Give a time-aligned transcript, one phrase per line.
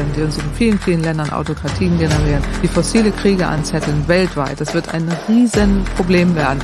[0.00, 4.60] generieren, die uns in vielen, vielen Ländern Autokratien generieren, die fossile Kriege anzetteln weltweit.
[4.60, 6.60] Das wird ein Riesenproblem werden.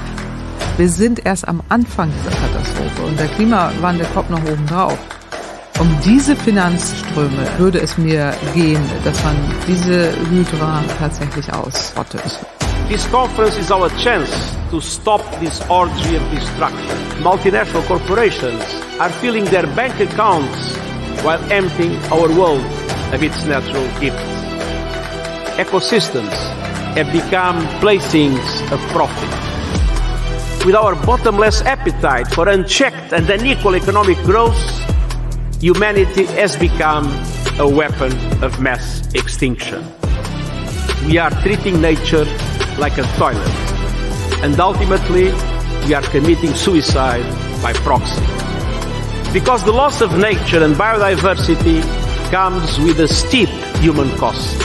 [0.77, 4.99] Wir sind erst am Anfang dieser Katastrophe und der Klimawandel kommt noch oben drauf.
[5.79, 12.41] Um diese Finanzströme würde es mir gehen, dass man diese Hydra tatsächlich ausrottet.
[12.89, 14.31] This conference is our chance
[14.71, 16.97] to stop this orgy of destruction.
[17.23, 18.63] Multinational corporations
[18.99, 20.77] are filling their bank accounts
[21.23, 22.65] while emptying our world
[23.13, 24.23] of its natural gifts.
[25.59, 26.35] Ecosystems
[26.97, 29.31] have become playthings of profit.
[30.67, 34.59] With our bottomless appetite for unchecked and unequal economic growth,
[35.61, 37.07] humanity has become
[37.59, 39.85] a weapon of mass extinction.
[41.07, 42.25] We are treating nature
[42.79, 43.49] like a toilet.
[44.43, 45.33] And ultimately,
[45.87, 47.25] we are committing suicide
[47.63, 48.27] by proxy.
[49.33, 51.83] Because the loss of nature and biodiversity
[52.31, 53.49] comes with a steep
[53.81, 54.59] human cost.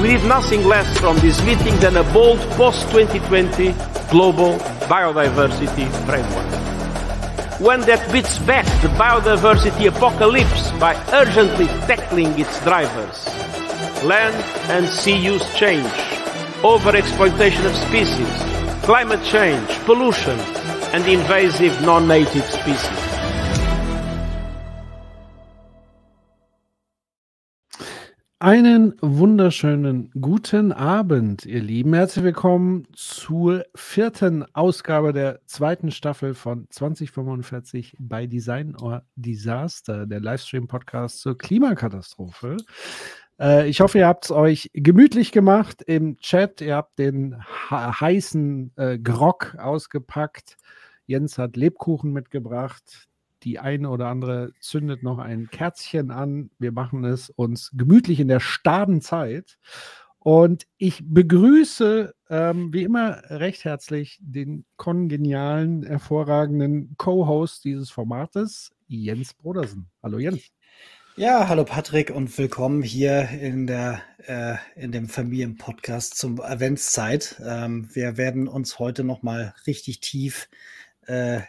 [0.00, 7.60] We need nothing less from this meeting than a bold post-2020 global biodiversity framework.
[7.60, 13.26] One that beats back the biodiversity apocalypse by urgently tackling its drivers.
[14.02, 14.34] Land
[14.70, 15.92] and sea use change,
[16.62, 20.38] overexploitation of species, climate change, pollution,
[20.92, 23.09] and invasive non-native species.
[28.42, 31.92] Einen wunderschönen guten Abend, ihr Lieben.
[31.92, 40.20] Herzlich willkommen zur vierten Ausgabe der zweiten Staffel von 2045 bei Design or Disaster, der
[40.20, 42.56] Livestream-Podcast zur Klimakatastrophe.
[43.38, 46.62] Äh, ich hoffe, ihr habt es euch gemütlich gemacht im Chat.
[46.62, 47.36] Ihr habt den
[47.70, 50.56] heißen äh, Grog ausgepackt.
[51.04, 53.09] Jens hat Lebkuchen mitgebracht
[53.42, 56.50] die eine oder andere zündet noch ein Kerzchen an.
[56.58, 59.58] Wir machen es uns gemütlich in der Stadenzeit.
[60.18, 69.32] Und ich begrüße ähm, wie immer recht herzlich den kongenialen, hervorragenden Co-Host dieses Formates, Jens
[69.32, 69.88] Brodersen.
[70.02, 70.52] Hallo Jens.
[71.16, 77.40] Ja, hallo Patrick und willkommen hier in der äh, in dem Familienpodcast zum Adventszeit.
[77.44, 80.48] Ähm, wir werden uns heute noch mal richtig tief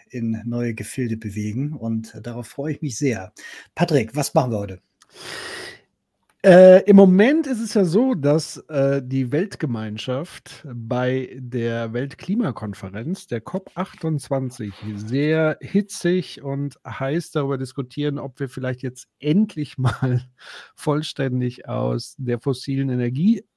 [0.10, 1.74] in neue Gefilde bewegen.
[1.74, 3.34] Und darauf freue ich mich sehr.
[3.76, 4.82] Patrick, was machen wir heute?
[6.44, 13.44] Äh, Im Moment ist es ja so, dass äh, die Weltgemeinschaft bei der Weltklimakonferenz, der
[13.44, 20.24] COP28, sehr hitzig und heiß darüber diskutieren, ob wir vielleicht jetzt endlich mal
[20.76, 22.90] vollständig aus der fossilen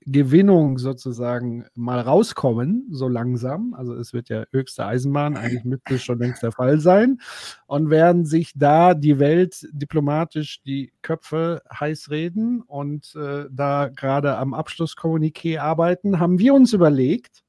[0.07, 3.75] Energiegewinnung sozusagen mal rauskommen, so langsam.
[3.75, 7.21] Also es wird ja höchste Eisenbahn, eigentlich müsste schon längst der Fall sein.
[7.67, 14.37] Und werden sich da die Welt diplomatisch die Köpfe heiß reden und äh, da gerade
[14.37, 17.43] am Abschlusskommuniqué arbeiten, haben wir uns überlegt,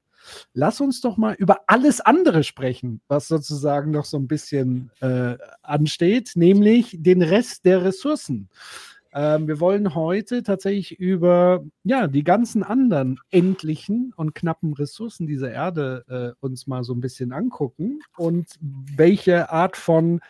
[0.54, 5.36] lass uns doch mal über alles andere sprechen, was sozusagen noch so ein bisschen äh,
[5.62, 8.48] ansteht, nämlich den Rest der Ressourcen.
[9.16, 15.50] Ähm, wir wollen heute tatsächlich über ja, die ganzen anderen endlichen und knappen Ressourcen dieser
[15.50, 20.20] Erde äh, uns mal so ein bisschen angucken und welche Art von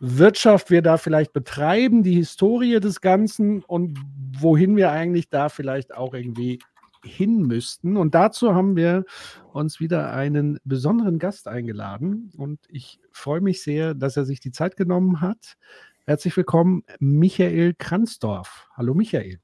[0.00, 3.98] Wirtschaft wir da vielleicht betreiben, die Historie des Ganzen und
[4.38, 6.60] wohin wir eigentlich da vielleicht auch irgendwie
[7.04, 7.98] hin müssten.
[7.98, 9.04] Und dazu haben wir
[9.52, 14.52] uns wieder einen besonderen Gast eingeladen und ich freue mich sehr, dass er sich die
[14.52, 15.58] Zeit genommen hat.
[16.06, 18.68] Herzlich willkommen, Michael Kranzdorf.
[18.76, 19.40] Hallo Michael.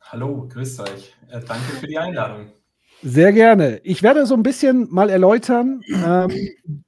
[0.00, 1.14] Hallo, grüßt euch.
[1.28, 2.50] Äh, danke für die Einladung.
[3.04, 3.78] Sehr gerne.
[3.84, 5.80] Ich werde so ein bisschen mal erläutern.
[6.04, 6.30] Ähm,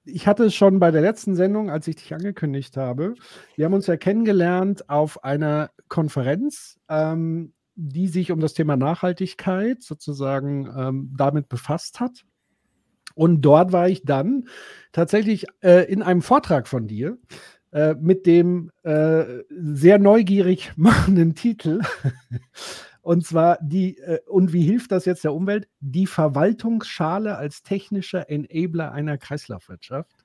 [0.04, 3.14] ich hatte es schon bei der letzten Sendung, als ich dich angekündigt habe.
[3.54, 9.80] Wir haben uns ja kennengelernt auf einer Konferenz, ähm, die sich um das Thema Nachhaltigkeit
[9.80, 12.24] sozusagen ähm, damit befasst hat.
[13.14, 14.48] Und dort war ich dann
[14.90, 17.16] tatsächlich äh, in einem Vortrag von dir
[17.74, 21.80] äh, mit dem äh, sehr neugierig machenden Titel
[23.04, 25.68] und zwar die, äh, und wie hilft das jetzt der Umwelt?
[25.80, 30.24] Die Verwaltungsschale als technischer Enabler einer Kreislaufwirtschaft.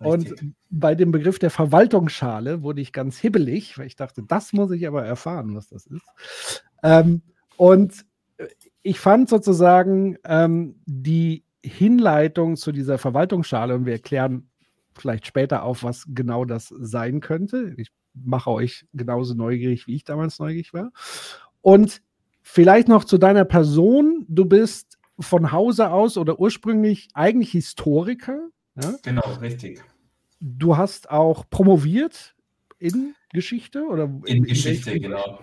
[0.00, 0.40] Richtig.
[0.40, 4.70] Und bei dem Begriff der Verwaltungsschale wurde ich ganz hibbelig, weil ich dachte, das muss
[4.70, 6.64] ich aber erfahren, was das ist.
[6.82, 7.20] Ähm,
[7.58, 8.06] und
[8.38, 8.46] äh,
[8.82, 14.49] ich fand sozusagen ähm, die Hinleitung zu dieser Verwaltungsschale, und wir erklären
[14.94, 17.74] vielleicht später auf, was genau das sein könnte.
[17.76, 20.90] Ich mache euch genauso neugierig, wie ich damals neugierig war.
[21.60, 22.02] Und
[22.42, 24.24] vielleicht noch zu deiner Person.
[24.28, 28.48] Du bist von Hause aus oder ursprünglich eigentlich Historiker.
[28.80, 28.94] Ja?
[29.02, 29.82] Genau, richtig.
[30.40, 32.34] Du hast auch promoviert
[32.78, 35.40] in Geschichte oder in, in Geschichte, genau.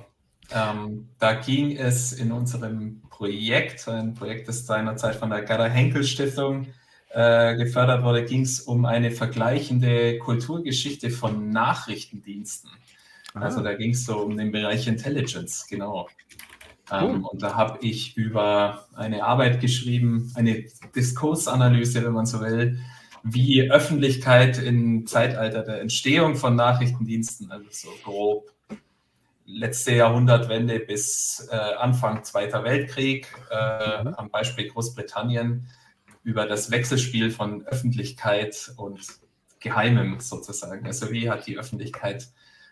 [0.52, 6.04] Ähm, da ging es in unserem Projekt, ein Projekt, das seinerzeit von der Gerda Henkel
[6.04, 6.68] Stiftung
[7.18, 12.70] äh, gefördert wurde, ging es um eine vergleichende Kulturgeschichte von Nachrichtendiensten.
[13.34, 13.40] Ah.
[13.40, 16.08] Also da ging es so um den Bereich Intelligence, genau.
[16.92, 20.66] Ähm, Und da habe ich über eine Arbeit geschrieben, eine
[20.96, 22.80] Diskursanalyse, wenn man so will,
[23.24, 28.52] wie Öffentlichkeit im Zeitalter der Entstehung von Nachrichtendiensten, also so grob
[29.48, 34.14] letzte Jahrhundertwende bis äh, Anfang Zweiter Weltkrieg, äh, mhm.
[34.14, 35.68] am Beispiel Großbritannien,
[36.28, 39.00] über das Wechselspiel von Öffentlichkeit und
[39.62, 40.86] Geheimem sozusagen.
[40.86, 42.28] Also wie hat die Öffentlichkeit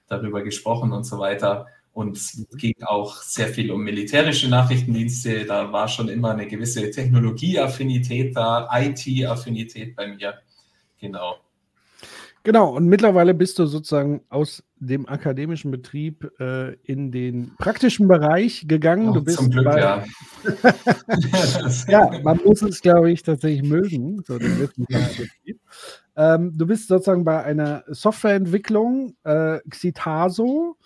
[0.07, 1.67] darüber gesprochen und so weiter.
[1.93, 5.45] Und es ging auch sehr viel um militärische Nachrichtendienste.
[5.45, 10.41] Da war schon immer eine gewisse Technologieaffinität da, IT-Affinität bei mir.
[10.99, 11.37] Genau.
[12.45, 18.65] Genau, und mittlerweile bist du sozusagen aus dem akademischen Betrieb äh, in den praktischen Bereich
[18.67, 19.09] gegangen.
[19.09, 20.03] Oh, du bist zum Glück, bei, ja.
[21.87, 24.69] ja, man muss es, glaube ich, tatsächlich mögen, so den.
[26.15, 30.77] Ähm, du bist sozusagen bei einer Softwareentwicklung, äh, Xitaso,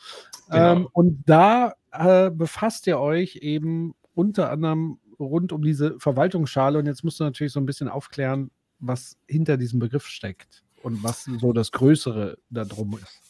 [0.50, 0.72] genau.
[0.72, 6.80] ähm, und da äh, befasst ihr euch eben unter anderem rund um diese Verwaltungsschale.
[6.80, 11.04] Und jetzt musst du natürlich so ein bisschen aufklären, was hinter diesem Begriff steckt und
[11.04, 13.30] was so das Größere darum ist.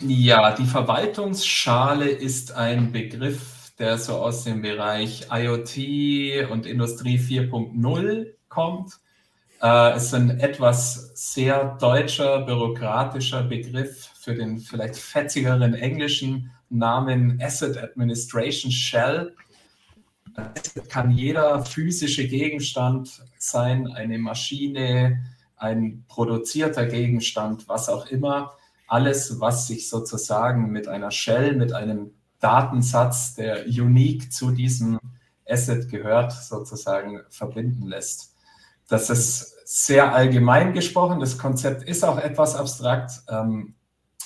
[0.00, 8.26] Ja, die Verwaltungsschale ist ein Begriff, der so aus dem Bereich IoT und Industrie 4.0
[8.48, 9.00] kommt.
[9.60, 17.76] Äh, ist ein etwas sehr deutscher, bürokratischer Begriff für den vielleicht fetzigeren englischen Namen Asset
[17.76, 19.34] Administration Shell.
[20.54, 25.24] Es kann jeder physische Gegenstand sein, eine Maschine,
[25.58, 28.54] ein produzierter Gegenstand, was auch immer,
[28.86, 34.98] alles, was sich sozusagen mit einer Shell, mit einem Datensatz, der unique zu diesem
[35.46, 38.34] Asset gehört, sozusagen verbinden lässt.
[38.88, 41.20] Das ist sehr allgemein gesprochen.
[41.20, 43.22] Das Konzept ist auch etwas abstrakt.
[43.28, 43.74] Ähm,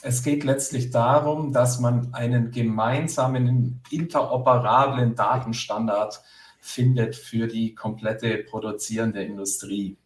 [0.03, 6.21] es geht letztlich darum, dass man einen gemeinsamen interoperablen Datenstandard
[6.61, 9.97] findet für die komplette produzierende Industrie.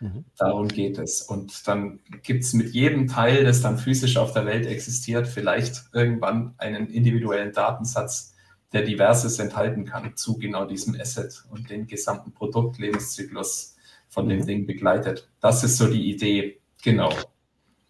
[0.00, 0.24] Mhm.
[0.36, 1.22] Darum geht es.
[1.22, 5.84] Und dann gibt es mit jedem Teil, das dann physisch auf der Welt existiert, vielleicht
[5.92, 8.34] irgendwann einen individuellen Datensatz,
[8.72, 13.76] der diverses enthalten kann zu genau diesem Asset und den gesamten Produktlebenszyklus
[14.08, 14.46] von dem mhm.
[14.46, 15.28] Ding begleitet.
[15.40, 16.60] Das ist so die Idee.
[16.82, 17.12] Genau.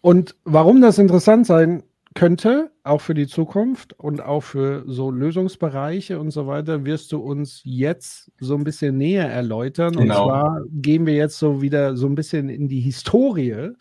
[0.01, 6.19] Und warum das interessant sein könnte, auch für die Zukunft und auch für so Lösungsbereiche
[6.19, 9.93] und so weiter, wirst du uns jetzt so ein bisschen näher erläutern.
[9.93, 10.23] Genau.
[10.23, 13.71] Und zwar gehen wir jetzt so wieder so ein bisschen in die Historie,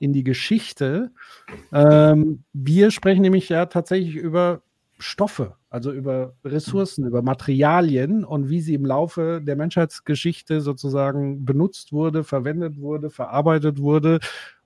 [0.00, 1.12] in die Geschichte.
[1.72, 4.62] Ähm, wir sprechen nämlich ja tatsächlich über
[4.98, 11.92] Stoffe, also über Ressourcen, über Materialien und wie sie im Laufe der Menschheitsgeschichte sozusagen benutzt
[11.92, 14.18] wurde, verwendet wurde, verarbeitet wurde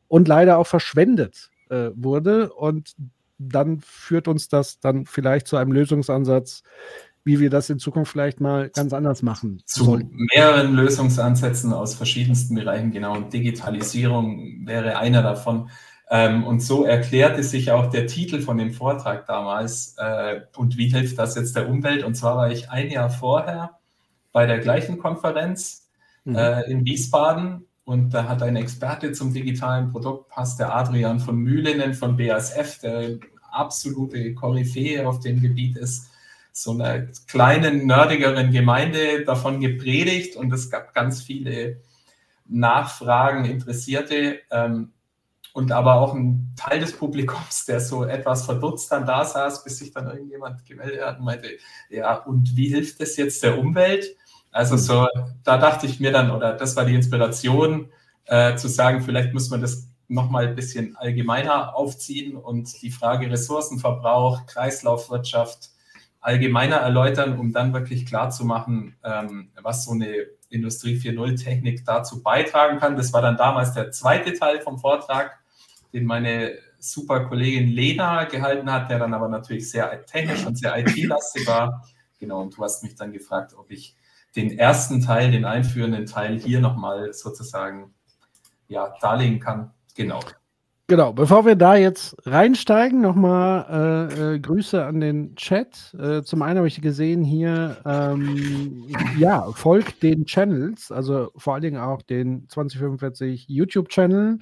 [0.08, 2.52] und leider auch verschwendet äh, wurde.
[2.52, 2.94] Und
[3.38, 6.62] dann führt uns das dann vielleicht zu einem Lösungsansatz,
[7.24, 9.62] wie wir das in Zukunft vielleicht mal ganz anders machen.
[9.64, 10.26] Zu sollten.
[10.34, 13.16] mehreren Lösungsansätzen aus verschiedensten Bereichen, genau.
[13.16, 15.70] Und Digitalisierung wäre einer davon.
[16.10, 19.94] Ähm, und so erklärte sich auch der Titel von dem Vortrag damals.
[19.98, 22.04] Äh, und wie hilft das jetzt der Umwelt?
[22.04, 23.78] Und zwar war ich ein Jahr vorher
[24.32, 25.88] bei der gleichen Konferenz
[26.24, 26.36] mhm.
[26.36, 31.94] äh, in Wiesbaden und da hat ein Experte zum digitalen Produktpass, der Adrian von Mühlenen
[31.94, 33.18] von BASF, der
[33.50, 36.10] absolute Koryphäe auf dem Gebiet ist,
[36.52, 41.80] so einer kleinen, nerdigeren Gemeinde davon gepredigt und es gab ganz viele
[42.46, 44.92] Nachfragen, Interessierte ähm,
[45.54, 49.78] und aber auch ein Teil des Publikums, der so etwas verdutzt dann da saß, bis
[49.78, 51.48] sich dann irgendjemand gemeldet hat und meinte,
[51.88, 54.16] ja, und wie hilft das jetzt der Umwelt?
[54.52, 55.08] Also so,
[55.42, 57.90] da dachte ich mir dann, oder das war die Inspiration,
[58.26, 63.30] äh, zu sagen, vielleicht muss man das nochmal ein bisschen allgemeiner aufziehen und die Frage
[63.30, 65.70] Ressourcenverbrauch, Kreislaufwirtschaft
[66.20, 71.84] allgemeiner erläutern, um dann wirklich klar zu machen, ähm, was so eine Industrie 4.0 Technik
[71.84, 72.96] dazu beitragen kann.
[72.96, 75.40] Das war dann damals der zweite Teil vom Vortrag,
[75.92, 80.76] den meine super Kollegin Lena gehalten hat, der dann aber natürlich sehr technisch und sehr
[80.78, 81.88] IT-lastig war.
[82.20, 83.96] Genau, und du hast mich dann gefragt, ob ich
[84.36, 87.94] den ersten Teil, den einführenden Teil hier nochmal sozusagen
[88.68, 89.70] ja, darlegen kann.
[89.94, 90.20] Genau.
[90.88, 95.94] Genau, bevor wir da jetzt reinsteigen, nochmal äh, äh, Grüße an den Chat.
[95.98, 98.84] Äh, zum einen habe ich gesehen hier, ähm,
[99.16, 104.40] ja, folgt den Channels, also vor allen Dingen auch den 2045 YouTube-Channel,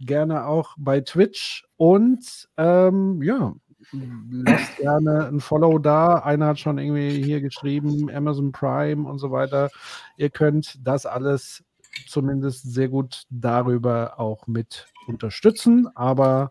[0.00, 3.54] gerne auch bei Twitch und ähm, ja,
[3.92, 6.16] lasst gerne ein Follow da.
[6.16, 9.70] Einer hat schon irgendwie hier geschrieben, Amazon Prime und so weiter.
[10.16, 11.64] Ihr könnt das alles
[12.08, 16.50] zumindest sehr gut darüber auch mit unterstützen, aber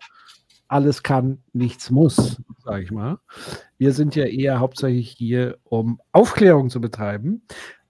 [0.67, 3.19] alles kann, nichts muss, sage ich mal.
[3.77, 7.43] Wir sind ja eher hauptsächlich hier, um Aufklärung zu betreiben.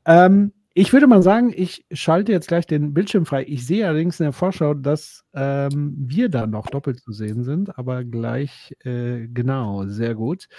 [0.05, 3.45] Ähm, ich würde mal sagen, ich schalte jetzt gleich den Bildschirm frei.
[3.47, 7.79] Ich sehe allerdings in der Vorschau, dass ähm, wir da noch doppelt zu sehen sind,
[7.79, 10.49] aber gleich äh, genau, sehr gut.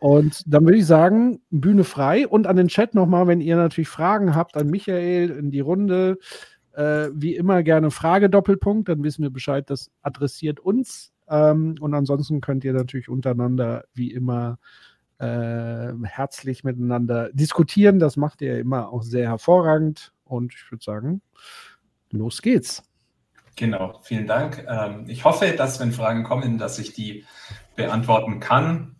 [0.00, 3.88] Und dann würde ich sagen, Bühne frei und an den Chat nochmal, wenn ihr natürlich
[3.88, 6.18] Fragen habt an Michael in die Runde,
[6.74, 11.14] äh, wie immer gerne Frage Doppelpunkt, dann wissen wir Bescheid, das adressiert uns.
[11.26, 14.84] Ähm, und ansonsten könnt ihr natürlich untereinander wie immer äh,
[15.18, 17.98] herzlich miteinander diskutieren.
[17.98, 20.12] Das macht ihr immer auch sehr hervorragend.
[20.24, 21.22] Und ich würde sagen,
[22.10, 22.82] los geht's.
[23.56, 24.66] Genau, vielen Dank.
[24.68, 27.24] Ähm, ich hoffe, dass wenn Fragen kommen, dass ich die
[27.76, 28.96] beantworten kann.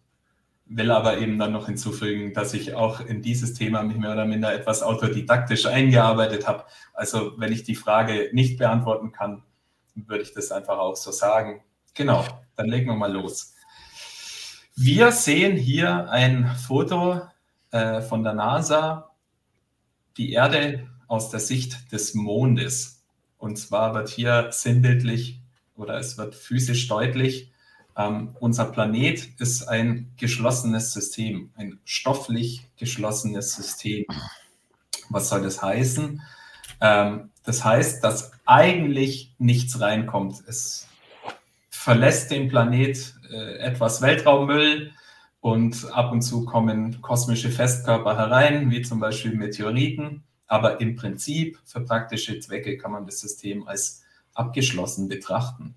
[0.67, 4.25] Will aber eben dann noch hinzufügen, dass ich auch in dieses Thema mich mehr oder
[4.25, 6.65] minder etwas autodidaktisch eingearbeitet habe.
[6.95, 9.43] Also wenn ich die Frage nicht beantworten kann,
[9.95, 11.63] würde ich das einfach auch so sagen.
[11.95, 12.25] Genau,
[12.57, 13.54] dann legen wir mal los.
[14.77, 17.21] Wir sehen hier ein Foto
[17.71, 19.11] äh, von der NASA,
[20.17, 23.03] die Erde aus der Sicht des Mondes.
[23.39, 25.41] Und zwar wird hier sinnbildlich
[25.77, 27.53] oder es wird physisch deutlich,
[27.97, 34.05] ähm, unser Planet ist ein geschlossenes System, ein stofflich geschlossenes System.
[35.09, 36.21] Was soll das heißen?
[36.81, 40.43] Ähm, das heißt, dass eigentlich nichts reinkommt.
[40.49, 40.89] Es
[41.85, 44.93] verlässt den Planet äh, etwas Weltraummüll
[45.41, 50.25] und ab und zu kommen kosmische Festkörper herein, wie zum Beispiel Meteoriten.
[50.47, 55.75] Aber im Prinzip für praktische Zwecke kann man das System als abgeschlossen betrachten.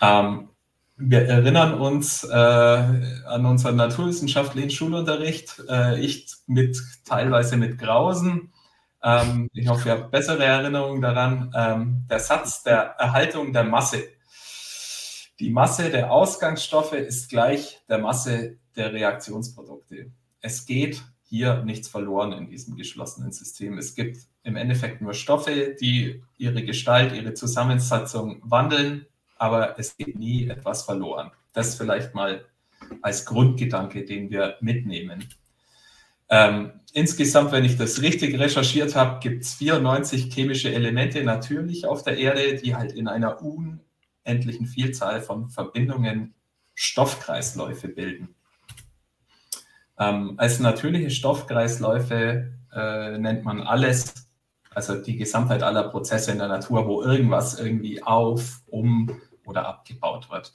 [0.00, 0.48] Ähm,
[0.96, 5.62] wir erinnern uns äh, an unseren naturwissenschaftlichen Schulunterricht.
[5.68, 8.54] Äh, ich mit teilweise mit Grausen.
[9.02, 11.52] Ähm, ich hoffe, ihr habt bessere Erinnerungen daran.
[11.54, 14.04] Ähm, der Satz der Erhaltung der Masse
[15.42, 20.12] die Masse der Ausgangsstoffe ist gleich der Masse der Reaktionsprodukte.
[20.40, 23.76] Es geht hier nichts verloren in diesem geschlossenen System.
[23.76, 29.06] Es gibt im Endeffekt nur Stoffe, die ihre Gestalt, ihre Zusammensetzung wandeln,
[29.36, 31.32] aber es geht nie etwas verloren.
[31.54, 32.44] Das vielleicht mal
[33.00, 35.28] als Grundgedanke, den wir mitnehmen.
[36.28, 42.04] Ähm, insgesamt, wenn ich das richtig recherchiert habe, gibt es 94 chemische Elemente natürlich auf
[42.04, 43.80] der Erde, die halt in einer un
[44.24, 46.34] unendlichen Vielzahl von Verbindungen
[46.74, 48.34] Stoffkreisläufe bilden.
[49.98, 54.28] Ähm, als natürliche Stoffkreisläufe äh, nennt man alles,
[54.70, 60.30] also die Gesamtheit aller Prozesse in der Natur, wo irgendwas irgendwie auf, um oder abgebaut
[60.30, 60.52] wird.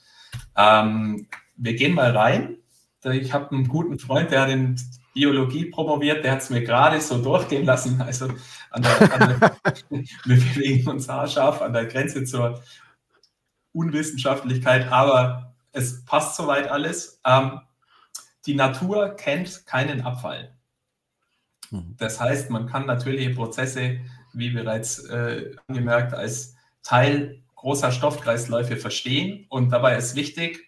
[0.56, 2.58] Ähm, wir gehen mal rein.
[3.04, 4.76] Ich habe einen guten Freund, der hat in
[5.14, 8.02] Biologie promoviert, der hat es mir gerade so durchgehen lassen.
[8.02, 8.28] Also
[8.72, 9.58] an der, an der,
[10.26, 12.62] wir bewegen uns haarscharf an der Grenze zur
[13.78, 17.22] Unwissenschaftlichkeit, aber es passt soweit alles.
[17.26, 17.62] Ähm,
[18.46, 20.56] die Natur kennt keinen Abfall.
[21.70, 21.96] Mhm.
[21.98, 24.00] Das heißt, man kann natürliche Prozesse,
[24.34, 29.46] wie bereits äh, angemerkt, als Teil großer Stoffkreisläufe verstehen.
[29.50, 30.68] Und dabei ist wichtig,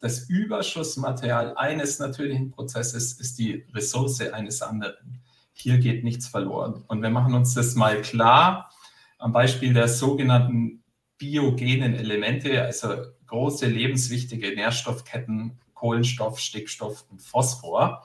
[0.00, 5.20] das Überschussmaterial eines natürlichen Prozesses ist die Ressource eines anderen.
[5.52, 6.84] Hier geht nichts verloren.
[6.88, 8.70] Und wir machen uns das mal klar
[9.18, 10.79] am Beispiel der sogenannten
[11.20, 12.96] biogenen Elemente, also
[13.26, 18.04] große lebenswichtige Nährstoffketten, Kohlenstoff, Stickstoff und Phosphor.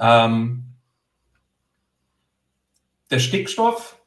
[0.00, 0.64] Ähm,
[3.10, 4.00] der Stickstoff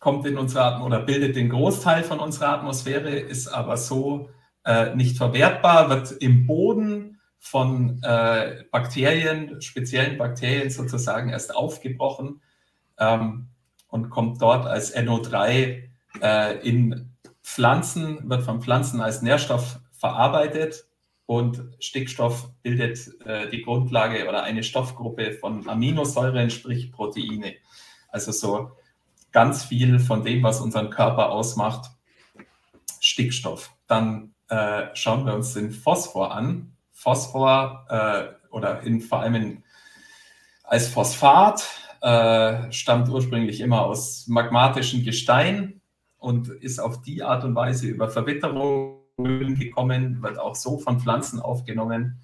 [0.00, 4.30] kommt in unsere Atmosphäre oder bildet den Großteil von unserer Atmosphäre, ist aber so
[4.64, 12.42] äh, nicht verwertbar, wird im Boden von äh, Bakterien, speziellen Bakterien sozusagen erst aufgebrochen
[12.98, 13.48] ähm,
[13.88, 15.82] und kommt dort als NO3
[16.20, 17.15] äh, in
[17.46, 20.84] Pflanzen, wird von Pflanzen als Nährstoff verarbeitet
[21.26, 27.54] und Stickstoff bildet äh, die Grundlage oder eine Stoffgruppe von Aminosäuren, sprich Proteine.
[28.08, 28.72] Also so
[29.30, 31.88] ganz viel von dem, was unseren Körper ausmacht,
[33.00, 33.70] Stickstoff.
[33.86, 36.72] Dann äh, schauen wir uns den Phosphor an.
[36.92, 39.64] Phosphor äh, oder in, vor allem in,
[40.64, 41.64] als Phosphat
[42.02, 45.75] äh, stammt ursprünglich immer aus magmatischen Gestein
[46.26, 51.38] und ist auf die Art und Weise über Verwitterung gekommen, wird auch so von Pflanzen
[51.38, 52.18] aufgenommen,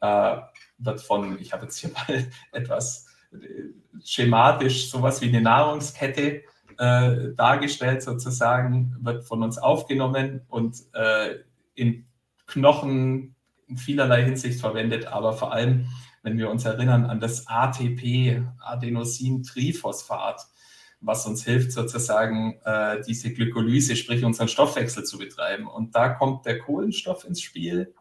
[0.00, 0.36] äh,
[0.78, 3.36] wird von, ich habe jetzt hier mal etwas äh,
[4.02, 6.42] schematisch, sowas wie eine Nahrungskette
[6.78, 11.40] äh, dargestellt sozusagen, wird von uns aufgenommen und äh,
[11.74, 12.06] in
[12.46, 13.36] Knochen,
[13.66, 15.86] in vielerlei Hinsicht verwendet, aber vor allem,
[16.22, 20.46] wenn wir uns erinnern an das ATP, Adenosin-Triphosphat,
[21.04, 25.66] was uns hilft, sozusagen äh, diese Glykolyse, sprich unseren Stoffwechsel zu betreiben.
[25.66, 27.94] Und da kommt der Kohlenstoff ins Spiel.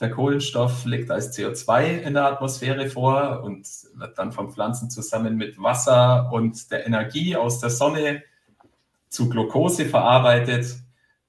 [0.00, 5.36] Der Kohlenstoff liegt als CO2 in der Atmosphäre vor und wird dann von Pflanzen zusammen
[5.36, 8.22] mit Wasser und der Energie aus der Sonne
[9.08, 10.76] zu Glucose verarbeitet.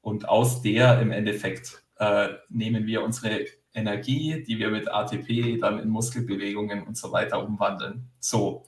[0.01, 5.79] Und aus der im Endeffekt äh, nehmen wir unsere Energie, die wir mit ATP dann
[5.79, 8.09] in Muskelbewegungen und so weiter umwandeln.
[8.19, 8.63] So,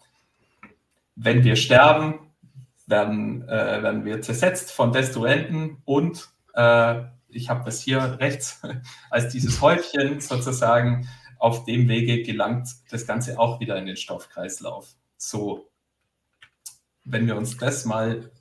[1.15, 2.22] wenn wir sterben,
[2.87, 8.61] werden, äh, werden wir zersetzt von Destruenten und äh, ich habe das hier rechts
[9.09, 11.07] als dieses Häufchen sozusagen.
[11.39, 14.95] Auf dem Wege gelangt das Ganze auch wieder in den Stoffkreislauf.
[15.17, 15.69] So,
[17.03, 18.31] wenn wir uns das mal,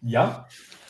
[0.00, 0.46] ja.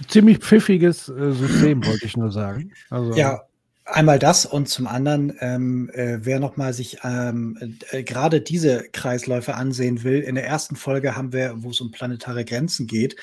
[0.06, 2.74] Ziemlich pfiffiges äh, System, wollte ich nur sagen.
[2.90, 3.45] Also, ja,
[3.88, 9.54] Einmal das und zum anderen, ähm, äh, wer nochmal sich ähm, äh, gerade diese Kreisläufe
[9.54, 13.14] ansehen will, in der ersten Folge haben wir, wo es um planetare Grenzen geht,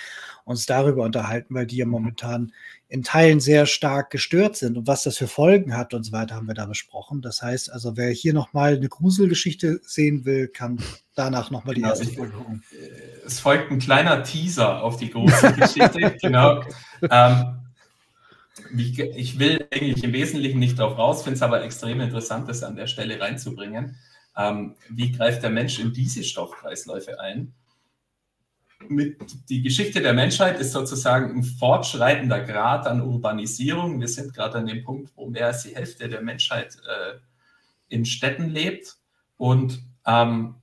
[0.45, 2.53] uns darüber unterhalten, weil die ja momentan
[2.87, 6.35] in Teilen sehr stark gestört sind und was das für Folgen hat und so weiter,
[6.35, 7.21] haben wir da besprochen.
[7.21, 10.81] Das heißt also, wer hier nochmal eine Gruselgeschichte sehen will, kann
[11.13, 12.63] danach nochmal die genau, erste Folge gucken.
[12.71, 16.61] Äh, es folgt ein kleiner Teaser auf die Gruselgeschichte, genau.
[17.09, 17.62] Ähm,
[18.75, 22.75] ich will eigentlich im Wesentlichen nicht darauf raus, finde es aber extrem interessant, das an
[22.75, 23.97] der Stelle reinzubringen.
[24.35, 27.53] Ähm, wie greift der Mensch in diese Stoffkreisläufe ein?
[28.89, 29.17] Mit,
[29.49, 33.99] die Geschichte der Menschheit ist sozusagen ein fortschreitender Grad an Urbanisierung.
[33.99, 37.17] Wir sind gerade an dem Punkt, wo mehr als die Hälfte der Menschheit äh,
[37.87, 38.97] in Städten lebt.
[39.37, 40.55] Und ähm,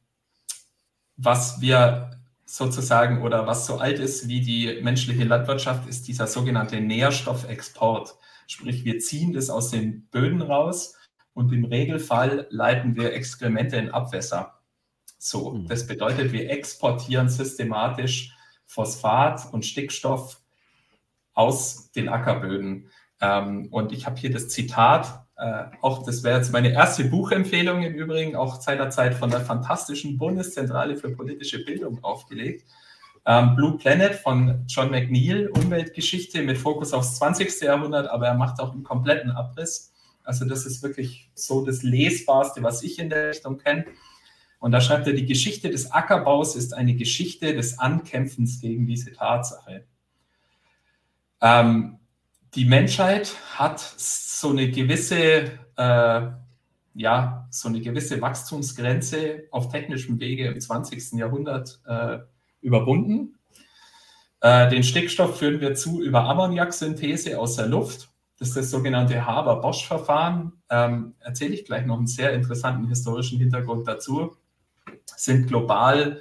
[1.16, 2.09] was wir
[2.50, 8.16] sozusagen oder was so alt ist wie die menschliche Landwirtschaft, ist dieser sogenannte Nährstoffexport.
[8.48, 10.96] Sprich, wir ziehen das aus den Böden raus
[11.32, 14.58] und im Regelfall leiten wir Exkremente in Abwässer.
[15.16, 15.68] So, hm.
[15.68, 18.34] das bedeutet, wir exportieren systematisch
[18.66, 20.40] Phosphat und Stickstoff
[21.34, 22.90] aus den Ackerböden.
[23.20, 27.82] Ähm, und ich habe hier das Zitat äh, auch das wäre jetzt meine erste Buchempfehlung
[27.82, 32.66] im Übrigen, auch seinerzeit von der fantastischen Bundeszentrale für politische Bildung aufgelegt.
[33.24, 37.58] Ähm, Blue Planet von John McNeil, Umweltgeschichte mit Fokus aufs 20.
[37.62, 39.92] Jahrhundert, aber er macht auch einen kompletten Abriss.
[40.24, 43.86] Also das ist wirklich so das Lesbarste, was ich in der Richtung kenne.
[44.58, 49.12] Und da schreibt er, die Geschichte des Ackerbaus ist eine Geschichte des Ankämpfens gegen diese
[49.12, 49.86] Tatsache.
[51.40, 51.98] Ähm,
[52.54, 53.80] die Menschheit hat
[54.40, 56.20] so eine gewisse, äh,
[56.94, 61.18] ja, so eine gewisse Wachstumsgrenze auf technischem Wege im 20.
[61.18, 62.18] Jahrhundert äh,
[62.62, 63.38] überwunden.
[64.40, 68.08] Äh, den Stickstoff führen wir zu über Ammoniaksynthese aus der Luft.
[68.38, 70.54] Das ist das sogenannte Haber-Bosch-Verfahren.
[70.70, 74.36] Ähm, erzähle ich gleich noch einen sehr interessanten historischen Hintergrund dazu.
[75.04, 76.20] Sind global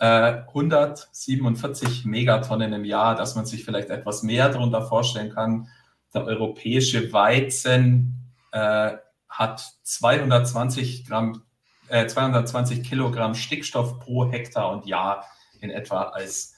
[0.00, 5.68] 147 äh, Megatonnen im Jahr, dass man sich vielleicht etwas mehr darunter vorstellen kann.
[6.14, 8.92] Der europäische Weizen äh,
[9.28, 11.42] hat 220 Gramm,
[11.88, 15.24] äh, 220 Kilogramm Stickstoff pro Hektar und Jahr
[15.60, 16.54] in etwa als,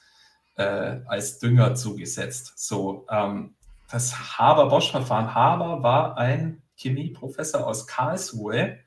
[0.57, 2.53] äh, als Dünger zugesetzt.
[2.57, 3.55] So, ähm,
[3.91, 5.35] das Haber-Bosch-Verfahren.
[5.35, 8.79] Haber war ein Chemieprofessor aus Karlsruhe,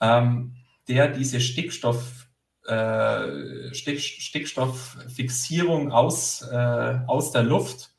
[0.00, 0.56] ähm,
[0.88, 2.24] der diese Stickstoff
[2.66, 7.93] äh, Stick, Stickstofffixierung aus, äh, aus der Luft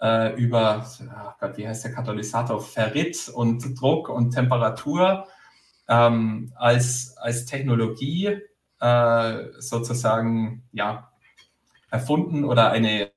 [0.00, 5.26] äh, über, oh Gott, wie heißt der Katalysator, Ferrit und Druck und Temperatur
[5.88, 8.38] ähm, als, als Technologie
[8.80, 11.10] äh, sozusagen ja,
[11.90, 13.10] erfunden oder eine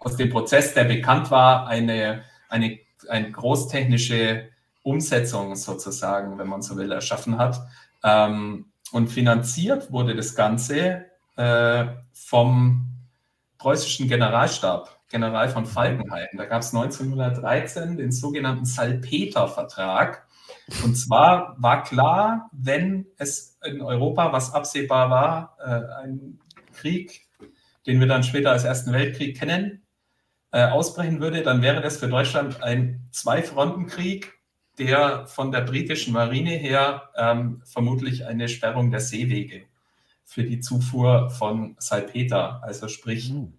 [0.00, 4.48] aus dem Prozess, der bekannt war, eine, eine, eine großtechnische
[4.82, 7.60] Umsetzung sozusagen, wenn man so will, erschaffen hat.
[8.02, 12.86] Ähm, und finanziert wurde das Ganze äh, vom
[13.58, 16.26] preußischen Generalstab, General von Falkenhayn.
[16.36, 20.26] Da gab es 1913 den sogenannten Salpeter-Vertrag.
[20.82, 26.40] Und zwar war klar, wenn es in Europa, was absehbar war, äh, ein
[26.72, 27.28] Krieg,
[27.86, 29.84] den wir dann später als Ersten Weltkrieg kennen,
[30.50, 34.32] äh, ausbrechen würde, dann wäre das für Deutschland ein Zwei-Fronten-Krieg
[34.78, 39.66] der von der britischen Marine her ähm, vermutlich eine Sperrung der Seewege
[40.24, 43.52] für die Zufuhr von Salpeter, also sprich mhm.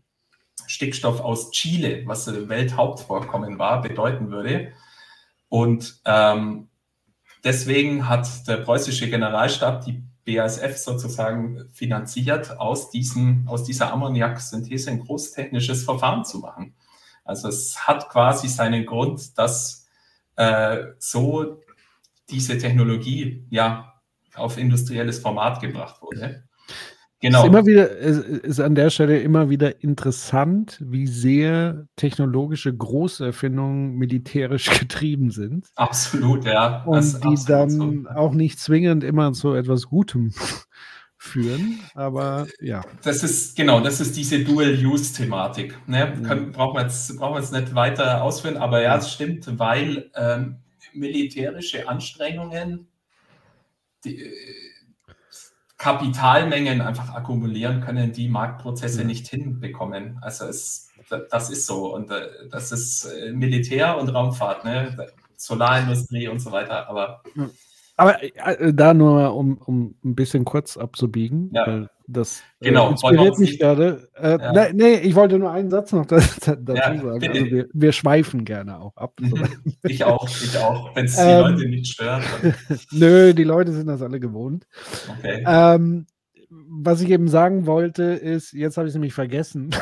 [0.67, 4.71] Stickstoff aus Chile, was Welthauptvorkommen war, bedeuten würde.
[5.49, 6.69] Und ähm,
[7.43, 14.99] deswegen hat der preußische Generalstab die BASF sozusagen finanziert, aus, diesem, aus dieser Ammoniaksynthese ein
[14.99, 16.75] großtechnisches Verfahren zu machen.
[17.23, 19.88] Also es hat quasi seinen Grund, dass
[20.36, 21.62] äh, so
[22.30, 23.93] diese Technologie ja
[24.36, 26.44] auf industrielles Format gebracht wurde.
[27.25, 27.39] Genau.
[27.39, 34.69] Ist, immer wieder, ist an der Stelle immer wieder interessant, wie sehr technologische Großerfindungen militärisch
[34.79, 35.65] getrieben sind.
[35.75, 36.83] Absolut, ja.
[36.83, 38.09] Und die dann so.
[38.13, 40.35] auch nicht zwingend immer zu etwas Gutem
[41.17, 42.81] führen, aber ja.
[43.01, 45.79] Das ist, genau, das ist diese Dual-Use-Thematik.
[45.88, 46.13] Ne?
[46.15, 46.51] Mhm.
[46.51, 50.57] brauchen, wir jetzt, brauchen wir jetzt nicht weiter ausführen, aber ja, es stimmt, weil ähm,
[50.93, 52.88] militärische Anstrengungen
[54.03, 54.31] die,
[55.85, 59.07] Kapitalmengen einfach akkumulieren können, die Marktprozesse mhm.
[59.07, 60.17] nicht hinbekommen.
[60.19, 60.89] Also es,
[61.29, 61.93] das ist so.
[61.93, 64.97] Und äh, das ist äh, Militär und Raumfahrt, ne?
[65.35, 66.89] Solarindustrie und so weiter.
[66.89, 67.21] Aber
[67.97, 71.67] aber äh, da nur, um, um ein bisschen kurz abzubiegen, ja.
[71.67, 74.09] weil das äh, genau, äh, inspiriert mich gerade.
[74.15, 74.51] Äh, ja.
[74.51, 77.07] nee, nee, ich wollte nur einen Satz noch dazu sagen.
[77.07, 79.13] Also wir, wir, schweifen gerne auch ab.
[79.19, 79.47] Mhm.
[79.83, 82.23] ich auch, ich auch, wenn es die ähm, Leute nicht stört.
[82.91, 84.65] Nö, die Leute sind das alle gewohnt.
[85.19, 85.43] Okay.
[85.47, 86.05] Ähm,
[86.49, 89.71] was ich eben sagen wollte, ist, jetzt habe ich es nämlich vergessen.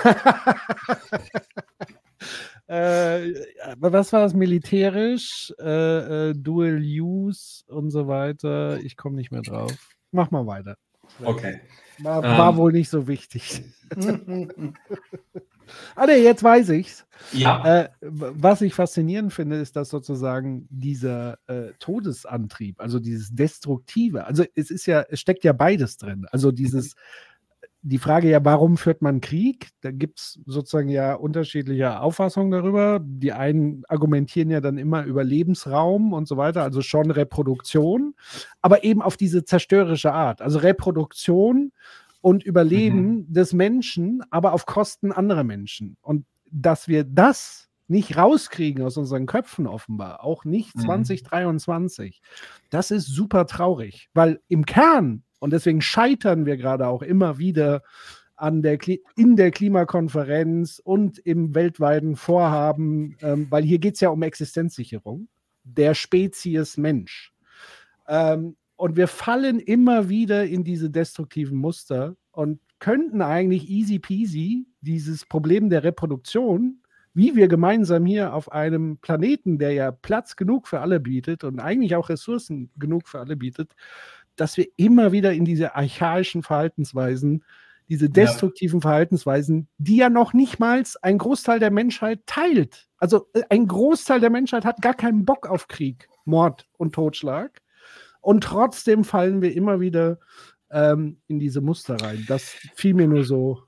[2.65, 3.33] Äh,
[3.77, 5.53] was war das militärisch?
[5.59, 8.79] Äh, äh, Dual Use und so weiter.
[8.79, 9.73] Ich komme nicht mehr drauf.
[10.11, 10.77] Mach mal weiter.
[11.23, 11.59] Okay.
[11.99, 12.49] War, war.
[12.51, 12.57] Ähm.
[12.57, 13.63] wohl nicht so wichtig.
[15.95, 17.05] ah, ne, jetzt weiß ich's.
[17.31, 17.81] Ja.
[17.81, 24.43] Äh, was ich faszinierend finde, ist, dass sozusagen dieser äh, Todesantrieb, also dieses Destruktive, also
[24.55, 26.25] es ist ja, es steckt ja beides drin.
[26.31, 26.95] Also dieses.
[27.83, 29.69] Mhm die Frage ja, warum führt man Krieg?
[29.81, 33.01] Da gibt es sozusagen ja unterschiedliche Auffassungen darüber.
[33.03, 38.15] Die einen argumentieren ja dann immer über Lebensraum und so weiter, also schon Reproduktion,
[38.61, 40.41] aber eben auf diese zerstörerische Art.
[40.41, 41.73] Also Reproduktion
[42.21, 43.33] und Überleben mhm.
[43.33, 45.97] des Menschen, aber auf Kosten anderer Menschen.
[46.01, 50.81] Und dass wir das nicht rauskriegen aus unseren Köpfen offenbar, auch nicht mhm.
[50.83, 52.21] 2023,
[52.69, 57.83] das ist super traurig, weil im Kern und deswegen scheitern wir gerade auch immer wieder
[58.37, 58.77] an der
[59.17, 65.27] in der Klimakonferenz und im weltweiten Vorhaben, ähm, weil hier geht es ja um Existenzsicherung
[65.65, 67.33] der Spezies Mensch.
[68.07, 74.65] Ähm, und wir fallen immer wieder in diese destruktiven Muster und könnten eigentlich easy peasy
[74.79, 76.81] dieses Problem der Reproduktion,
[77.13, 81.59] wie wir gemeinsam hier auf einem Planeten, der ja Platz genug für alle bietet und
[81.59, 83.75] eigentlich auch Ressourcen genug für alle bietet,
[84.35, 87.43] dass wir immer wieder in diese archaischen Verhaltensweisen,
[87.89, 88.81] diese destruktiven ja.
[88.81, 92.87] Verhaltensweisen, die ja noch nicht mal ein Großteil der Menschheit teilt.
[92.97, 97.61] Also äh, ein Großteil der Menschheit hat gar keinen Bock auf Krieg, Mord und Totschlag.
[98.21, 100.17] Und trotzdem fallen wir immer wieder
[100.71, 102.25] ähm, in diese Muster rein.
[102.27, 103.63] Das fiel mir nur so.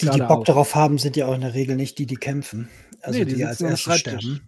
[0.00, 0.44] Die, die Bock auf.
[0.44, 2.68] darauf haben, sind ja auch in der Regel nicht die, die kämpfen.
[3.02, 4.40] Also nee, die, die als erstes sterben.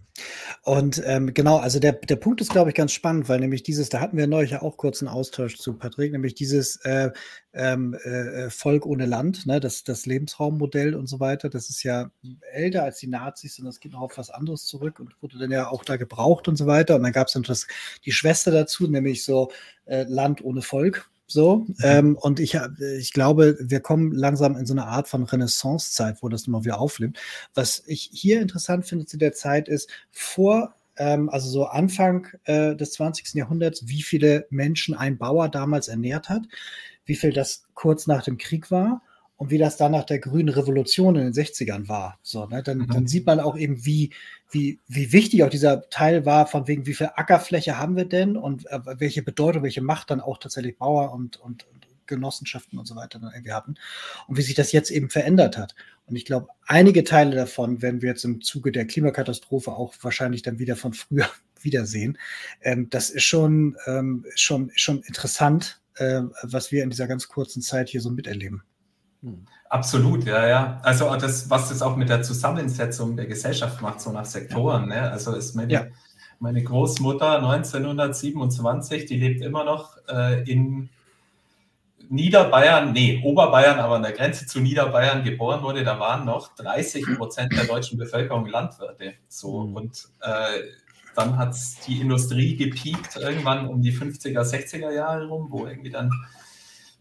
[0.61, 3.89] Und ähm, genau, also der, der Punkt ist, glaube ich, ganz spannend, weil nämlich dieses,
[3.89, 7.11] da hatten wir neulich ja auch kurz einen Austausch zu Patrick, nämlich dieses äh,
[7.53, 12.11] ähm, äh, Volk ohne Land, ne, das, das Lebensraummodell und so weiter, das ist ja
[12.51, 15.51] älter als die Nazis und das geht noch auf was anderes zurück und wurde dann
[15.51, 16.95] ja auch da gebraucht und so weiter.
[16.95, 17.67] Und dann gab es dann das,
[18.05, 19.51] die Schwester dazu, nämlich so
[19.85, 21.75] äh, Land ohne Volk, so, mhm.
[21.83, 22.57] ähm, und ich,
[22.97, 26.79] ich glaube, wir kommen langsam in so eine Art von Renaissancezeit, wo das immer wieder
[26.79, 27.19] auflebt.
[27.53, 32.75] Was ich hier interessant finde zu der Zeit ist, vor ähm, also so Anfang äh,
[32.75, 33.33] des 20.
[33.33, 36.43] Jahrhunderts, wie viele Menschen ein Bauer damals ernährt hat,
[37.05, 39.01] wie viel das kurz nach dem Krieg war
[39.37, 42.19] und wie das dann nach der grünen Revolution in den 60ern war.
[42.21, 42.63] So, ne?
[42.63, 42.87] dann, mhm.
[42.87, 44.11] dann sieht man auch eben, wie,
[44.51, 48.37] wie, wie wichtig auch dieser Teil war, von wegen, wie viel Ackerfläche haben wir denn
[48.37, 52.85] und äh, welche Bedeutung, welche Macht dann auch tatsächlich Bauer und, und, und Genossenschaften und
[52.85, 53.75] so weiter dann irgendwie hatten
[54.27, 55.75] und wie sich das jetzt eben verändert hat.
[56.05, 60.41] Und ich glaube, einige Teile davon werden wir jetzt im Zuge der Klimakatastrophe auch wahrscheinlich
[60.41, 61.29] dann wieder von früher
[61.61, 62.17] wiedersehen.
[62.61, 67.61] Ähm, das ist schon, ähm, schon, schon interessant, äh, was wir in dieser ganz kurzen
[67.61, 68.63] Zeit hier so miterleben.
[69.69, 70.79] Absolut, ja, ja.
[70.83, 74.89] Also das, was das auch mit der Zusammensetzung der Gesellschaft macht, so nach Sektoren.
[74.89, 75.11] Ne?
[75.11, 75.85] Also ist meine, ja.
[76.39, 80.89] meine Großmutter 1927, die lebt immer noch äh, in
[82.09, 87.17] Niederbayern, nee, Oberbayern, aber an der Grenze zu Niederbayern geboren wurde, da waren noch 30
[87.17, 89.13] Prozent der deutschen Bevölkerung Landwirte.
[89.27, 89.75] So mhm.
[89.75, 90.61] und äh,
[91.15, 91.55] dann hat
[91.87, 96.11] die Industrie gepiekt irgendwann um die 50er, 60er Jahre rum, wo irgendwie dann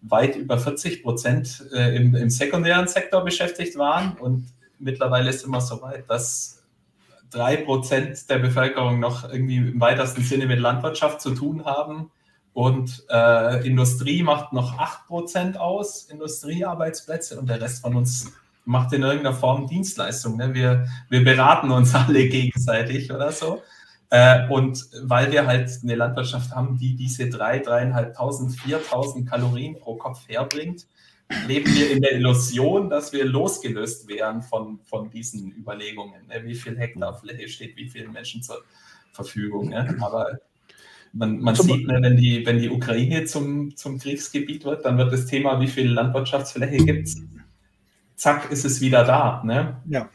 [0.02, 4.16] weit über 40 Prozent äh, im, im sekundären Sektor beschäftigt waren.
[4.18, 6.62] Und mittlerweile ist immer so weit, dass
[7.30, 12.10] drei Prozent der Bevölkerung noch irgendwie im weitesten Sinne mit Landwirtschaft zu tun haben.
[12.52, 18.30] Und äh, Industrie macht noch 8% aus, Industriearbeitsplätze, und der Rest von uns
[18.64, 20.36] macht in irgendeiner Form Dienstleistung.
[20.36, 20.52] Ne?
[20.52, 23.62] Wir, wir beraten uns alle gegenseitig oder so.
[24.12, 29.96] Äh, und weil wir halt eine Landwirtschaft haben, die diese 3.000, 3.500, 4.000 Kalorien pro
[29.96, 30.86] Kopf herbringt,
[31.48, 36.26] leben wir in der Illusion, dass wir losgelöst wären von, von diesen Überlegungen.
[36.26, 36.42] Ne?
[36.44, 38.58] Wie viel Hektar Fläche steht wie vielen Menschen zur
[39.12, 39.70] Verfügung.
[39.70, 39.96] Ne?
[40.02, 40.40] Aber
[41.14, 45.10] man, man sieht, ne, wenn, die, wenn die Ukraine zum, zum Kriegsgebiet wird, dann wird
[45.10, 47.16] das Thema, wie viel Landwirtschaftsfläche gibt es,
[48.16, 49.42] zack, ist es wieder da.
[49.42, 49.80] Ne?
[49.86, 50.10] Ja.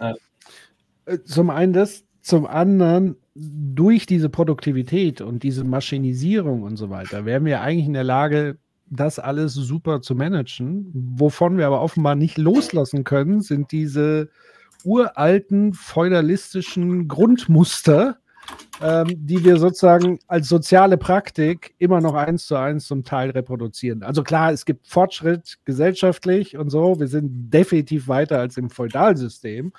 [1.05, 7.25] Äh, zum einen das, zum anderen, durch diese Produktivität und diese Maschinisierung und so weiter,
[7.25, 8.57] wären wir eigentlich in der Lage,
[8.89, 10.89] das alles super zu managen.
[10.93, 14.29] Wovon wir aber offenbar nicht loslassen können, sind diese
[14.83, 18.17] uralten feudalistischen Grundmuster,
[18.81, 24.03] ähm, die wir sozusagen als soziale Praktik immer noch eins zu eins zum Teil reproduzieren.
[24.03, 26.99] Also klar, es gibt Fortschritt gesellschaftlich und so.
[26.99, 29.73] Wir sind definitiv weiter als im Feudalsystem.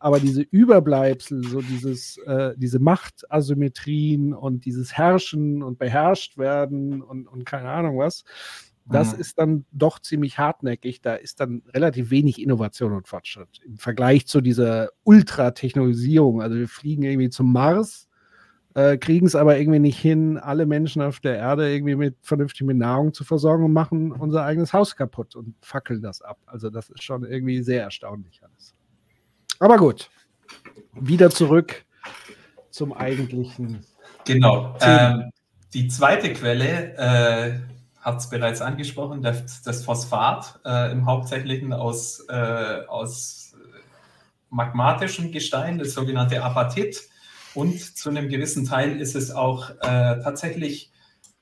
[0.00, 7.26] Aber diese Überbleibsel, so dieses, äh, diese Machtasymmetrien und dieses Herrschen und beherrscht werden und,
[7.26, 8.24] und keine Ahnung was,
[8.86, 9.20] das mhm.
[9.20, 11.02] ist dann doch ziemlich hartnäckig.
[11.02, 16.40] Da ist dann relativ wenig Innovation und Fortschritt im Vergleich zu dieser Ultratechnologisierung.
[16.40, 18.08] Also wir fliegen irgendwie zum Mars
[18.78, 22.64] äh, kriegen es aber irgendwie nicht hin, alle Menschen auf der Erde irgendwie mit vernünftig
[22.66, 26.38] mit Nahrung zu versorgen und machen unser eigenes Haus kaputt und fackeln das ab.
[26.46, 28.74] Also das ist schon irgendwie sehr erstaunlich alles.
[29.60, 30.10] Aber gut,
[30.92, 31.84] wieder zurück
[32.70, 33.84] zum eigentlichen.
[34.24, 34.76] Genau.
[34.80, 35.30] Ähm,
[35.74, 37.58] die zweite Quelle äh,
[38.00, 43.56] hat es bereits angesprochen, das, das Phosphat äh, im Hauptsächlichen aus, äh, aus
[44.50, 47.02] magmatischem Gestein, das sogenannte Apatit.
[47.54, 50.92] Und zu einem gewissen Teil ist es auch äh, tatsächlich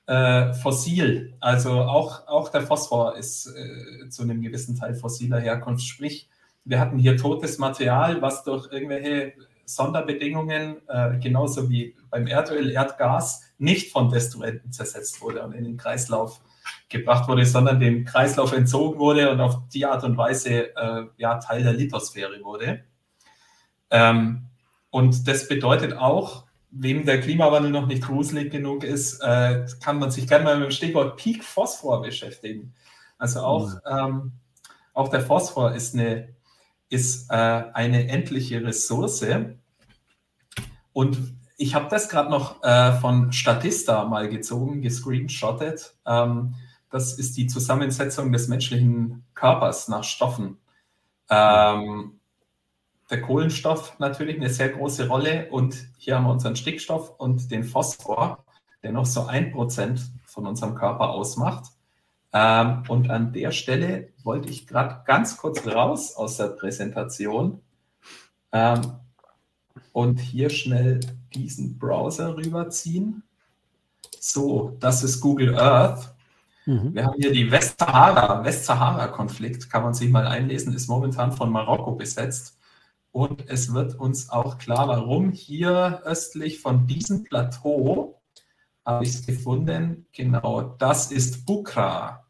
[0.07, 1.35] äh, fossil.
[1.39, 5.85] Also auch, auch der Phosphor ist äh, zu einem gewissen Teil fossiler Herkunft.
[5.85, 6.29] Sprich,
[6.67, 9.33] wir hatten hier totes Material, was durch irgendwelche
[9.65, 15.77] Sonderbedingungen, äh, genauso wie beim Erdöl, Erdgas, nicht von Destruenten zersetzt wurde und in den
[15.77, 16.41] Kreislauf
[16.89, 21.37] gebracht wurde, sondern dem Kreislauf entzogen wurde und auf die Art und Weise äh, ja,
[21.37, 22.83] Teil der Lithosphäre wurde.
[23.89, 24.47] Ähm,
[24.89, 30.11] und das bedeutet auch, wem der Klimawandel noch nicht gruselig genug ist, äh, kann man
[30.11, 32.73] sich gerne mal mit dem Stichwort Peak Phosphor beschäftigen.
[33.17, 33.79] Also auch, mhm.
[33.85, 34.31] ähm,
[34.93, 36.35] auch der Phosphor ist eine,
[36.89, 39.25] ist, äh, eine endliche Ressource.
[40.93, 45.95] Und ich habe das gerade noch äh, von Statista mal gezogen, gescreenshottet.
[46.05, 46.55] Ähm,
[46.89, 50.57] das ist die Zusammensetzung des menschlichen Körpers nach Stoffen.
[51.29, 52.19] Ähm,
[53.09, 57.63] der Kohlenstoff natürlich eine sehr große Rolle und hier haben wir unseren Stickstoff und den
[57.63, 58.43] Phosphor,
[58.83, 61.71] der noch so ein Prozent von unserem Körper ausmacht.
[62.33, 67.61] Ähm, und an der Stelle wollte ich gerade ganz kurz raus aus der Präsentation
[68.51, 68.81] ähm,
[69.93, 70.99] und hier schnell
[71.33, 73.23] diesen Browser rüberziehen.
[74.19, 76.13] So, das ist Google Earth.
[76.65, 76.93] Mhm.
[76.93, 81.93] Wir haben hier die Westsahara, Westsahara-Konflikt, kann man sich mal einlesen, ist momentan von Marokko
[81.93, 82.57] besetzt.
[83.11, 88.16] Und es wird uns auch klar, warum hier östlich von diesem Plateau
[88.87, 90.07] habe ich es gefunden.
[90.13, 92.25] Genau, das ist Bukra.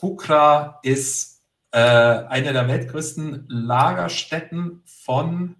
[0.00, 5.56] Bukra ist äh, eine der weltgrößten Lagerstätten von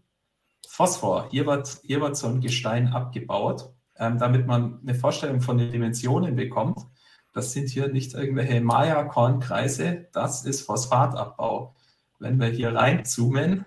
[0.69, 1.29] Phosphor.
[1.31, 5.71] Hier wird, hier wird so ein Gestein abgebaut, ähm, damit man eine Vorstellung von den
[5.71, 6.81] Dimensionen bekommt.
[7.33, 11.75] Das sind hier nicht irgendwelche Maya-Kornkreise, das ist Phosphatabbau.
[12.19, 13.65] Wenn wir hier reinzoomen,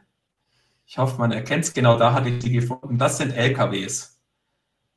[0.85, 2.97] ich hoffe, man erkennt es genau, da hatte ich die gefunden.
[2.97, 4.19] Das sind LKWs.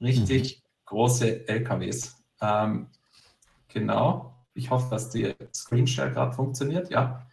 [0.00, 0.61] Richtig.
[0.92, 2.22] Große LKWs.
[2.40, 2.88] Ähm,
[3.68, 4.36] genau.
[4.54, 6.90] Ich hoffe, dass die Screenshare gerade funktioniert.
[6.90, 7.26] Ja.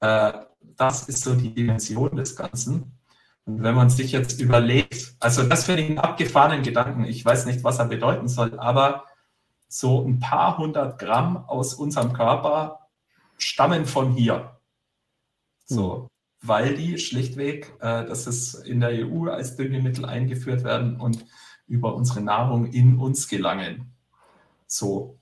[0.00, 0.32] Äh,
[0.76, 2.92] das ist so die Dimension des Ganzen.
[3.44, 7.04] Und wenn man sich jetzt überlegt, also das finde ich einen abgefahrenen Gedanken.
[7.04, 9.06] Ich weiß nicht, was er bedeuten soll, aber
[9.68, 12.86] so ein paar hundert Gramm aus unserem Körper
[13.38, 14.60] stammen von hier.
[15.66, 16.02] So.
[16.02, 16.10] Mhm
[16.42, 21.24] weil die schlichtweg, äh, dass es in der EU als Düngemittel eingeführt werden und
[21.70, 23.92] über unsere Nahrung in uns gelangen.
[24.66, 25.16] So.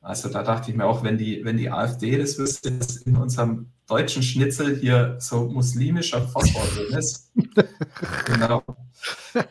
[0.00, 3.16] Also da dachte ich mir auch, wenn die, wenn die AfD das wüsste, dass in
[3.16, 7.32] unserem deutschen Schnitzel hier so muslimischer Phosphor drin ist.
[8.26, 8.62] genau.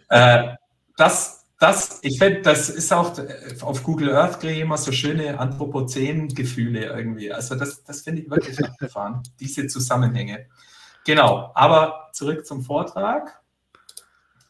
[0.09, 0.55] Äh,
[0.95, 3.13] das, das, ich finde, das ist auch
[3.61, 7.33] auf Google Earth kriege ich immer so schöne Anthropozän-Gefühle irgendwie.
[7.33, 10.47] Also das, das finde ich wirklich abgefahren, diese Zusammenhänge.
[11.05, 13.41] Genau, aber zurück zum Vortrag.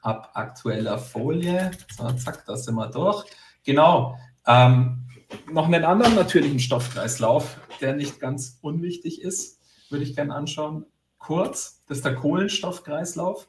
[0.05, 1.71] Ab aktueller Folie.
[1.97, 3.25] So, zack, da sind wir durch.
[3.63, 4.19] Genau.
[4.45, 5.07] Ähm,
[5.51, 10.85] noch einen anderen natürlichen Stoffkreislauf, der nicht ganz unwichtig ist, würde ich gerne anschauen.
[11.17, 13.47] Kurz, das ist der Kohlenstoffkreislauf.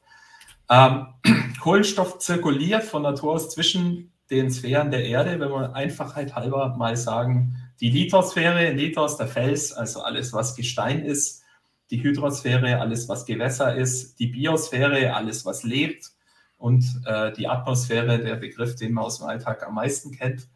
[0.71, 1.09] Ähm,
[1.61, 6.97] Kohlenstoff zirkuliert von Natur aus zwischen den Sphären der Erde, wenn wir Einfachheit halber mal
[6.97, 11.43] sagen, die Lithosphäre, Lithos, der Fels, also alles, was Gestein ist,
[11.91, 16.16] die Hydrosphäre, alles, was Gewässer ist, die Biosphäre, alles, was lebt
[16.59, 20.49] und äh, die Atmosphäre, der Begriff, den man aus dem Alltag am meisten kennt.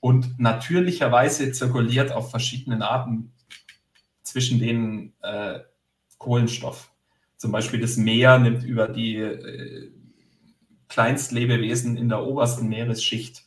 [0.00, 3.32] Und natürlicherweise zirkuliert auf verschiedenen Arten
[4.22, 5.60] zwischen denen äh,
[6.18, 6.92] Kohlenstoff.
[7.36, 9.90] Zum Beispiel das Meer nimmt über die äh,
[10.88, 13.44] Kleinstlebewesen in der obersten Meeresschicht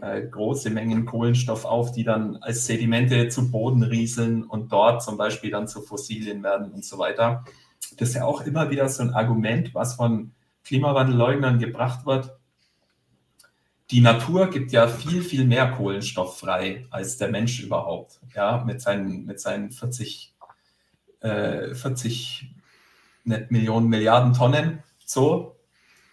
[0.00, 5.16] äh, große Mengen Kohlenstoff auf, die dann als Sedimente zu Boden rieseln und dort zum
[5.16, 7.44] Beispiel dann zu Fossilien werden und so weiter.
[7.96, 10.32] Das ist ja auch immer wieder so ein Argument, was von
[10.66, 12.36] Klimawandelleugnern gebracht wird.
[13.92, 18.20] Die Natur gibt ja viel, viel mehr Kohlenstoff frei als der Mensch überhaupt.
[18.34, 20.34] Ja, mit seinen, mit seinen 40,
[21.20, 22.50] äh, 40
[23.24, 24.82] nicht Millionen, Milliarden Tonnen.
[25.04, 25.56] So,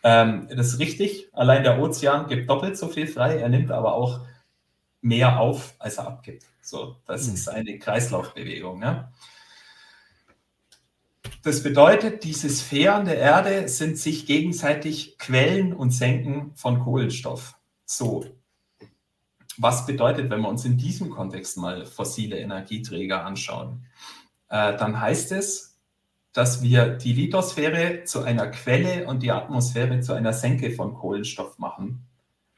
[0.03, 1.29] ähm, das ist richtig.
[1.33, 3.37] Allein der Ozean gibt doppelt so viel frei.
[3.37, 4.21] Er nimmt aber auch
[5.01, 6.45] mehr auf, als er abgibt.
[6.61, 7.33] So, das mhm.
[7.33, 8.79] ist eine Kreislaufbewegung.
[8.79, 9.11] Ne?
[11.43, 17.55] Das bedeutet, diese Sphären der Erde sind sich gegenseitig Quellen und Senken von Kohlenstoff.
[17.83, 18.25] So.
[19.57, 23.85] Was bedeutet, wenn wir uns in diesem Kontext mal fossile Energieträger anschauen?
[24.47, 25.77] Äh, dann heißt es,
[26.31, 31.59] dass wir die Lithosphäre zu einer Quelle und die Atmosphäre zu einer Senke von Kohlenstoff
[31.59, 32.07] machen,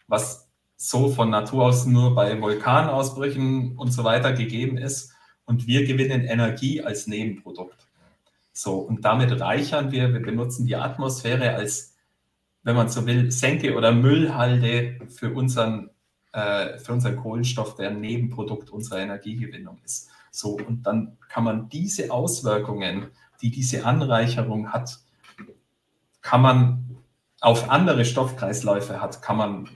[0.07, 5.11] was so von Natur aus nur bei Vulkanausbrüchen und so weiter gegeben ist.
[5.45, 7.84] Und wir gewinnen Energie als Nebenprodukt.
[8.57, 11.95] So, und damit reichern wir, wir benutzen die Atmosphäre als,
[12.63, 15.89] wenn man so will, Senke oder Müllhalde für unseren,
[16.31, 20.09] äh, für unseren Kohlenstoff, der ein Nebenprodukt unserer Energiegewinnung ist.
[20.31, 24.99] So, und dann kann man diese Auswirkungen die diese Anreicherung hat,
[26.21, 26.97] kann man
[27.41, 29.69] auf andere Stoffkreisläufe hat, kann man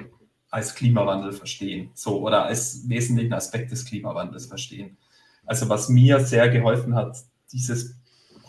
[0.50, 4.98] als Klimawandel verstehen, so oder als wesentlichen Aspekt des Klimawandels verstehen.
[5.46, 7.18] Also was mir sehr geholfen hat,
[7.52, 7.99] dieses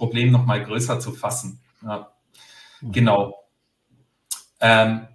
[0.00, 1.60] Problem noch mal größer zu fassen.
[1.82, 2.10] Ja,
[2.80, 2.92] mhm.
[2.92, 3.34] Genau.
[4.60, 5.06] Ähm,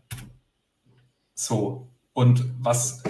[1.34, 3.02] so und was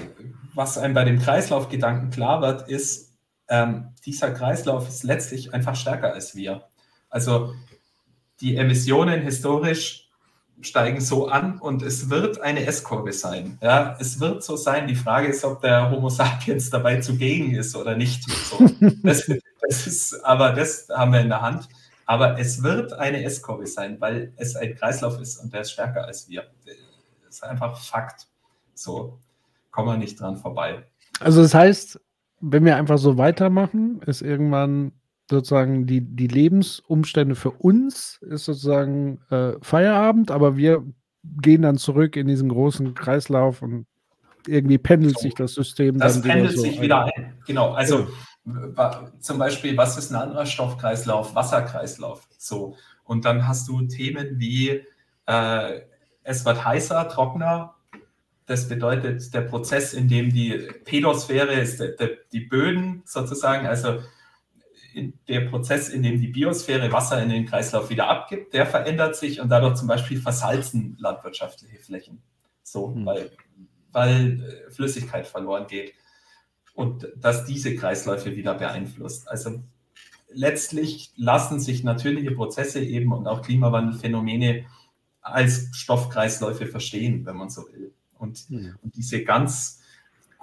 [0.55, 3.13] was einem bei dem Kreislaufgedanken klar wird, ist,
[3.49, 6.63] ähm, dieser Kreislauf ist letztlich einfach stärker als wir.
[7.09, 7.53] Also
[8.39, 10.04] die Emissionen historisch
[10.61, 13.57] steigen so an und es wird eine S-Kurve sein.
[13.61, 14.87] Ja, es wird so sein.
[14.87, 18.23] Die Frage ist, ob der Homo sapiens dabei zugegen ist oder nicht.
[18.29, 18.69] So,
[19.03, 21.67] das, das ist, aber das haben wir in der Hand.
[22.05, 26.05] Aber es wird eine S-Kurve sein, weil es ein Kreislauf ist und der ist stärker
[26.05, 26.43] als wir.
[27.25, 28.27] Das ist einfach Fakt.
[28.75, 29.19] So
[29.71, 30.85] kommen wir nicht dran vorbei.
[31.19, 31.99] Also das heißt,
[32.41, 34.91] wenn wir einfach so weitermachen, ist irgendwann
[35.29, 40.83] sozusagen die, die Lebensumstände für uns ist sozusagen äh, Feierabend, aber wir
[41.41, 43.87] gehen dann zurück in diesen großen Kreislauf und
[44.47, 46.33] irgendwie pendelt so, sich das System das dann wieder.
[46.35, 47.33] Das pendelt sich wieder ein.
[47.47, 47.73] Genau.
[47.73, 48.07] Also
[48.45, 49.11] ja.
[49.19, 51.33] zum Beispiel, was ist ein anderer Stoffkreislauf?
[51.33, 52.27] Wasserkreislauf.
[52.37, 52.75] So.
[53.03, 54.81] Und dann hast du Themen wie
[55.25, 55.81] äh,
[56.23, 57.75] es wird heißer, trockener.
[58.45, 61.81] Das bedeutet, der Prozess, in dem die Pedosphäre ist,
[62.31, 63.99] die Böden sozusagen, also
[65.27, 69.41] der Prozess, in dem die Biosphäre Wasser in den Kreislauf wieder abgibt, der verändert sich
[69.41, 72.21] und dadurch zum Beispiel versalzen landwirtschaftliche Flächen.
[72.63, 73.05] So, mhm.
[73.05, 73.31] weil,
[73.91, 75.93] weil äh, Flüssigkeit verloren geht.
[76.73, 79.29] Und dass diese Kreisläufe wieder beeinflusst.
[79.29, 79.63] Also
[80.29, 84.65] letztlich lassen sich natürliche Prozesse eben und auch Klimawandelphänomene
[85.21, 87.93] als Stoffkreisläufe verstehen, wenn man so will.
[88.17, 88.77] Und, mhm.
[88.81, 89.81] und diese ganz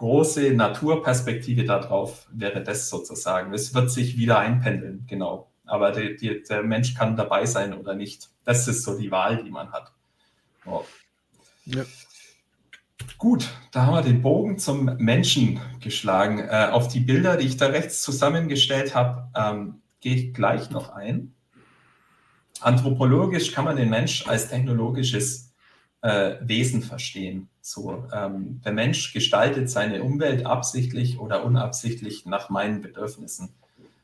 [0.02, 3.54] große Naturperspektive darauf wäre das sozusagen.
[3.54, 5.52] Es wird sich wieder einpendeln, genau.
[5.64, 8.28] Aber die, die, der Mensch kann dabei sein oder nicht.
[8.42, 9.92] Das ist so die Wahl, die man hat.
[10.66, 10.82] Oh.
[11.66, 11.84] Ja.
[13.16, 16.40] Gut, da haben wir den Bogen zum Menschen geschlagen.
[16.40, 20.90] Äh, auf die Bilder, die ich da rechts zusammengestellt habe, ähm, gehe ich gleich noch
[20.90, 21.32] ein.
[22.60, 25.51] Anthropologisch kann man den Mensch als technologisches
[26.02, 27.48] äh, Wesen verstehen.
[27.60, 33.50] So, ähm, der Mensch gestaltet seine Umwelt absichtlich oder unabsichtlich nach meinen Bedürfnissen.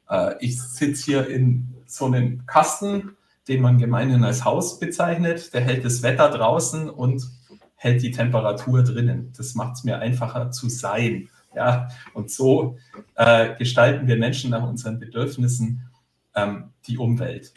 [0.09, 3.17] Äh, ich sitze hier in so einem Kasten,
[3.49, 5.53] den man gemeinhin als Haus bezeichnet.
[5.55, 7.27] Der hält das Wetter draußen und
[7.75, 9.33] hält die Temperatur drinnen.
[9.37, 11.29] Das macht es mir einfacher zu sein.
[11.55, 12.77] Ja, und so
[13.17, 15.91] äh, gestalten wir Menschen nach unseren Bedürfnissen
[16.35, 17.55] ähm, die Umwelt.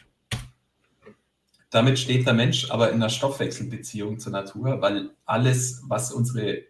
[1.71, 6.63] Damit steht der Mensch aber in einer Stoffwechselbeziehung zur Natur, weil alles, was unsere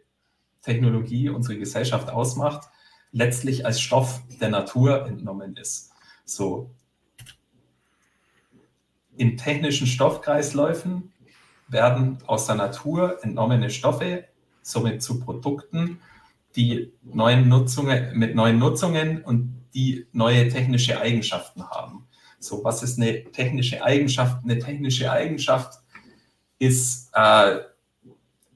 [0.62, 2.70] Technologie, unsere Gesellschaft ausmacht,
[3.12, 5.92] letztlich als Stoff der Natur entnommen ist.
[6.24, 6.70] So.
[9.18, 11.12] In technischen Stoffkreisläufen
[11.68, 14.26] werden aus der Natur entnommene Stoffe
[14.62, 16.00] somit zu Produkten,
[16.56, 22.01] die neuen Nutzungen, mit neuen Nutzungen und die neue technische Eigenschaften haben.
[22.42, 24.44] So, was ist eine technische Eigenschaft?
[24.44, 25.80] Eine technische Eigenschaft
[26.60, 27.60] ist äh,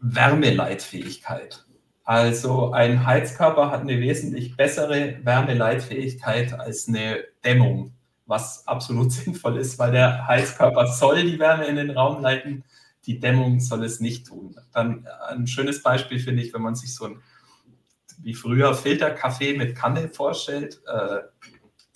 [0.01, 1.63] Wärmeleitfähigkeit.
[2.03, 7.93] Also ein Heizkörper hat eine wesentlich bessere Wärmeleitfähigkeit als eine Dämmung,
[8.25, 12.63] was absolut sinnvoll ist, weil der Heizkörper soll die Wärme in den Raum leiten,
[13.05, 14.55] die Dämmung soll es nicht tun.
[14.73, 17.21] Dann ein schönes Beispiel finde ich, wenn man sich so ein
[18.21, 20.81] wie früher Filterkaffee mit Kanne vorstellt.
[20.87, 21.19] Äh,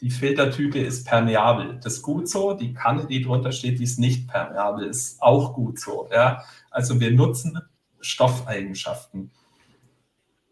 [0.01, 1.79] die Filtertype ist permeabel.
[1.83, 2.53] Das ist gut so.
[2.53, 6.07] Die Kanne, die drunter steht, die ist nicht permeabel, ist auch gut so.
[6.11, 6.43] Ja?
[6.71, 7.59] Also wir nutzen
[7.99, 9.31] Stoffeigenschaften,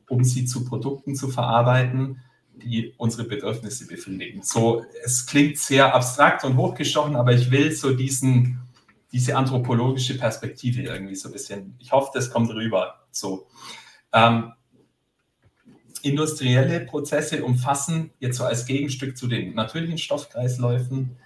[0.10, 2.22] um sie zu Produkten zu verarbeiten,
[2.56, 4.42] die unsere Bedürfnisse befriedigen.
[4.44, 8.60] So, es klingt sehr abstrakt und hochgestochen, aber ich will so diesen,
[9.12, 11.76] diese anthropologische Perspektive irgendwie so ein bisschen.
[11.80, 13.06] Ich hoffe, das kommt rüber.
[13.12, 13.48] So.
[14.12, 14.54] Ähm,
[16.00, 21.18] industrielle Prozesse umfassen jetzt so als Gegenstück zu den natürlichen Stoffkreisläufen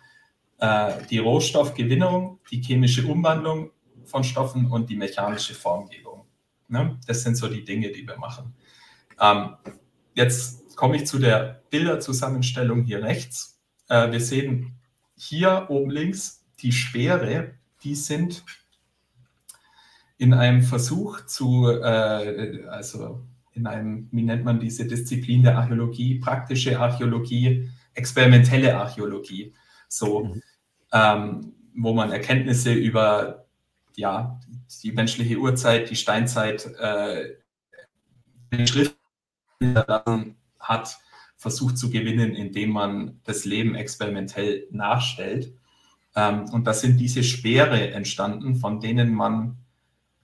[0.59, 3.71] äh, die Rohstoffgewinnung, die chemische Umwandlung
[4.05, 6.25] von Stoffen und die mechanische Formgebung.
[6.67, 6.99] Ne?
[7.07, 8.53] Das sind so die Dinge, die wir machen.
[9.19, 9.55] Ähm,
[10.13, 13.59] jetzt komme ich zu der Bilderzusammenstellung hier rechts.
[13.89, 14.79] Äh, wir sehen
[15.15, 18.43] hier oben links die Speere, die sind
[20.17, 23.21] in einem Versuch zu, äh, also
[23.53, 29.53] in einem, wie nennt man diese Disziplin der Archäologie, praktische Archäologie, experimentelle Archäologie,
[29.87, 30.41] so, mhm.
[30.93, 33.45] ähm, wo man Erkenntnisse über
[33.95, 34.39] ja,
[34.83, 37.35] die menschliche Urzeit, die Steinzeit, äh,
[38.65, 38.95] Schriften
[40.59, 40.97] hat,
[41.37, 45.53] versucht zu gewinnen, indem man das Leben experimentell nachstellt.
[46.15, 49.57] Ähm, und da sind diese Speere entstanden, von denen man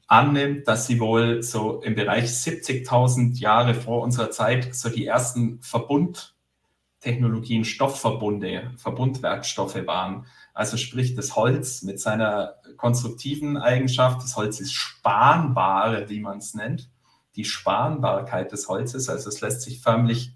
[0.08, 5.62] annimmt, dass sie wohl so im Bereich 70.000 Jahre vor unserer Zeit so die ersten
[5.62, 10.26] Verbundtechnologien, Stoffverbunde, Verbundwerkstoffe waren.
[10.54, 16.54] Also sprich das Holz mit seiner konstruktiven Eigenschaft, das Holz ist spanbar, wie man es
[16.54, 16.90] nennt,
[17.36, 20.32] die Spanbarkeit des Holzes, also es lässt sich förmlich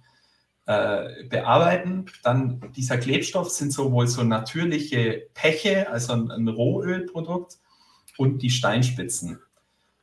[0.67, 2.05] äh, bearbeiten.
[2.23, 7.57] Dann dieser Klebstoff sind sowohl so natürliche Peche, also ein, ein Rohölprodukt,
[8.17, 9.39] und die Steinspitzen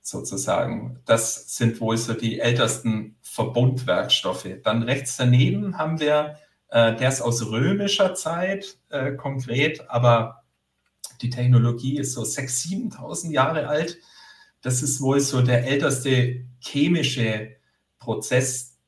[0.08, 1.00] sozusagen.
[1.04, 4.48] Das sind wohl so die ältesten Verbundwerkstoffe.
[4.62, 6.38] Dann rechts daneben haben wir,
[6.68, 10.44] äh, der ist aus römischer Zeit äh, konkret, aber
[11.20, 13.98] die Technologie ist so 6.000, 7.000 Jahre alt.
[14.62, 17.56] Das ist wohl so der älteste chemische
[17.98, 18.78] Prozess,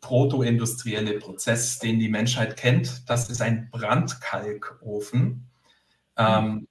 [0.00, 3.08] protoindustrielle Prozess, den die Menschheit kennt.
[3.08, 5.48] Das ist ein Brandkalkofen.
[6.16, 6.66] Ähm,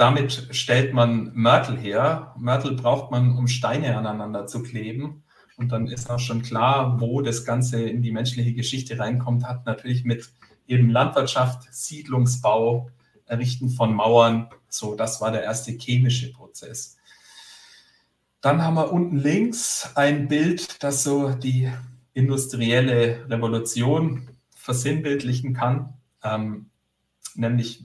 [0.00, 2.34] damit stellt man Mörtel her.
[2.38, 5.24] Mörtel braucht man, um Steine aneinander zu kleben.
[5.58, 9.66] Und dann ist auch schon klar, wo das Ganze in die menschliche Geschichte reinkommt, hat
[9.66, 10.30] natürlich mit
[10.66, 12.88] eben Landwirtschaft, Siedlungsbau,
[13.26, 14.48] Errichten von Mauern.
[14.70, 16.96] So, das war der erste chemische Prozess.
[18.40, 21.70] Dann haben wir unten links ein Bild, das so die
[22.14, 25.92] industrielle Revolution versinnbildlichen kann,
[26.24, 26.70] ähm,
[27.34, 27.84] nämlich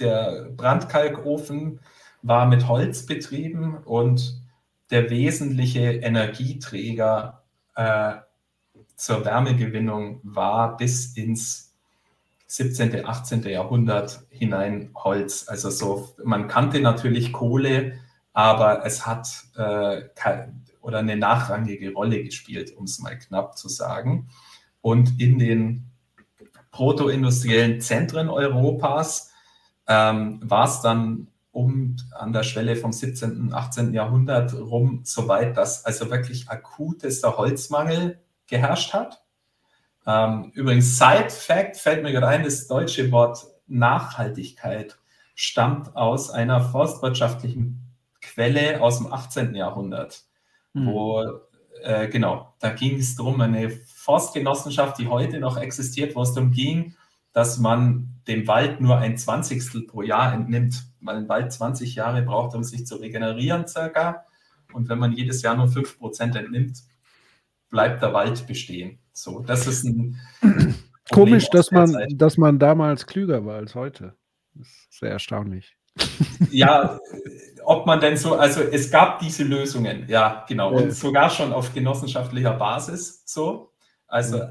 [0.00, 1.80] der Brandkalkofen
[2.22, 4.40] war mit Holz betrieben und
[4.90, 7.42] der wesentliche Energieträger
[7.74, 8.14] äh,
[8.96, 11.74] zur Wärmegewinnung war bis ins
[12.46, 13.42] 17., 18.
[13.42, 15.48] Jahrhundert hinein Holz.
[15.48, 17.98] Also so, man kannte natürlich Kohle,
[18.32, 20.02] aber es hat äh,
[20.80, 24.28] oder eine nachrangige Rolle gespielt, um es mal knapp zu sagen.
[24.80, 25.90] Und in den
[26.70, 29.25] protoindustriellen Zentren Europas
[29.88, 33.94] ähm, war es dann um an der Schwelle vom 17., 18.
[33.94, 39.22] Jahrhundert rum so weit, dass also wirklich akutester Holzmangel geherrscht hat.
[40.06, 44.98] Ähm, übrigens, Side Fact fällt mir gerade ein, das deutsche Wort Nachhaltigkeit
[45.34, 47.82] stammt aus einer forstwirtschaftlichen
[48.20, 49.54] Quelle aus dem 18.
[49.54, 50.24] Jahrhundert,
[50.72, 50.86] mhm.
[50.86, 51.24] wo,
[51.82, 56.50] äh, genau, da ging es darum, eine Forstgenossenschaft, die heute noch existiert, wo es darum
[56.50, 56.94] ging,
[57.36, 62.22] dass man dem Wald nur ein Zwanzigstel pro Jahr entnimmt, weil ein Wald 20 Jahre
[62.22, 64.24] braucht, um sich zu regenerieren circa.
[64.72, 66.78] Und wenn man jedes Jahr nur 5% entnimmt,
[67.68, 69.00] bleibt der Wald bestehen.
[69.12, 70.18] So, das ist ein
[71.12, 74.14] Komisch, dass man, dass man damals klüger war als heute.
[74.54, 75.76] Das ist sehr erstaunlich.
[76.50, 76.98] Ja,
[77.64, 81.74] ob man denn so, also es gab diese Lösungen, ja, genau, und sogar schon auf
[81.74, 83.72] genossenschaftlicher Basis so.
[84.06, 84.42] Also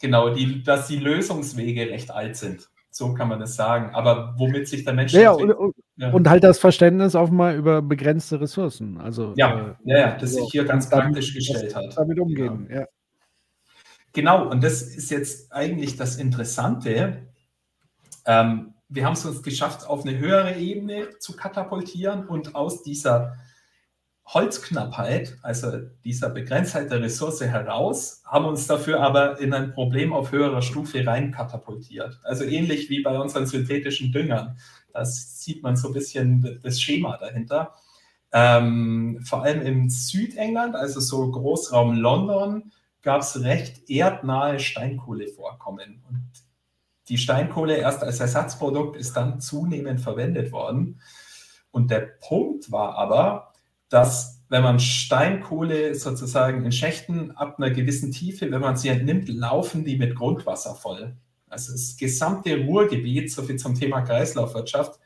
[0.00, 2.68] genau, die, dass die Lösungswege recht alt sind.
[2.90, 3.94] So kann man das sagen.
[3.94, 5.12] Aber womit sich der Mensch.
[5.12, 6.10] Ja, und, und, ja.
[6.10, 8.98] Und halt das Verständnis auch mal über begrenzte Ressourcen.
[8.98, 11.96] Also, ja, äh, ja, ja, das sich hier ganz praktisch gestellt hat.
[11.96, 12.86] Damit umgehen, ja.
[14.12, 17.28] Genau, und das ist jetzt eigentlich das Interessante.
[18.26, 23.36] Ähm, wir haben es uns geschafft, auf eine höhere Ebene zu katapultieren und aus dieser
[24.28, 30.32] Holzknappheit, also dieser Begrenztheit der Ressource heraus, haben uns dafür aber in ein Problem auf
[30.32, 32.20] höherer Stufe rein katapultiert.
[32.24, 34.58] Also ähnlich wie bei unseren synthetischen Düngern.
[34.92, 37.74] Das sieht man so ein bisschen das Schema dahinter.
[38.30, 46.04] Ähm, vor allem im Südengland, also so Großraum London, gab es recht erdnahe Steinkohlevorkommen.
[46.06, 46.30] Und
[47.08, 51.00] die Steinkohle erst als Ersatzprodukt ist dann zunehmend verwendet worden.
[51.70, 53.54] Und der Punkt war aber,
[53.88, 59.28] dass wenn man Steinkohle sozusagen in Schächten ab einer gewissen Tiefe, wenn man sie entnimmt,
[59.28, 61.16] laufen die mit Grundwasser voll.
[61.48, 64.98] Also das gesamte Ruhrgebiet, so viel zum Thema Kreislaufwirtschaft,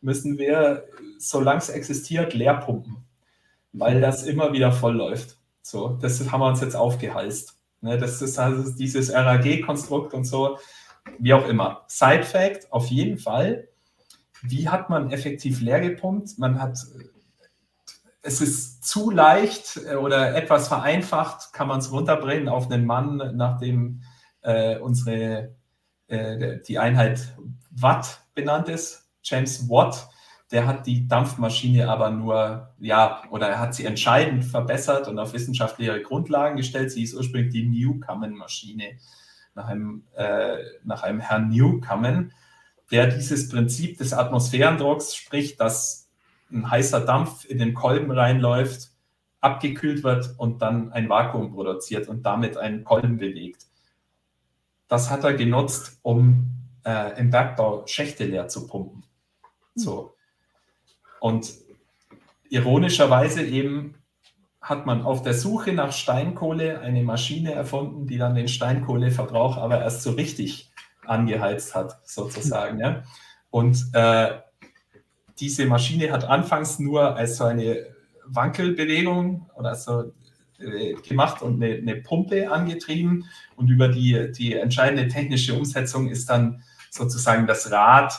[0.00, 0.84] müssen wir,
[1.18, 2.96] solange es existiert, leer pumpen,
[3.72, 5.38] weil das immer wieder voll läuft.
[5.62, 7.56] So, das haben wir uns jetzt aufgehalst.
[7.80, 10.58] Ne, das ist also dieses RAG-Konstrukt und so,
[11.18, 11.84] wie auch immer.
[11.86, 13.68] Side Fact, auf jeden Fall.
[14.42, 16.38] Wie hat man effektiv leer gepumpt?
[16.38, 16.78] Man hat,
[18.22, 23.36] es ist zu leicht äh, oder etwas vereinfacht, kann man es runterbringen auf einen Mann,
[23.36, 24.02] nachdem
[24.42, 25.54] äh, unsere
[26.08, 27.36] äh, die Einheit
[27.70, 30.08] Watt benannt ist, James Watt,
[30.50, 35.34] der hat die Dampfmaschine aber nur, ja, oder er hat sie entscheidend verbessert und auf
[35.34, 36.90] wissenschaftliche Grundlagen gestellt.
[36.90, 38.98] Sie ist ursprünglich die Newcomen-Maschine
[39.54, 42.32] nach einem, äh, nach einem Herrn Newcomen,
[42.90, 46.07] der dieses Prinzip des Atmosphärendrucks, sprich, dass
[46.50, 48.90] ein heißer Dampf in den Kolben reinläuft,
[49.40, 53.68] abgekühlt wird und dann ein Vakuum produziert und damit einen Kolben bewegt
[54.88, 56.46] das hat er genutzt, um
[56.84, 59.02] äh, im Bergbau Schächte leer zu pumpen.
[59.02, 59.82] Hm.
[59.82, 60.14] So.
[61.20, 61.52] Und
[62.48, 63.94] ironischerweise eben
[64.60, 69.80] hat man auf der Suche nach Steinkohle eine Maschine erfunden, die dann den Steinkohleverbrauch aber
[69.80, 70.70] erst so richtig
[71.06, 72.80] angeheizt hat, sozusagen.
[72.80, 73.02] Ja.
[73.50, 74.38] Und äh,
[75.40, 77.86] diese Maschine hat anfangs nur als so eine
[78.26, 80.12] Wankelbewegung oder so
[80.58, 83.24] äh, gemacht und eine, eine, Pumpe angetrieben.
[83.56, 88.12] Und über die, die entscheidende technische Umsetzung ist dann sozusagen das Rad,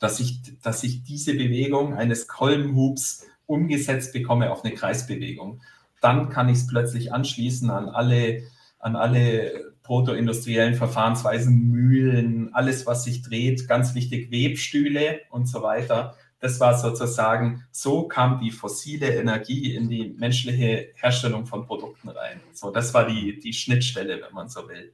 [0.00, 5.60] dass ich, dass ich diese Bewegung eines Kolbenhubs umgesetzt bekomme auf eine Kreisbewegung.
[6.00, 8.42] Dann kann ich es plötzlich anschließen an alle,
[8.78, 16.16] an alle protoindustriellen Verfahrensweisen, Mühlen, alles, was sich dreht, ganz wichtig, Webstühle und so weiter.
[16.38, 22.40] Das war sozusagen, so kam die fossile Energie in die menschliche Herstellung von Produkten rein.
[22.52, 24.92] So, das war die, die Schnittstelle, wenn man so will.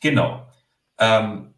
[0.00, 0.46] Genau.
[0.98, 1.54] Ähm,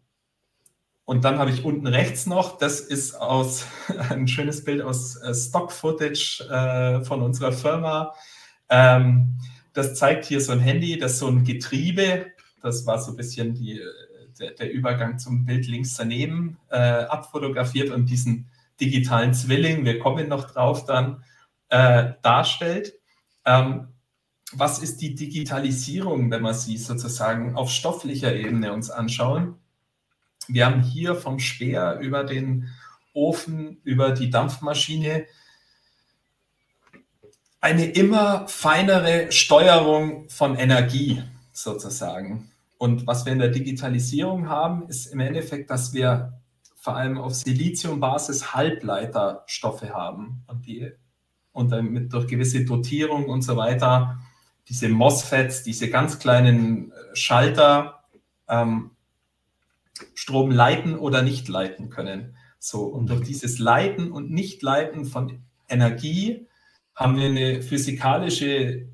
[1.05, 3.65] und dann habe ich unten rechts noch, das ist aus
[4.09, 8.13] ein schönes Bild aus äh, Stock-Footage äh, von unserer Firma.
[8.69, 9.37] Ähm,
[9.75, 12.27] das zeigt hier so ein Handy, das so ein Getriebe.
[12.61, 13.81] Das war so ein bisschen die,
[14.39, 18.49] der, der Übergang zum Bild links daneben äh, abfotografiert und diesen
[18.79, 21.23] digitalen Zwilling, wir kommen noch drauf, dann
[21.69, 22.93] äh, darstellt.
[23.45, 23.89] Ähm,
[24.53, 29.55] was ist die Digitalisierung, wenn wir sie sozusagen auf stofflicher Ebene uns anschauen?
[30.47, 32.69] Wir haben hier vom Speer über den
[33.13, 35.25] Ofen, über die Dampfmaschine
[37.61, 42.51] eine immer feinere Steuerung von Energie sozusagen.
[42.77, 46.33] Und was wir in der Digitalisierung haben, ist im Endeffekt, dass wir
[46.75, 50.91] vor allem auf Siliziumbasis Halbleiterstoffe haben und die
[51.51, 54.19] und damit durch gewisse Dotierung und so weiter
[54.67, 58.03] diese MOSFETs, diese ganz kleinen äh, Schalter
[58.49, 58.91] ähm,
[60.13, 62.35] Strom leiten oder nicht leiten können.
[62.59, 66.47] So, und durch dieses Leiten und Nicht-Leiten von Energie
[66.95, 68.87] haben wir eine physikalische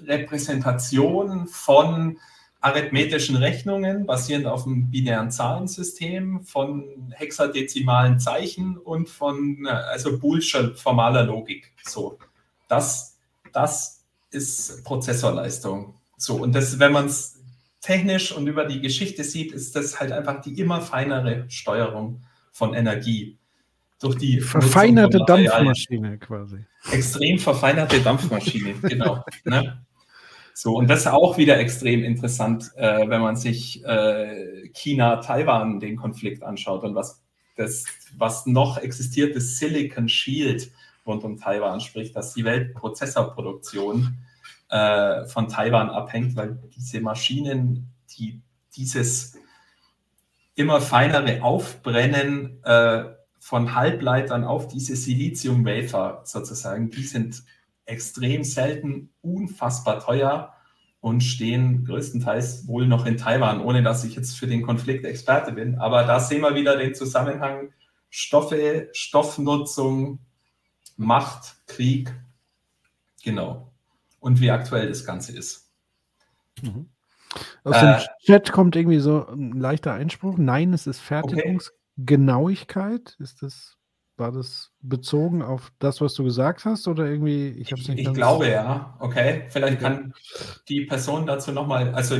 [0.00, 2.18] Repräsentation von
[2.60, 11.24] arithmetischen Rechnungen basierend auf einem binären Zahlensystem von hexadezimalen Zeichen und von also Boolscher formaler
[11.24, 11.72] Logik.
[11.84, 12.18] So,
[12.66, 13.16] das,
[13.52, 15.94] das ist Prozessorleistung.
[16.16, 17.38] So, und das, wenn man es
[17.80, 22.74] technisch und über die Geschichte sieht, ist das halt einfach die immer feinere Steuerung von
[22.74, 23.37] Energie.
[24.00, 26.64] Durch die verfeinerte Dampfmaschine quasi.
[26.92, 29.24] Extrem verfeinerte Dampfmaschine, genau.
[29.44, 29.84] Ne?
[30.54, 35.96] So, und das ist auch wieder extrem interessant, äh, wenn man sich äh, China-Taiwan den
[35.96, 37.22] Konflikt anschaut und was
[37.56, 37.84] das,
[38.16, 40.70] was noch existiert, das Silicon Shield
[41.06, 44.18] rund um Taiwan, sprich, dass die Weltprozessorproduktion
[44.70, 48.40] äh, von Taiwan abhängt, weil diese Maschinen, die
[48.76, 49.36] dieses
[50.54, 53.04] immer feinere Aufbrennen äh,
[53.48, 57.42] von Halbleitern auf diese Silizium-Wafer sozusagen, die sind
[57.86, 60.52] extrem selten, unfassbar teuer
[61.00, 65.52] und stehen größtenteils wohl noch in Taiwan, ohne dass ich jetzt für den Konflikt Experte
[65.52, 65.78] bin.
[65.78, 67.72] Aber da sehen wir wieder den Zusammenhang
[68.10, 70.18] Stoffe, Stoffnutzung,
[70.98, 72.14] Macht, Krieg.
[73.24, 73.72] Genau.
[74.20, 75.72] Und wie aktuell das Ganze ist.
[76.60, 76.90] Mhm.
[77.64, 80.36] Aus äh, dem Chat kommt irgendwie so ein leichter Einspruch.
[80.36, 81.70] Nein, es ist Fertigungsgenauigkeit.
[81.70, 81.77] Okay.
[83.18, 83.76] Ist das,
[84.16, 86.88] war das bezogen auf das, was du gesagt hast?
[86.88, 88.96] Oder irgendwie, ich habe nicht Ich glaube ja.
[89.00, 89.46] Okay.
[89.48, 90.14] Vielleicht kann
[90.68, 92.16] die Person dazu nochmal, also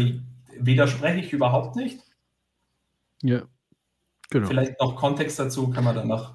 [0.58, 2.00] widerspreche ich überhaupt nicht.
[3.22, 3.42] Ja.
[4.30, 4.48] Genau.
[4.48, 6.34] Vielleicht noch Kontext dazu kann man dann noch.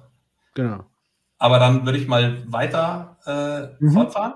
[0.54, 0.84] Genau.
[1.38, 3.92] Aber dann würde ich mal weiter äh, mhm.
[3.92, 4.34] fortfahren.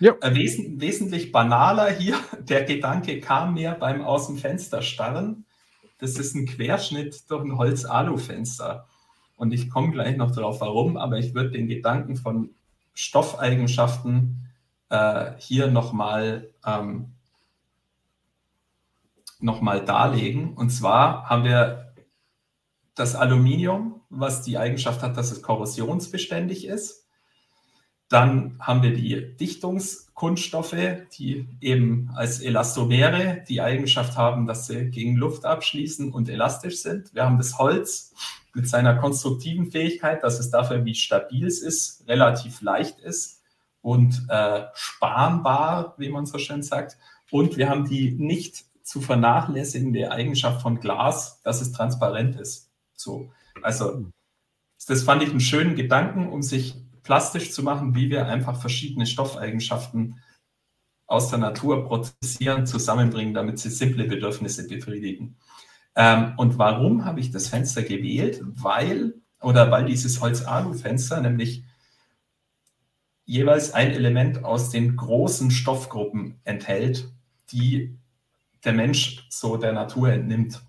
[0.00, 0.12] Ja.
[0.20, 5.44] Äh, wes wesentlich banaler hier, der Gedanke kam mir beim Aus dem Fenster starren.
[5.98, 8.86] Das ist ein Querschnitt durch ein Holz-Alu-Fenster.
[9.36, 12.50] Und ich komme gleich noch darauf, warum, aber ich würde den Gedanken von
[12.94, 14.48] Stoffeigenschaften
[14.88, 17.12] äh, hier nochmal ähm,
[19.40, 20.54] noch darlegen.
[20.54, 21.92] Und zwar haben wir
[22.94, 27.07] das Aluminium, was die Eigenschaft hat, dass es korrosionsbeständig ist.
[28.08, 30.76] Dann haben wir die Dichtungskunststoffe,
[31.18, 37.14] die eben als Elastomere die Eigenschaft haben, dass sie gegen Luft abschließen und elastisch sind.
[37.14, 38.14] Wir haben das Holz
[38.54, 43.42] mit seiner konstruktiven Fähigkeit, dass es dafür, wie stabil es ist, relativ leicht ist
[43.82, 46.96] und äh, spanbar, wie man so schön sagt.
[47.30, 52.70] Und wir haben die nicht zu vernachlässigende Eigenschaft von Glas, dass es transparent ist.
[52.94, 53.30] So,
[53.62, 54.06] also
[54.86, 56.74] das fand ich einen schönen Gedanken, um sich
[57.08, 60.20] plastisch zu machen, wie wir einfach verschiedene Stoffeigenschaften
[61.06, 65.34] aus der Natur prozessieren, zusammenbringen, damit sie simple Bedürfnisse befriedigen.
[65.96, 68.42] Ähm, und warum habe ich das Fenster gewählt?
[68.44, 71.64] Weil, oder weil dieses Holz-Alu-Fenster nämlich
[73.24, 77.10] jeweils ein Element aus den großen Stoffgruppen enthält,
[77.52, 77.96] die
[78.64, 80.60] der Mensch so der Natur entnimmt.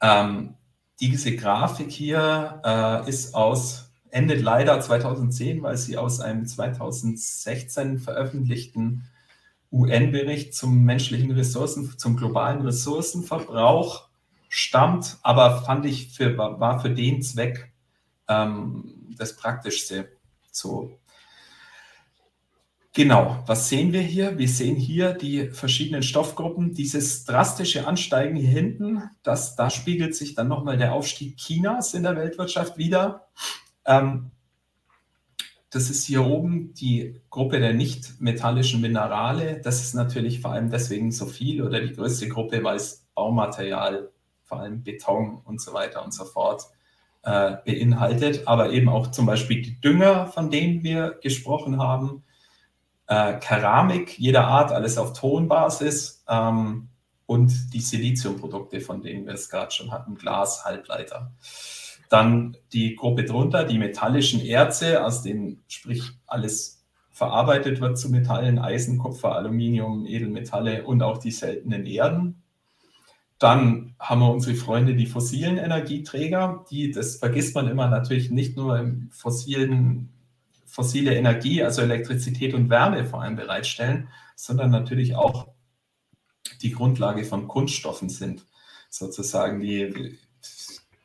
[0.00, 0.54] Ähm,
[0.98, 9.08] diese Grafik hier äh, ist aus, endet leider 2010, weil sie aus einem 2016 veröffentlichten
[9.72, 14.08] UN-Bericht zum menschlichen Ressourcen, zum globalen Ressourcenverbrauch
[14.48, 17.72] stammt, aber fand ich für, war für den Zweck
[18.28, 20.08] ähm, das Praktischste.
[20.52, 20.96] So,
[22.96, 24.38] Genau, was sehen wir hier?
[24.38, 26.74] Wir sehen hier die verschiedenen Stoffgruppen.
[26.74, 32.04] Dieses drastische Ansteigen hier hinten, das, da spiegelt sich dann nochmal der Aufstieg Chinas in
[32.04, 33.26] der Weltwirtschaft wieder.
[33.86, 34.30] Ähm,
[35.70, 39.60] das ist hier oben die Gruppe der nicht metallischen Minerale.
[39.60, 44.10] Das ist natürlich vor allem deswegen so viel oder die größte Gruppe, weil es Baumaterial,
[44.44, 46.62] vor allem Beton und so weiter und so fort
[47.22, 48.46] äh, beinhaltet.
[48.46, 52.22] Aber eben auch zum Beispiel die Dünger, von denen wir gesprochen haben
[53.06, 56.88] äh, Keramik jeder Art, alles auf Tonbasis ähm,
[57.26, 61.32] und die Siliziumprodukte, von denen wir es gerade schon hatten, Glas, Halbleiter.
[62.14, 68.60] Dann die Gruppe drunter, die metallischen Erze, aus denen sprich alles verarbeitet wird zu Metallen,
[68.60, 72.40] Eisen, Kupfer, Aluminium, Edelmetalle und auch die seltenen Erden.
[73.40, 78.56] Dann haben wir unsere Freunde, die fossilen Energieträger, die, das vergisst man immer natürlich nicht
[78.56, 80.10] nur im fossilen
[80.66, 84.06] fossile Energie, also Elektrizität und Wärme vor allem bereitstellen,
[84.36, 85.48] sondern natürlich auch
[86.62, 88.46] die Grundlage von Kunststoffen sind,
[88.88, 89.58] sozusagen.
[89.58, 90.16] Die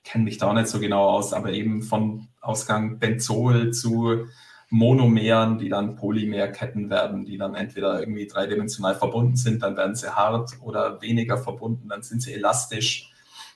[0.10, 4.26] kennen mich da nicht so genau aus, aber eben von Ausgang Benzol zu
[4.72, 10.16] Monomeren, die dann Polymerketten werden, die dann entweder irgendwie dreidimensional verbunden sind, dann werden sie
[10.16, 13.12] hart oder weniger verbunden, dann sind sie elastisch.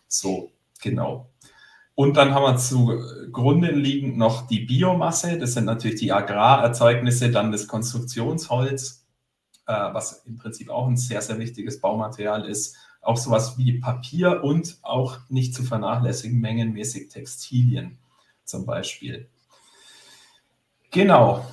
[0.07, 0.51] So,
[0.81, 1.29] genau.
[1.95, 5.37] Und dann haben wir zugrunde liegend noch die Biomasse.
[5.37, 9.05] Das sind natürlich die Agrarerzeugnisse, dann das Konstruktionsholz,
[9.67, 12.75] äh, was im Prinzip auch ein sehr, sehr wichtiges Baumaterial ist.
[13.03, 17.97] Auch sowas wie Papier und auch nicht zu vernachlässigen mengenmäßig Textilien
[18.45, 19.27] zum Beispiel.
[20.91, 21.45] Genau.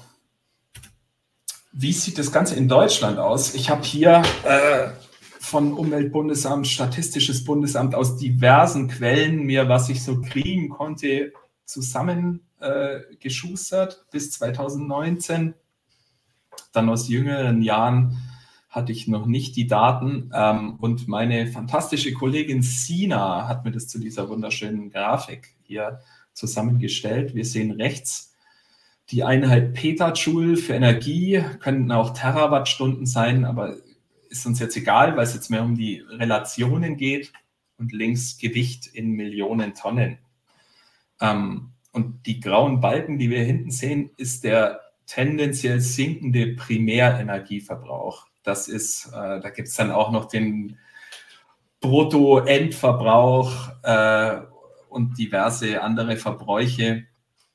[1.72, 3.54] Wie sieht das Ganze in Deutschland aus?
[3.54, 4.88] Ich habe hier äh,
[5.40, 11.32] von Umweltbundesamt, Statistisches Bundesamt aus diversen Quellen mir, was ich so kriegen konnte,
[11.64, 15.54] zusammengeschustert äh, bis 2019.
[16.72, 18.16] Dann aus jüngeren Jahren
[18.70, 20.30] hatte ich noch nicht die Daten.
[20.32, 26.00] Ähm, und meine fantastische Kollegin Sina hat mir das zu dieser wunderschönen Grafik hier
[26.32, 27.34] zusammengestellt.
[27.34, 28.30] Wir sehen rechts
[29.10, 33.76] die Einheit Petajoule für Energie, könnten auch Terawattstunden sein, aber
[34.28, 37.32] ist uns jetzt egal, weil es jetzt mehr um die Relationen geht
[37.76, 40.18] und links Gewicht in Millionen Tonnen.
[41.20, 48.29] Ähm, und die grauen Balken, die wir hinten sehen, ist der tendenziell sinkende Primärenergieverbrauch.
[48.42, 50.78] Das ist, äh, da gibt es dann auch noch den
[51.80, 54.40] Bruttoendverbrauch äh,
[54.88, 57.04] und diverse andere Verbräuche.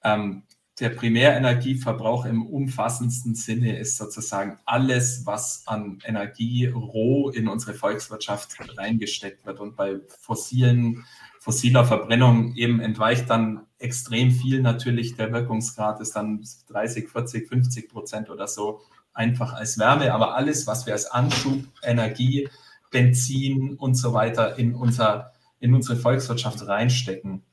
[0.03, 0.43] Ähm,
[0.79, 8.57] der Primärenergieverbrauch im umfassendsten Sinne ist sozusagen alles, was an Energie roh in unsere Volkswirtschaft
[8.77, 9.61] reingesteckt wird.
[9.61, 11.05] Und bei fossilen,
[11.39, 15.15] fossiler Verbrennung eben entweicht dann extrem viel natürlich.
[15.15, 18.81] Der Wirkungsgrad ist dann 30, 40, 50 Prozent oder so
[19.15, 20.13] einfach als Wärme.
[20.13, 22.47] Aber alles, was wir als Anschub, Energie,
[22.91, 27.43] Benzin und so weiter in, unser, in unsere Volkswirtschaft reinstecken,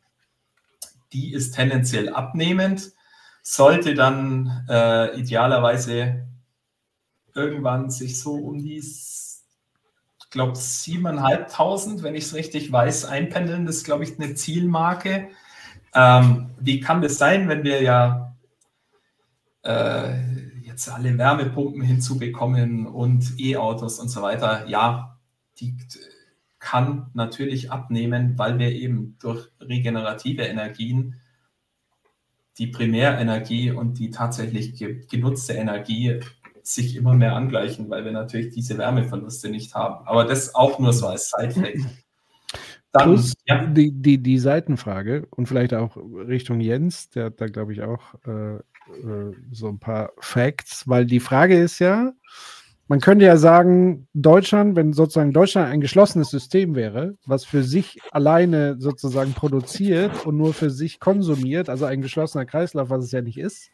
[1.13, 2.93] die ist tendenziell abnehmend
[3.43, 6.27] sollte dann äh, idealerweise
[7.35, 13.67] irgendwann sich so um die, ich glaube, 7.500, wenn ich es richtig weiß, einpendeln.
[13.67, 15.29] Das ist, glaube ich, eine Zielmarke.
[15.95, 18.37] Ähm, wie kann das sein, wenn wir ja
[19.63, 20.15] äh,
[20.89, 24.69] alle Wärmepumpen hinzubekommen und E-Autos und so weiter?
[24.69, 25.19] Ja,
[25.59, 25.77] die
[26.59, 31.17] kann natürlich abnehmen, weil wir eben durch regenerative Energien
[32.59, 34.75] die Primärenergie und die tatsächlich
[35.11, 36.21] genutzte Energie
[36.63, 40.07] sich immer mehr angleichen, weil wir natürlich diese Wärmeverluste nicht haben.
[40.07, 41.79] Aber das auch nur so als Side-Fact.
[42.93, 43.65] Dann, Plus ja.
[43.65, 48.15] die, die, die Seitenfrage und vielleicht auch Richtung Jens, der hat da, glaube ich, auch
[48.27, 48.59] äh,
[48.89, 52.13] äh, so ein paar Facts, weil die Frage ist ja,
[52.93, 57.99] man könnte ja sagen, Deutschland, wenn sozusagen Deutschland ein geschlossenes System wäre, was für sich
[58.11, 63.23] alleine sozusagen produziert und nur für sich konsumiert, also ein geschlossener Kreislauf, was es ja
[63.23, 63.71] nicht ist,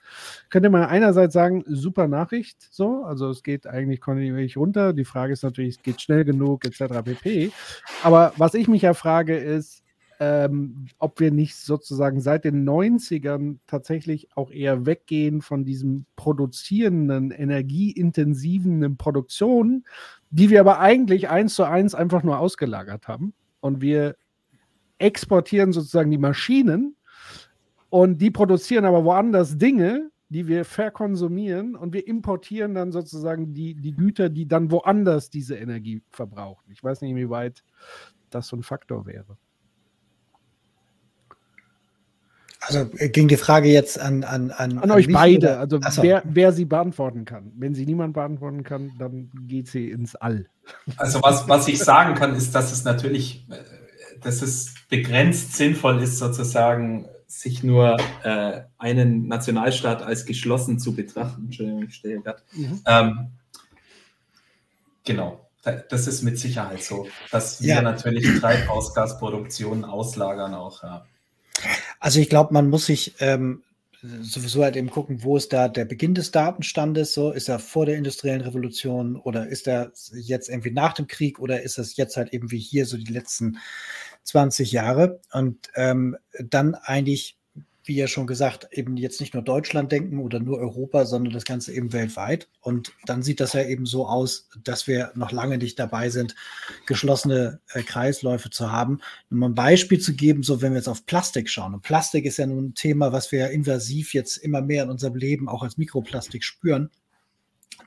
[0.51, 4.93] könnte man einerseits sagen, super Nachricht, so, also es geht eigentlich kontinuierlich runter.
[4.93, 7.03] Die Frage ist natürlich, es geht schnell genug, etc.
[7.03, 7.51] pp.
[8.05, 9.83] Aber was ich mich ja frage, ist,
[10.21, 17.31] ähm, ob wir nicht sozusagen seit den 90ern tatsächlich auch eher weggehen von diesem produzierenden,
[17.31, 19.87] energieintensiven Produktionen,
[20.31, 23.33] die wir aber eigentlich eins zu eins einfach nur ausgelagert haben.
[23.61, 24.17] Und wir
[24.99, 26.97] exportieren sozusagen die Maschinen
[27.89, 33.75] und die produzieren aber woanders Dinge, die wir verkonsumieren und wir importieren dann sozusagen die,
[33.75, 36.71] die Güter, die dann woanders diese Energie verbrauchen.
[36.71, 37.65] Ich weiß nicht, inwieweit
[38.31, 39.39] das so ein Faktor wäre.
[42.69, 45.61] Also äh, ging die Frage jetzt an an an, an, euch beide.
[45.61, 45.61] Oder?
[45.61, 46.03] Also so.
[46.03, 47.53] wer, wer sie beantworten kann.
[47.57, 50.47] Wenn sie niemand beantworten kann, dann geht sie ins All.
[50.99, 53.57] Also was, was ich sagen kann, ist, dass es natürlich, äh,
[54.21, 61.47] dass es begrenzt sinnvoll ist, sozusagen sich nur äh, einen Nationalstaat als geschlossen zu betrachten.
[61.47, 62.43] Entschuldigung, ich stehe gerade.
[62.53, 62.83] Mhm.
[62.87, 63.29] Ähm,
[65.05, 65.49] genau.
[65.91, 67.83] Das ist mit Sicherheit so, dass wir ja.
[67.83, 70.83] natürlich Treibhausgasproduktion auslagern auch.
[70.83, 71.05] Ja.
[72.01, 73.63] Also ich glaube, man muss sich ähm,
[74.03, 77.15] sowieso halt eben gucken, wo ist da der Beginn des Datenstandes?
[77.15, 81.41] So, ist er vor der industriellen Revolution oder ist er jetzt irgendwie nach dem Krieg
[81.41, 83.59] oder ist es jetzt halt eben wie hier so die letzten
[84.25, 85.21] 20 Jahre?
[85.33, 87.38] Und ähm, dann eigentlich
[87.89, 91.45] wie ja schon gesagt, eben jetzt nicht nur Deutschland denken oder nur Europa, sondern das
[91.45, 92.49] Ganze eben weltweit.
[92.61, 96.35] Und dann sieht das ja eben so aus, dass wir noch lange nicht dabei sind,
[96.87, 99.01] geschlossene äh, Kreisläufe zu haben.
[99.31, 101.73] Um ein Beispiel zu geben, so wenn wir jetzt auf Plastik schauen.
[101.75, 105.15] Und Plastik ist ja nun ein Thema, was wir invasiv jetzt immer mehr in unserem
[105.15, 106.91] Leben auch als Mikroplastik spüren.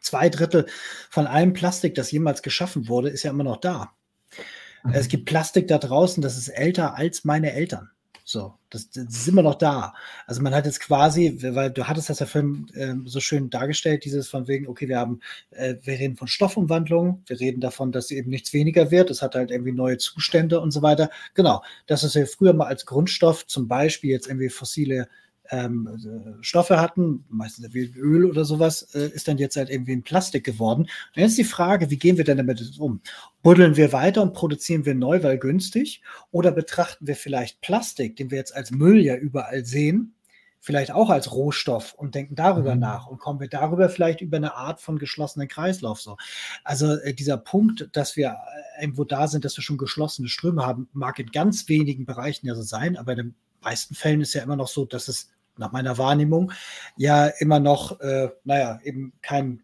[0.02, 0.66] Zwei Drittel
[1.12, 3.94] von allem Plastik, das jemals geschaffen wurde, ist ja immer noch da.
[4.84, 4.94] Mhm.
[4.94, 7.92] Es gibt Plastik da draußen, das ist älter als meine Eltern.
[8.32, 9.94] So, das, das, ist immer noch da.
[10.26, 14.06] Also man hat jetzt quasi, weil du hattest das ja Film äh, so schön dargestellt,
[14.06, 15.20] dieses von wegen, okay, wir haben,
[15.50, 19.36] äh, wir reden von Stoffumwandlung, wir reden davon, dass eben nichts weniger wird, es hat
[19.36, 21.10] halt irgendwie neue Zustände und so weiter.
[21.34, 25.10] Genau, das ist ja früher mal als Grundstoff, zum Beispiel jetzt irgendwie fossile
[25.52, 30.04] ähm, äh, Stoffe hatten, meistens Öl oder sowas, äh, ist dann jetzt halt irgendwie in
[30.04, 30.84] Plastik geworden.
[30.84, 33.02] Und dann ist die Frage, wie gehen wir denn damit um?
[33.44, 36.02] Buddeln wir weiter und produzieren wir neu, weil günstig?
[36.32, 40.16] Oder betrachten wir vielleicht Plastik, den wir jetzt als Müll ja überall sehen,
[40.62, 42.82] vielleicht auch als Rohstoff und denken darüber mhm.
[42.82, 46.18] nach und kommen wir darüber vielleicht über eine Art von geschlossenen Kreislauf so.
[46.64, 50.66] Also äh, dieser Punkt, dass wir äh, irgendwo da sind, dass wir schon geschlossene Ströme
[50.66, 54.34] haben, mag in ganz wenigen Bereichen ja so sein, aber in den meisten Fällen ist
[54.34, 55.30] ja immer noch so, dass es
[55.62, 56.52] nach meiner Wahrnehmung,
[56.98, 59.64] ja immer noch, äh, naja, eben kein,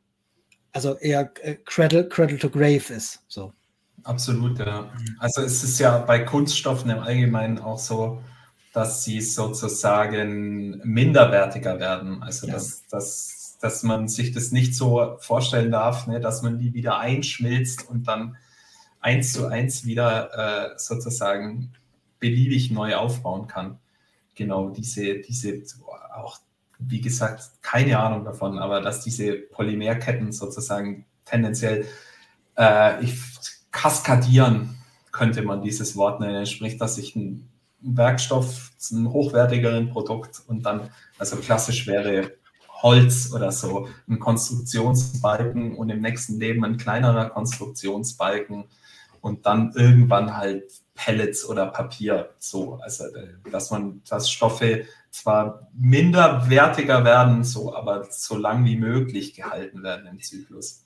[0.72, 3.24] also eher äh, Cradle, Cradle to Grave ist.
[3.28, 3.52] So.
[4.04, 4.90] Absolut, ja.
[5.20, 8.22] Also es ist ja bei Kunststoffen im Allgemeinen auch so,
[8.72, 12.24] dass sie sozusagen minderwertiger werden.
[12.24, 12.54] Also ja.
[12.54, 17.00] dass, dass, dass man sich das nicht so vorstellen darf, ne, dass man die wieder
[17.00, 18.38] einschmilzt und dann
[19.00, 21.74] eins zu eins wieder äh, sozusagen
[22.20, 23.80] beliebig neu aufbauen kann.
[24.38, 25.62] Genau diese, diese
[26.16, 26.38] auch,
[26.80, 31.86] wie gesagt, keine Ahnung davon, aber dass diese Polymerketten sozusagen tendenziell
[32.58, 33.20] äh, ich,
[33.72, 34.78] kaskadieren,
[35.12, 36.46] könnte man dieses Wort nennen.
[36.46, 37.50] Sprich, dass ich ein
[37.82, 42.32] Werkstoff zu einem hochwertigeren Produkt und dann, also klassisch wäre
[42.82, 48.66] Holz oder so, ein Konstruktionsbalken und im nächsten Leben ein kleinerer Konstruktionsbalken
[49.22, 52.32] und dann irgendwann halt Pellets oder Papier.
[52.40, 53.06] So, also
[53.50, 60.08] dass man, dass Stoffe zwar minderwertiger werden, so, aber so lang wie möglich gehalten werden
[60.08, 60.86] im Zyklus.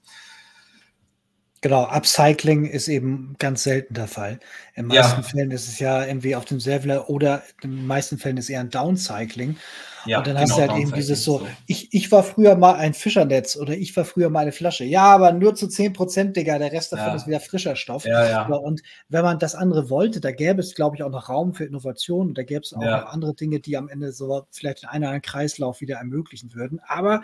[1.62, 4.40] Genau, Upcycling ist eben ganz selten der Fall.
[4.74, 5.28] In meisten ja.
[5.28, 8.50] Fällen ist es ja irgendwie auf dem selben oder in den meisten Fällen ist es
[8.50, 9.58] eher ein Downcycling.
[10.06, 12.76] Ja, und dann genau, hast du halt eben dieses so, ich, ich war früher mal
[12.76, 14.84] ein Fischernetz oder ich war früher mal eine Flasche.
[14.84, 17.16] Ja, aber nur zu 10 Prozent, Digga, der Rest davon ja.
[17.16, 18.06] ist wieder frischer Stoff.
[18.06, 18.46] Ja, ja.
[18.48, 21.66] Und wenn man das andere wollte, da gäbe es, glaube ich, auch noch Raum für
[21.66, 24.90] Innovation und da gäbe es auch noch andere Dinge, die am Ende so vielleicht in
[24.90, 26.80] einen oder anderen Kreislauf wieder ermöglichen würden.
[26.88, 27.22] Aber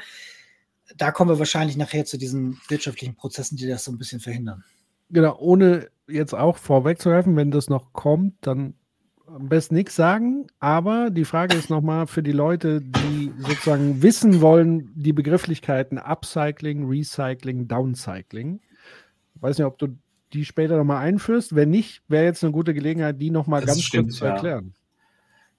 [0.95, 4.63] da kommen wir wahrscheinlich nachher zu diesen wirtschaftlichen Prozessen, die das so ein bisschen verhindern.
[5.09, 8.73] Genau, ohne jetzt auch vorwegzuhelfen, wenn das noch kommt, dann
[9.37, 10.47] am besten nichts sagen.
[10.59, 16.87] Aber die Frage ist nochmal für die Leute, die sozusagen wissen wollen, die Begrifflichkeiten Upcycling,
[16.87, 18.59] Recycling, Downcycling.
[19.35, 19.97] Ich weiß nicht, ob du
[20.33, 21.55] die später nochmal einführst.
[21.55, 24.73] Wenn nicht, wäre jetzt eine gute Gelegenheit, die nochmal ganz stimmt, kurz zu erklären.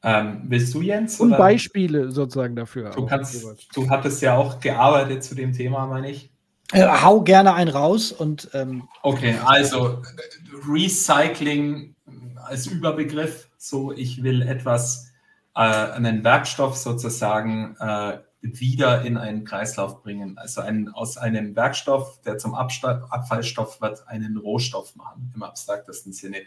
[0.02, 0.20] Ja.
[0.20, 1.18] Ähm, willst du, Jens?
[1.18, 1.38] Und oder?
[1.38, 2.90] Beispiele sozusagen dafür.
[2.90, 6.30] Du, kannst, du hattest ja auch gearbeitet zu dem Thema, meine ich.
[6.72, 8.50] Äh, hau gerne einen raus und.
[8.52, 10.02] Ähm, okay, also
[10.68, 11.94] Recycling
[12.36, 13.48] als Überbegriff.
[13.56, 15.12] So, ich will etwas,
[15.54, 20.38] äh, einen Werkstoff sozusagen äh, wieder in einen Kreislauf bringen.
[20.38, 26.12] Also ein, aus einem Werkstoff, der zum Absta Abfallstoff wird, einen Rohstoff machen, im abstraktesten
[26.12, 26.42] Sinne.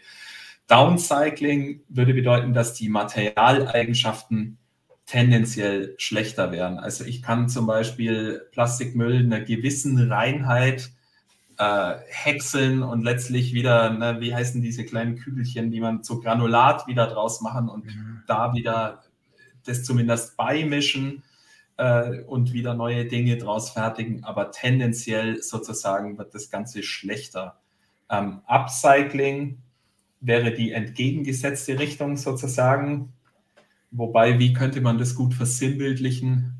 [0.68, 4.58] Downcycling würde bedeuten, dass die Materialeigenschaften
[5.04, 6.78] tendenziell schlechter werden.
[6.78, 10.90] Also ich kann zum Beispiel Plastikmüll in einer gewissen Reinheit
[11.62, 16.88] äh, häckseln und letztlich wieder, ne, wie heißen diese kleinen Kügelchen, die man zu Granulat
[16.88, 18.22] wieder draus machen und mhm.
[18.26, 19.04] da wieder
[19.64, 21.22] das zumindest beimischen
[21.76, 24.24] äh, und wieder neue Dinge draus fertigen.
[24.24, 27.60] Aber tendenziell sozusagen wird das Ganze schlechter.
[28.10, 29.58] Ähm, Upcycling
[30.20, 33.12] wäre die entgegengesetzte Richtung sozusagen.
[33.92, 36.54] Wobei, wie könnte man das gut versinnbildlichen?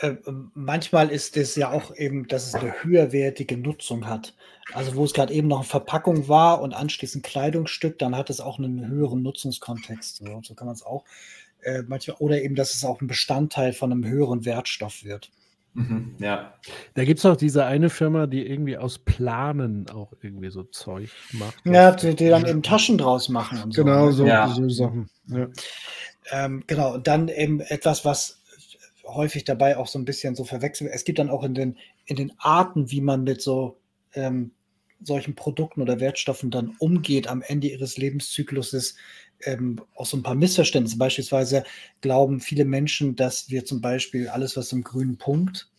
[0.00, 0.14] Äh,
[0.54, 4.34] manchmal ist es ja auch eben, dass es eine höherwertige Nutzung hat.
[4.72, 8.40] Also wo es gerade eben noch eine Verpackung war und anschließend Kleidungsstück, dann hat es
[8.40, 10.16] auch einen höheren Nutzungskontext.
[10.16, 11.04] So, so kann man es auch
[11.62, 15.30] äh, manchmal, oder eben, dass es auch ein Bestandteil von einem höheren Wertstoff wird.
[15.74, 16.54] Mhm, ja.
[16.94, 21.10] Da gibt es auch diese eine Firma, die irgendwie aus Planen auch irgendwie so Zeug
[21.32, 21.54] macht.
[21.64, 23.84] Ja, die, die dann eben Taschen draus machen und so.
[23.84, 24.12] Genau, ne?
[24.12, 24.48] so, ja.
[24.48, 25.08] so Sachen.
[25.26, 25.48] Ja.
[26.30, 28.37] Ähm, genau, und dann eben etwas, was
[29.08, 30.90] häufig dabei auch so ein bisschen so verwechselt.
[30.92, 33.78] Es gibt dann auch in den, in den Arten, wie man mit so
[34.14, 34.52] ähm,
[35.02, 38.96] solchen Produkten oder Wertstoffen dann umgeht am Ende ihres Lebenszykluses,
[39.44, 40.98] ähm, auch so ein paar Missverständnisse.
[40.98, 41.64] Beispielsweise
[42.00, 45.70] glauben viele Menschen, dass wir zum Beispiel alles, was im grünen Punkt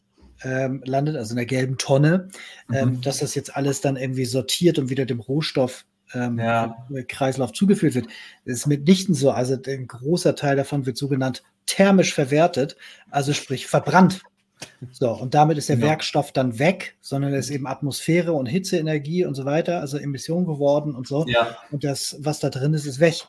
[0.43, 2.29] ähm, landet, also in der gelben Tonne,
[2.71, 3.01] ähm, mhm.
[3.01, 6.75] dass das jetzt alles dann irgendwie sortiert und wieder dem Rohstoff ähm, ja.
[7.07, 8.07] Kreislauf zugeführt wird.
[8.45, 9.31] Das ist mitnichten so.
[9.31, 12.75] Also ein großer Teil davon wird sogenannt thermisch verwertet,
[13.11, 14.23] also sprich verbrannt.
[14.91, 15.83] So, und damit ist der ja.
[15.83, 20.45] Werkstoff dann weg, sondern es ist eben Atmosphäre und Hitzeenergie und so weiter, also Emission
[20.45, 21.25] geworden und so.
[21.27, 21.57] Ja.
[21.71, 23.25] Und das, was da drin ist, ist weg.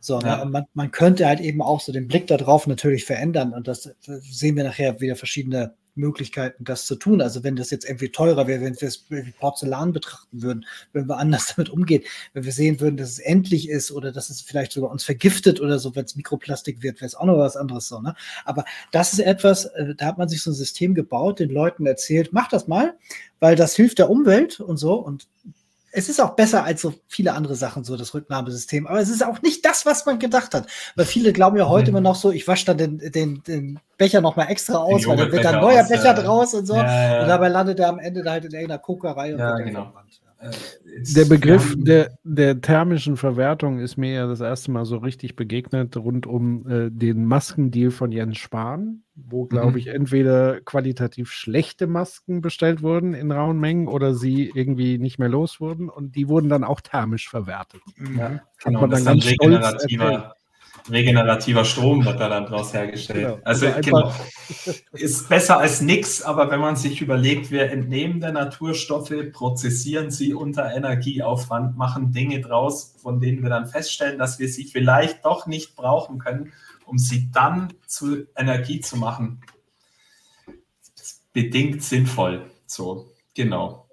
[0.00, 0.44] So, ja.
[0.44, 3.52] man, man könnte halt eben auch so den Blick darauf natürlich verändern.
[3.52, 7.20] Und das, das sehen wir nachher wieder verschiedene Möglichkeiten, das zu tun.
[7.20, 11.08] Also wenn das jetzt irgendwie teurer wäre, wenn wir es wie Porzellan betrachten würden, wenn
[11.08, 14.40] wir anders damit umgehen, wenn wir sehen würden, dass es endlich ist oder dass es
[14.40, 17.56] vielleicht sogar uns vergiftet oder so, wenn es Mikroplastik wird, wäre es auch noch was
[17.56, 18.00] anderes so.
[18.00, 18.14] Ne?
[18.44, 21.86] Aber das ist etwas, äh, da hat man sich so ein System gebaut, den Leuten
[21.86, 22.96] erzählt, mach das mal,
[23.40, 24.94] weil das hilft der Umwelt und so.
[24.94, 25.26] Und
[25.98, 28.86] es ist auch besser als so viele andere Sachen, so das Rücknahmesystem.
[28.86, 30.68] Aber es ist auch nicht das, was man gedacht hat.
[30.94, 31.96] Weil viele glauben ja heute mhm.
[31.96, 35.32] immer noch so, ich wasche dann den, den, den Becher nochmal extra aus, weil dann
[35.32, 36.76] wird dann ein neuer aus, Becher draus und so.
[36.76, 37.22] Ja, ja.
[37.22, 39.84] Und dabei landet er am Ende halt in irgendeiner Kokerei und ja, wird genau.
[39.84, 40.20] verbrannt.
[40.40, 45.96] Der Begriff der, der thermischen Verwertung ist mir ja das erste Mal so richtig begegnet
[45.96, 49.78] rund um äh, den Maskendeal von Jens Spahn, wo, glaube mhm.
[49.78, 55.28] ich, entweder qualitativ schlechte Masken bestellt wurden in rauen Mengen oder sie irgendwie nicht mehr
[55.28, 57.80] los wurden und die wurden dann auch thermisch verwertet.
[58.16, 59.86] Ja, genau, man dann ganz stolz
[60.90, 63.26] regenerativer Strom wird da dann draus hergestellt.
[63.26, 63.38] Genau.
[63.44, 64.12] Also, also genau,
[64.92, 70.34] ist besser als nichts, aber wenn man sich überlegt, wir entnehmen der Naturstoffe, prozessieren sie
[70.34, 75.46] unter Energieaufwand, machen Dinge draus, von denen wir dann feststellen, dass wir sie vielleicht doch
[75.46, 76.52] nicht brauchen können,
[76.86, 79.40] um sie dann zu Energie zu machen.
[81.32, 82.50] Bedingt sinnvoll.
[82.66, 83.88] So, genau.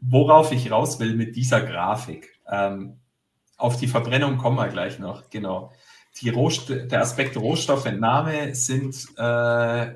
[0.00, 2.38] Worauf ich raus will mit dieser Grafik.
[2.50, 2.98] Ähm,
[3.56, 5.72] auf die Verbrennung kommen wir gleich noch, genau
[6.20, 9.94] die Rohst der Aspekt Rohstoffentnahme sind äh,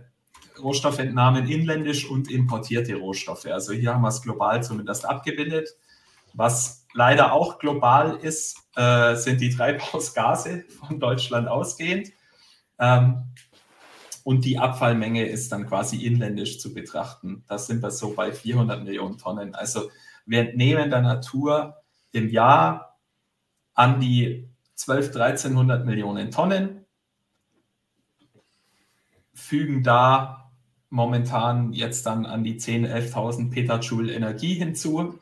[0.60, 3.46] Rohstoffentnahmen inländisch und importierte Rohstoffe.
[3.46, 5.76] Also hier haben wir es global zumindest abgebildet.
[6.34, 12.12] Was leider auch global ist, äh, sind die Treibhausgase von Deutschland ausgehend.
[12.78, 13.24] Ähm,
[14.24, 17.44] und die Abfallmenge ist dann quasi inländisch zu betrachten.
[17.48, 19.54] Da sind wir so bei 400 Millionen Tonnen.
[19.54, 19.90] Also
[20.26, 21.76] wir entnehmen der Natur
[22.12, 22.98] im Jahr
[23.74, 24.51] an die
[24.82, 26.84] 12, 1300 Millionen Tonnen,
[29.32, 30.50] fügen da
[30.90, 35.18] momentan jetzt dann an die 10.000, 11.000 Petajoule Energie hinzu,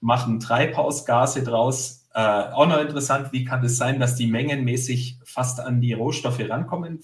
[0.00, 2.08] machen Treibhausgase draus.
[2.14, 6.40] Äh, auch noch interessant, wie kann es sein, dass die mengenmäßig fast an die Rohstoffe
[6.40, 7.02] rankommen?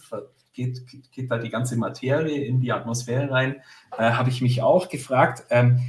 [0.52, 3.56] Geht, geht da die ganze Materie in die Atmosphäre rein?
[3.96, 5.44] Äh, Habe ich mich auch gefragt.
[5.50, 5.80] Ähm,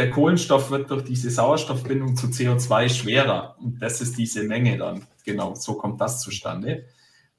[0.00, 3.56] der Kohlenstoff wird durch diese Sauerstoffbindung zu CO2 schwerer.
[3.58, 5.06] Und das ist diese Menge dann.
[5.26, 6.86] Genau, so kommt das zustande.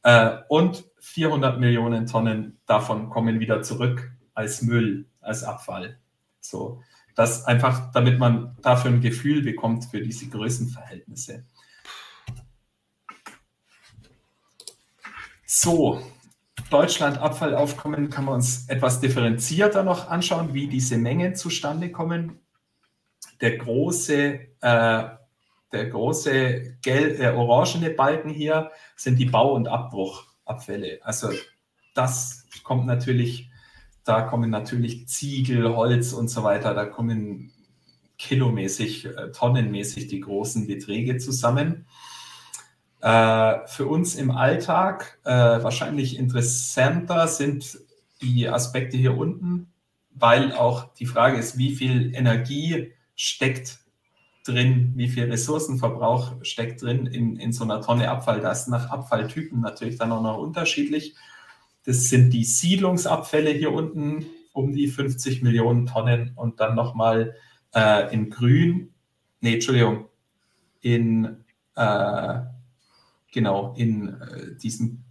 [0.03, 5.97] Äh, und 400 Millionen Tonnen davon kommen wieder zurück als Müll, als Abfall.
[6.39, 6.83] So,
[7.15, 11.43] das einfach, damit man dafür ein Gefühl bekommt für diese Größenverhältnisse.
[15.47, 15.99] So,
[16.69, 22.40] Deutschland Abfallaufkommen kann man uns etwas differenzierter noch anschauen, wie diese Mengen zustande kommen
[23.41, 25.03] der große, äh,
[25.71, 30.99] der große gel äh, orangene Balken hier sind die Bau- und Abbruchabfälle.
[31.03, 31.29] Also
[31.93, 33.49] das kommt natürlich,
[34.03, 37.51] da kommen natürlich Ziegel, Holz und so weiter, da kommen
[38.17, 41.87] kilomäßig, äh, tonnenmäßig die großen Beträge zusammen.
[43.01, 47.79] Äh, für uns im Alltag äh, wahrscheinlich interessanter sind
[48.21, 49.73] die Aspekte hier unten,
[50.11, 53.77] weil auch die Frage ist, wie viel Energie steckt
[54.43, 58.41] drin, wie viel Ressourcenverbrauch steckt drin in, in so einer Tonne Abfall.
[58.41, 61.13] Das ist nach Abfalltypen natürlich dann auch noch unterschiedlich.
[61.85, 67.35] Das sind die Siedlungsabfälle hier unten, um die 50 Millionen Tonnen und dann nochmal
[67.75, 68.91] äh, in grün,
[69.39, 70.05] nee, Entschuldigung,
[70.81, 71.45] in,
[71.75, 72.39] äh,
[73.31, 75.03] genau, in äh, diesem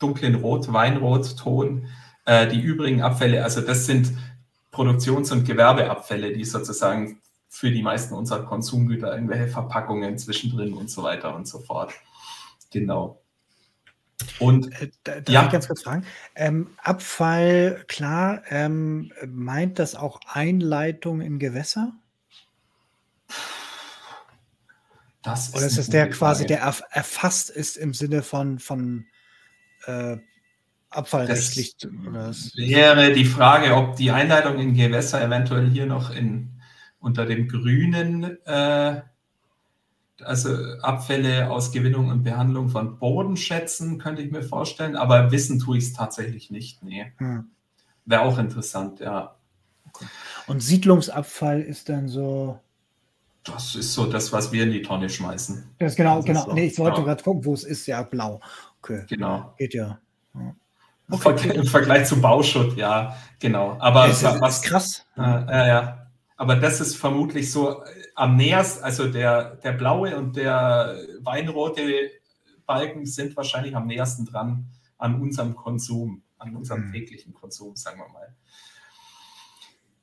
[0.00, 1.86] dunklen Rot, Weinrot-Ton,
[2.26, 4.12] äh, die übrigen Abfälle, also das sind
[4.72, 7.20] Produktions- und Gewerbeabfälle, die sozusagen
[7.54, 11.92] für die meisten unserer Konsumgüter irgendwelche Verpackungen zwischendrin und so weiter und so fort.
[12.72, 13.22] Genau.
[14.40, 15.44] Und äh, darf ja.
[15.44, 16.04] ich ganz kurz fragen?
[16.34, 21.92] Ähm, Abfall, klar, ähm, meint das auch Einleitung in Gewässer?
[25.22, 29.06] Das ist Oder ist es der quasi, der erfasst ist im Sinne von, von
[29.86, 30.16] äh,
[30.90, 31.76] abfallrechtlich?
[32.12, 36.53] Das wäre die Frage, ob die Einleitung in Gewässer eventuell hier noch in
[37.04, 39.02] unter dem grünen, äh,
[40.22, 45.76] also Abfälle aus Gewinnung und Behandlung von Bodenschätzen, könnte ich mir vorstellen, aber wissen tue
[45.78, 46.82] ich es tatsächlich nicht.
[46.82, 47.12] Nee.
[47.18, 47.50] Hm.
[48.06, 49.34] Wäre auch interessant, ja.
[50.46, 52.58] Und Siedlungsabfall ist dann so.
[53.44, 55.70] Das ist so das, was wir in die Tonne schmeißen.
[55.78, 56.44] Das genau, das genau.
[56.46, 56.52] So.
[56.54, 57.04] Nee, ich wollte ja.
[57.04, 57.86] gerade gucken, wo es ist.
[57.86, 58.40] Ja, blau.
[58.80, 59.04] Okay.
[59.08, 59.54] Genau.
[59.58, 59.98] Geht ja.
[60.34, 60.54] ja.
[61.10, 61.50] Okay.
[61.54, 63.76] Im Vergleich zu Bauschutt, ja, genau.
[63.78, 65.06] Aber das ist, was, krass.
[65.16, 66.03] Äh, ja, ja.
[66.36, 72.10] Aber das ist vermutlich so äh, am nähersten, also der, der blaue und der weinrote
[72.66, 76.92] Balken sind wahrscheinlich am nähersten dran an unserem Konsum, an unserem mhm.
[76.92, 78.34] täglichen Konsum, sagen wir mal.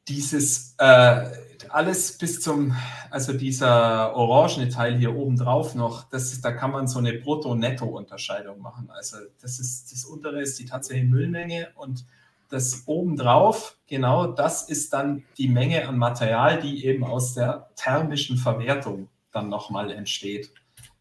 [0.08, 1.26] Dieses äh,
[1.70, 2.76] alles bis zum,
[3.10, 7.14] also dieser orangene Teil hier oben drauf noch, das ist, da kann man so eine
[7.14, 8.90] Brutto-Netto-Unterscheidung machen.
[8.90, 12.06] Also das ist das untere ist die tatsächliche Müllmenge und
[12.52, 18.38] das obendrauf, genau das ist dann die Menge an Material, die eben aus der thermischen
[18.38, 20.52] Verwertung dann nochmal entsteht.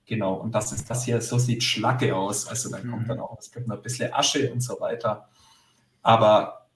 [0.06, 2.48] Genau, und das ist das hier, so sieht Schlacke aus.
[2.48, 3.08] Also dann kommt mhm.
[3.08, 5.28] dann auch, es gibt noch ein bisschen Asche und so weiter.
[6.02, 6.66] Aber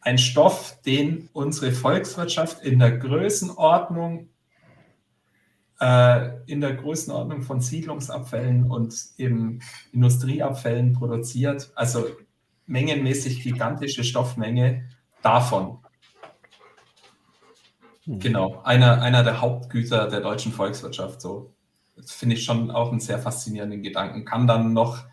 [0.00, 4.28] ein Stoff, den unsere Volkswirtschaft in der Größenordnung,
[5.80, 9.60] äh, in der Größenordnung von Siedlungsabfällen und eben
[9.92, 11.72] Industrieabfällen produziert.
[11.74, 12.06] Also
[12.66, 14.88] mengenmäßig gigantische Stoffmenge
[15.22, 15.78] davon.
[18.04, 18.18] Hm.
[18.18, 21.54] Genau, einer, einer der Hauptgüter der deutschen Volkswirtschaft so.
[21.96, 24.24] Das finde ich schon auch einen sehr faszinierenden Gedanken.
[24.24, 25.04] Kann dann noch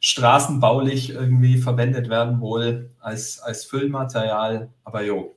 [0.00, 4.72] straßenbaulich irgendwie verwendet werden, wohl als, als Füllmaterial.
[4.84, 5.36] Aber jo,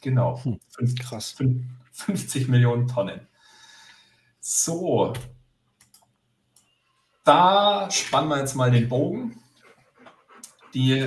[0.00, 0.42] genau.
[0.42, 1.36] Hm, fünf, krass.
[1.92, 3.26] 50 Millionen Tonnen.
[4.40, 5.12] So,
[7.24, 9.37] da spannen wir jetzt mal den Bogen.
[10.74, 11.06] Die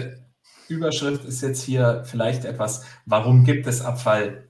[0.68, 4.50] Überschrift ist jetzt hier vielleicht etwas, warum gibt es Abfall?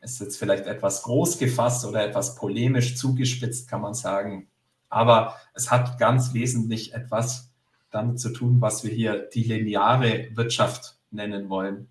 [0.00, 4.48] Ist jetzt vielleicht etwas groß gefasst oder etwas polemisch zugespitzt, kann man sagen.
[4.88, 7.50] Aber es hat ganz wesentlich etwas
[7.90, 11.88] damit zu tun, was wir hier die lineare Wirtschaft nennen wollen.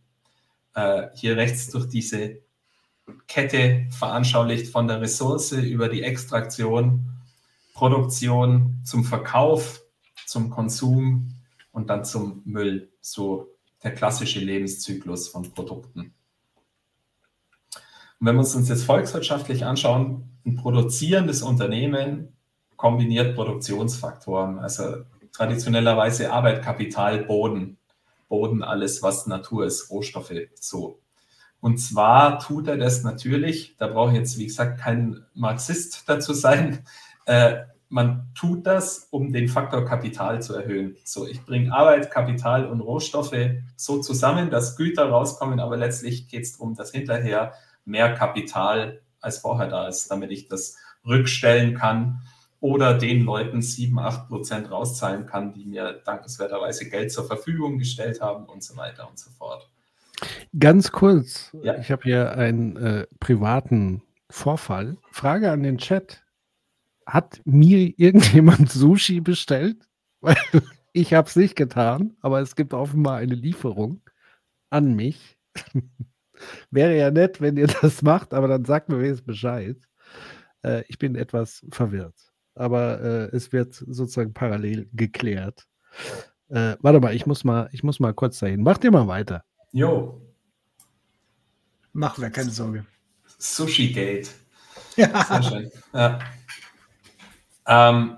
[0.74, 2.40] Äh, hier rechts durch diese
[3.28, 7.10] Kette veranschaulicht von der Ressource über die Extraktion,
[7.74, 9.82] Produktion zum Verkauf,
[10.26, 11.37] zum Konsum
[11.78, 12.90] und dann zum Müll.
[13.02, 13.52] So
[13.84, 16.16] der klassische Lebenszyklus von Produkten.
[18.20, 22.36] Und wenn wir uns jetzt volkswirtschaftlich anschauen, ein produzierendes Unternehmen
[22.78, 27.78] kombiniert Produktionsfaktoren, also traditionellerweise Arbeit, Kapital, Boden.
[28.28, 31.00] Boden, alles, was Natur ist, Rohstoffe, so.
[31.60, 36.34] Und zwar tut er das natürlich, da brauche ich jetzt, wie gesagt, kein Marxist dazu
[36.34, 36.86] sein,
[37.26, 37.58] äh,
[37.90, 40.98] man tut das, um den Faktor Kapital zu erhöhen.
[41.04, 43.36] So, ich bringe Arbeit, Kapital und Rohstoffe
[43.76, 47.54] so zusammen, dass Güter rauskommen, aber letztlich geht es darum, dass hinterher
[47.86, 52.22] mehr Kapital als vorher da ist, damit ich das rückstellen kann
[52.60, 58.22] oder den Leuten 7, 8 Prozent rauszahlen kann, die mir dankenswerterweise Geld zur Verfügung gestellt
[58.22, 59.70] haben und so weiter und so fort.
[60.58, 61.78] Ganz kurz, ja.
[61.78, 64.98] ich habe hier einen äh, privaten Vorfall.
[65.12, 66.24] Frage an den Chat.
[67.08, 69.88] Hat mir irgendjemand Sushi bestellt?
[70.20, 70.36] Weil
[70.94, 74.02] ich habe es nicht getan, aber es gibt offenbar eine Lieferung
[74.70, 75.38] an mich.
[76.70, 79.78] Wäre ja nett, wenn ihr das macht, aber dann sagt mir wenigstens Bescheid.
[80.64, 85.66] Äh, ich bin etwas verwirrt, aber äh, es wird sozusagen parallel geklärt.
[86.50, 88.64] Äh, warte mal, ich muss mal, ich muss mal kurz dahin.
[88.64, 89.46] Macht ihr mal weiter.
[89.72, 90.22] Jo.
[91.94, 92.86] Machen wir keine Sorge.
[93.40, 94.30] Sushi Gate.
[94.98, 95.24] Ja.
[95.24, 95.72] Sehr schön.
[95.94, 96.20] Ja.
[97.68, 98.18] Ähm,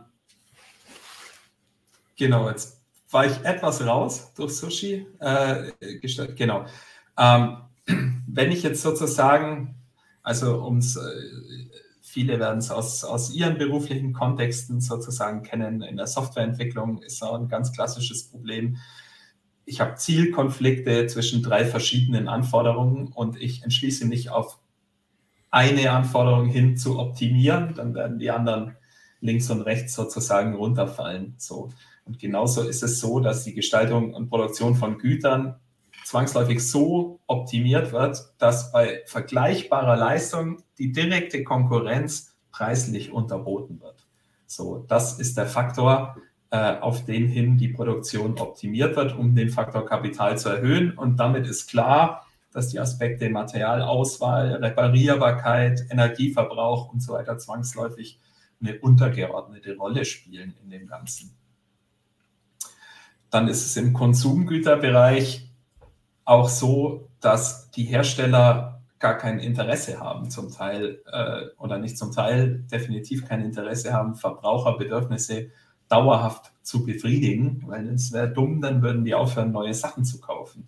[2.18, 5.08] genau, jetzt war ich etwas raus durch Sushi.
[5.20, 5.72] Äh,
[6.36, 6.66] genau.
[7.18, 7.58] Ähm,
[8.28, 9.76] wenn ich jetzt sozusagen,
[10.22, 11.02] also ums, äh,
[12.02, 17.36] viele werden es aus, aus ihren beruflichen Kontexten sozusagen kennen, in der Softwareentwicklung ist auch
[17.36, 18.78] ein ganz klassisches Problem
[19.70, 24.58] ich habe Zielkonflikte zwischen drei verschiedenen Anforderungen und ich entschließe mich auf
[25.52, 28.76] eine Anforderung hin zu optimieren, dann werden die anderen
[29.22, 31.36] links und rechts sozusagen runterfallen.
[31.38, 31.70] So.
[32.06, 35.56] Und genauso ist es so, dass die Gestaltung und Produktion von Gütern
[36.06, 44.08] zwangsläufig so optimiert wird, dass bei vergleichbarer Leistung die direkte Konkurrenz preislich unterboten wird.
[44.48, 46.18] So, das ist der Faktor,
[46.50, 50.98] äh, auf den hin die Produktion optimiert wird, um den Faktor Kapital zu erhöhen.
[50.98, 58.20] Und damit ist klar, dass die Aspekte Materialauswahl, Reparierbarkeit, Energieverbrauch und so weiter zwangsläufig
[58.62, 61.36] eine untergeordnete Rolle spielen in dem Ganzen.
[63.30, 65.50] Dann ist es im Konsumgüterbereich
[66.26, 72.12] auch so, dass die Hersteller gar kein Interesse haben, zum Teil äh, oder nicht zum
[72.12, 75.50] Teil, definitiv kein Interesse haben, Verbraucherbedürfnisse
[75.88, 80.68] dauerhaft zu befriedigen, weil es wäre dumm, dann würden die aufhören, neue Sachen zu kaufen.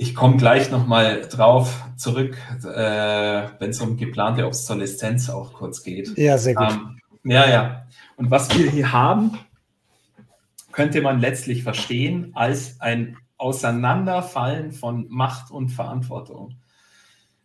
[0.00, 6.16] Ich komme gleich nochmal drauf zurück, äh, wenn es um geplante Obsoleszenz auch kurz geht.
[6.16, 6.70] Ja, sehr gut.
[6.70, 7.86] Ähm, ja, ja.
[8.16, 9.38] Und was wir hier haben,
[10.72, 16.54] könnte man letztlich verstehen als ein Auseinanderfallen von Macht und Verantwortung.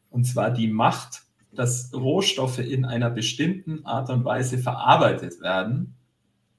[0.10, 1.24] Und zwar die Macht
[1.56, 5.96] dass Rohstoffe in einer bestimmten Art und Weise verarbeitet werden,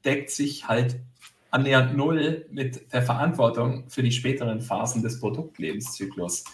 [0.04, 1.00] deckt sich halt
[1.54, 6.44] annähernd null mit der Verantwortung für die späteren Phasen des Produktlebenszyklus.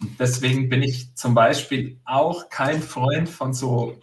[0.00, 3.96] Und deswegen bin ich zum Beispiel auch kein Freund von so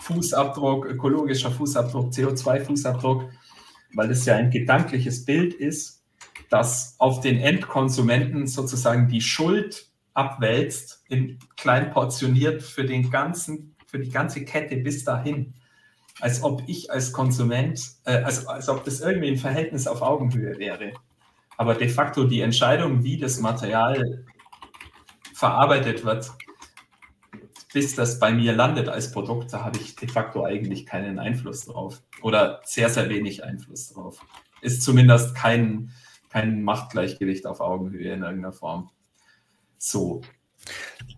[0.00, 3.30] Fußabdruck, ökologischer Fußabdruck, CO2-Fußabdruck,
[3.94, 6.04] weil es ja ein gedankliches Bild ist,
[6.50, 13.98] dass auf den Endkonsumenten sozusagen die Schuld abwälzt, in klein portioniert für den ganzen, für
[13.98, 15.54] die ganze Kette bis dahin.
[16.20, 20.58] Als ob ich als Konsument, äh, als, als ob das irgendwie ein Verhältnis auf Augenhöhe
[20.58, 20.92] wäre.
[21.56, 24.24] Aber de facto die Entscheidung, wie das Material
[25.34, 26.30] verarbeitet wird,
[27.72, 31.66] bis das bei mir landet als Produkt, da habe ich de facto eigentlich keinen Einfluss
[31.66, 32.02] drauf.
[32.22, 34.20] Oder sehr, sehr wenig Einfluss drauf.
[34.60, 35.90] Ist zumindest kein,
[36.30, 38.90] kein Machtgleichgewicht auf Augenhöhe in irgendeiner Form.
[39.78, 40.22] So,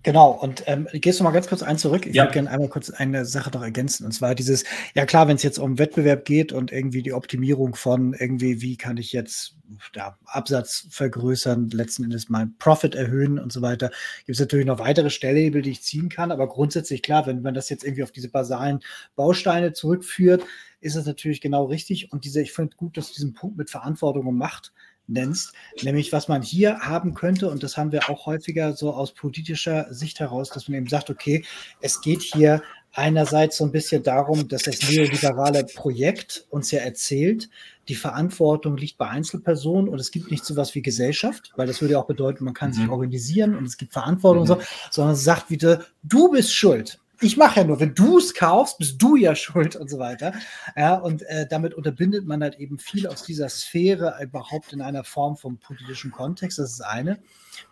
[0.05, 2.07] Genau, und ähm, gehst du mal ganz kurz ein zurück?
[2.07, 2.25] Ich ja.
[2.25, 4.05] würde gerne einmal kurz eine Sache noch ergänzen.
[4.05, 4.65] Und zwar dieses,
[4.95, 8.77] ja klar, wenn es jetzt um Wettbewerb geht und irgendwie die Optimierung von irgendwie, wie
[8.77, 9.55] kann ich jetzt
[9.95, 13.91] ja, Absatz vergrößern, letzten Endes meinen Profit erhöhen und so weiter,
[14.27, 16.33] gibt es natürlich noch weitere Stellhebel, die ich ziehen kann.
[16.33, 18.81] Aber grundsätzlich klar, wenn man das jetzt irgendwie auf diese basalen
[19.15, 20.45] Bausteine zurückführt,
[20.81, 22.11] ist es natürlich genau richtig.
[22.11, 24.73] Und diese, ich finde gut, dass du diesen Punkt mit Verantwortung macht
[25.13, 25.53] nennst,
[25.83, 29.93] nämlich was man hier haben könnte, und das haben wir auch häufiger so aus politischer
[29.93, 31.45] Sicht heraus, dass man eben sagt, okay,
[31.81, 32.63] es geht hier
[32.95, 37.49] einerseits so ein bisschen darum, dass das neoliberale Projekt uns ja erzählt,
[37.89, 41.81] die Verantwortung liegt bei Einzelpersonen und es gibt nicht so was wie Gesellschaft, weil das
[41.81, 42.75] würde ja auch bedeuten, man kann mhm.
[42.75, 44.53] sich organisieren und es gibt Verantwortung mhm.
[44.53, 48.19] und so, sondern es sagt wieder, du bist schuld ich mache ja nur, wenn du
[48.19, 50.35] es kaufst, bist du ja schuld und so weiter.
[50.77, 55.05] Ja, und äh, damit unterbindet man halt eben viel aus dieser Sphäre überhaupt in einer
[55.05, 56.59] Form vom politischen Kontext.
[56.59, 57.19] Das ist eine.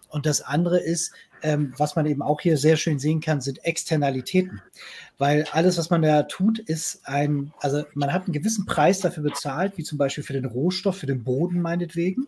[0.08, 1.12] Und das andere ist,
[1.42, 4.60] ähm, was man eben auch hier sehr schön sehen kann, sind Externalitäten.
[5.20, 9.22] Weil alles, was man da tut, ist ein, also man hat einen gewissen Preis dafür
[9.22, 12.26] bezahlt, wie zum Beispiel für den Rohstoff, für den Boden meinetwegen.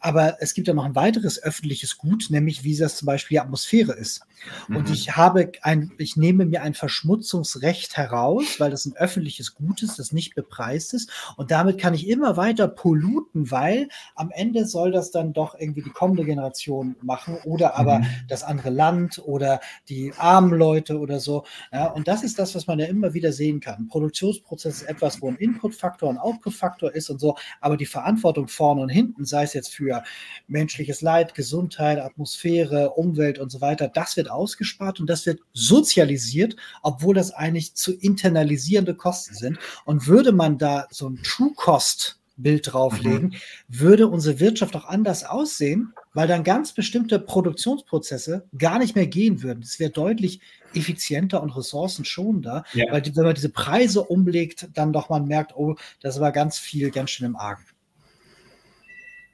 [0.00, 3.40] Aber es gibt ja noch ein weiteres öffentliches Gut, nämlich wie das zum Beispiel die
[3.40, 4.22] Atmosphäre ist.
[4.66, 4.76] Mhm.
[4.76, 9.84] Und ich habe ein, ich nehme mir ein Verschmutzungsrecht heraus, weil das ein öffentliches Gut
[9.84, 11.10] ist, das nicht bepreist ist.
[11.36, 15.82] Und damit kann ich immer weiter polluten, weil am Ende soll das dann doch irgendwie
[15.82, 18.06] die kommende Generation machen oder aber mhm.
[18.28, 21.44] das andere Land oder die armen Leute oder so.
[21.72, 23.80] Ja, und das ist das, was man ja immer wieder sehen kann.
[23.80, 28.48] Ein Produktionsprozess ist etwas, wo ein Inputfaktor, ein Outputfaktor ist und so, aber die Verantwortung
[28.48, 30.02] vorne und hinten, sei es jetzt für
[30.46, 36.56] menschliches Leid, Gesundheit, Atmosphäre, Umwelt und so weiter, das wird ausgespart und das wird sozialisiert,
[36.82, 39.58] obwohl das eigentlich zu internalisierende Kosten sind.
[39.84, 43.34] Und würde man da so ein True Cost Bild drauflegen, mhm.
[43.68, 49.42] würde unsere Wirtschaft auch anders aussehen, weil dann ganz bestimmte Produktionsprozesse gar nicht mehr gehen
[49.42, 49.62] würden.
[49.62, 50.40] Es wäre deutlich
[50.74, 52.86] effizienter und ressourcenschonender, ja.
[52.90, 56.90] weil wenn man diese Preise umlegt, dann doch man merkt, oh, das war ganz viel,
[56.90, 57.64] ganz schön im Argen.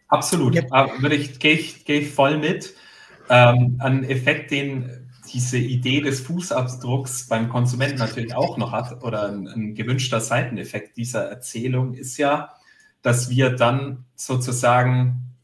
[0.09, 0.63] Absolut, ja.
[0.71, 2.75] Ah, würde ich, gehe ich, geh ich voll mit.
[3.29, 9.29] Ähm, ein Effekt, den diese Idee des Fußabdrucks beim Konsumenten natürlich auch noch hat, oder
[9.29, 12.55] ein, ein gewünschter Seiteneffekt dieser Erzählung ist ja,
[13.03, 15.35] dass wir dann sozusagen,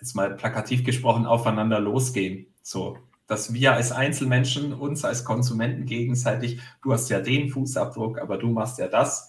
[0.00, 2.46] jetzt mal plakativ gesprochen, aufeinander losgehen.
[2.62, 8.38] So, dass wir als Einzelmenschen uns als Konsumenten gegenseitig, du hast ja den Fußabdruck, aber
[8.38, 9.28] du machst ja das.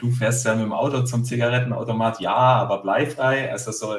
[0.00, 3.50] Du fährst ja mit dem Auto zum Zigarettenautomat, ja, aber bleifrei.
[3.50, 3.96] Also so,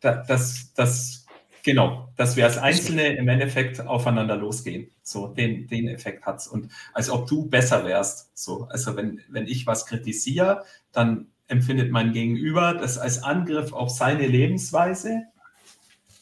[0.00, 1.26] das, das
[1.62, 4.90] Genau, dass wir als Einzelne im Endeffekt aufeinander losgehen.
[5.02, 6.48] So, den, den Effekt hat es.
[6.48, 8.30] Und als ob du besser wärst.
[8.36, 13.90] So, also wenn, wenn ich was kritisiere, dann empfindet mein Gegenüber das als Angriff auf
[13.90, 15.22] seine Lebensweise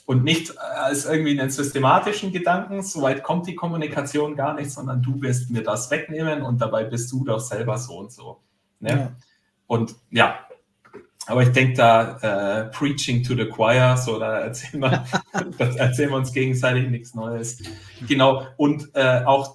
[0.06, 2.82] und nicht als irgendwie einen systematischen Gedanken.
[2.82, 7.12] Soweit kommt die Kommunikation gar nicht, sondern du wirst mir das wegnehmen und dabei bist
[7.12, 8.40] du doch selber so und so.
[8.80, 8.90] Ne?
[8.90, 9.12] Ja.
[9.66, 10.38] Und ja,
[11.28, 15.04] aber ich denke da, äh, Preaching to the Choir, so da erzählen wir,
[15.76, 17.62] erzählen wir uns gegenseitig nichts Neues.
[18.08, 19.54] Genau, und äh, auch,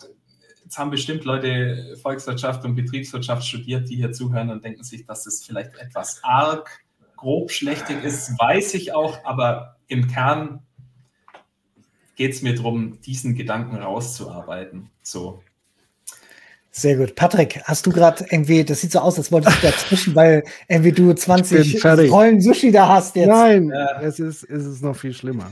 [0.74, 5.28] jetzt haben bestimmt Leute Volkswirtschaft und Betriebswirtschaft studiert, die hier zuhören und denken sich, dass
[5.28, 6.84] es vielleicht etwas arg
[7.16, 10.64] grob schlechtig ist, weiß ich auch, aber im Kern
[12.16, 14.90] geht es mir darum, diesen Gedanken rauszuarbeiten.
[15.04, 15.44] So.
[16.72, 17.14] Sehr gut.
[17.14, 20.92] Patrick, hast du gerade irgendwie, das sieht so aus, als wolltest du dazwischen, weil irgendwie
[20.92, 23.28] du 20 Rollen Sushi da hast jetzt.
[23.28, 24.02] Nein, ja.
[24.02, 25.52] es, ist, es ist noch viel schlimmer.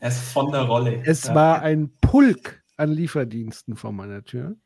[0.00, 1.02] Es ist von der Rolle.
[1.04, 1.34] Es ja.
[1.34, 4.56] war ein Pulk an Lieferdiensten vor meiner Tür.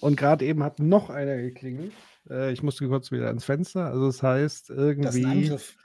[0.00, 1.92] Und gerade eben hat noch einer geklingelt.
[2.28, 3.86] Äh, ich musste kurz wieder ans Fenster.
[3.86, 5.04] Also das heißt irgendwie.
[5.04, 5.76] Das ist ein Angriff.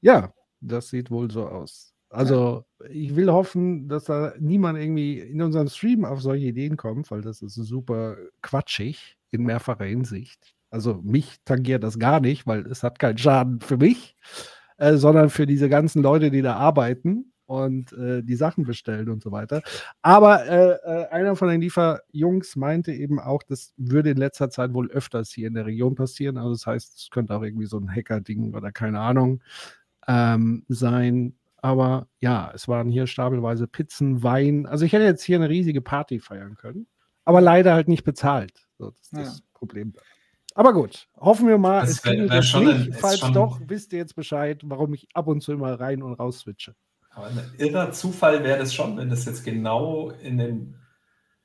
[0.00, 1.96] Ja, das sieht wohl so aus.
[2.08, 7.10] Also, ich will hoffen, dass da niemand irgendwie in unserem Stream auf solche Ideen kommt,
[7.10, 10.54] weil das ist super quatschig in mehrfacher Hinsicht.
[10.70, 14.16] Also, mich tangiert das gar nicht, weil es hat keinen Schaden für mich,
[14.78, 19.22] äh, sondern für diese ganzen Leute, die da arbeiten und äh, die Sachen bestellen und
[19.22, 19.62] so weiter.
[20.02, 24.74] Aber äh, äh einer von den Lieferjungs meinte eben auch, das würde in letzter Zeit
[24.74, 26.36] wohl öfters hier in der Region passieren.
[26.36, 29.42] Also das heißt, es könnte auch irgendwie so ein Hacker-Ding oder keine Ahnung
[30.08, 31.34] ähm, sein.
[31.58, 34.66] Aber ja, es waren hier stapelweise Pizzen, Wein.
[34.66, 36.86] Also ich hätte jetzt hier eine riesige Party feiern können,
[37.24, 38.68] aber leider halt nicht bezahlt.
[38.78, 39.18] So, das ist ja.
[39.20, 39.94] das Problem.
[40.54, 42.68] Aber gut, hoffen wir mal, das es klingelt jetzt nicht.
[42.68, 46.14] Ein, Falls doch, wisst ihr jetzt Bescheid, warum ich ab und zu immer rein und
[46.14, 46.74] raus switche.
[47.16, 50.74] Aber ein irrer Zufall wäre das schon, wenn das jetzt genau in dem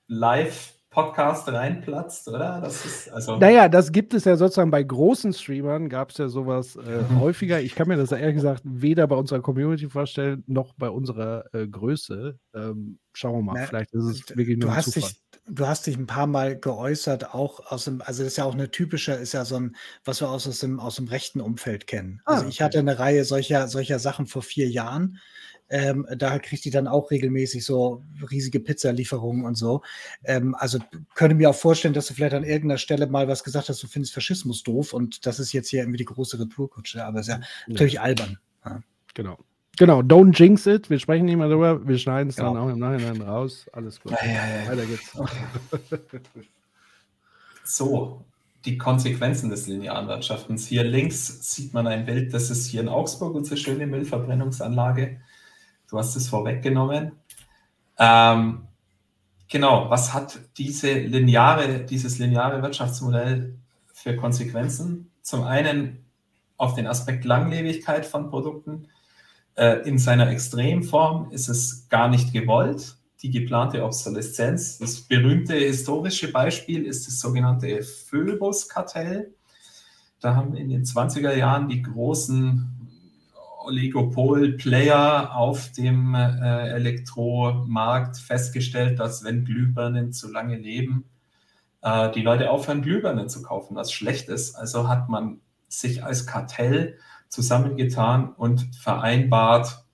[0.07, 2.59] Live Podcast reinplatzt, oder?
[2.61, 3.37] Das ist also.
[3.37, 7.21] Naja, das gibt es ja sozusagen bei großen Streamern, gab es ja sowas äh, mhm.
[7.21, 7.61] häufiger.
[7.61, 11.65] Ich kann mir das ehrlich gesagt weder bei unserer Community vorstellen, noch bei unserer äh,
[11.65, 12.37] Größe.
[12.53, 15.09] Ähm, schauen wir mal, Na, vielleicht ist es wirklich nur ein Zufall.
[15.09, 18.43] Dich, du hast dich ein paar Mal geäußert, auch aus dem, also das ist ja
[18.43, 21.39] auch eine typische, ist ja so ein, was wir aus, aus, dem, aus dem rechten
[21.39, 22.19] Umfeld kennen.
[22.25, 25.19] Ah, also ich hatte eine Reihe solcher, solcher Sachen vor vier Jahren
[25.71, 29.81] ähm, da kriegt die dann auch regelmäßig so riesige Pizzalieferungen und so.
[30.25, 30.79] Ähm, also
[31.15, 33.87] könnte mir auch vorstellen, dass du vielleicht an irgendeiner Stelle mal was gesagt hast, du
[33.87, 37.33] findest Faschismus doof und das ist jetzt hier irgendwie die große Retourkutsche, aber es ist
[37.33, 37.45] ja, ja.
[37.67, 38.37] natürlich albern.
[38.65, 38.83] Ja.
[39.13, 39.37] Genau.
[39.77, 40.89] Genau, don't jinx it.
[40.89, 41.87] Wir sprechen nicht mehr darüber.
[41.87, 42.53] Wir schneiden es genau.
[42.53, 43.65] dann auch im Nachhinein raus.
[43.71, 44.11] Alles gut.
[44.11, 45.17] Ja, ja, Weiter geht's.
[47.63, 48.21] so,
[48.65, 50.67] die Konsequenzen des linearen Wirtschaftens.
[50.67, 55.21] Hier links sieht man ein Bild, das ist hier in Augsburg, unsere schöne Müllverbrennungsanlage.
[55.91, 57.11] Du hast es vorweggenommen.
[57.99, 58.61] Ähm,
[59.49, 63.55] genau, was hat diese lineare, dieses lineare Wirtschaftsmodell
[63.93, 65.11] für Konsequenzen?
[65.21, 66.05] Zum einen
[66.55, 68.87] auf den Aspekt Langlebigkeit von Produkten.
[69.55, 74.77] Äh, in seiner Extremform ist es gar nicht gewollt, die geplante Obsoleszenz.
[74.77, 79.33] Das berühmte historische Beispiel ist das sogenannte Phoebus-Kartell.
[80.21, 82.80] Da haben in den 20er Jahren die großen
[83.63, 91.05] Oligopol-Player auf dem äh, Elektromarkt festgestellt, dass wenn Glühbirnen zu lange leben,
[91.81, 94.55] äh, die Leute aufhören, Glühbirnen zu kaufen, was schlecht ist.
[94.55, 96.97] Also hat man sich als Kartell
[97.29, 99.85] zusammengetan und vereinbart,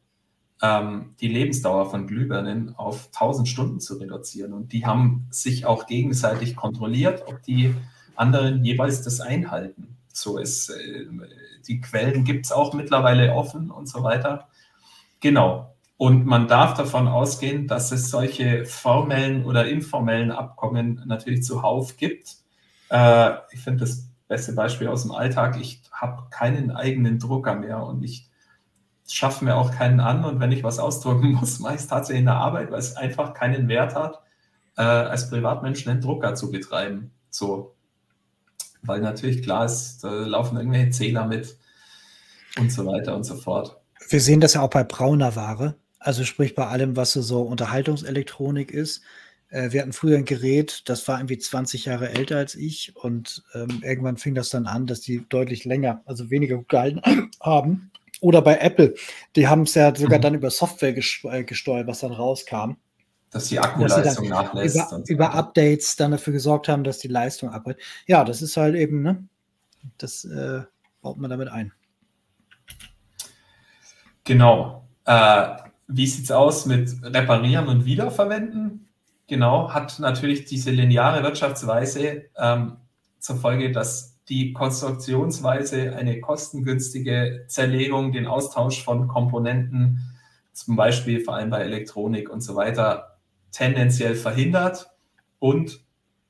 [0.62, 4.54] ähm, die Lebensdauer von Glühbirnen auf 1000 Stunden zu reduzieren.
[4.54, 7.76] Und die haben sich auch gegenseitig kontrolliert, ob die
[8.16, 9.97] anderen jeweils das einhalten.
[10.18, 11.06] So ist äh,
[11.68, 14.48] die Quellen gibt es auch mittlerweile offen und so weiter.
[15.20, 15.76] Genau.
[15.98, 22.38] Und man darf davon ausgehen, dass es solche formellen oder informellen Abkommen natürlich zuhauf gibt.
[22.90, 25.58] Äh, ich finde das beste Beispiel aus dem Alltag.
[25.60, 28.30] Ich habe keinen eigenen Drucker mehr und ich
[29.08, 30.26] schaffe mir auch keinen an.
[30.26, 32.96] Und wenn ich was ausdrucken muss, mache ich es tatsächlich in der Arbeit, weil es
[32.96, 34.22] einfach keinen Wert hat,
[34.78, 37.12] äh, als Privatmensch einen Drucker zu betreiben.
[37.30, 37.77] So,
[38.82, 41.58] weil natürlich klar ist, da laufen irgendwelche Zähler mit
[42.60, 43.78] und so weiter und so fort.
[44.10, 48.72] Wir sehen das ja auch bei brauner Ware, also sprich bei allem, was so Unterhaltungselektronik
[48.72, 49.02] ist.
[49.50, 53.44] Äh, wir hatten früher ein Gerät, das war irgendwie 20 Jahre älter als ich und
[53.54, 57.02] ähm, irgendwann fing das dann an, dass die deutlich länger, also weniger gehalten
[57.42, 57.92] haben.
[58.20, 58.96] Oder bei Apple,
[59.36, 60.24] die haben es ja sogar mhm.
[60.24, 62.78] dann über Software äh, gesteuert, was dann rauskam
[63.32, 64.76] dass die Akkuleistung dass nachlässt.
[64.76, 67.78] Über, so über Updates dann dafür gesorgt haben, dass die Leistung abhält.
[68.06, 69.28] Ja, das ist halt eben, ne?
[69.98, 70.62] Das äh,
[71.02, 71.72] baut man damit ein.
[74.24, 74.88] Genau.
[75.06, 75.48] Äh,
[75.88, 78.90] wie sieht es aus mit Reparieren und Wiederverwenden?
[79.28, 82.78] Genau, hat natürlich diese lineare Wirtschaftsweise ähm,
[83.20, 90.18] zur Folge, dass die Konstruktionsweise eine kostengünstige Zerlegung, den Austausch von Komponenten,
[90.54, 93.17] zum Beispiel vor allem bei Elektronik und so weiter,
[93.58, 94.92] tendenziell verhindert.
[95.40, 95.84] Und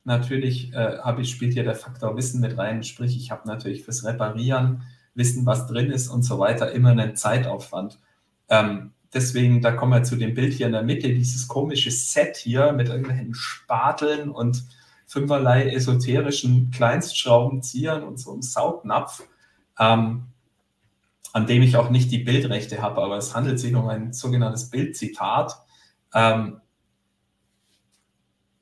[0.05, 3.83] natürlich äh, habe ich, spielt hier der Faktor Wissen mit rein, sprich, ich habe natürlich
[3.83, 4.83] fürs Reparieren,
[5.13, 7.99] Wissen, was drin ist und so weiter, immer einen Zeitaufwand.
[8.49, 12.37] Ähm, deswegen, da kommen wir zu dem Bild hier in der Mitte, dieses komische Set
[12.37, 14.63] hier mit irgendwelchen Spateln und
[15.05, 19.23] fünferlei esoterischen Kleinstschraubenziehern und so einem Saugnapf,
[19.79, 20.27] ähm,
[21.33, 24.69] an dem ich auch nicht die Bildrechte habe, aber es handelt sich um ein sogenanntes
[24.69, 25.61] Bildzitat.
[26.13, 26.61] Ähm,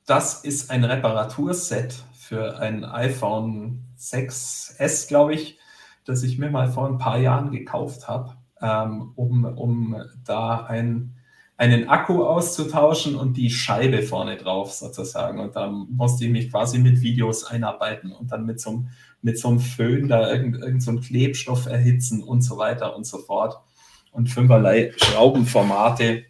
[0.05, 5.57] das ist ein Reparaturset für ein iPhone 6S, glaube ich,
[6.05, 11.15] das ich mir mal vor ein paar Jahren gekauft habe, ähm, um, um da ein,
[11.57, 15.39] einen Akku auszutauschen und die Scheibe vorne drauf sozusagen.
[15.39, 18.89] Und da musste ich mich quasi mit Videos einarbeiten und dann mit so einem,
[19.21, 23.17] mit so einem Föhn da irgendeinen irgend so Klebstoff erhitzen und so weiter und so
[23.17, 23.59] fort.
[24.11, 26.25] Und fünferlei Schraubenformate.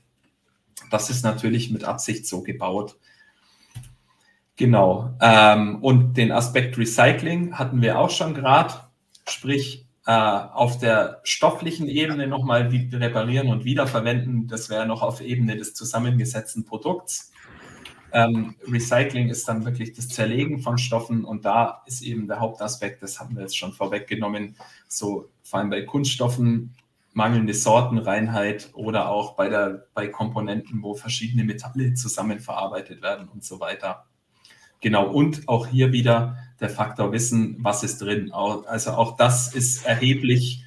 [0.91, 2.97] Das ist natürlich mit Absicht so gebaut,
[4.57, 5.13] Genau.
[5.21, 8.73] Ähm, und den Aspekt Recycling hatten wir auch schon gerade,
[9.27, 14.47] sprich äh, auf der stofflichen Ebene nochmal reparieren und wiederverwenden.
[14.47, 17.31] Das wäre noch auf Ebene des zusammengesetzten Produkts.
[18.13, 23.03] Ähm, Recycling ist dann wirklich das Zerlegen von Stoffen und da ist eben der Hauptaspekt,
[23.03, 24.55] das haben wir jetzt schon vorweggenommen,
[24.87, 26.73] so vor allem bei Kunststoffen
[27.11, 33.59] mangelnde Sortenreinheit oder auch bei, der, bei Komponenten, wo verschiedene Metalle zusammenverarbeitet werden und so
[33.59, 34.05] weiter.
[34.81, 38.31] Genau, und auch hier wieder der Faktor Wissen, was ist drin.
[38.31, 40.63] Also auch das ist erheblich,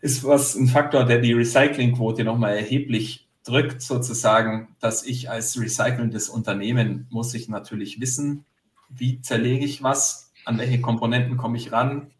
[0.00, 6.28] ist was ein Faktor, der die Recyclingquote nochmal erheblich drückt sozusagen, dass ich als recycelndes
[6.28, 8.44] Unternehmen muss ich natürlich wissen,
[8.88, 12.10] wie zerlege ich was, an welche Komponenten komme ich ran,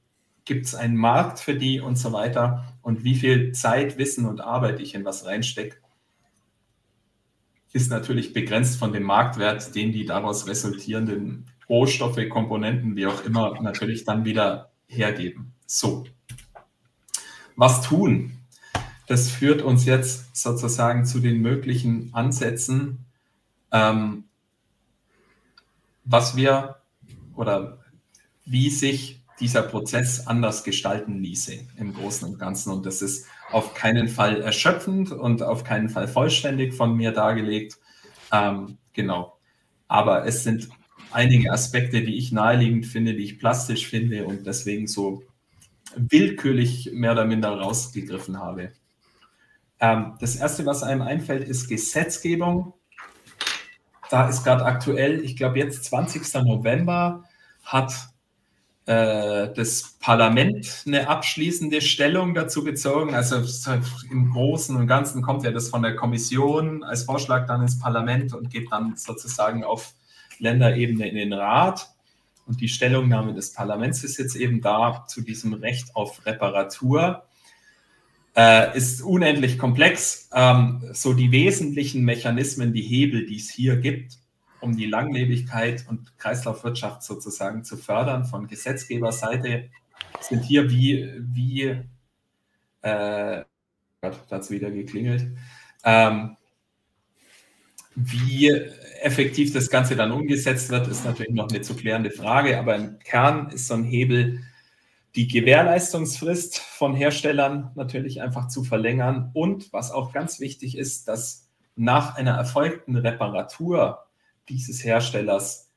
[0.45, 4.41] gibt es einen Markt für die und so weiter und wie viel Zeit, Wissen und
[4.41, 5.77] Arbeit ich in was reinstecke,
[7.75, 13.61] ist natürlich begrenzt von dem Marktwert, den die daraus resultierenden Rohstoffe, Komponenten, wie auch immer,
[13.61, 15.53] natürlich dann wieder hergeben.
[15.67, 16.07] So,
[17.57, 18.39] was tun?
[19.09, 23.05] Das führt uns jetzt sozusagen zu den möglichen Ansätzen,
[23.73, 24.25] ähm,
[26.05, 26.77] was wir
[27.35, 27.79] oder
[28.45, 32.71] wie sich dieser Prozess anders gestalten ließe im Großen und Ganzen.
[32.71, 37.79] Und das ist auf keinen Fall erschöpfend und auf keinen Fall vollständig von mir dargelegt.
[38.33, 39.39] Ähm, genau.
[39.89, 40.69] Aber es sind
[41.13, 45.23] einige Aspekte, die ich naheliegend finde, die ich plastisch finde und deswegen so
[45.97, 48.73] willkürlich mehr oder minder rausgegriffen habe.
[49.81, 52.75] Ähm, das Erste, was einem einfällt, ist Gesetzgebung.
[54.11, 56.23] Da ist gerade aktuell, ich glaube jetzt 20.
[56.45, 57.25] November,
[57.63, 57.93] hat
[58.87, 63.15] das Parlament eine abschließende Stellung dazu bezogen.
[63.15, 63.37] Also
[64.11, 68.35] im Großen und Ganzen kommt ja das von der Kommission als Vorschlag dann ins Parlament
[68.35, 69.95] und geht dann sozusagen auf
[70.39, 71.95] Länderebene in den Rat.
[72.47, 77.25] Und die Stellungnahme des Parlaments ist jetzt eben da zu diesem Recht auf Reparatur.
[78.37, 80.29] Äh, ist unendlich komplex.
[80.35, 84.19] Ähm, so die wesentlichen Mechanismen, die Hebel, die es hier gibt,
[84.65, 89.69] um die Langlebigkeit und Kreislaufwirtschaft sozusagen zu fördern von Gesetzgeberseite,
[90.21, 91.83] sind hier wie, wie
[92.83, 93.45] äh,
[94.01, 95.27] Gott, dazu wieder geklingelt,
[95.85, 96.37] ähm,
[97.95, 98.49] wie
[99.03, 102.99] effektiv das Ganze dann umgesetzt wird, ist natürlich noch eine zu klärende Frage, aber im
[102.99, 104.41] Kern ist so ein Hebel,
[105.15, 111.49] die Gewährleistungsfrist von Herstellern natürlich einfach zu verlängern und was auch ganz wichtig ist, dass
[111.77, 114.05] nach einer erfolgten Reparatur
[114.49, 115.71] dieses Herstellers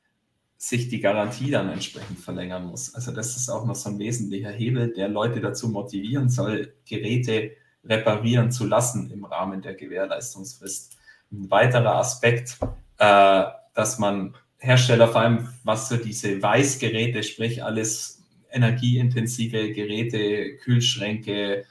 [0.57, 2.93] sich die Garantie dann entsprechend verlängern muss.
[2.95, 7.51] Also das ist auch noch so ein wesentlicher Hebel, der Leute dazu motivieren soll, Geräte
[7.83, 10.97] reparieren zu lassen im Rahmen der Gewährleistungsfrist.
[11.31, 12.57] Ein weiterer Aspekt,
[12.97, 21.65] äh, dass man Hersteller, vor allem was so diese Weißgeräte, sprich alles energieintensive Geräte, Kühlschränke,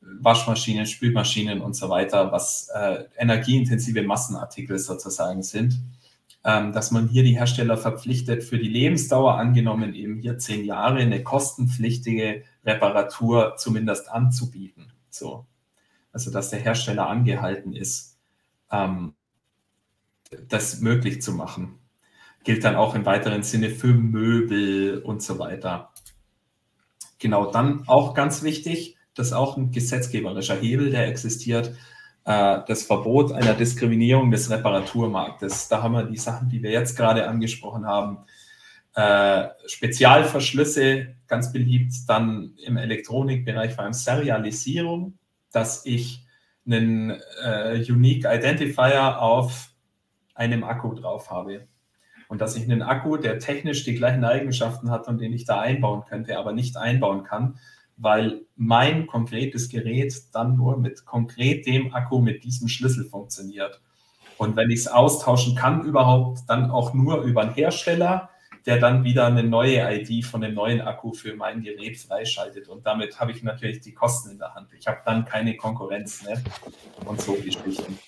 [0.00, 5.74] Waschmaschinen, Spülmaschinen und so weiter, was äh, energieintensive Massenartikel sozusagen sind,
[6.42, 11.22] dass man hier die Hersteller verpflichtet, für die Lebensdauer angenommen eben hier zehn Jahre eine
[11.22, 14.92] kostenpflichtige Reparatur zumindest anzubieten.
[15.10, 15.46] So.
[16.12, 18.18] Also dass der Hersteller angehalten ist,
[18.70, 19.14] ähm,
[20.48, 21.78] das möglich zu machen.
[22.42, 25.92] Gilt dann auch im weiteren Sinne für Möbel und so weiter.
[27.18, 31.74] Genau, dann auch ganz wichtig, das ist auch ein gesetzgeberischer Hebel, der existiert,
[32.24, 35.68] das Verbot einer Diskriminierung des Reparaturmarktes.
[35.68, 38.18] Da haben wir die Sachen, die wir jetzt gerade angesprochen haben.
[38.94, 45.16] Äh, Spezialverschlüsse, ganz beliebt, dann im Elektronikbereich vor allem Serialisierung,
[45.52, 46.26] dass ich
[46.66, 47.10] einen
[47.42, 49.70] äh, Unique Identifier auf
[50.34, 51.68] einem Akku drauf habe.
[52.28, 55.60] Und dass ich einen Akku, der technisch die gleichen Eigenschaften hat und den ich da
[55.60, 57.58] einbauen könnte, aber nicht einbauen kann,
[58.00, 63.80] weil mein konkretes Gerät dann nur mit konkret dem Akku mit diesem Schlüssel funktioniert.
[64.38, 68.30] Und wenn ich es austauschen kann überhaupt, dann auch nur über einen Hersteller,
[68.64, 72.68] der dann wieder eine neue ID von dem neuen Akku für mein Gerät freischaltet.
[72.68, 74.68] Und damit habe ich natürlich die Kosten in der Hand.
[74.78, 76.42] Ich habe dann keine Konkurrenz ne?
[77.04, 77.98] und so Geschichten.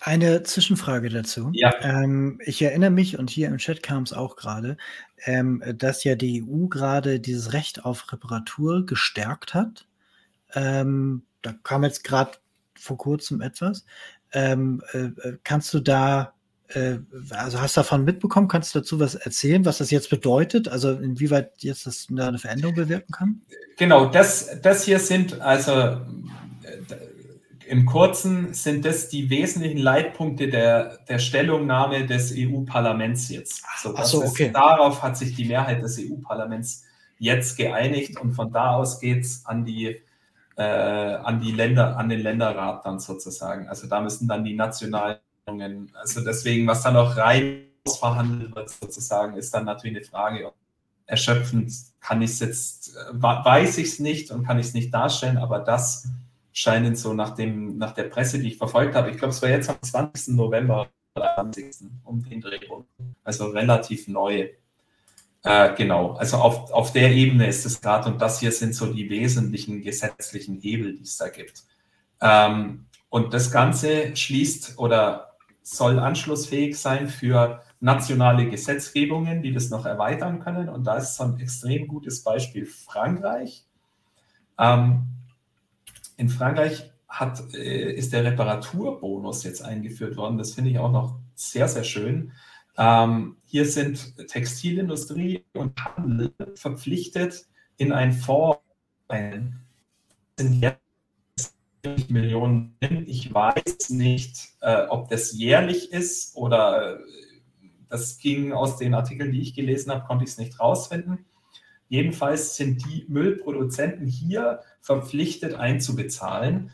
[0.00, 1.50] Eine Zwischenfrage dazu.
[1.52, 1.74] Ja.
[1.80, 4.76] Ähm, ich erinnere mich, und hier im Chat kam es auch gerade,
[5.24, 9.86] ähm, dass ja die EU gerade dieses Recht auf Reparatur gestärkt hat.
[10.54, 12.32] Ähm, da kam jetzt gerade
[12.78, 13.84] vor kurzem etwas.
[14.32, 16.34] Ähm, äh, äh, kannst du da,
[16.68, 16.98] äh,
[17.30, 20.68] also hast du davon mitbekommen, kannst du dazu was erzählen, was das jetzt bedeutet?
[20.68, 23.40] Also inwieweit jetzt das eine Veränderung bewirken kann?
[23.76, 26.00] Genau, das, das hier sind also
[27.68, 33.62] im Kurzen sind das die wesentlichen Leitpunkte der, der Stellungnahme des EU-Parlaments jetzt.
[33.78, 34.46] So, so, okay.
[34.46, 36.84] Ist, darauf hat sich die Mehrheit des EU-Parlaments
[37.18, 40.00] jetzt geeinigt und von da aus geht es an die,
[40.56, 43.68] äh, an die Länder, an den Länderrat dann sozusagen.
[43.68, 45.20] Also da müssen dann die nationalen,
[45.94, 47.64] also deswegen, was dann noch rein
[47.98, 50.52] verhandelt wird sozusagen, ist dann natürlich eine Frage,
[51.06, 54.92] erschöpfend kann ich es jetzt, äh, weiß ich es nicht und kann ich es nicht
[54.92, 56.08] darstellen, aber das
[56.52, 59.48] scheinen so nach, dem, nach der Presse, die ich verfolgt habe, ich glaube, es war
[59.48, 60.34] jetzt am 20.
[60.34, 61.90] November oder 20.
[62.04, 62.58] um den Dreh
[63.24, 64.48] also relativ neu.
[65.44, 68.92] Äh, genau, also auf, auf der Ebene ist es gerade und das hier sind so
[68.92, 71.64] die wesentlichen gesetzlichen Hebel, die es da gibt.
[72.20, 79.86] Ähm, Und das Ganze schließt oder soll anschlussfähig sein für nationale Gesetzgebungen, die das noch
[79.86, 80.68] erweitern können.
[80.68, 83.64] Und da ist so ein extrem gutes Beispiel Frankreich.
[84.58, 85.06] Ähm,
[86.18, 90.36] in Frankreich hat, äh, ist der Reparaturbonus jetzt eingeführt worden.
[90.36, 92.32] Das finde ich auch noch sehr, sehr schön.
[92.76, 97.46] Ähm, hier sind Textilindustrie und Handel verpflichtet,
[97.78, 98.60] in einen Fonds
[100.38, 102.76] sind jetzt Millionen.
[103.06, 107.04] Ich weiß nicht, äh, ob das jährlich ist oder äh,
[107.88, 111.24] das ging aus den Artikeln, die ich gelesen habe, konnte ich es nicht rausfinden.
[111.88, 116.70] Jedenfalls sind die Müllproduzenten hier verpflichtet einzubezahlen.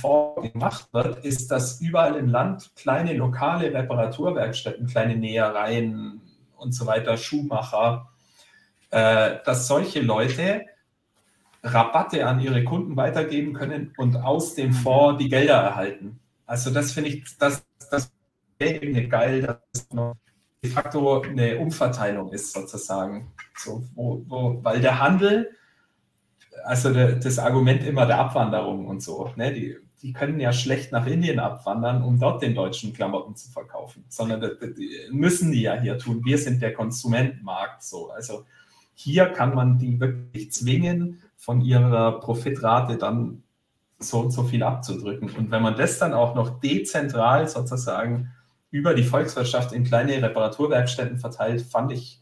[0.00, 6.20] Vorgemacht wird, ist, dass überall im Land kleine lokale Reparaturwerkstätten, kleine Nähereien
[6.56, 8.10] und so weiter, Schuhmacher,
[8.90, 10.66] äh, dass solche Leute
[11.62, 16.20] Rabatte an ihre Kunden weitergeben können und aus dem Fonds die Gelder erhalten.
[16.46, 18.12] Also das finde ich, das, das
[18.58, 20.16] wäre geil, dass noch
[20.62, 23.32] de facto eine Umverteilung ist sozusagen.
[23.56, 25.50] So, wo, wo, weil der Handel,
[26.64, 31.06] also das Argument immer der Abwanderung und so, ne, die, die können ja schlecht nach
[31.06, 35.80] Indien abwandern, um dort den deutschen Klamotten zu verkaufen, sondern die, die müssen die ja
[35.80, 36.22] hier tun.
[36.24, 38.10] Wir sind der Konsumentenmarkt so.
[38.10, 38.44] Also
[38.94, 43.42] hier kann man die wirklich zwingen, von ihrer Profitrate dann
[43.98, 45.30] so und so viel abzudrücken.
[45.30, 48.32] Und wenn man das dann auch noch dezentral sozusagen
[48.70, 52.20] über die Volkswirtschaft in kleine Reparaturwerkstätten verteilt, fand ich,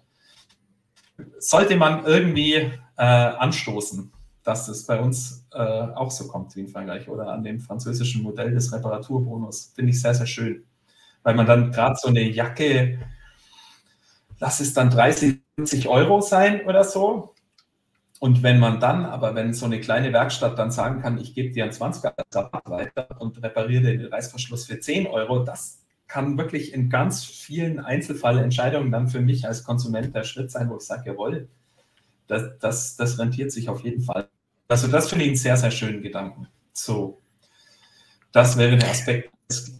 [1.39, 4.13] sollte man irgendwie äh, anstoßen,
[4.45, 8.23] dass es bei uns äh, auch so kommt wie in Frankreich oder an dem französischen
[8.23, 9.73] Modell des Reparaturbonus.
[9.75, 10.65] Finde ich sehr, sehr schön.
[11.23, 12.99] Weil man dann gerade so eine Jacke,
[14.41, 17.33] lass es dann 30, 40 Euro sein oder so,
[18.23, 21.51] und wenn man dann, aber wenn so eine kleine Werkstatt dann sagen kann, ich gebe
[21.51, 26.73] dir einen 20er Rabatt weiter und repariere den Reißverschluss für 10 Euro, das kann wirklich
[26.73, 31.11] in ganz vielen Einzelfallentscheidungen dann für mich als Konsument der Schritt sein, wo ich sage,
[31.11, 31.49] jawohl,
[32.29, 34.29] das, das, das rentiert sich auf jeden Fall.
[34.73, 36.49] Also das finde ich einen sehr, sehr schönen Gedanken.
[36.73, 37.21] So,
[38.33, 39.31] das wäre der Aspekt,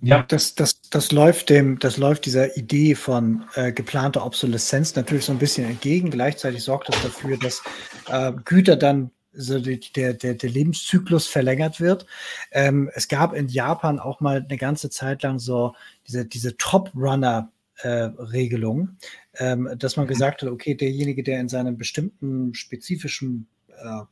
[0.03, 5.25] ja, das, das, das läuft dem, das läuft dieser Idee von äh, geplanter Obsoleszenz natürlich
[5.25, 6.11] so ein bisschen entgegen.
[6.11, 7.63] Gleichzeitig sorgt es das dafür, dass
[8.09, 12.05] äh, Güter dann so die, der, der, der Lebenszyklus verlängert wird.
[12.51, 15.75] Ähm, es gab in Japan auch mal eine ganze Zeit lang so
[16.07, 18.99] diese, diese Top-Runner-Regelung,
[19.33, 20.11] äh, ähm, dass man mhm.
[20.11, 24.03] gesagt hat, okay, derjenige, der in seinem bestimmten spezifischen äh, äh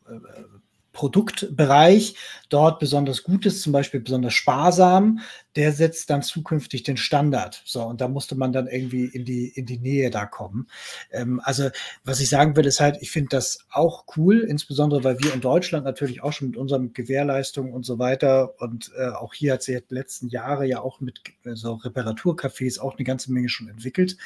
[0.93, 2.17] Produktbereich.
[2.49, 5.21] Dort besonders gut ist, zum Beispiel besonders sparsam,
[5.57, 7.63] der setzt dann zukünftig den Standard.
[7.65, 10.69] So, und da musste man dann irgendwie in die, in die Nähe da kommen.
[11.11, 11.71] Ähm, also,
[12.05, 15.41] was ich sagen will, ist halt, ich finde das auch cool, insbesondere weil wir in
[15.41, 19.63] Deutschland natürlich auch schon mit unseren Gewährleistungen und so weiter und äh, auch hier hat
[19.63, 23.69] sich die letzten Jahre ja auch mit äh, so Reparaturcafés auch eine ganze Menge schon
[23.69, 24.17] entwickelt.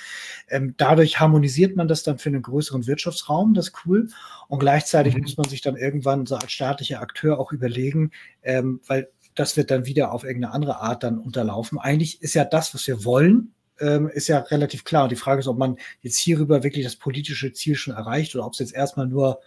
[0.49, 4.09] Ähm, dadurch harmonisiert man das dann für einen größeren Wirtschaftsraum, das ist cool.
[4.49, 5.23] Und gleichzeitig mhm.
[5.23, 8.11] muss man sich dann irgendwann so als staatlicher Akteur auch überlegen,
[8.43, 11.79] ähm, weil das wird dann wieder auf irgendeine andere Art dann unterlaufen.
[11.79, 15.05] Eigentlich ist ja das, was wir wollen, ähm, ist ja relativ klar.
[15.05, 18.47] Und die Frage ist, ob man jetzt hierüber wirklich das politische Ziel schon erreicht oder
[18.47, 19.41] ob es jetzt erstmal nur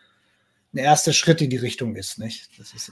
[0.73, 2.19] ein erster Schritt in die Richtung ist.
[2.19, 2.59] Nicht?
[2.59, 2.91] Das ist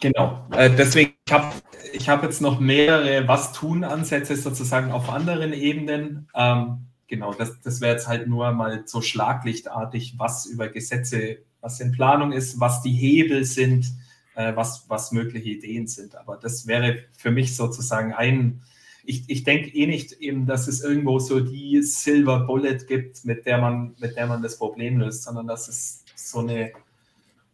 [0.00, 1.54] Genau, äh, deswegen, ich habe
[1.92, 6.26] ich hab jetzt noch mehrere Was-Tun-Ansätze sozusagen auf anderen Ebenen.
[6.34, 11.80] Ähm, genau, das, das wäre jetzt halt nur mal so schlaglichtartig, was über Gesetze, was
[11.80, 13.92] in Planung ist, was die Hebel sind,
[14.34, 16.16] äh, was, was mögliche Ideen sind.
[16.16, 18.62] Aber das wäre für mich sozusagen ein,
[19.04, 23.46] ich, ich denke eh nicht eben, dass es irgendwo so die Silver Bullet gibt, mit
[23.46, 26.72] der man, mit der man das Problem löst, sondern dass es so eine,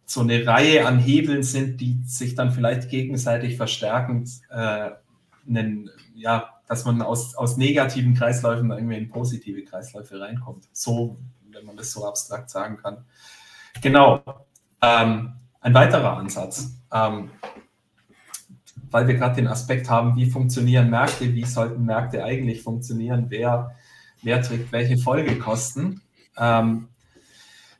[0.05, 4.91] so eine Reihe an Hebeln sind, die sich dann vielleicht gegenseitig verstärkend äh,
[5.49, 10.69] einen, ja, dass man aus, aus negativen Kreisläufen irgendwie in positive Kreisläufe reinkommt.
[10.73, 11.17] So,
[11.53, 13.05] wenn man das so abstrakt sagen kann.
[13.81, 14.23] Genau.
[14.83, 17.31] Ähm, ein weiterer Ansatz, ähm,
[18.91, 23.75] weil wir gerade den Aspekt haben, wie funktionieren Märkte, wie sollten Märkte eigentlich funktionieren, wer,
[24.23, 26.03] wer trägt welche Folgekosten.
[26.39, 26.89] Ähm,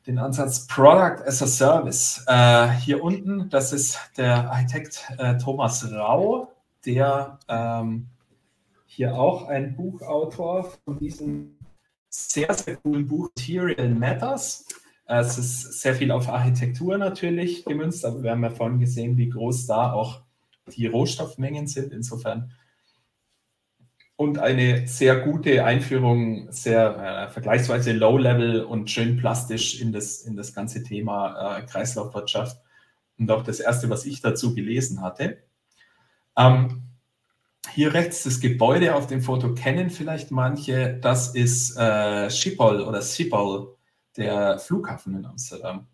[0.07, 2.23] den Ansatz Product as a Service.
[2.27, 6.53] Äh, hier unten, das ist der Architekt äh, Thomas Rau,
[6.85, 8.07] der ähm,
[8.85, 11.57] hier auch ein Buchautor von diesem
[12.09, 14.65] sehr, sehr coolen Buch Material Matters.
[15.07, 19.29] Es ist sehr viel auf Architektur natürlich gemünzt, aber wir haben ja vorhin gesehen, wie
[19.29, 20.21] groß da auch
[20.75, 21.93] die Rohstoffmengen sind.
[21.93, 22.51] Insofern
[24.17, 30.35] und eine sehr gute Einführung, sehr äh, vergleichsweise low-level und schön plastisch in das, in
[30.35, 32.59] das ganze Thema äh, Kreislaufwirtschaft.
[33.19, 35.37] Und auch das erste, was ich dazu gelesen hatte.
[36.35, 36.81] Ähm,
[37.73, 40.97] hier rechts das Gebäude auf dem Foto kennen vielleicht manche.
[40.99, 43.76] Das ist äh, Schiphol oder Schiphol,
[44.17, 45.87] der Flughafen in Amsterdam.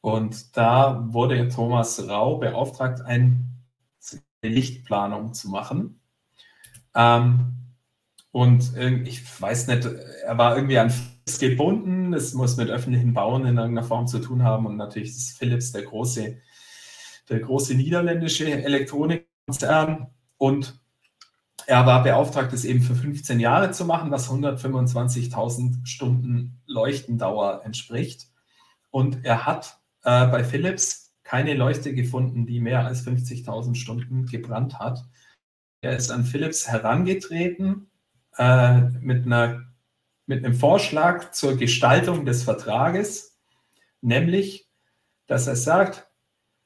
[0.00, 3.44] Und da wurde Thomas Rau beauftragt, eine
[4.42, 6.00] Lichtplanung zu machen.
[6.94, 7.56] Ähm,
[8.30, 12.12] und ich weiß nicht, er war irgendwie an Philips gebunden.
[12.12, 14.66] Es muss mit öffentlichen Bauen in irgendeiner Form zu tun haben.
[14.66, 16.36] Und natürlich ist Philips der große,
[17.28, 20.08] der große niederländische Elektronikkonzern.
[20.38, 20.78] Und
[21.66, 28.28] er war beauftragt, es eben für 15 Jahre zu machen, was 125.000 Stunden Leuchtendauer entspricht.
[28.90, 34.78] Und er hat äh, bei Philips keine Leuchte gefunden, die mehr als 50.000 Stunden gebrannt
[34.78, 35.04] hat.
[35.80, 37.90] Er ist an Philips herangetreten
[38.38, 39.64] äh, mit, einer,
[40.26, 43.40] mit einem Vorschlag zur Gestaltung des Vertrages,
[44.00, 44.68] nämlich,
[45.26, 46.08] dass er sagt,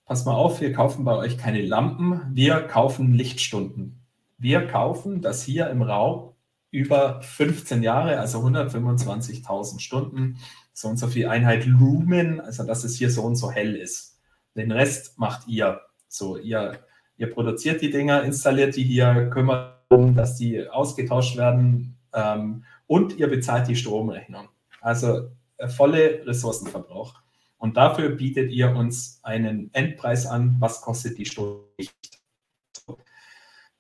[0.05, 4.00] pass mal auf, wir kaufen bei euch keine Lampen, wir kaufen Lichtstunden.
[4.41, 6.33] Wir kaufen das hier im Raum
[6.71, 10.39] über 15 Jahre, also 125.000 Stunden,
[10.73, 14.19] so und so viel Einheit Lumen, also dass es hier so und so hell ist.
[14.57, 15.83] Den Rest macht ihr.
[16.09, 16.81] So, ihr,
[17.19, 23.19] ihr produziert die Dinger, installiert die hier, kümmert um, dass die ausgetauscht werden ähm, und
[23.19, 24.49] ihr bezahlt die Stromrechnung.
[24.81, 27.15] Also äh, volle Ressourcenverbrauch.
[27.59, 31.67] Und dafür bietet ihr uns einen Endpreis an, was kostet die Stunde.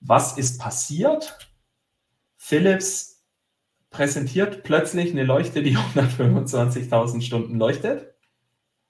[0.00, 1.50] Was ist passiert?
[2.36, 3.24] Philips
[3.90, 8.14] präsentiert plötzlich eine Leuchte, die 125.000 Stunden leuchtet.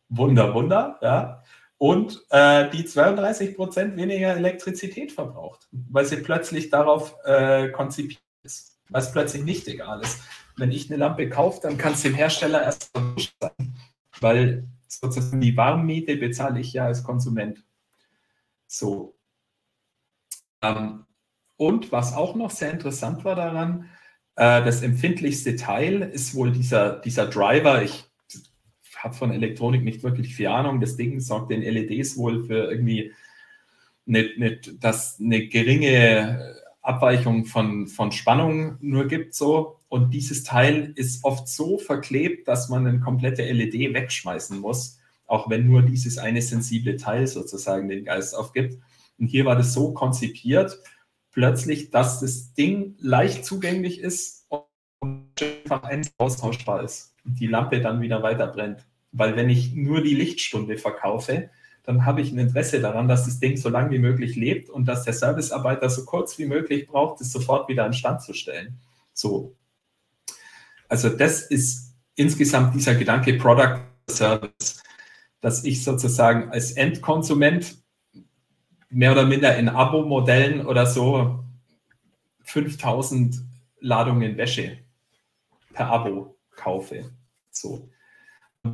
[0.09, 1.43] Wunder, Wunder, ja.
[1.79, 8.79] Und äh, die 32 Prozent weniger Elektrizität verbraucht, weil sie plötzlich darauf äh, konzipiert ist,
[8.91, 10.21] weil es plötzlich nicht egal ist.
[10.59, 13.75] Wenn ich eine Lampe kaufe, dann kann es dem Hersteller erst sein,
[14.21, 17.65] weil sozusagen die Warmmiete bezahle ich ja als Konsument.
[18.67, 19.15] So,
[20.63, 21.05] ähm,
[21.57, 23.91] und was auch noch sehr interessant war daran,
[24.37, 27.83] äh, das empfindlichste Teil ist wohl dieser, dieser Driver.
[27.83, 28.05] Ich
[28.97, 30.81] habe von Elektronik nicht wirklich viel Ahnung.
[30.81, 33.13] Das Ding sorgt den LEDs wohl für irgendwie
[34.07, 39.35] eine, eine, dass eine geringe Abweichung von, von Spannung nur gibt.
[39.35, 39.79] So.
[39.89, 45.51] Und dieses Teil ist oft so verklebt, dass man eine komplette LED wegschmeißen muss, auch
[45.51, 48.79] wenn nur dieses eine sensible Teil sozusagen den Geist aufgibt.
[49.21, 50.81] Und hier war das so konzipiert,
[51.31, 54.47] plötzlich, dass das Ding leicht zugänglich ist
[54.99, 55.83] und einfach
[56.19, 58.87] austauschbar ist und die Lampe dann wieder weiter brennt.
[59.13, 61.51] Weil wenn ich nur die Lichtstunde verkaufe,
[61.83, 64.87] dann habe ich ein Interesse daran, dass das Ding so lange wie möglich lebt und
[64.87, 68.79] dass der Servicearbeiter so kurz wie möglich braucht, es sofort wieder an Stand zu stellen.
[69.13, 69.55] So.
[70.89, 74.83] Also das ist insgesamt dieser Gedanke Product Service,
[75.41, 77.80] dass ich sozusagen als Endkonsument
[78.91, 81.45] mehr oder minder in Abo-Modellen oder so
[82.43, 83.37] 5000
[83.81, 84.79] Ladungen Wäsche
[85.73, 87.11] per Abo kaufe.
[87.51, 87.89] So.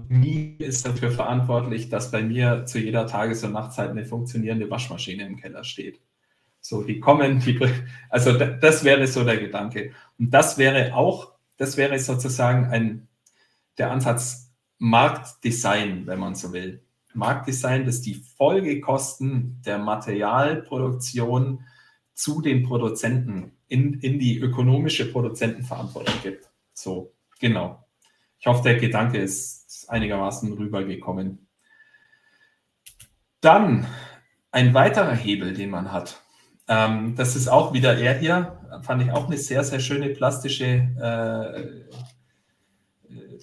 [0.08, 5.24] Nie ist dafür verantwortlich, dass bei mir zu jeder Tages- und Nachtzeit eine funktionierende Waschmaschine
[5.24, 6.00] im Keller steht.
[6.60, 7.60] So, die kommen, die,
[8.08, 9.92] also das wäre so der Gedanke.
[10.18, 13.06] Und das wäre auch, das wäre sozusagen ein,
[13.78, 16.82] der Ansatz Marktdesign, wenn man so will.
[17.16, 21.64] Marktdesign, das die Folgekosten der Materialproduktion
[22.14, 26.50] zu den Produzenten in, in die ökonomische Produzentenverantwortung gibt.
[26.72, 27.84] So, genau.
[28.38, 31.48] Ich hoffe, der Gedanke ist einigermaßen rübergekommen.
[33.40, 33.86] Dann
[34.50, 36.22] ein weiterer Hebel, den man hat.
[36.68, 38.60] Ähm, das ist auch wieder er hier.
[38.82, 41.86] Fand ich auch eine sehr, sehr schöne plastische äh, äh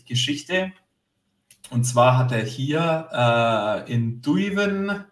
[0.06, 0.74] Geschichte.
[1.74, 5.06] Und zwar hat er hier äh, in Duiven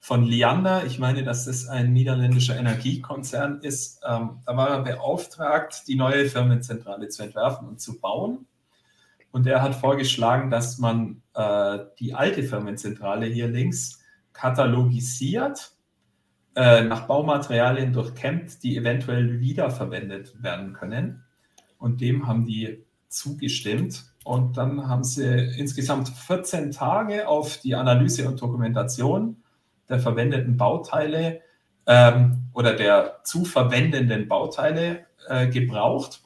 [0.00, 5.84] von Liander, ich meine, dass das ein niederländischer Energiekonzern ist, ähm, da war er beauftragt,
[5.86, 8.46] die neue Firmenzentrale zu entwerfen und zu bauen.
[9.30, 14.00] Und er hat vorgeschlagen, dass man äh, die alte Firmenzentrale hier links
[14.32, 15.70] katalogisiert,
[16.56, 21.22] äh, nach Baumaterialien durchkämmt, die eventuell wiederverwendet werden können.
[21.78, 24.11] Und dem haben die zugestimmt.
[24.24, 25.26] Und dann haben sie
[25.58, 29.42] insgesamt 14 Tage auf die Analyse und Dokumentation
[29.88, 31.40] der verwendeten Bauteile
[31.86, 36.22] ähm, oder der zu verwendenden Bauteile äh, gebraucht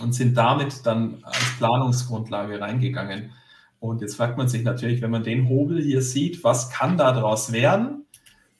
[0.00, 3.32] und sind damit dann als Planungsgrundlage reingegangen.
[3.80, 7.52] Und jetzt fragt man sich natürlich, wenn man den Hobel hier sieht, was kann daraus
[7.52, 8.06] werden?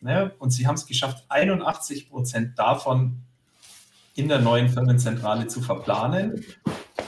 [0.00, 0.32] Ne?
[0.38, 3.22] Und sie haben es geschafft, 81 Prozent davon
[4.14, 6.44] in der neuen Firmenzentrale zu verplanen.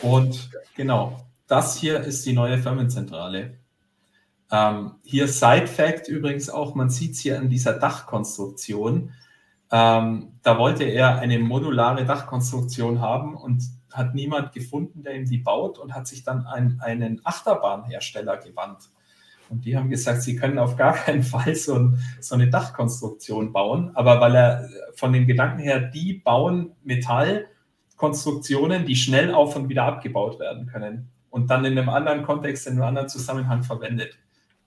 [0.00, 3.58] Und genau, das hier ist die neue Firmenzentrale.
[4.50, 9.12] Ähm, hier Side Fact übrigens auch, man sieht es hier an dieser Dachkonstruktion.
[9.70, 13.62] Ähm, da wollte er eine modulare Dachkonstruktion haben und
[13.92, 18.90] hat niemand gefunden, der ihm die baut und hat sich dann an einen Achterbahnhersteller gewandt.
[19.48, 23.52] Und die haben gesagt, sie können auf gar keinen Fall so, ein, so, eine Dachkonstruktion
[23.52, 23.92] bauen.
[23.94, 29.84] Aber weil er von den Gedanken her, die bauen Metallkonstruktionen, die schnell auf und wieder
[29.84, 34.18] abgebaut werden können und dann in einem anderen Kontext, in einem anderen Zusammenhang verwendet,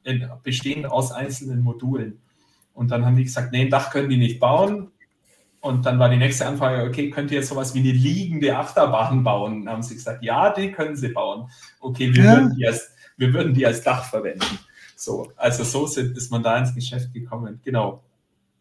[0.03, 2.21] in, bestehend aus einzelnen Modulen.
[2.75, 4.91] Und dann haben die gesagt, nee, ein Dach können die nicht bauen.
[5.61, 9.65] Und dann war die nächste Anfrage, okay, könnt ihr sowas wie eine liegende Achterbahn bauen?
[9.65, 11.49] Dann haben sie gesagt, ja, die können sie bauen.
[11.79, 12.35] Okay, wir, ja.
[12.35, 14.59] würden, die als, wir würden die als Dach verwenden.
[14.95, 17.59] So, also so sind, ist man da ins Geschäft gekommen.
[17.65, 18.03] Genau.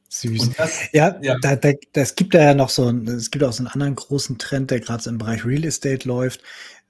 [0.09, 0.55] Süß.
[0.57, 1.37] Das, ja, ja.
[1.43, 4.39] Da, da, das gibt da ja noch so, es gibt auch so einen anderen großen
[4.39, 6.41] Trend, der gerade so im Bereich Real Estate läuft.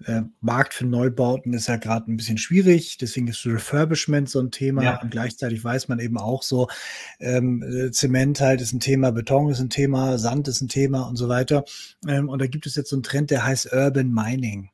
[0.07, 4.53] Der Markt für Neubauten ist ja gerade ein bisschen schwierig, deswegen ist Refurbishment so ein
[4.53, 5.03] Thema ja.
[5.03, 6.69] und gleichzeitig weiß man eben auch so,
[7.19, 11.03] ähm, äh, Zement halt ist ein Thema, Beton ist ein Thema, Sand ist ein Thema
[11.03, 11.65] und so weiter.
[12.07, 14.71] Ähm, und da gibt es jetzt so einen Trend, der heißt Urban Mining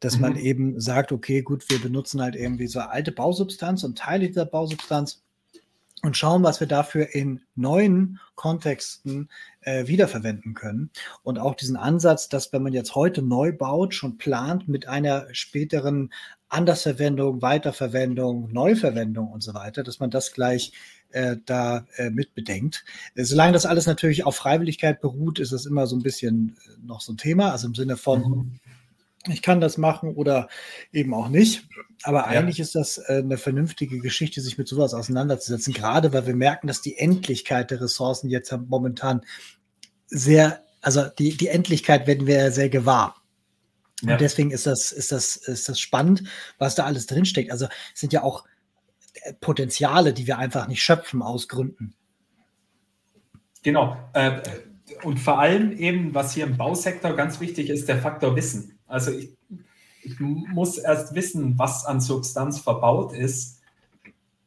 [0.00, 0.20] dass mhm.
[0.20, 4.46] man eben sagt, okay, gut, wir benutzen halt irgendwie so alte Bausubstanz und Teile dieser
[4.46, 5.22] Bausubstanz
[6.02, 9.30] und schauen, was wir dafür in neuen Kontexten
[9.62, 10.90] äh, wiederverwenden können.
[11.22, 15.26] Und auch diesen Ansatz, dass wenn man jetzt heute neu baut, schon plant mit einer
[15.32, 16.12] späteren
[16.48, 20.72] Andersverwendung, Weiterverwendung, Neuverwendung und so weiter, dass man das gleich
[21.10, 22.84] äh, da äh, mit bedenkt.
[23.14, 26.86] Äh, solange das alles natürlich auf Freiwilligkeit beruht, ist es immer so ein bisschen äh,
[26.86, 27.52] noch so ein Thema.
[27.52, 28.60] Also im Sinne von, mhm
[29.28, 30.48] ich kann das machen oder
[30.92, 31.68] eben auch nicht.
[32.02, 32.24] Aber ja.
[32.26, 36.66] eigentlich ist das äh, eine vernünftige Geschichte, sich mit sowas auseinanderzusetzen, gerade weil wir merken,
[36.66, 39.22] dass die Endlichkeit der Ressourcen jetzt momentan
[40.06, 43.16] sehr, also die, die Endlichkeit werden wir sehr gewahr.
[44.02, 44.12] Ja.
[44.12, 46.24] Und deswegen ist das, ist, das, ist das spannend,
[46.58, 47.52] was da alles drinsteckt.
[47.52, 48.44] Also es sind ja auch
[49.22, 51.94] äh, Potenziale, die wir einfach nicht schöpfen aus Gründen.
[53.62, 53.96] Genau.
[54.14, 54.40] Äh,
[55.04, 58.78] und vor allem eben, was hier im Bausektor ganz wichtig ist, der Faktor Wissen.
[58.92, 59.30] Also ich,
[60.02, 63.60] ich muss erst wissen, was an Substanz verbaut ist,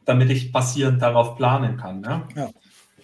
[0.06, 2.02] damit ich basierend darauf planen kann.
[2.02, 2.28] Ne?
[2.36, 2.50] Ja.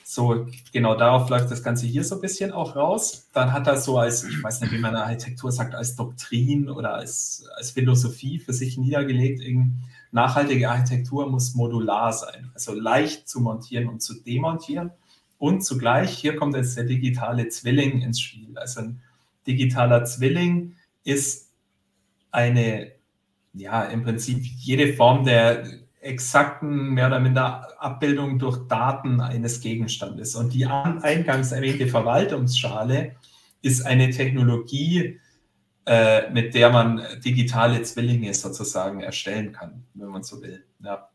[0.04, 3.30] So, genau darauf läuft das Ganze hier so ein bisschen auch raus.
[3.34, 5.96] Dann hat er so als, ich weiß nicht, wie man in der Architektur sagt, als
[5.96, 9.42] Doktrin oder als, als Philosophie für sich niedergelegt,
[10.12, 14.92] nachhaltige Architektur muss modular sein, also leicht zu montieren und zu demontieren.
[15.40, 18.58] Und zugleich, hier kommt jetzt der digitale Zwilling ins Spiel.
[18.58, 19.02] Also ein
[19.48, 21.52] digitaler Zwilling ist
[22.32, 22.92] eine,
[23.54, 25.66] ja, im Prinzip jede Form der
[26.02, 30.36] exakten, mehr oder minder Abbildung durch Daten eines Gegenstandes.
[30.36, 33.16] Und die eingangs erwähnte Verwaltungsschale
[33.62, 35.20] ist eine Technologie,
[35.86, 40.64] äh, mit der man digitale Zwillinge sozusagen erstellen kann, wenn man so will.
[40.84, 41.10] Ja,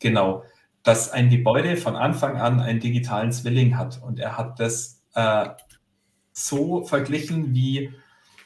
[0.00, 0.44] genau.
[0.82, 4.00] Dass ein Gebäude von Anfang an einen digitalen Zwilling hat.
[4.02, 5.48] Und er hat das äh,
[6.32, 7.92] so verglichen wie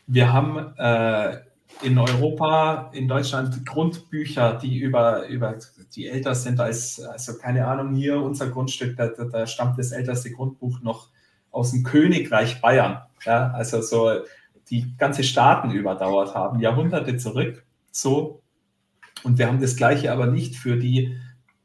[0.07, 1.41] wir haben äh,
[1.83, 5.57] in Europa, in Deutschland Grundbücher, die über, über
[5.95, 10.31] die älter sind als, also keine Ahnung, hier unser Grundstück, da, da, stammt das älteste
[10.31, 11.09] Grundbuch noch
[11.51, 13.03] aus dem Königreich Bayern.
[13.25, 14.23] Ja, also so
[14.71, 17.65] die ganze Staaten überdauert haben, Jahrhunderte zurück.
[17.91, 18.43] So.
[19.23, 21.17] Und wir haben das Gleiche aber nicht für die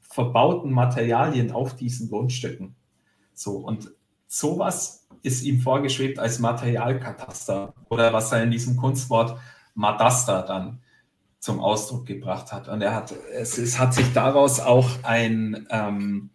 [0.02, 2.76] verbauten Materialien auf diesen Grundstücken.
[3.34, 3.58] So.
[3.58, 3.92] Und
[4.28, 9.40] sowas ist ihm vorgeschwebt als Materialkataster oder was er in diesem Kunstwort
[9.74, 10.80] Madaster dann
[11.40, 12.68] zum Ausdruck gebracht hat.
[12.68, 16.30] Und er hat, es, es hat sich daraus auch ein ähm,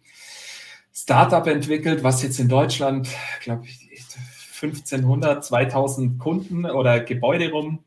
[0.93, 3.09] Startup entwickelt, was jetzt in Deutschland,
[3.41, 3.83] glaube ich,
[4.61, 7.83] 1500, 2000 Kunden oder Gebäude rum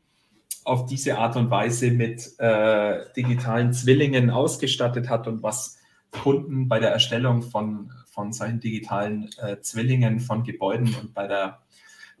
[0.63, 5.79] auf diese Art und Weise mit äh, digitalen Zwillingen ausgestattet hat und was
[6.11, 11.61] Kunden bei der Erstellung von von solchen digitalen äh, Zwillingen von Gebäuden und bei der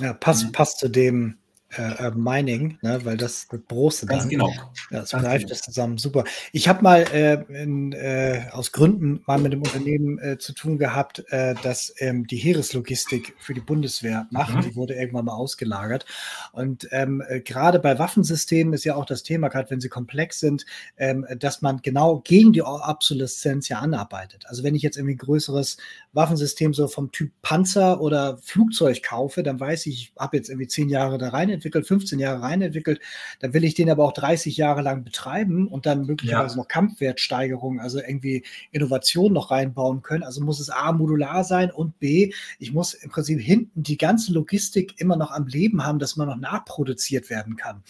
[0.00, 0.52] Ja, passt, mhm.
[0.52, 1.38] passt zu dem,
[1.70, 4.30] äh, Mining, ne, weil das, das Broste Ganz dann.
[4.30, 4.52] genau.
[4.90, 5.48] Ja, das greift genau.
[5.48, 5.98] das zusammen.
[5.98, 6.24] Super.
[6.52, 10.78] Ich habe mal äh, in, äh, aus Gründen mal mit dem Unternehmen äh, zu tun
[10.78, 14.54] gehabt, äh, das ähm, die Heereslogistik für die Bundeswehr macht.
[14.54, 14.60] Mhm.
[14.62, 16.06] Die wurde irgendwann mal ausgelagert.
[16.52, 20.40] Und ähm, äh, gerade bei Waffensystemen ist ja auch das Thema, gerade wenn sie komplex
[20.40, 20.66] sind,
[20.96, 24.44] ähm, dass man genau gegen die Obsoleszenz ja anarbeitet.
[24.46, 25.78] Also wenn ich jetzt irgendwie ein größeres
[26.12, 30.68] Waffensystem so vom Typ Panzer oder Flugzeug kaufe, dann weiß ich, ich habe jetzt irgendwie
[30.68, 33.00] zehn Jahre da rein entwickelt, 15 Jahre rein entwickelt,
[33.40, 36.62] dann will ich den aber auch 30 Jahre lang betreiben und dann möglicherweise Ja.
[36.62, 40.22] noch Kampfwertsteigerung, also irgendwie Innovation noch reinbauen können.
[40.22, 44.32] Also muss es A, modular sein und B, ich muss im Prinzip hinten die ganze
[44.32, 47.82] Logistik immer noch am Leben haben, dass man noch nachproduziert werden kann.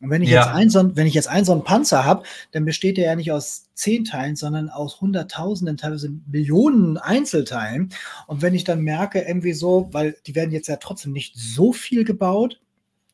[0.00, 0.40] Und wenn ich Ja.
[0.44, 3.04] jetzt ein so ein, wenn ich jetzt einen so einen Panzer habe, dann besteht der
[3.06, 7.90] ja nicht aus zehn Teilen, sondern aus Hunderttausenden, teilweise Millionen Einzelteilen.
[8.26, 11.72] Und wenn ich dann merke, irgendwie so, weil die werden jetzt ja trotzdem nicht so
[11.72, 12.60] viel gebaut,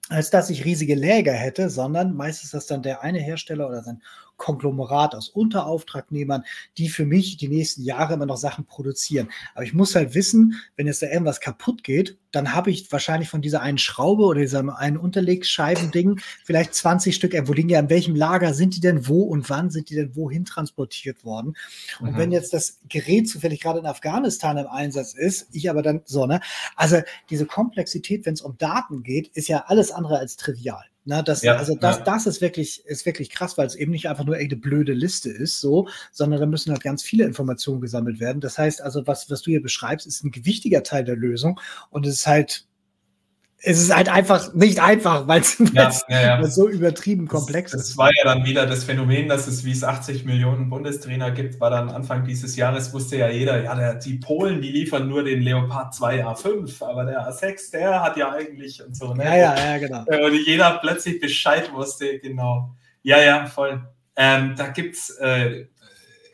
[0.09, 3.83] als dass ich riesige Läger hätte, sondern meistens ist das dann der eine Hersteller oder
[3.83, 4.03] sein
[4.39, 6.45] Konglomerat aus Unterauftragnehmern,
[6.79, 9.29] die für mich die nächsten Jahre immer noch Sachen produzieren.
[9.55, 13.29] Aber ich muss halt wissen, wenn jetzt da irgendwas kaputt geht, dann habe ich wahrscheinlich
[13.29, 17.35] von dieser einen Schraube oder diesem einen Unterlegscheibending vielleicht 20 Stück.
[17.47, 20.15] Wo liegen die, an welchem Lager sind die denn wo und wann sind die denn
[20.15, 21.55] wohin transportiert worden?
[22.01, 22.17] Und Mhm.
[22.17, 26.27] wenn jetzt das Gerät zufällig gerade in Afghanistan im Einsatz ist, ich aber dann so,
[26.27, 26.41] ne?
[26.77, 26.99] Also
[27.31, 30.85] diese Komplexität, wenn es um Daten geht, ist ja alles andere als trivial.
[31.09, 32.05] Na, das, Ja, also das, ja.
[32.05, 35.31] das ist wirklich, ist wirklich krass, weil es eben nicht einfach nur irgendeine blöde Liste
[35.31, 38.43] ist, so, sondern da müssen halt ganz viele Informationen gesammelt werden.
[38.43, 41.59] Das heißt also, was, was du hier beschreibst, ist ein gewichtiger Teil der Lösung
[41.89, 42.68] und es ist halt,
[43.61, 46.45] es ist halt einfach nicht einfach, weil es Ja, ja, ja.
[46.45, 47.91] so übertrieben komplex das, ist.
[47.91, 51.59] Das war ja dann wieder das Phänomen, dass es, wie es 80 Millionen Bundestrainer gibt,
[51.61, 55.25] war dann Anfang dieses Jahres, wusste ja jeder, ja, der, die Polen, die liefern nur
[55.25, 59.13] den Leopard 2 A5, aber der A6, der hat ja eigentlich und so.
[59.13, 59.25] Ne?
[59.25, 60.05] Ja, ja, ja, genau.
[60.07, 62.75] Äh, Und jeder plötzlich Bescheid wusste, genau.
[63.03, 63.83] Ja, ja, voll.
[64.15, 65.67] Ähm, da gibt es äh,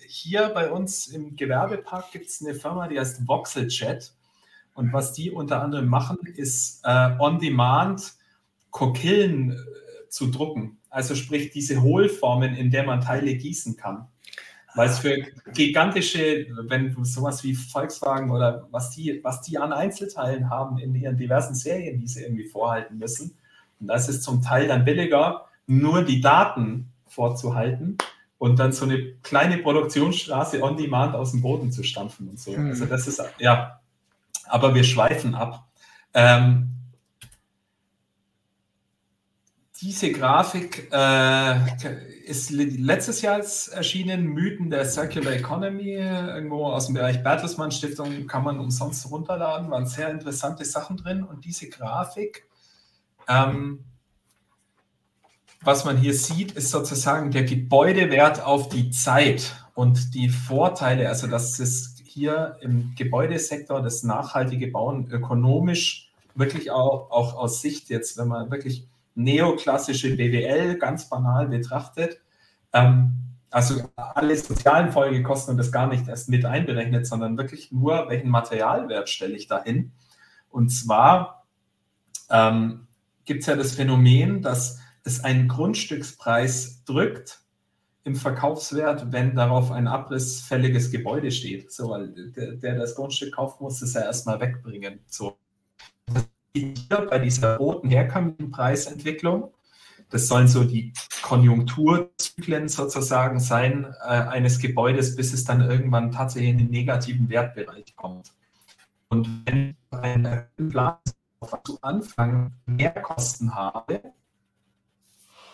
[0.06, 4.12] hier bei uns im Gewerbepark gibt es eine Firma, die heißt Voxeljet.
[4.74, 8.14] Und was die unter anderem machen, ist äh, on-demand
[8.70, 10.78] Kokillen äh, zu drucken.
[10.90, 14.08] Also sprich diese Hohlformen, in der man Teile gießen kann.
[14.74, 15.16] Weil es für
[15.52, 20.94] gigantische, wenn du sowas wie Volkswagen oder was die, was die an Einzelteilen haben in
[20.96, 23.36] ihren diversen Serien, die sie irgendwie vorhalten müssen.
[23.78, 27.98] Und da ist es zum Teil dann billiger, nur die Daten vorzuhalten
[28.38, 32.50] und dann so eine kleine Produktionsstraße on demand aus dem Boden zu stampfen und so.
[32.50, 32.70] Mhm.
[32.70, 33.80] Also das ist, ja,
[34.46, 35.68] aber wir schweifen ab.
[36.12, 36.70] Ähm,
[39.80, 41.56] diese Grafik äh,
[42.24, 48.44] ist letztes Jahr erschienen, Mythen der Circular Economy, irgendwo aus dem Bereich Bertelsmann Stiftung, kann
[48.44, 51.22] man umsonst runterladen, waren sehr interessante Sachen drin.
[51.22, 52.48] Und diese Grafik,
[53.28, 53.84] ähm,
[55.60, 61.26] was man hier sieht, ist sozusagen der Gebäudewert auf die Zeit und die Vorteile, also
[61.26, 68.16] dass es hier im Gebäudesektor das nachhaltige Bauen ökonomisch wirklich auch, auch aus Sicht jetzt,
[68.16, 68.86] wenn man wirklich
[69.16, 72.20] neoklassische BWL ganz banal betrachtet,
[72.72, 73.14] ähm,
[73.50, 78.30] also alle sozialen Folgekosten und das gar nicht erst mit einberechnet, sondern wirklich nur, welchen
[78.30, 79.92] Materialwert stelle ich dahin.
[80.50, 81.44] Und zwar
[82.30, 82.86] ähm,
[83.24, 87.43] gibt es ja das Phänomen, dass es einen Grundstückspreis drückt
[88.04, 91.72] im Verkaufswert, wenn darauf ein abrissfälliges Gebäude steht.
[91.72, 95.00] So, weil der, der das Grundstück kauft, muss es ja erstmal wegbringen.
[95.06, 95.38] So.
[96.54, 99.52] Hier bei dieser roten herkömmlichen Preisentwicklung,
[100.10, 106.50] das sollen so die Konjunkturzyklen sozusagen sein äh, eines Gebäudes, bis es dann irgendwann tatsächlich
[106.50, 108.32] in den negativen Wertbereich kommt.
[109.08, 110.98] Und wenn einen Plan
[111.64, 114.02] zu Anfang mehr Kosten habe,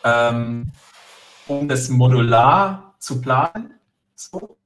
[0.05, 0.73] ähm,
[1.51, 3.75] um das modular zu planen,
[4.15, 4.57] so,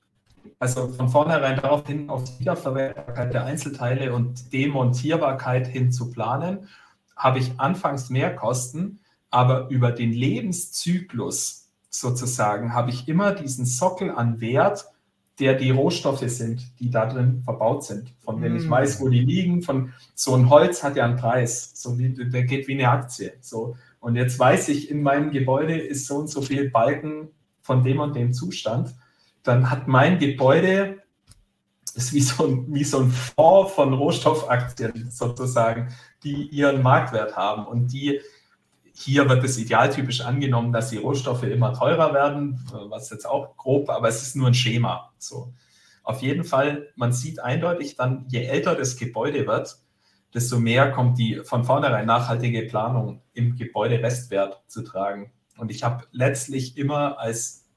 [0.59, 6.69] also von vornherein darauf hin auf die Wiederverwertbarkeit der Einzelteile und Demontierbarkeit hin zu planen,
[7.17, 9.01] habe ich anfangs mehr Kosten,
[9.31, 14.87] aber über den Lebenszyklus sozusagen habe ich immer diesen Sockel an Wert,
[15.41, 18.71] der die Rohstoffe sind, die da drin verbaut sind, von denen ich Mm.
[18.71, 19.63] weiß, wo die liegen.
[19.63, 23.33] Von so ein Holz hat ja einen Preis, so wie der geht wie eine Aktie.
[23.41, 27.31] So und jetzt weiß ich, in meinem Gebäude ist so und so viel Balken
[27.63, 28.95] von dem und dem Zustand.
[29.43, 31.03] Dann hat mein Gebäude
[31.95, 37.67] ist wie so ein, wie so ein Fonds von Rohstoffaktien sozusagen, die ihren Marktwert haben
[37.67, 38.21] und die
[38.93, 42.61] hier wird es idealtypisch angenommen, dass die Rohstoffe immer teurer werden,
[42.91, 45.15] was jetzt auch grob, aber es ist nur ein Schema.
[45.19, 45.55] So.
[46.03, 49.79] Auf jeden Fall, man sieht eindeutig dann, je älter das Gebäude wird,
[50.35, 55.33] desto mehr kommt die von vornherein nachhaltige Planung im Gebäude Restwert zu tragen.
[55.57, 57.69] Und ich habe letztlich immer als,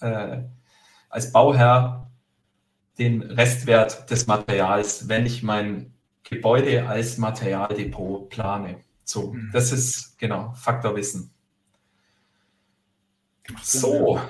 [0.00, 0.42] äh,
[1.08, 2.08] als Bauherr
[2.98, 8.84] den Restwert des Materials, wenn ich mein Gebäude als Materialdepot plane.
[9.02, 9.50] So, mhm.
[9.52, 11.32] das ist genau Faktorwissen.
[13.62, 14.20] So,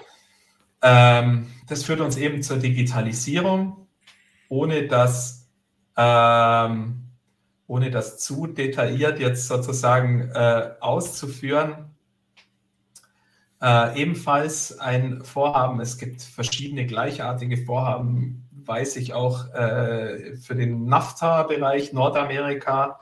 [0.81, 3.87] ähm, das führt uns eben zur Digitalisierung,
[4.49, 5.47] ohne dass,
[5.97, 7.10] ähm,
[7.71, 11.95] ohne das zu detailliert jetzt sozusagen äh, auszuführen.
[13.63, 20.87] Äh, ebenfalls ein Vorhaben, es gibt verschiedene gleichartige Vorhaben, weiß ich auch äh, für den
[20.87, 22.99] NAFTA-Bereich Nordamerika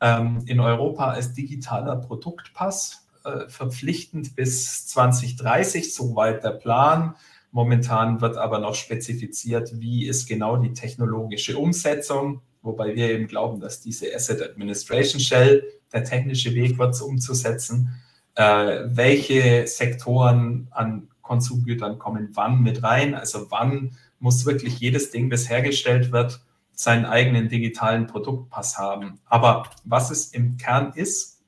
[0.00, 7.14] ähm, in Europa als digitaler Produktpass äh, verpflichtend bis 2030, soweit der Plan.
[7.50, 13.60] Momentan wird aber noch spezifiziert, wie ist genau die technologische Umsetzung, wobei wir eben glauben,
[13.60, 18.00] dass diese Asset Administration Shell der technische Weg wird, umzusetzen.
[18.34, 23.14] Äh, welche Sektoren an Konsumgütern kommen wann mit rein?
[23.14, 26.40] Also wann muss wirklich jedes Ding, das hergestellt wird,
[26.72, 29.20] seinen eigenen digitalen Produktpass haben.
[29.26, 31.42] Aber was es im Kern ist,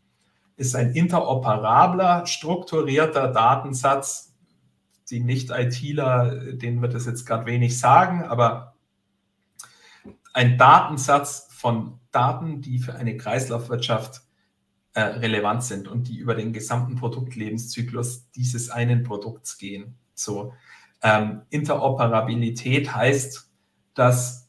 [0.57, 4.35] ist ein interoperabler, strukturierter Datensatz.
[5.09, 8.74] Die Nicht-ITler, denen wird es jetzt gerade wenig sagen, aber
[10.32, 14.23] ein Datensatz von Daten, die für eine Kreislaufwirtschaft
[14.94, 19.97] äh, relevant sind und die über den gesamten Produktlebenszyklus dieses einen Produkts gehen.
[20.15, 20.52] So,
[21.02, 23.51] ähm, Interoperabilität heißt,
[23.94, 24.48] dass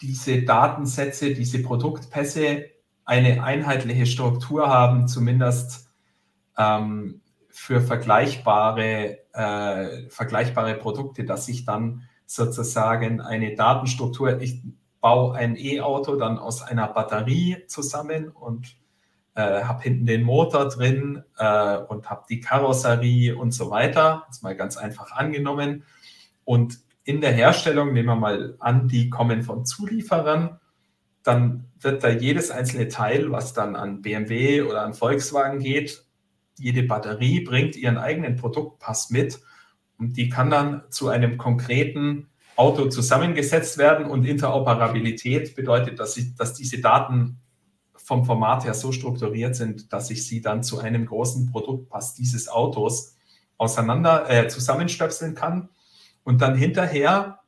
[0.00, 2.64] diese Datensätze, diese Produktpässe
[3.04, 5.88] eine einheitliche Struktur haben, zumindest
[6.58, 14.62] ähm, für vergleichbare, äh, vergleichbare Produkte, dass ich dann sozusagen eine Datenstruktur, ich
[15.04, 18.74] baue ein E-Auto dann aus einer Batterie zusammen und
[19.34, 24.26] äh, habe hinten den Motor drin äh, und habe die Karosserie und so weiter.
[24.30, 25.84] Ist mal ganz einfach angenommen.
[26.44, 30.58] Und in der Herstellung, nehmen wir mal an, die kommen von Zulieferern,
[31.22, 36.02] dann wird da jedes einzelne Teil, was dann an BMW oder an Volkswagen geht,
[36.58, 39.38] jede Batterie bringt ihren eigenen Produktpass mit
[39.98, 46.34] und die kann dann zu einem konkreten Auto zusammengesetzt werden und Interoperabilität bedeutet, dass, ich,
[46.36, 47.40] dass diese Daten
[47.96, 52.48] vom Format her so strukturiert sind, dass ich sie dann zu einem großen Produktpass dieses
[52.48, 53.16] Autos
[53.56, 55.70] auseinander äh, zusammenstöpseln kann.
[56.22, 57.40] Und dann hinterher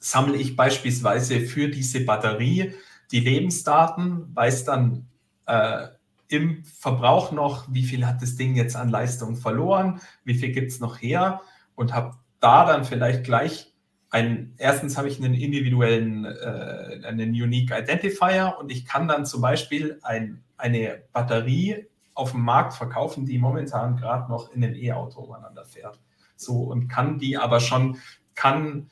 [0.00, 2.74] sammle ich beispielsweise für diese Batterie
[3.10, 5.08] die Lebensdaten, weiß dann
[5.46, 5.88] äh,
[6.28, 10.72] im Verbrauch noch, wie viel hat das Ding jetzt an Leistung verloren, wie viel gibt
[10.72, 11.40] es noch her
[11.74, 13.73] und habe da dann vielleicht gleich
[14.14, 19.40] ein, erstens habe ich einen individuellen, äh, einen Unique Identifier und ich kann dann zum
[19.40, 25.20] Beispiel ein, eine Batterie auf dem Markt verkaufen, die momentan gerade noch in einem E-Auto
[25.20, 25.98] umeinander fährt.
[26.36, 27.98] So und kann die aber schon,
[28.36, 28.88] kann,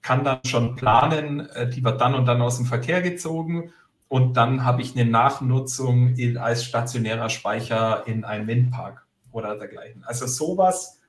[0.00, 3.72] kann dann schon planen, äh, die wird dann und dann aus dem Verkehr gezogen
[4.06, 10.04] und dann habe ich eine Nachnutzung als stationärer Speicher in einem Windpark oder dergleichen.
[10.04, 11.01] Also sowas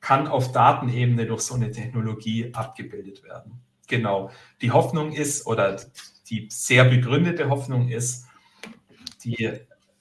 [0.00, 3.60] kann auf Datenebene durch so eine Technologie abgebildet werden.
[3.88, 4.30] Genau.
[4.60, 5.80] Die Hoffnung ist, oder
[6.28, 8.26] die sehr begründete Hoffnung ist,
[9.24, 9.52] die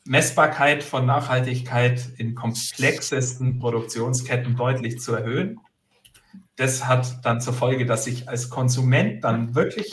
[0.05, 5.59] Messbarkeit von Nachhaltigkeit in komplexesten Produktionsketten deutlich zu erhöhen.
[6.57, 9.91] Das hat dann zur Folge, dass ich als Konsument dann wirklich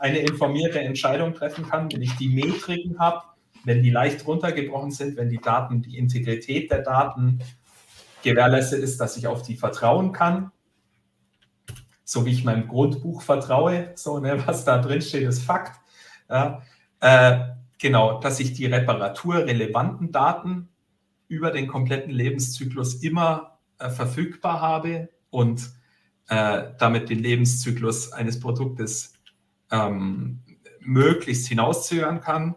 [0.00, 3.22] eine informierte Entscheidung treffen kann, wenn ich die Metriken habe,
[3.64, 7.38] wenn die leicht runtergebrochen sind, wenn die Daten, die Integrität der Daten
[8.22, 10.52] gewährleistet ist, dass ich auf die vertrauen kann,
[12.04, 15.80] so wie ich meinem Grundbuch vertraue, so ne, was da drin steht, ist Fakt.
[16.28, 16.62] Ja,
[17.00, 17.40] äh,
[17.78, 20.68] genau, dass ich die reparaturrelevanten Daten
[21.28, 25.70] über den kompletten Lebenszyklus immer äh, verfügbar habe und
[26.28, 29.14] äh, damit den Lebenszyklus eines Produktes
[29.70, 30.40] ähm,
[30.80, 32.54] möglichst hinauszögern kann,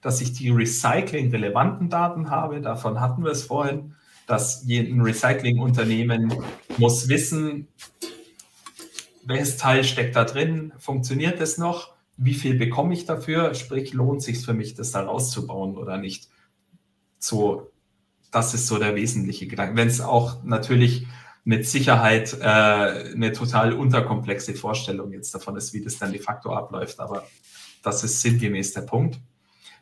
[0.00, 3.94] dass ich die recycling-relevanten Daten habe, davon hatten wir es vorhin,
[4.30, 6.32] dass ein Recyclingunternehmen
[6.78, 7.66] muss wissen,
[9.24, 14.22] welches Teil steckt da drin, funktioniert es noch, wie viel bekomme ich dafür, sprich lohnt
[14.22, 16.28] sich für mich, das da rauszubauen oder nicht.
[17.18, 17.70] So,
[18.30, 19.76] das ist so der wesentliche Gedanke.
[19.76, 21.06] Wenn es auch natürlich
[21.42, 26.52] mit Sicherheit äh, eine total unterkomplexe Vorstellung jetzt davon ist, wie das dann de facto
[26.52, 27.26] abläuft, aber
[27.82, 29.18] das ist sinngemäß der Punkt.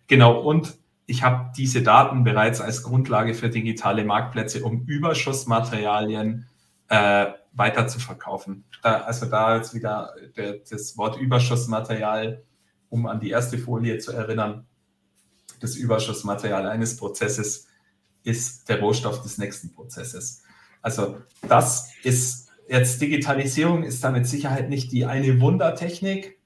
[0.06, 0.78] Genau, und
[1.10, 6.46] ich habe diese Daten bereits als Grundlage für digitale Marktplätze, um Überschussmaterialien
[6.88, 8.64] äh, weiter zu verkaufen.
[8.82, 12.44] Da, also da jetzt wieder der, das Wort Überschussmaterial
[12.90, 14.66] um an die erste Folie zu erinnern,
[15.60, 17.66] das Überschussmaterial eines Prozesses
[18.22, 20.42] ist der Rohstoff des nächsten Prozesses.
[20.82, 21.18] Also
[21.48, 26.37] das ist jetzt Digitalisierung ist da mit Sicherheit nicht die eine Wundertechnik,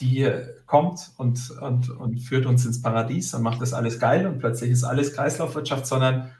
[0.00, 0.30] die
[0.66, 4.70] kommt und, und, und führt uns ins Paradies und macht das alles geil und plötzlich
[4.70, 6.30] ist alles Kreislaufwirtschaft, sondern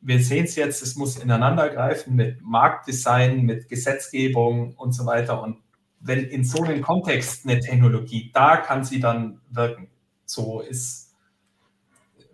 [0.00, 5.42] wir sehen es jetzt, es muss ineinandergreifen mit Marktdesign, mit Gesetzgebung und so weiter.
[5.42, 5.58] Und
[6.00, 9.88] wenn in so einem Kontext eine Technologie, da kann sie dann wirken.
[10.26, 11.14] So ist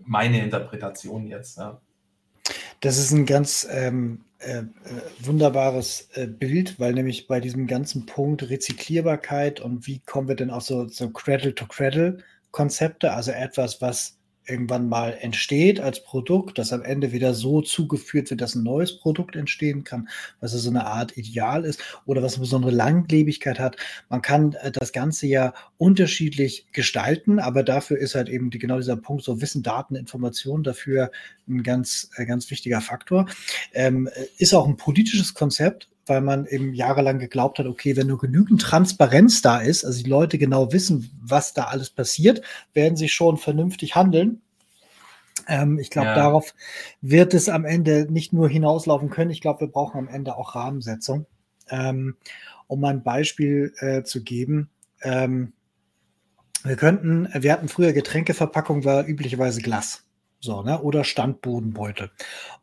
[0.04, 1.58] meine Interpretation jetzt.
[1.58, 1.80] Ja.
[2.80, 4.64] Das ist ein ganz ähm, äh, äh,
[5.20, 10.50] wunderbares äh, Bild, weil nämlich bei diesem ganzen Punkt Rezyklierbarkeit und wie kommen wir denn
[10.50, 14.16] auch so, so Cradle-to-Cradle-Konzepte, also etwas, was
[14.50, 18.98] irgendwann mal entsteht als Produkt, das am Ende wieder so zugeführt wird, dass ein neues
[18.98, 20.08] Produkt entstehen kann,
[20.40, 23.76] was so eine Art Ideal ist oder was eine besondere Langlebigkeit hat.
[24.08, 28.78] Man kann äh, das Ganze ja unterschiedlich gestalten, aber dafür ist halt eben die, genau
[28.78, 31.10] dieser Punkt, so Wissen, Daten, Informationen dafür
[31.48, 33.26] ein ganz, äh, ganz wichtiger Faktor.
[33.72, 34.08] Ähm,
[34.38, 38.60] ist auch ein politisches Konzept, weil man eben jahrelang geglaubt hat, okay, wenn nur genügend
[38.60, 42.42] Transparenz da ist, also die Leute genau wissen, was da alles passiert,
[42.74, 44.42] werden sie schon vernünftig handeln.
[45.48, 46.14] Ähm, ich glaube, ja.
[46.16, 46.54] darauf
[47.00, 49.30] wird es am Ende nicht nur hinauslaufen können.
[49.30, 51.26] Ich glaube, wir brauchen am Ende auch Rahmensetzung.
[51.70, 52.16] Ähm,
[52.66, 54.70] um mal ein Beispiel äh, zu geben.
[55.02, 55.52] Ähm,
[56.62, 60.04] wir könnten, wir hatten früher Getränkeverpackung, war üblicherweise Glas.
[60.42, 60.80] So, ne?
[60.80, 62.10] Oder Standbodenbeutel.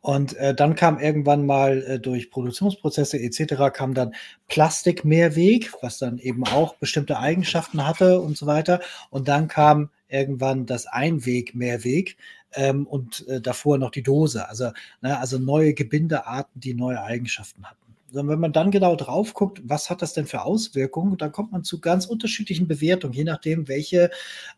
[0.00, 3.72] Und äh, dann kam irgendwann mal äh, durch Produktionsprozesse etc.
[3.72, 4.14] kam dann
[4.48, 8.80] Plastikmehrweg, was dann eben auch bestimmte Eigenschaften hatte und so weiter.
[9.10, 12.16] Und dann kam irgendwann das Einweg-Mehrweg
[12.54, 14.48] ähm, und äh, davor noch die Dose.
[14.48, 17.94] Also, ne, also neue Gebindearten, die neue Eigenschaften hatten.
[18.10, 21.62] wenn man dann genau drauf guckt, was hat das denn für Auswirkungen, dann kommt man
[21.62, 24.10] zu ganz unterschiedlichen Bewertungen, je nachdem, welche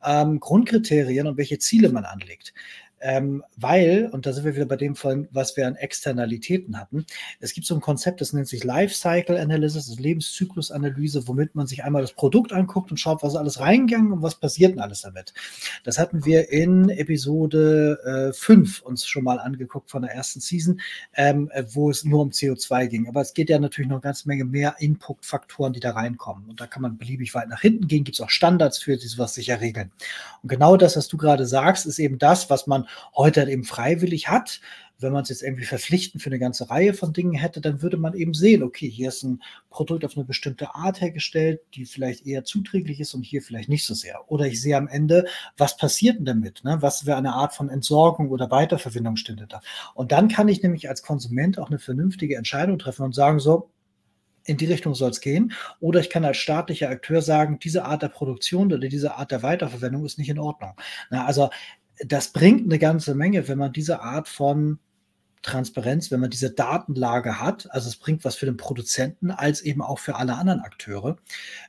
[0.04, 2.54] ähm, Grundkriterien und welche Ziele man anlegt.
[3.00, 7.06] Ähm, weil, und da sind wir wieder bei dem von, was wir an Externalitäten hatten,
[7.40, 11.82] es gibt so ein Konzept, das nennt sich Lifecycle Analysis, das Lebenszyklusanalyse, womit man sich
[11.84, 15.32] einmal das Produkt anguckt und schaut, was alles reingegangen und was passiert denn alles damit.
[15.84, 20.80] Das hatten wir in Episode äh, 5 uns schon mal angeguckt von der ersten Season,
[21.14, 23.08] ähm, wo es nur um CO2 ging.
[23.08, 26.48] Aber es geht ja natürlich noch eine ganze Menge mehr Input-Faktoren, die da reinkommen.
[26.48, 29.06] Und da kann man beliebig weit nach hinten gehen, gibt es auch Standards für, die
[29.06, 29.90] sowas sicher regeln.
[30.42, 34.28] Und genau das, was du gerade sagst, ist eben das, was man heute eben freiwillig
[34.28, 34.60] hat.
[34.98, 37.96] Wenn man es jetzt irgendwie verpflichtend für eine ganze Reihe von Dingen hätte, dann würde
[37.96, 42.26] man eben sehen, okay, hier ist ein Produkt auf eine bestimmte Art hergestellt, die vielleicht
[42.26, 44.30] eher zuträglich ist und hier vielleicht nicht so sehr.
[44.30, 45.26] Oder ich sehe am Ende,
[45.56, 46.64] was passiert denn damit?
[46.64, 46.78] Ne?
[46.80, 49.62] Was für eine Art von Entsorgung oder Weiterverwendung stünde da?
[49.94, 53.70] Und dann kann ich nämlich als Konsument auch eine vernünftige Entscheidung treffen und sagen, so,
[54.44, 55.52] in die Richtung soll es gehen.
[55.80, 59.42] Oder ich kann als staatlicher Akteur sagen, diese Art der Produktion oder diese Art der
[59.42, 60.72] Weiterverwendung ist nicht in Ordnung.
[61.10, 61.50] Na, also
[62.06, 64.78] das bringt eine ganze Menge, wenn man diese Art von
[65.42, 67.66] Transparenz, wenn man diese Datenlage hat.
[67.70, 71.16] Also es bringt was für den Produzenten als eben auch für alle anderen Akteure,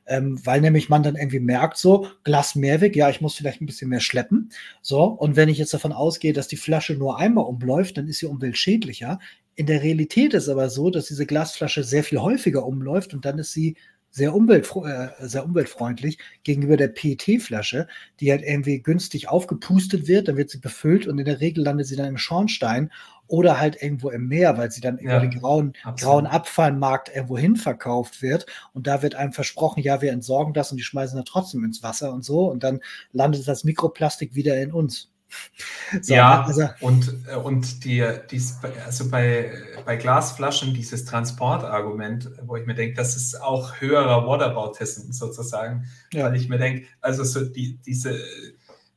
[0.06, 3.66] ähm, weil nämlich man dann irgendwie merkt, so Glas Mehrweg, ja, ich muss vielleicht ein
[3.66, 4.49] bisschen mehr schleppen.
[4.82, 8.20] So, und wenn ich jetzt davon ausgehe, dass die Flasche nur einmal umläuft, dann ist
[8.20, 9.20] sie umweltschädlicher.
[9.56, 13.40] In der Realität ist aber so, dass diese Glasflasche sehr viel häufiger umläuft und dann
[13.40, 13.78] ist sie
[14.11, 17.88] sehr, umweltfre äh, sehr umweltfreundlich gegenüber der PET-Flasche,
[18.19, 21.88] die halt irgendwie günstig aufgepustet wird, dann wird sie befüllt und in der Regel landet
[21.88, 22.91] sie dann im Schornstein
[23.31, 27.38] oder halt irgendwo im Meer, weil sie dann ja, über den grauen, grauen Abfallmarkt irgendwo
[27.38, 28.45] hin verkauft wird.
[28.73, 31.81] Und da wird einem versprochen, ja, wir entsorgen das und die schmeißen das trotzdem ins
[31.81, 32.51] Wasser und so.
[32.51, 32.81] Und dann
[33.13, 35.10] landet das Mikroplastik wieder in uns.
[36.02, 39.52] So, ja, also, und, äh, und die, dies, also bei,
[39.86, 46.26] bei Glasflaschen dieses Transportargument, wo ich mir denke, das ist auch höherer Whataboutism sozusagen, ja.
[46.26, 48.22] weil ich mir denke, also so die, diese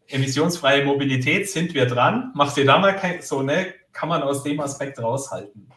[0.07, 4.45] emissionsfreie Mobilität sind wir dran, macht ihr da mal kein, so, ne, kann man aus
[4.45, 5.69] dem Aspekt raushalten.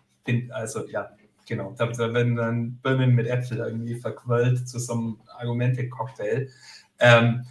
[0.52, 1.10] Also ja,
[1.48, 6.50] genau, da, da werden dann Birnen mit Äpfel irgendwie verquollt zu so einem Argumente-Cocktail.
[7.00, 7.46] Ähm,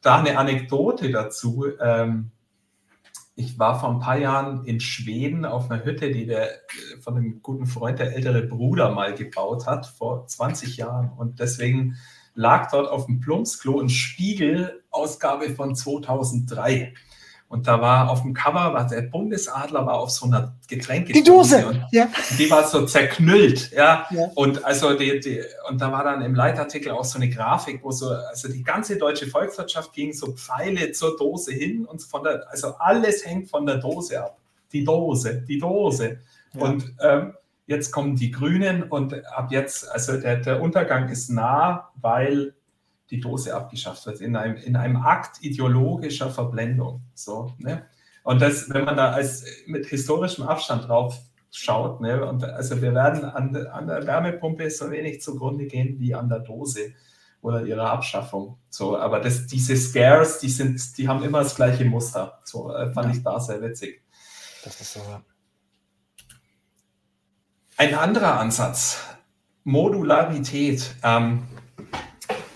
[0.00, 1.66] da eine Anekdote dazu.
[1.80, 2.30] Ähm,
[3.34, 6.48] ich war vor ein paar Jahren in Schweden auf einer Hütte, die der
[7.00, 11.10] von einem guten Freund der ältere Bruder mal gebaut hat, vor 20 Jahren.
[11.16, 11.96] Und deswegen
[12.34, 16.94] lag dort auf dem Plumpsklo ein Spiegel-Ausgabe von 2003.
[17.52, 21.12] Und da war auf dem Cover, war der Bundesadler war auf so einer Getränke.
[21.12, 22.08] Die Dose, und ja.
[22.38, 24.06] Die war so zerknüllt, ja.
[24.10, 24.30] ja.
[24.34, 27.90] Und also die, die, und da war dann im Leitartikel auch so eine Grafik, wo
[27.90, 32.50] so, also die ganze deutsche Volkswirtschaft ging so Pfeile zur Dose hin und von der,
[32.50, 34.38] also alles hängt von der Dose ab.
[34.72, 36.20] Die Dose, die Dose.
[36.54, 36.62] Ja.
[36.62, 37.34] Und ähm,
[37.66, 42.54] jetzt kommen die Grünen und ab jetzt, also der, der Untergang ist nah, weil
[43.12, 47.02] die Dose abgeschafft wird, in einem, in einem Akt ideologischer Verblendung.
[47.14, 47.84] So, ne?
[48.24, 51.20] Und das, wenn man da als mit historischem Abstand drauf
[51.50, 56.14] schaut, ne, und also wir werden an, an der Wärmepumpe so wenig zugrunde gehen wie
[56.14, 56.94] an der Dose
[57.42, 58.56] oder ihrer Abschaffung.
[58.70, 62.40] So, aber das, diese Scares, die sind, die haben immer das gleiche Muster.
[62.44, 63.16] So äh, fand ja.
[63.16, 64.02] ich da sehr witzig.
[64.64, 65.00] Das ist so.
[67.76, 69.00] Ein anderer Ansatz,
[69.64, 70.94] Modularität.
[71.02, 71.42] Ähm,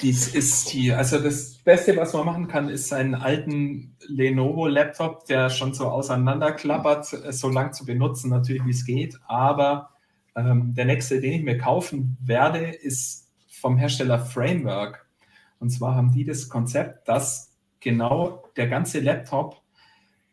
[0.02, 5.50] dies ist die, also das Beste, was man machen kann, ist einen alten Lenovo-Laptop, der
[5.50, 9.18] schon so auseinanderklappert, äh, so lang zu benutzen, natürlich wie es geht.
[9.26, 9.90] Aber
[10.34, 15.06] ähm, der nächste, den ich mir kaufen werde, ist vom Hersteller Framework.
[15.58, 19.62] Und zwar haben die das Konzept, dass genau der ganze Laptop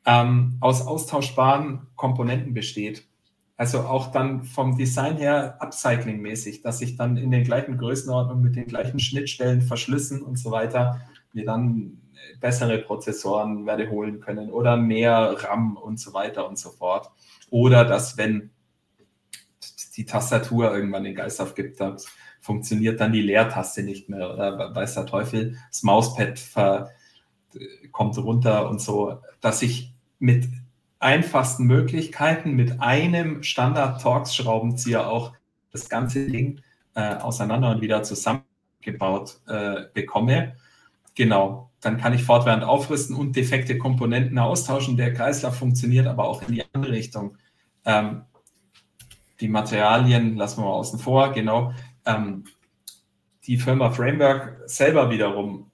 [0.05, 3.07] ähm, aus austauschbaren Komponenten besteht.
[3.55, 8.55] Also auch dann vom Design her upcycling-mäßig, dass ich dann in den gleichen Größenordnungen mit
[8.55, 11.01] den gleichen Schnittstellen, Verschlüssen und so weiter
[11.33, 12.01] mir dann
[12.39, 17.11] bessere Prozessoren werde holen können oder mehr RAM und so weiter und so fort.
[17.49, 18.49] Oder dass, wenn
[19.95, 21.97] die Tastatur irgendwann den Geist aufgibt, dann
[22.41, 26.89] funktioniert dann die Leertaste nicht mehr oder weiß der Teufel, das Mauspad ver,
[27.91, 30.47] kommt runter und so, dass ich mit
[31.03, 35.33] einfachsten Möglichkeiten, mit einem Standard-Torx-Schraubenzieher auch
[35.71, 36.61] das ganze Ding
[36.95, 40.55] äh, auseinander und wieder zusammengebaut äh, bekomme
[41.15, 44.97] Genau, dann kann ich fortwährend aufrüsten und defekte Komponenten austauschen.
[44.97, 47.37] Der Kreislauf funktioniert aber auch in die andere Richtung.
[47.85, 48.23] Ähm,
[49.39, 51.73] die Materialien lassen wir mal außen vor, genau.
[52.05, 52.45] Ähm,
[53.45, 55.69] die Firma Framework selber wiederum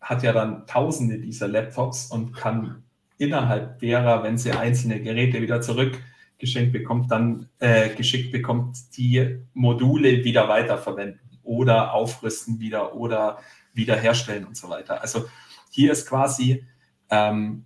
[0.00, 2.82] hat ja dann tausende dieser Laptops und kann
[3.18, 10.24] innerhalb derer, wenn sie einzelne Geräte wieder zurückgeschenkt bekommt, dann äh, geschickt bekommt, die Module
[10.24, 13.38] wieder weiterverwenden oder aufrüsten wieder oder
[13.74, 15.00] wiederherstellen und so weiter.
[15.00, 15.24] Also
[15.70, 16.64] hier ist quasi
[17.10, 17.64] ähm,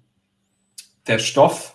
[1.07, 1.75] der Stoff,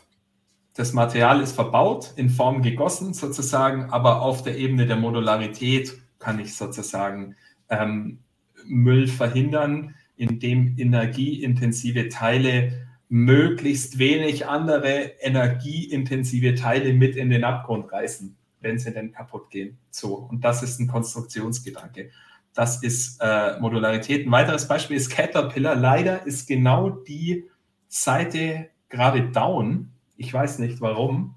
[0.73, 6.39] das Material ist verbaut, in Form gegossen sozusagen, aber auf der Ebene der Modularität kann
[6.39, 7.35] ich sozusagen
[7.69, 8.19] ähm,
[8.65, 18.37] Müll verhindern, indem energieintensive Teile möglichst wenig andere energieintensive Teile mit in den Abgrund reißen,
[18.61, 19.77] wenn sie denn kaputt gehen.
[19.89, 22.09] So, und das ist ein Konstruktionsgedanke.
[22.53, 24.25] Das ist äh, Modularität.
[24.25, 25.75] Ein weiteres Beispiel ist Caterpillar.
[25.75, 27.49] Leider ist genau die
[27.89, 29.91] Seite gerade down.
[30.15, 31.35] Ich weiß nicht warum.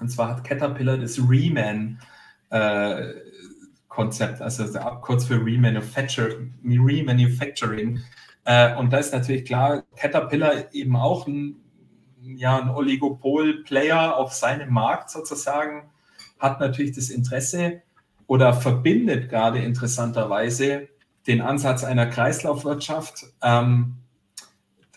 [0.00, 2.00] Und zwar hat Caterpillar das Reman
[2.50, 3.12] äh,
[3.86, 4.64] Konzept, also
[5.02, 6.52] kurz für Remanufacturing.
[6.64, 8.00] Remanufacturing.
[8.46, 11.56] Äh, und da ist natürlich klar, Caterpillar eben auch ein,
[12.22, 15.90] ja, ein Oligopol-Player auf seinem Markt sozusagen,
[16.38, 17.82] hat natürlich das Interesse,
[18.26, 20.88] oder verbindet gerade interessanterweise
[21.26, 23.96] den Ansatz einer Kreislaufwirtschaft ähm,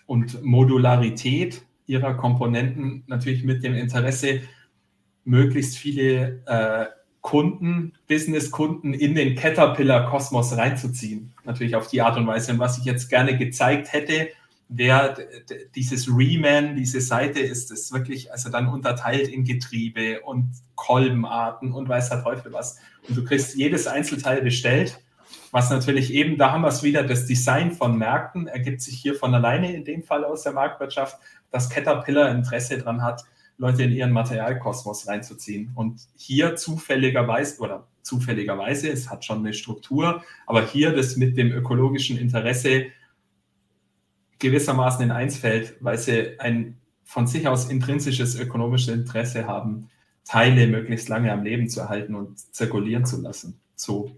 [0.05, 4.41] und Modularität ihrer Komponenten natürlich mit dem Interesse,
[5.25, 6.85] möglichst viele äh,
[7.21, 11.33] Kunden, Business-Kunden in den Caterpillar-Kosmos reinzuziehen.
[11.43, 12.53] Natürlich auf die Art und Weise.
[12.53, 14.29] Und was ich jetzt gerne gezeigt hätte,
[14.69, 15.17] wer
[15.75, 21.89] dieses Reman, diese Seite ist, ist wirklich also dann unterteilt in Getriebe und Kolbenarten und
[21.89, 22.79] weiß der Teufel was.
[23.07, 24.99] Und du kriegst jedes Einzelteil bestellt,
[25.51, 29.15] was natürlich eben, da haben wir es wieder, das Design von Märkten ergibt sich hier
[29.15, 31.17] von alleine in dem Fall aus der Marktwirtschaft,
[31.51, 33.23] dass Caterpillar Interesse daran hat,
[33.59, 35.71] Leute in ihren Materialkosmos reinzuziehen.
[35.75, 41.51] Und hier zufälligerweise, oder zufälligerweise, es hat schon eine Struktur, aber hier das mit dem
[41.51, 42.87] ökologischen Interesse
[44.39, 49.89] gewissermaßen in eins fällt, weil sie ein von sich aus intrinsisches ökonomisches Interesse haben,
[50.23, 53.59] Teile möglichst lange am Leben zu erhalten und zirkulieren zu lassen.
[53.75, 54.15] So.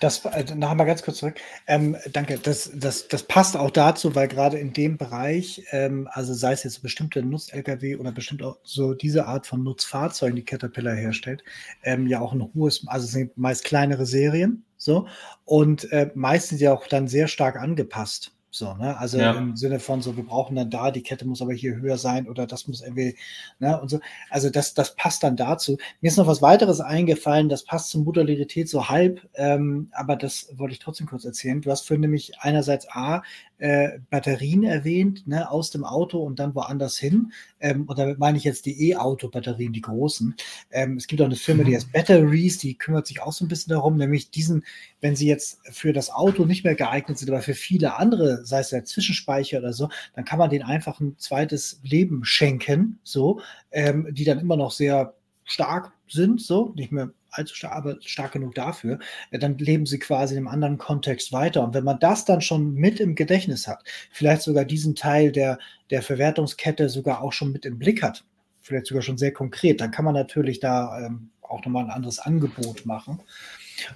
[0.00, 1.40] Das, äh, noch einmal ganz kurz zurück.
[1.66, 6.34] Ähm, danke, das, das, das passt auch dazu, weil gerade in dem Bereich, ähm, also
[6.34, 10.94] sei es jetzt bestimmte Nutz-Lkw oder bestimmt auch so diese Art von Nutzfahrzeugen, die Caterpillar
[10.94, 11.42] herstellt,
[11.82, 15.06] ähm, ja auch ein hohes, also sind meist kleinere Serien, so,
[15.44, 18.35] und äh, meistens ja auch dann sehr stark angepasst.
[18.56, 18.96] So, ne?
[18.96, 19.32] Also ja.
[19.32, 22.26] im Sinne von so, wir brauchen dann da, die Kette muss aber hier höher sein
[22.26, 23.14] oder das muss irgendwie,
[23.58, 23.78] ne?
[23.78, 24.00] Und so.
[24.30, 25.76] Also das, das passt dann dazu.
[26.00, 30.48] Mir ist noch was weiteres eingefallen, das passt zur Modularität so halb, ähm, aber das
[30.56, 31.60] wollte ich trotzdem kurz erzählen.
[31.60, 33.22] Du hast für nämlich einerseits A,
[33.58, 37.32] äh, Batterien erwähnt, ne, aus dem Auto und dann woanders hin.
[37.60, 40.34] Ähm, und damit meine ich jetzt die E-Auto-Batterien, die großen.
[40.70, 41.76] Ähm, es gibt auch eine Firma, die mhm.
[41.76, 44.64] heißt Batteries, die kümmert sich auch so ein bisschen darum, nämlich diesen,
[45.00, 48.60] wenn sie jetzt für das Auto nicht mehr geeignet sind, aber für viele andere, sei
[48.60, 53.40] es der Zwischenspeicher oder so, dann kann man den einfach ein zweites Leben schenken, so,
[53.70, 55.14] ähm, die dann immer noch sehr
[55.44, 58.98] stark sind, so, nicht mehr allzu stark, aber stark genug dafür,
[59.30, 61.62] äh, dann leben sie quasi in einem anderen Kontext weiter.
[61.64, 65.58] Und wenn man das dann schon mit im Gedächtnis hat, vielleicht sogar diesen Teil der,
[65.90, 68.24] der Verwertungskette sogar auch schon mit im Blick hat,
[68.60, 72.18] vielleicht sogar schon sehr konkret, dann kann man natürlich da ähm, auch nochmal ein anderes
[72.18, 73.20] Angebot machen.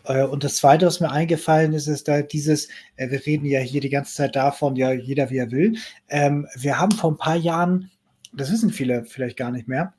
[0.04, 3.60] Äh, und das Zweite, was mir eingefallen ist, ist da dieses, äh, wir reden ja
[3.60, 5.76] hier die ganze Zeit davon, ja, jeder wie er will.
[6.08, 7.90] Ähm, wir haben vor ein paar Jahren,
[8.32, 9.92] das wissen viele vielleicht gar nicht mehr,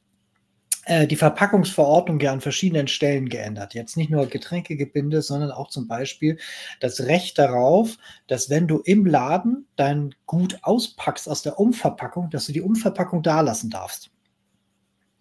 [0.87, 3.75] die Verpackungsverordnung ja an verschiedenen Stellen geändert.
[3.75, 6.37] Jetzt nicht nur Getränkegebinde, sondern auch zum Beispiel
[6.79, 7.97] das Recht darauf,
[8.27, 13.21] dass wenn du im Laden dein Gut auspackst aus der Umverpackung, dass du die Umverpackung
[13.21, 14.09] da lassen darfst.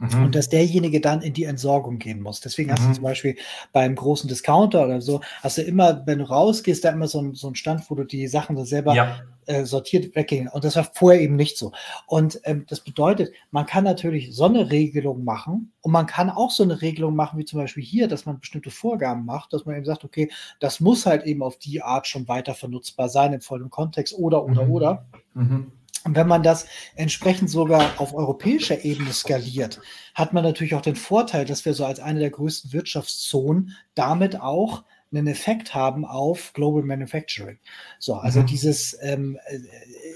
[0.00, 0.24] Mhm.
[0.24, 2.40] Und dass derjenige dann in die Entsorgung gehen muss.
[2.40, 2.72] Deswegen mhm.
[2.72, 2.94] hast du mhm.
[2.94, 3.36] zum Beispiel
[3.72, 7.34] beim großen Discounter oder so, hast du immer, wenn du rausgehst, da immer so, ein,
[7.34, 9.20] so einen Stand, wo du die Sachen so selber ja.
[9.44, 10.48] äh, sortiert weggehen.
[10.48, 11.72] Und das war vorher eben nicht so.
[12.06, 16.50] Und ähm, das bedeutet, man kann natürlich so eine Regelung machen und man kann auch
[16.50, 19.76] so eine Regelung machen, wie zum Beispiel hier, dass man bestimmte Vorgaben macht, dass man
[19.76, 23.42] eben sagt, okay, das muss halt eben auf die Art schon weiter vernutzbar sein im
[23.42, 24.72] vollen Kontext oder, oder, mhm.
[24.72, 25.06] oder.
[25.34, 25.72] Mhm.
[26.04, 29.80] Und wenn man das entsprechend sogar auf europäischer Ebene skaliert,
[30.14, 34.40] hat man natürlich auch den Vorteil, dass wir so als eine der größten Wirtschaftszonen damit
[34.40, 37.58] auch einen Effekt haben auf Global Manufacturing.
[37.98, 38.46] So, also mhm.
[38.46, 39.58] dieses, ähm, äh,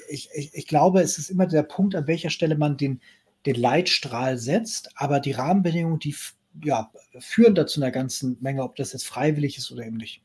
[0.08, 3.00] ich, ich, ich glaube, es ist immer der Punkt, an welcher Stelle man den,
[3.44, 6.14] den Leitstrahl setzt, aber die Rahmenbedingungen, die
[6.62, 10.22] ja, führen dazu einer ganzen Menge, ob das jetzt freiwillig ist oder eben nicht.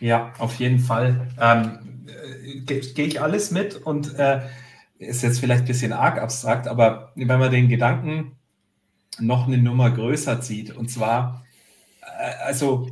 [0.00, 1.28] Ja, auf jeden Fall.
[1.40, 4.40] Ähm, äh, Gehe ich alles mit und äh,
[5.04, 8.36] ist jetzt vielleicht ein bisschen arg abstrakt, aber wenn man den Gedanken
[9.18, 11.44] noch eine Nummer größer zieht, und zwar,
[12.00, 12.88] äh, also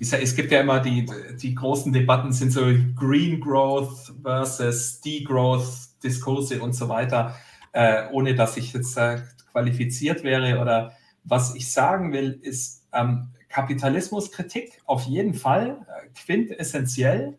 [0.00, 1.06] es gibt ja immer die,
[1.40, 2.62] die großen Debatten, sind so
[2.94, 7.34] Green Growth versus Degrowth Diskurse und so weiter,
[7.72, 10.92] äh, ohne dass ich jetzt äh, qualifiziert wäre oder
[11.24, 17.38] was ich sagen will, ist ähm, Kapitalismuskritik auf jeden Fall, quintessentiell,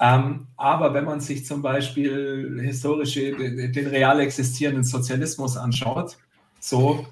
[0.00, 6.18] ähm, aber wenn man sich zum Beispiel historische, den real existierenden Sozialismus anschaut,
[6.60, 7.06] so,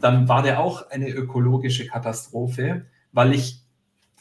[0.00, 3.62] dann war der auch eine ökologische Katastrophe, weil ich,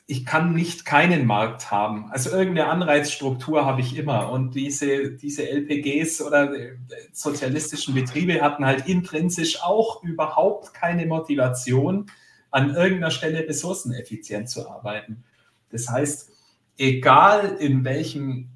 [0.08, 2.10] ich kann nicht keinen Markt haben.
[2.12, 4.32] Also irgendeine Anreizstruktur habe ich immer.
[4.32, 6.78] Und diese, diese LPGs oder äh,
[7.12, 12.10] sozialistischen Betriebe hatten halt intrinsisch auch überhaupt keine Motivation,
[12.52, 15.26] an irgendeiner Stelle ressourceneffizient zu arbeiten.
[15.72, 16.32] Das heißt,
[16.78, 18.50] egal in welchem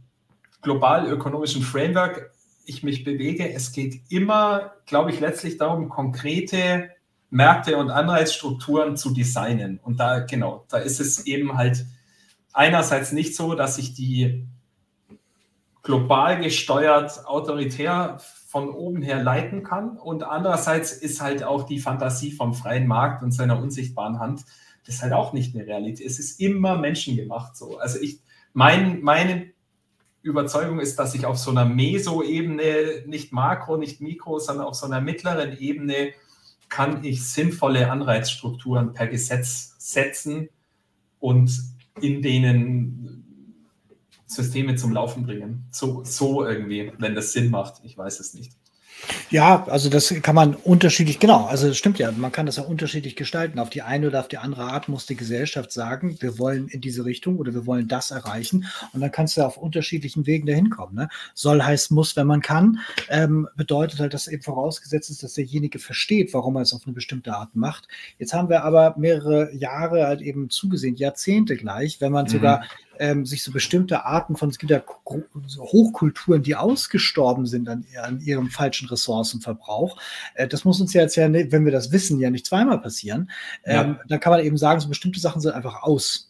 [0.61, 2.31] global-ökonomischen Framework
[2.65, 6.89] ich mich bewege, es geht immer, glaube ich, letztlich darum, konkrete
[7.29, 9.79] Märkte und Anreizstrukturen zu designen.
[9.79, 11.85] Und da, genau, da ist es eben halt
[12.53, 14.47] einerseits nicht so, dass ich die
[15.81, 19.97] global gesteuert autoritär von oben her leiten kann.
[19.97, 24.43] Und andererseits ist halt auch die Fantasie vom freien Markt und seiner unsichtbaren Hand
[24.89, 26.03] das ist halt auch nicht eine Realität.
[26.03, 27.77] Es ist immer menschengemacht so.
[27.77, 28.21] Also ich,
[28.53, 29.51] mein, meine
[30.23, 34.87] Überzeugung ist, dass ich auf so einer Meso-Ebene, nicht Makro, nicht Mikro, sondern auf so
[34.87, 36.13] einer mittleren Ebene
[36.69, 40.49] kann ich sinnvolle Anreizstrukturen per Gesetz setzen
[41.19, 41.51] und
[42.01, 43.45] in denen
[44.25, 45.67] Systeme zum Laufen bringen.
[45.69, 47.83] So, so irgendwie, wenn das Sinn macht.
[47.83, 48.53] Ich weiß es nicht.
[49.31, 52.63] Ja, also das kann man unterschiedlich, genau, also das stimmt ja, man kann das ja
[52.63, 53.59] unterschiedlich gestalten.
[53.59, 56.81] Auf die eine oder auf die andere Art muss die Gesellschaft sagen, wir wollen in
[56.81, 60.71] diese Richtung oder wir wollen das erreichen und dann kannst du auf unterschiedlichen Wegen dahin
[60.71, 60.95] kommen.
[60.95, 61.09] Ne?
[61.35, 62.79] Soll heißt muss, wenn man kann,
[63.09, 66.93] ähm, bedeutet halt, dass eben vorausgesetzt ist, dass derjenige versteht, warum er es auf eine
[66.93, 67.87] bestimmte Art macht.
[68.17, 72.29] Jetzt haben wir aber mehrere Jahre halt eben zugesehen, Jahrzehnte gleich, wenn man mhm.
[72.29, 72.63] sogar
[72.99, 78.19] ähm, sich so bestimmte Arten von, es gibt ja Hochkulturen, die ausgestorben sind an, an
[78.19, 79.97] ihrem falschen Ressourcenverbrauch.
[80.35, 83.31] Äh, das muss uns ja jetzt ja, wenn wir das wissen, ja nicht zweimal passieren.
[83.63, 83.99] Ähm, ja.
[84.07, 86.29] Da kann man eben sagen, so bestimmte Sachen sind einfach aus.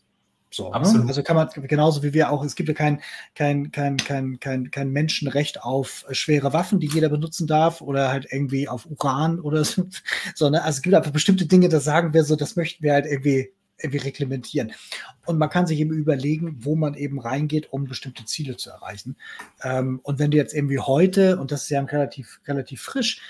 [0.51, 1.05] So, ne?
[1.07, 3.01] Also kann man genauso wie wir auch, es gibt ja kein,
[3.35, 8.25] kein, kein, kein, kein, kein Menschenrecht auf schwere Waffen, die jeder benutzen darf oder halt
[8.31, 9.85] irgendwie auf Uran oder so,
[10.35, 13.05] sondern also es gibt einfach bestimmte Dinge, da sagen wir so, das möchten wir halt
[13.05, 13.51] irgendwie
[13.81, 14.71] irgendwie reglementieren.
[15.25, 19.15] Und man kann sich eben überlegen, wo man eben reingeht, um bestimmte Ziele zu erreichen.
[19.63, 23.21] Ähm, und wenn du jetzt irgendwie heute, und das ist ja relativ, relativ frisch,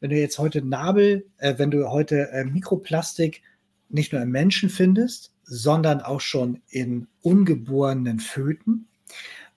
[0.00, 3.42] wenn du jetzt heute Nabel, äh, wenn du heute äh, Mikroplastik
[3.88, 8.88] nicht nur im Menschen findest, sondern auch schon in ungeborenen Föten,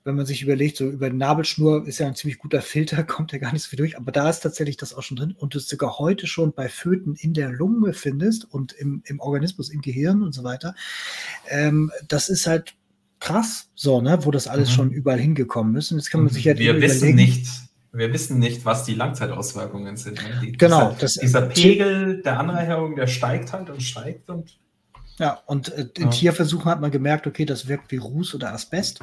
[0.09, 3.37] wenn man sich überlegt, so über Nabelschnur ist ja ein ziemlich guter Filter, kommt ja
[3.37, 5.59] gar nicht so viel durch, aber da ist tatsächlich das auch schon drin und du
[5.59, 9.81] es sogar heute schon bei Föten in der Lunge findest und im, im Organismus, im
[9.81, 10.73] Gehirn und so weiter.
[11.47, 12.73] Ähm, das ist halt
[13.19, 14.73] krass, so, ne, wo das alles mhm.
[14.73, 15.91] schon überall hingekommen ist.
[15.91, 17.47] Und jetzt kann man sich halt Wir wissen nicht,
[17.91, 20.23] wir wissen nicht, was die Langzeitauswirkungen sind.
[20.23, 20.39] Ne?
[20.41, 20.95] Die, genau.
[20.99, 24.57] Dieser, dieser Pegel der Anreicherung, der steigt halt und steigt und
[25.19, 26.09] ja, und äh, in ja.
[26.09, 29.01] Tierversuchen hat man gemerkt, okay, das wirkt wie Ruß oder Asbest.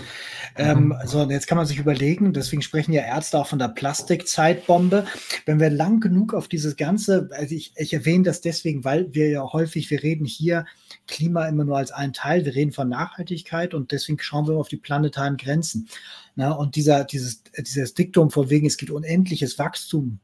[0.56, 0.94] Ähm, mhm.
[1.05, 5.06] so, und jetzt kann man sich überlegen, deswegen sprechen ja Ärzte auch von der Plastikzeitbombe.
[5.44, 9.28] Wenn wir lang genug auf dieses Ganze, also ich, ich erwähne das deswegen, weil wir
[9.28, 10.64] ja häufig, wir reden hier
[11.06, 14.68] Klima immer nur als einen Teil, wir reden von Nachhaltigkeit und deswegen schauen wir auf
[14.68, 15.88] die planetaren Grenzen.
[16.34, 20.18] Na, und dieser, dieses, dieses Diktum von wegen, es gibt unendliches Wachstum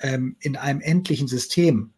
[0.00, 1.92] ähm, in einem endlichen System,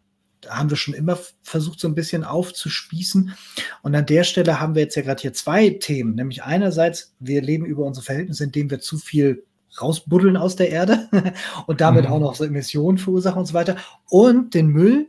[0.48, 3.34] haben wir schon immer versucht, so ein bisschen aufzuspießen.
[3.82, 6.14] Und an der Stelle haben wir jetzt ja gerade hier zwei Themen.
[6.14, 9.44] Nämlich einerseits, wir leben über unsere Verhältnisse, indem wir zu viel
[9.80, 11.08] rausbuddeln aus der Erde
[11.66, 12.12] und damit mhm.
[12.12, 13.76] auch noch so Emissionen verursachen und so weiter.
[14.08, 15.08] Und den Müll,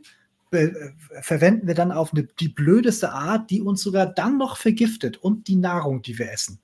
[1.20, 5.46] verwenden wir dann auf eine, die blödeste Art, die uns sogar dann noch vergiftet und
[5.46, 6.58] die Nahrung, die wir essen.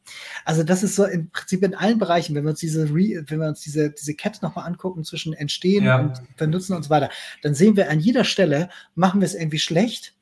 [0.45, 3.47] Also das ist so im Prinzip in allen Bereichen, wenn wir uns diese, wenn wir
[3.47, 6.01] uns diese, diese Kette nochmal angucken zwischen Entstehen ja.
[6.01, 7.11] und Benutzen und so weiter,
[7.43, 10.15] dann sehen wir an jeder Stelle, machen wir es irgendwie schlecht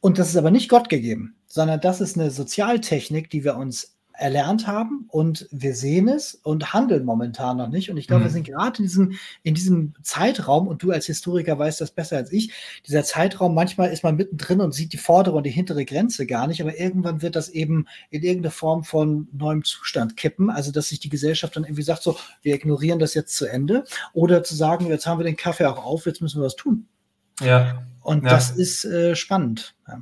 [0.00, 3.97] und das ist aber nicht Gott gegeben, sondern das ist eine Sozialtechnik, die wir uns
[4.18, 7.88] erlernt haben und wir sehen es und handeln momentan noch nicht.
[7.90, 8.24] Und ich glaube, mhm.
[8.24, 9.12] wir sind gerade in diesem,
[9.44, 12.52] in diesem Zeitraum, und du als Historiker weißt das besser als ich,
[12.86, 16.48] dieser Zeitraum, manchmal ist man mittendrin und sieht die vordere und die hintere Grenze gar
[16.48, 20.50] nicht, aber irgendwann wird das eben in irgendeine Form von neuem Zustand kippen.
[20.50, 23.84] Also, dass sich die Gesellschaft dann irgendwie sagt, so, wir ignorieren das jetzt zu Ende.
[24.12, 26.88] Oder zu sagen, jetzt haben wir den Kaffee auch auf, jetzt müssen wir was tun.
[27.40, 27.82] Ja.
[28.02, 28.30] Und ja.
[28.30, 29.76] das ist äh, spannend.
[29.86, 30.00] Ja.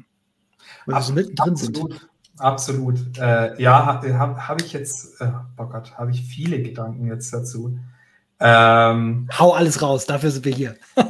[0.86, 1.92] Weil wir so mittendrin Absolut.
[1.92, 2.08] sind.
[2.38, 3.16] Absolut.
[3.18, 7.78] Äh, ja, habe hab ich jetzt, äh, oh Gott, habe ich viele Gedanken jetzt dazu.
[8.38, 10.76] Ähm, Hau alles raus, dafür sind wir hier.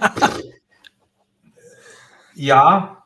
[2.34, 3.04] ja,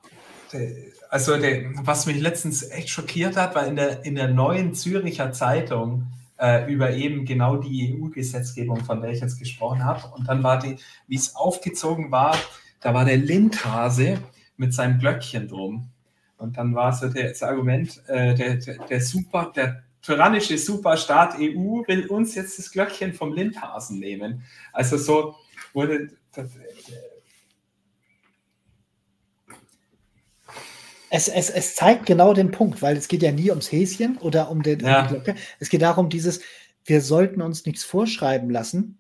[1.09, 5.33] also der, was mich letztens echt schockiert hat, war in der, in der neuen Züricher
[5.33, 6.07] Zeitung
[6.39, 10.07] äh, über eben genau die EU-Gesetzgebung, von der ich jetzt gesprochen habe.
[10.15, 10.77] Und dann war die,
[11.07, 12.37] wie es aufgezogen war,
[12.81, 14.19] da war der Lindhase
[14.57, 15.91] mit seinem Glöckchen drum.
[16.41, 21.83] Und dann war so das Argument, äh, der, der, der, super, der tyrannische Superstaat EU
[21.87, 24.43] will uns jetzt das Glöckchen vom Lindhasen nehmen.
[24.73, 25.35] Also so
[25.75, 26.49] wurde das,
[31.11, 34.51] es, es, es zeigt genau den Punkt, weil es geht ja nie ums Häschen oder
[34.51, 35.03] um, den, ja.
[35.03, 35.35] um die Glocke.
[35.59, 36.41] Es geht darum, dieses,
[36.85, 39.00] wir sollten uns nichts vorschreiben lassen,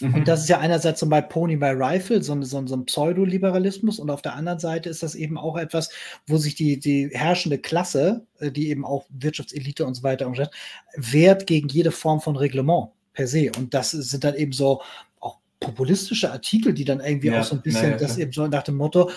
[0.00, 0.14] Mhm.
[0.14, 3.98] Und das ist ja einerseits so bei Pony by Rifle, so, so, so ein Pseudoliberalismus,
[3.98, 5.90] und auf der anderen Seite ist das eben auch etwas,
[6.26, 10.50] wo sich die, die herrschende Klasse, äh, die eben auch Wirtschaftselite und so weiter umstellt,
[10.96, 13.50] wehrt gegen jede Form von Reglement per se.
[13.56, 14.82] Und das sind dann eben so
[15.20, 18.46] auch populistische Artikel, die dann irgendwie ja, auch so ein bisschen ja, das eben so
[18.46, 19.10] nach dem Motto,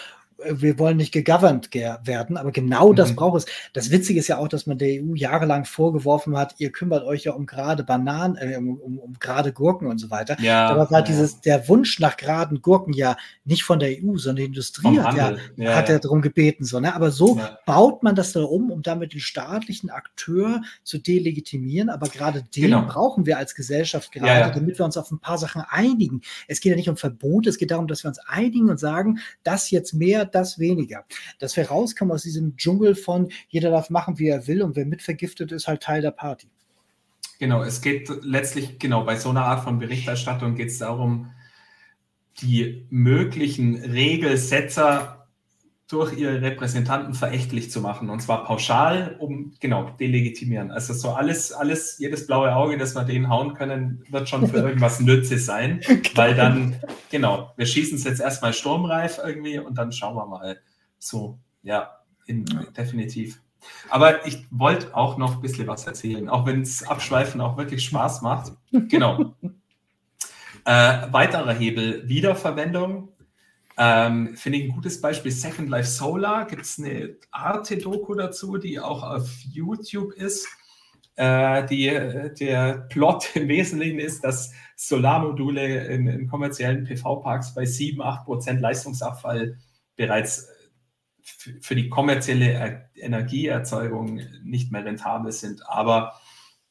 [0.45, 3.15] wir wollen nicht gegoverned werden, aber genau das mhm.
[3.15, 3.45] braucht es.
[3.73, 7.25] Das Witzige ist ja auch, dass man der EU jahrelang vorgeworfen hat, ihr kümmert euch
[7.25, 10.37] ja um gerade Bananen, äh, um, um, um gerade Gurken und so weiter.
[10.39, 11.05] Ja, aber war ja.
[11.05, 15.15] dieses, der Wunsch nach geraden Gurken ja nicht von der EU, sondern die Industrie hat
[15.15, 16.63] ja, ja, hat ja, darum gebeten.
[16.63, 16.95] So, ne?
[16.95, 21.89] Aber so baut man das da um, um damit den staatlichen Akteur zu delegitimieren.
[21.89, 22.85] Aber gerade den genau.
[22.85, 26.21] brauchen wir als Gesellschaft gerade, damit wir uns auf ein paar Sachen einigen.
[26.47, 29.19] Es geht ja nicht um Verbote, es geht darum, dass wir uns einigen und sagen,
[29.43, 31.05] das jetzt mehr, das weniger.
[31.39, 34.85] Dass wir rauskommen aus diesem Dschungel von jeder darf machen, wie er will und wer
[34.85, 36.49] mitvergiftet ist, halt Teil der Party.
[37.39, 41.31] Genau, es geht letztlich, genau, bei so einer Art von Berichterstattung geht es darum,
[42.41, 45.18] die möglichen Regelsetzer
[45.89, 48.11] durch ihre Repräsentanten verächtlich zu machen.
[48.11, 50.69] Und zwar pauschal, um, genau, delegitimieren.
[50.69, 54.57] Also so alles, alles, jedes blaue Auge, das wir denen hauen können, wird schon für
[54.57, 55.81] irgendwas Nütze sein.
[56.15, 56.75] Weil dann,
[57.09, 60.59] genau, wir schießen es jetzt erstmal sturmreif irgendwie und dann schauen wir mal.
[60.99, 61.89] So, ja,
[62.27, 62.45] in,
[62.77, 63.41] definitiv.
[63.89, 67.83] Aber ich wollte auch noch ein bisschen was erzählen, auch wenn es Abschweifen auch wirklich
[67.83, 68.53] Spaß macht.
[68.89, 69.33] Genau.
[70.65, 73.09] äh, weiterer Hebel, Wiederverwendung
[73.81, 75.31] ähm, Finde ich ein gutes Beispiel.
[75.31, 80.49] Second Life Solar gibt es eine Arte-Doku dazu, die auch auf YouTube ist.
[81.15, 81.87] Äh, die,
[82.39, 88.59] der Plot im Wesentlichen ist, dass Solarmodule in, in kommerziellen PV-Parks bei 7, 8 Prozent
[88.59, 89.57] Leistungsabfall
[89.95, 90.49] bereits
[91.21, 96.19] für die kommerzielle Energieerzeugung nicht mehr rentabel sind, aber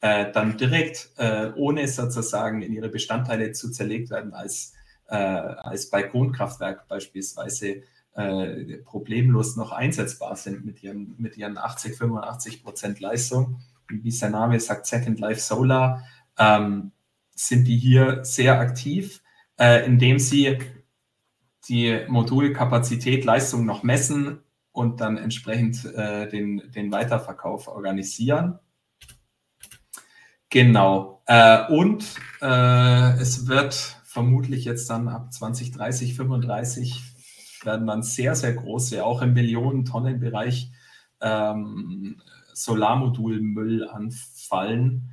[0.01, 4.73] äh, dann direkt, äh, ohne sozusagen in ihre Bestandteile zu zerlegt werden, als
[5.09, 7.83] äh, als Balkonkraftwerk beispielsweise
[8.15, 13.61] äh, problemlos noch einsetzbar sind mit ihren, mit ihren 80, 85 Prozent Leistung.
[13.87, 16.03] Wie der Name sagt, Second Life Solar,
[16.37, 16.91] ähm,
[17.35, 19.21] sind die hier sehr aktiv,
[19.57, 20.59] äh, indem sie
[21.67, 24.39] die Modulkapazität, Leistung noch messen
[24.71, 28.59] und dann entsprechend äh, den, den Weiterverkauf organisieren.
[30.49, 31.21] Genau.
[31.25, 32.05] Äh, und
[32.41, 37.03] äh, es wird vermutlich jetzt dann ab 2030, 35
[37.63, 40.71] werden dann sehr, sehr große, auch im Millionen-Tonnen-Bereich
[41.21, 42.21] ähm,
[42.53, 45.11] Solarmodulmüll anfallen,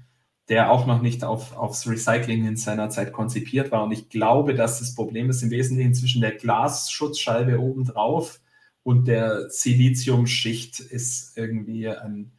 [0.49, 3.85] der auch noch nicht auf, aufs Recycling in seiner Zeit konzipiert war.
[3.85, 8.41] Und ich glaube, dass das Problem ist im Wesentlichen zwischen der Glasschutzscheibe obendrauf
[8.83, 12.33] und der Siliziumschicht ist irgendwie ein,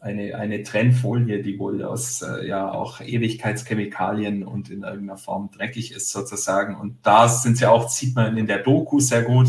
[0.00, 5.92] eine, eine Trennfolie, die wohl aus äh, ja auch Ewigkeitschemikalien und in irgendeiner Form dreckig
[5.92, 6.76] ist sozusagen.
[6.76, 9.48] Und da sind sie auch, sieht man in der Doku sehr gut,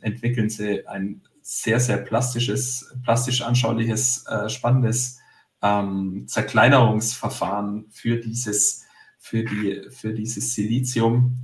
[0.00, 5.18] entwickeln sie ein sehr, sehr plastisches, plastisch anschauliches, äh, spannendes
[5.62, 8.84] ähm, Zerkleinerungsverfahren für dieses,
[9.18, 11.38] für die, für dieses Silizium.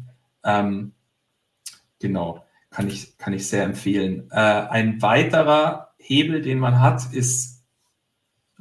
[0.44, 0.92] Ähm,
[2.00, 4.28] genau, kann ich, kann ich sehr empfehlen.
[4.30, 7.51] Äh, ein weiterer Hebel, den man hat, ist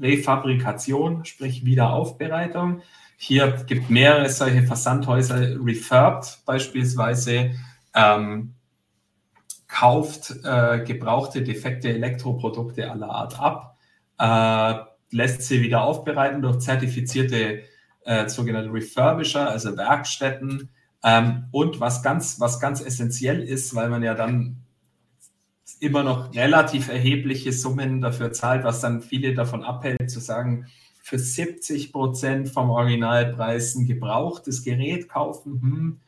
[0.02, 2.82] Refabrikation, sprich Wiederaufbereitung.
[3.18, 7.52] Hier gibt mehrere solche Versandhäuser, Refurbed beispielsweise,
[7.94, 8.56] ähm,
[9.68, 13.78] kauft äh, gebrauchte, defekte Elektroprodukte aller Art ab,
[14.20, 17.64] äh, lässt sie wieder aufbereiten durch zertifizierte
[18.04, 20.70] äh, sogenannte Refurbisher, also Werkstätten.
[21.04, 24.61] Ähm, und was ganz, was ganz essentiell ist, weil man ja dann
[25.82, 30.68] immer noch relativ erhebliche Summen dafür zahlt, was dann viele davon abhält, zu sagen,
[31.02, 36.00] für 70 Prozent vom Originalpreis ein gebrauchtes Gerät kaufen, hm,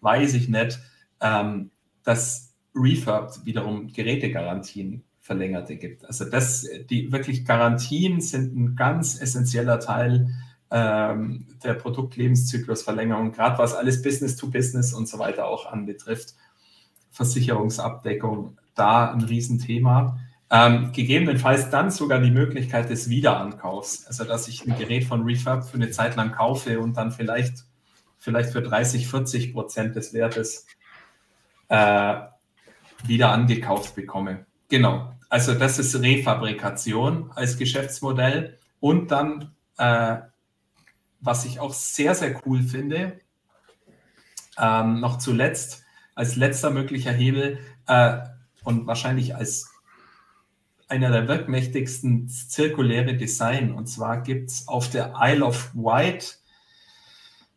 [0.00, 0.80] weiß ich nicht.
[1.20, 1.70] Ähm,
[2.04, 6.06] das Refurb wiederum Gerätegarantien verlängerte gibt.
[6.06, 10.30] Also das, die wirklich Garantien sind ein ganz essentieller Teil
[10.70, 16.34] ähm, der Produktlebenszyklusverlängerung, gerade was alles Business to Business und so weiter auch anbetrifft.
[17.10, 20.18] Versicherungsabdeckung, da ein Riesenthema.
[20.50, 25.64] Ähm, gegebenenfalls dann sogar die Möglichkeit des Wiederankaufs, also dass ich ein Gerät von Refurb
[25.64, 27.64] für eine Zeit lang kaufe und dann vielleicht,
[28.18, 30.66] vielleicht für 30, 40 Prozent des Wertes
[31.68, 32.14] äh,
[33.04, 34.46] wieder angekauft bekomme.
[34.68, 35.12] Genau.
[35.28, 38.58] Also das ist Refabrikation als Geschäftsmodell.
[38.80, 40.16] Und dann, äh,
[41.20, 43.20] was ich auch sehr, sehr cool finde,
[44.58, 45.84] ähm, noch zuletzt,
[46.14, 48.18] als letzter möglicher Hebel äh,
[48.68, 49.72] und wahrscheinlich als
[50.88, 53.72] einer der wirkmächtigsten zirkuläre Design.
[53.72, 56.38] Und zwar gibt es auf der Isle of Wight,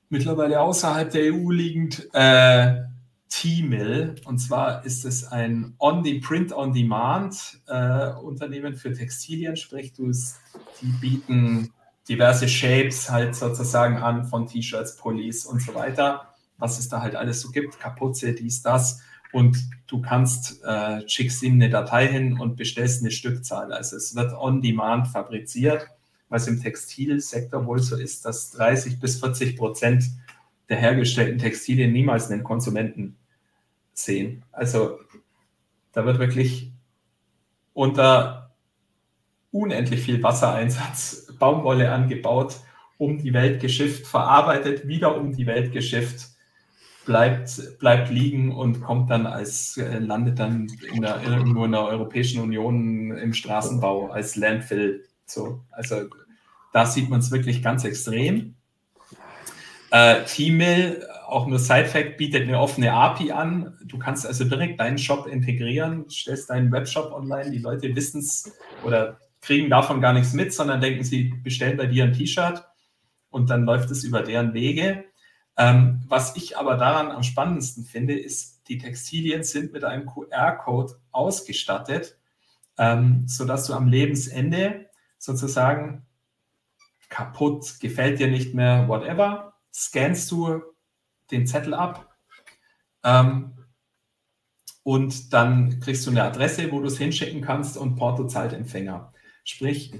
[0.08, 2.84] mittlerweile außerhalb der EU liegend, äh,
[3.28, 4.16] T-Mill.
[4.24, 10.14] Und zwar ist es ein On-the-Print-on-Demand-Unternehmen äh, für Textilien, sprich, du,
[10.82, 11.74] die bieten
[12.08, 17.18] diverse Shapes halt sozusagen an von T-Shirts, Pullis und so weiter, was es da halt
[17.18, 19.02] alles so gibt, Kapuze, dies, das.
[19.34, 23.72] Und du kannst, äh, schickst ihnen eine Datei hin und bestellst eine Stückzahl.
[23.72, 25.88] Also es wird on-demand fabriziert,
[26.30, 30.06] was im Textilsektor wohl so ist, dass 30 bis 40 Prozent
[30.70, 33.18] der hergestellten Textilien niemals einen Konsumenten
[33.94, 34.44] sehen.
[34.52, 34.99] Also
[35.91, 36.72] da wird wirklich
[37.74, 38.52] unter
[39.52, 42.58] unendlich viel Wassereinsatz Baumwolle angebaut,
[42.98, 46.30] um die Welt geschifft, verarbeitet, wieder um die Welt geschifft,
[47.12, 51.84] bleibt, bleibt liegen und kommt dann als, äh, landet dann in der, irgendwo in der
[51.84, 55.04] Europäischen Union im Straßenbau als Landfill.
[55.26, 56.04] So, also
[56.72, 58.56] da sieht man es wirklich ganz extrem.
[59.92, 63.78] Äh, T-Mill auch nur Side-Fact, bietet eine offene API an.
[63.84, 67.52] Du kannst also direkt deinen Shop integrieren, stellst deinen Webshop online.
[67.52, 68.54] Die Leute wissen es
[68.86, 72.64] oder kriegen davon gar nichts mit, sondern denken, sie bestellen bei dir ein T-Shirt
[73.30, 75.06] und dann läuft es über deren Wege.
[75.57, 80.95] Ähm, was ich aber daran am spannendsten finde, ist, die Textilien sind mit einem QR-Code
[81.11, 82.18] ausgestattet,
[82.78, 86.06] ähm, sodass du am Lebensende sozusagen
[87.10, 90.61] kaputt, gefällt dir nicht mehr, whatever, scannst du
[91.30, 92.15] den Zettel ab
[93.03, 93.53] ähm,
[94.84, 99.14] und dann kriegst du eine Adresse, wo du es hinschicken kannst und Porto zahlt Empfänger.
[99.44, 99.94] Sprich,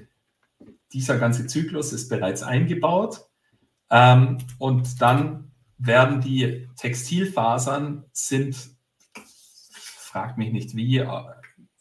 [0.94, 3.28] dieser ganze Zyklus ist bereits eingebaut
[3.92, 8.58] ähm, und dann werden die Textilfasern sind,
[9.14, 11.06] frag mich nicht wie,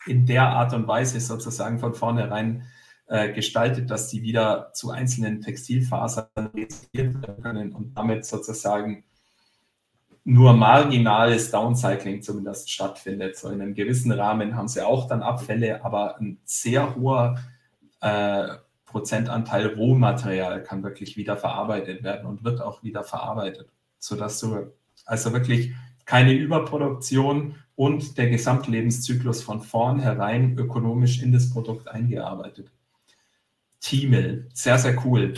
[0.06, 2.64] in der Art und Weise sozusagen von vornherein
[3.06, 6.28] äh, gestaltet, dass die wieder zu einzelnen Textilfasern
[6.92, 9.04] werden können und damit sozusagen
[10.24, 13.36] nur marginales Downcycling zumindest stattfindet.
[13.36, 17.38] So in einem gewissen Rahmen haben sie auch dann Abfälle, aber ein sehr hoher
[18.00, 18.48] äh,
[18.90, 23.68] Prozentanteil Rohmaterial kann wirklich wieder verarbeitet werden und wird auch wieder verarbeitet,
[23.98, 24.72] sodass du
[25.06, 25.72] also wirklich
[26.04, 32.70] keine Überproduktion und der Gesamtlebenszyklus von vornherein ökonomisch in das Produkt eingearbeitet.
[33.80, 35.34] T-Mill, sehr, sehr cool.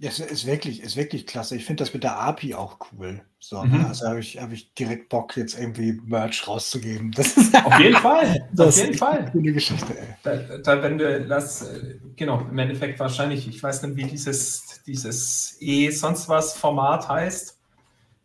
[0.00, 1.56] Ja, es ist wirklich, ist wirklich klasse.
[1.56, 3.20] Ich finde das mit der API auch cool.
[3.40, 3.78] So, ne?
[3.78, 3.86] mhm.
[3.86, 7.10] Also habe ich, hab ich direkt Bock, jetzt irgendwie Merch rauszugeben.
[7.16, 8.48] Das ist auf jeden Fall.
[8.52, 9.32] Das auf jeden ist Fall.
[9.32, 10.14] Eine Geschichte, ey.
[10.22, 11.68] Da, da, wenn du das,
[12.14, 17.58] genau, im Endeffekt wahrscheinlich, ich weiß nicht, wie dieses, dieses E sonst was Format heißt,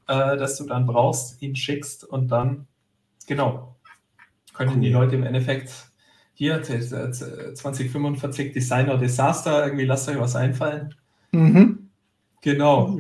[0.10, 2.68] äh, das du dann brauchst, ihn schickst und dann,
[3.26, 3.76] genau,
[4.54, 4.82] können cool.
[4.82, 5.72] die Leute im Endeffekt
[6.36, 10.94] hier 2045 Designer Desaster, irgendwie lasst euch was einfallen
[11.34, 11.90] Mhm.
[12.42, 12.98] Genau.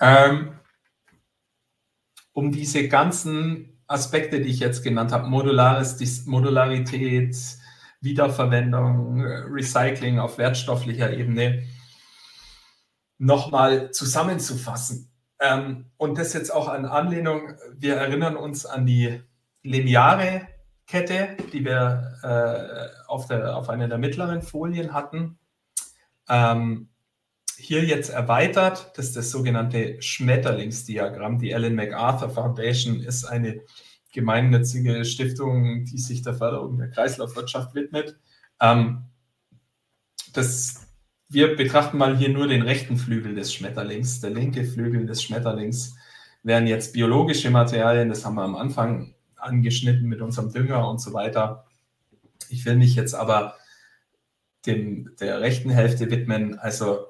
[0.00, 0.52] Ähm,
[2.32, 7.36] um diese ganzen Aspekte, die ich jetzt genannt habe, Modularis, Modularität,
[8.00, 11.62] Wiederverwendung, Recycling auf wertstofflicher Ebene,
[13.18, 15.10] nochmal zusammenzufassen.
[15.40, 19.20] Ähm, und das jetzt auch an Anlehnung, wir erinnern uns an die
[19.62, 20.48] lineare
[20.86, 25.38] Kette, die wir äh, auf, der, auf einer der mittleren Folien hatten.
[26.28, 26.88] Ähm,
[27.56, 31.38] hier jetzt erweitert, das ist das sogenannte Schmetterlingsdiagramm.
[31.38, 33.60] Die Ellen MacArthur Foundation ist eine
[34.12, 38.18] gemeinnützige Stiftung, die sich der Förderung der Kreislaufwirtschaft widmet.
[38.60, 39.04] Ähm,
[40.32, 40.86] das,
[41.28, 44.20] wir betrachten mal hier nur den rechten Flügel des Schmetterlings.
[44.20, 45.94] Der linke Flügel des Schmetterlings
[46.42, 51.12] wären jetzt biologische Materialien, das haben wir am Anfang angeschnitten mit unserem Dünger und so
[51.12, 51.64] weiter.
[52.48, 53.54] Ich will mich jetzt aber
[54.66, 57.06] dem, der rechten Hälfte widmen, also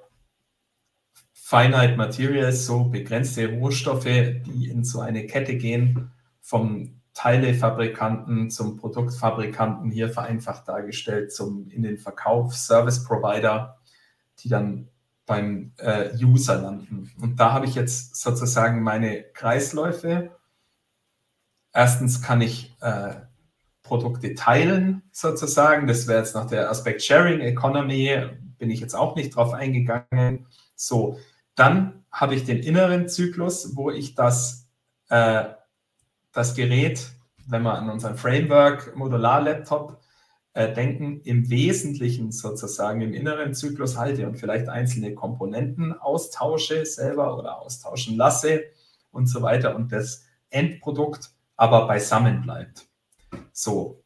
[1.32, 6.10] Finite Materials, so begrenzte Rohstoffe, die in so eine Kette gehen,
[6.40, 13.78] vom Teilefabrikanten zum Produktfabrikanten, hier vereinfacht dargestellt, zum in den Verkauf, Service Provider,
[14.38, 14.88] die dann
[15.26, 17.10] beim äh, User landen.
[17.20, 20.30] Und da habe ich jetzt sozusagen meine Kreisläufe.
[21.72, 23.14] Erstens kann ich äh,
[23.92, 25.86] Produkte teilen, sozusagen.
[25.86, 30.46] Das wäre jetzt nach der Aspekt Sharing Economy, bin ich jetzt auch nicht drauf eingegangen.
[30.74, 31.18] So,
[31.56, 34.66] dann habe ich den inneren Zyklus, wo ich das,
[35.10, 35.44] äh,
[36.32, 37.06] das Gerät,
[37.46, 40.00] wenn wir an unseren Framework Modular-Laptop
[40.54, 47.36] äh, denken, im Wesentlichen sozusagen im inneren Zyklus halte und vielleicht einzelne Komponenten austausche selber
[47.36, 48.62] oder austauschen lasse
[49.10, 52.86] und so weiter und das Endprodukt aber beisammen bleibt.
[53.52, 54.04] So.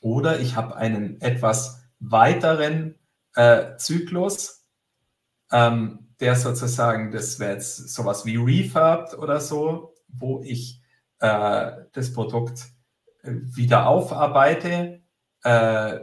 [0.00, 2.98] Oder ich habe einen etwas weiteren
[3.34, 4.66] äh, Zyklus,
[5.50, 10.82] ähm, der sozusagen, das wäre jetzt sowas wie Refurbed oder so, wo ich
[11.20, 12.66] äh, das Produkt
[13.22, 15.02] äh, wieder aufarbeite.
[15.44, 16.00] Äh,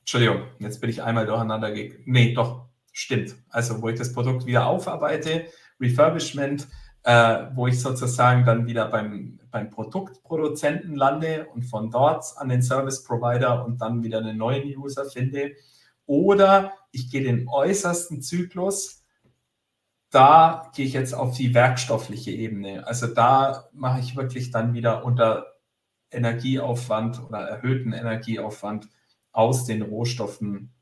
[0.00, 2.02] Entschuldigung, jetzt bin ich einmal durcheinander gegangen.
[2.06, 3.36] Nee, doch, stimmt.
[3.48, 5.46] Also, wo ich das Produkt wieder aufarbeite,
[5.80, 6.66] Refurbishment,
[7.02, 12.62] äh, wo ich sozusagen dann wieder beim, beim Produktproduzenten lande und von dort an den
[12.62, 15.52] Service Provider und dann wieder einen neuen User finde.
[16.06, 19.04] Oder ich gehe den äußersten Zyklus.
[20.10, 22.86] Da gehe ich jetzt auf die werkstoffliche Ebene.
[22.86, 25.46] Also da mache ich wirklich dann wieder unter
[26.10, 28.88] Energieaufwand oder erhöhten Energieaufwand
[29.32, 30.74] aus den Rohstoffen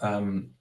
[0.00, 0.57] ähm,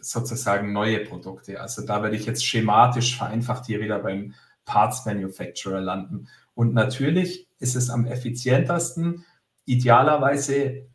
[0.00, 1.60] sozusagen neue Produkte.
[1.60, 6.28] Also da werde ich jetzt schematisch vereinfacht hier wieder beim Parts Manufacturer landen.
[6.54, 9.24] Und natürlich ist es am effizientesten,
[9.64, 10.86] idealerweise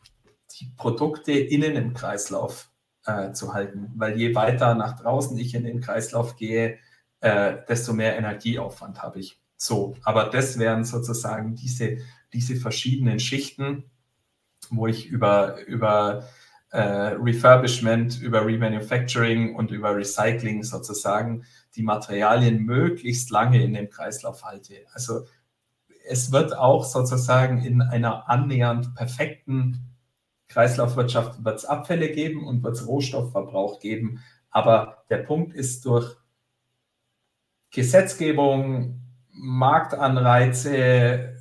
[0.59, 2.69] die Produkte innen im Kreislauf
[3.05, 6.77] äh, zu halten, weil je weiter nach draußen ich in den Kreislauf gehe,
[7.21, 9.39] äh, desto mehr Energieaufwand habe ich.
[9.57, 11.97] So, aber das wären sozusagen diese,
[12.33, 13.89] diese verschiedenen Schichten,
[14.69, 16.27] wo ich über, über
[16.73, 21.45] äh, Refurbishment, über Remanufacturing und über Recycling sozusagen
[21.75, 24.73] die Materialien möglichst lange in dem Kreislauf halte.
[24.91, 25.25] Also
[26.09, 29.87] es wird auch sozusagen in einer annähernd perfekten
[30.47, 34.23] Kreislaufwirtschaft wird es Abfälle geben und wird es Rohstoffverbrauch geben.
[34.49, 36.15] Aber der Punkt ist durch
[37.71, 41.32] Gesetzgebung, Marktanreize,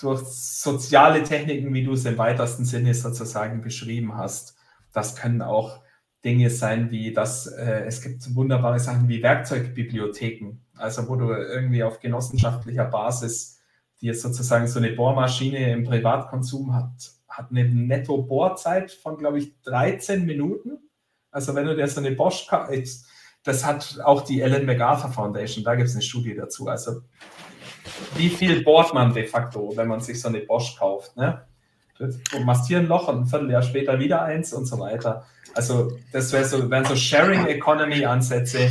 [0.00, 4.56] durch soziale Techniken, wie du es im weitesten Sinne sozusagen beschrieben hast.
[4.92, 5.82] Das können auch
[6.24, 11.82] Dinge sein, wie dass äh, es gibt wunderbare Sachen wie Werkzeugbibliotheken, also wo du irgendwie
[11.82, 13.60] auf genossenschaftlicher Basis
[14.00, 20.24] dir sozusagen so eine Bohrmaschine im Privatkonsum hat, hat eine Netto-Bohrzeit von, glaube ich, 13
[20.24, 20.78] Minuten.
[21.30, 22.46] Also wenn du dir so eine Bosch,
[23.44, 26.68] das hat auch die Ellen MacArthur Foundation, da gibt es eine Studie dazu.
[26.68, 27.02] Also
[28.16, 31.16] wie viel bohrt man de facto, wenn man sich so eine Bosch kauft?
[31.16, 31.42] Ne?
[31.98, 35.26] Du machst hier ein Loch und ein Vierteljahr später wieder eins und so weiter.
[35.54, 38.70] Also das wär so, wären so Sharing Economy Ansätze,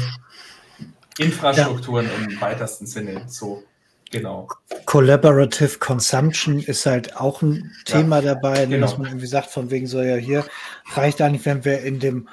[1.18, 2.26] Infrastrukturen ja.
[2.26, 3.24] im weitesten Sinne.
[3.28, 3.64] So
[4.12, 4.48] Genau.
[4.86, 8.88] Collaborative Consumption ist halt auch ein Thema ja, dabei, genau.
[8.88, 10.46] dass man irgendwie sagt, von wegen so, ja, hier
[10.94, 12.28] reicht eigentlich, wenn wir in dem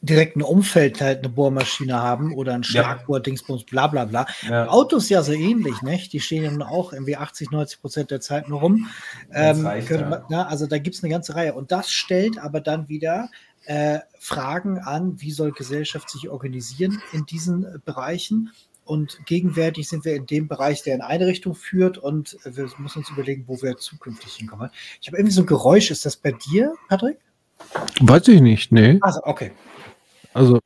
[0.00, 4.26] direkten Umfeld halt eine Bohrmaschine haben oder ein Schlagbohr, Dingsbums, bla bla bla.
[4.48, 4.68] Ja.
[4.68, 6.12] Autos ja so ähnlich, nicht?
[6.12, 8.88] Die stehen ja auch irgendwie 80, 90 Prozent der Zeit nur rum.
[9.32, 10.26] Ähm, reicht, man, ja.
[10.28, 11.54] na, also da gibt es eine ganze Reihe.
[11.54, 13.28] Und das stellt aber dann wieder
[13.64, 18.50] äh, Fragen an, wie soll Gesellschaft sich organisieren in diesen äh, Bereichen.
[18.84, 23.00] Und gegenwärtig sind wir in dem Bereich, der in eine Richtung führt und wir müssen
[23.00, 24.70] uns überlegen, wo wir zukünftig hinkommen.
[25.02, 25.90] Ich habe irgendwie so ein Geräusch.
[25.90, 27.18] Ist das bei dir, Patrick?
[28.00, 28.98] Weiß ich nicht, nee.
[29.02, 29.52] Also, okay.
[30.38, 30.60] Also.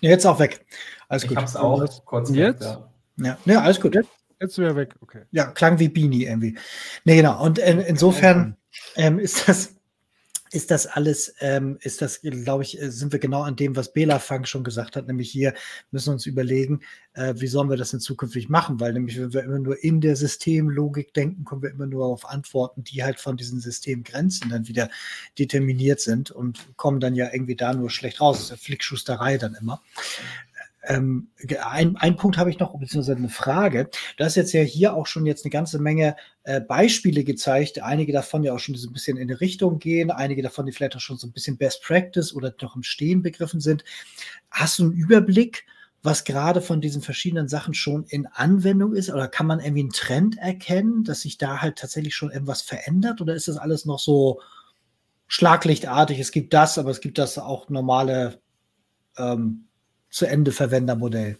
[0.00, 0.66] Ja, jetzt auch weg.
[1.08, 1.38] Alles ich gut.
[1.38, 2.62] Ich hab's auch kurz jetzt.
[2.62, 2.88] Ja.
[3.16, 3.38] ja.
[3.44, 3.94] Ja, alles gut.
[3.94, 4.10] Jetzt,
[4.40, 5.22] jetzt wäre weg, okay.
[5.30, 6.58] Ja, klang wie Beanie irgendwie.
[7.04, 7.42] Nee, genau.
[7.42, 8.56] Und in, insofern
[8.96, 9.73] ähm, ist das
[10.54, 13.92] ist das alles, ähm, ist das, glaube ich, äh, sind wir genau an dem, was
[13.92, 15.52] Bela Funk schon gesagt hat, nämlich hier
[15.90, 16.80] müssen wir uns überlegen,
[17.14, 20.00] äh, wie sollen wir das in Zukunft machen, weil nämlich, wenn wir immer nur in
[20.00, 24.68] der Systemlogik denken, kommen wir immer nur auf Antworten, die halt von diesen Systemgrenzen dann
[24.68, 24.88] wieder
[25.38, 28.36] determiniert sind und kommen dann ja irgendwie da nur schlecht raus.
[28.36, 29.82] Das ist ja Flickschusterei dann immer.
[30.86, 31.28] Ähm,
[31.62, 33.88] ein, ein Punkt habe ich noch, beziehungsweise eine Frage.
[34.16, 38.12] Du hast jetzt ja hier auch schon jetzt eine ganze Menge äh, Beispiele gezeigt, einige
[38.12, 40.96] davon ja auch schon so ein bisschen in die Richtung gehen, einige davon, die vielleicht
[40.96, 43.84] auch schon so ein bisschen Best Practice oder noch im Stehen begriffen sind.
[44.50, 45.64] Hast du einen Überblick,
[46.02, 49.10] was gerade von diesen verschiedenen Sachen schon in Anwendung ist?
[49.10, 53.22] Oder kann man irgendwie einen Trend erkennen, dass sich da halt tatsächlich schon irgendwas verändert?
[53.22, 54.42] Oder ist das alles noch so
[55.28, 56.18] schlaglichtartig?
[56.20, 58.38] Es gibt das, aber es gibt das auch normale
[59.16, 59.66] ähm,
[60.14, 61.38] zu Ende Verwendermodell?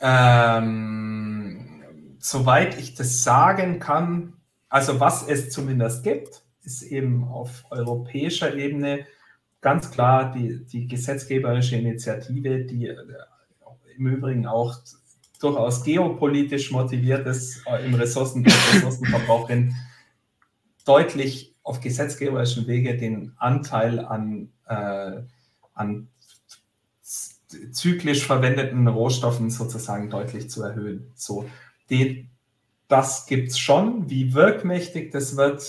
[0.00, 1.82] Ähm,
[2.20, 4.34] soweit ich das sagen kann,
[4.68, 9.06] also was es zumindest gibt, ist eben auf europäischer Ebene
[9.60, 12.96] ganz klar die, die gesetzgeberische Initiative, die äh,
[13.96, 14.76] im Übrigen auch
[15.40, 19.74] durchaus geopolitisch motiviert ist, äh, im Ressourcen, Ressourcenverbrauch hin,
[20.84, 25.22] deutlich auf gesetzgeberischen Wege den Anteil an, äh,
[25.74, 26.08] an
[27.72, 31.10] zyklisch verwendeten Rohstoffen sozusagen deutlich zu erhöhen.
[31.14, 31.48] So,
[31.90, 32.28] die,
[32.88, 34.10] das gibt es schon.
[34.10, 35.62] Wie wirkmächtig das wird,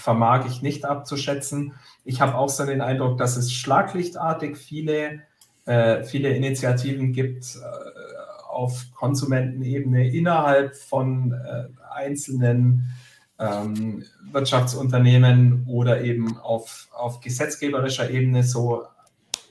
[0.00, 1.74] vermag ich nicht abzuschätzen.
[2.04, 5.20] Ich habe auch so den Eindruck, dass es schlaglichtartig viele,
[5.66, 12.90] äh, viele Initiativen gibt äh, auf Konsumentenebene innerhalb von äh, einzelnen
[13.38, 18.84] ähm, Wirtschaftsunternehmen oder eben auf, auf gesetzgeberischer Ebene so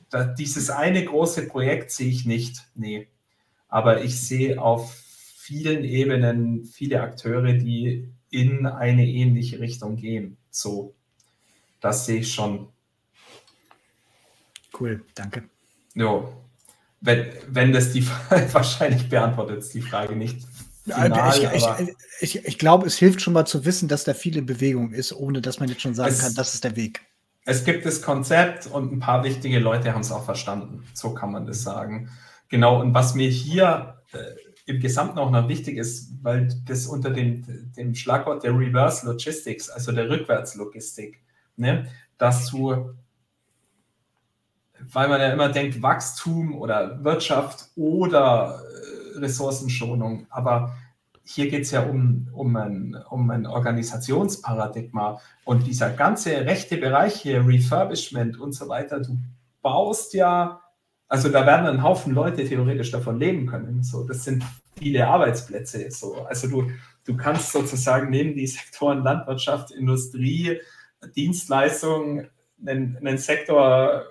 [0.10, 3.08] da, dieses eine große Projekt sehe ich nicht, nee.
[3.68, 10.38] Aber ich sehe auf vielen Ebenen viele Akteure, die in eine ähnliche Richtung gehen.
[10.50, 10.96] So,
[11.80, 12.70] das sehe ich schon.
[14.80, 15.50] Cool, danke.
[15.94, 16.34] Jo,
[17.02, 18.08] wenn, wenn das die
[18.52, 20.48] wahrscheinlich beantwortet die Frage nicht.
[20.86, 24.38] Final, ich, ich, ich, ich glaube, es hilft schon mal zu wissen, dass da viel
[24.38, 27.09] in Bewegung ist, ohne dass man jetzt schon sagen kann, das ist der Weg
[27.50, 30.84] es gibt das Konzept und ein paar wichtige Leute haben es auch verstanden.
[30.94, 32.12] So kann man das sagen.
[32.48, 37.10] Genau, und was mir hier äh, im Gesamten auch noch wichtig ist, weil das unter
[37.10, 41.24] dem, dem Schlagwort der Reverse Logistics, also der Rückwärtslogistik,
[41.56, 41.88] ne,
[42.20, 42.94] dass du,
[44.82, 50.78] weil man ja immer denkt, Wachstum oder Wirtschaft oder äh, Ressourcenschonung, aber
[51.32, 57.22] hier geht es ja um, um, ein, um ein Organisationsparadigma und dieser ganze rechte Bereich
[57.22, 59.16] hier, Refurbishment und so weiter, du
[59.62, 60.60] baust ja,
[61.08, 63.84] also da werden ein Haufen Leute theoretisch davon leben können.
[63.84, 64.44] So, das sind
[64.80, 65.92] viele Arbeitsplätze.
[65.92, 66.24] So.
[66.24, 66.72] Also du,
[67.06, 70.60] du kannst sozusagen neben die Sektoren Landwirtschaft, Industrie,
[71.16, 72.26] Dienstleistung
[72.66, 74.06] einen, einen Sektor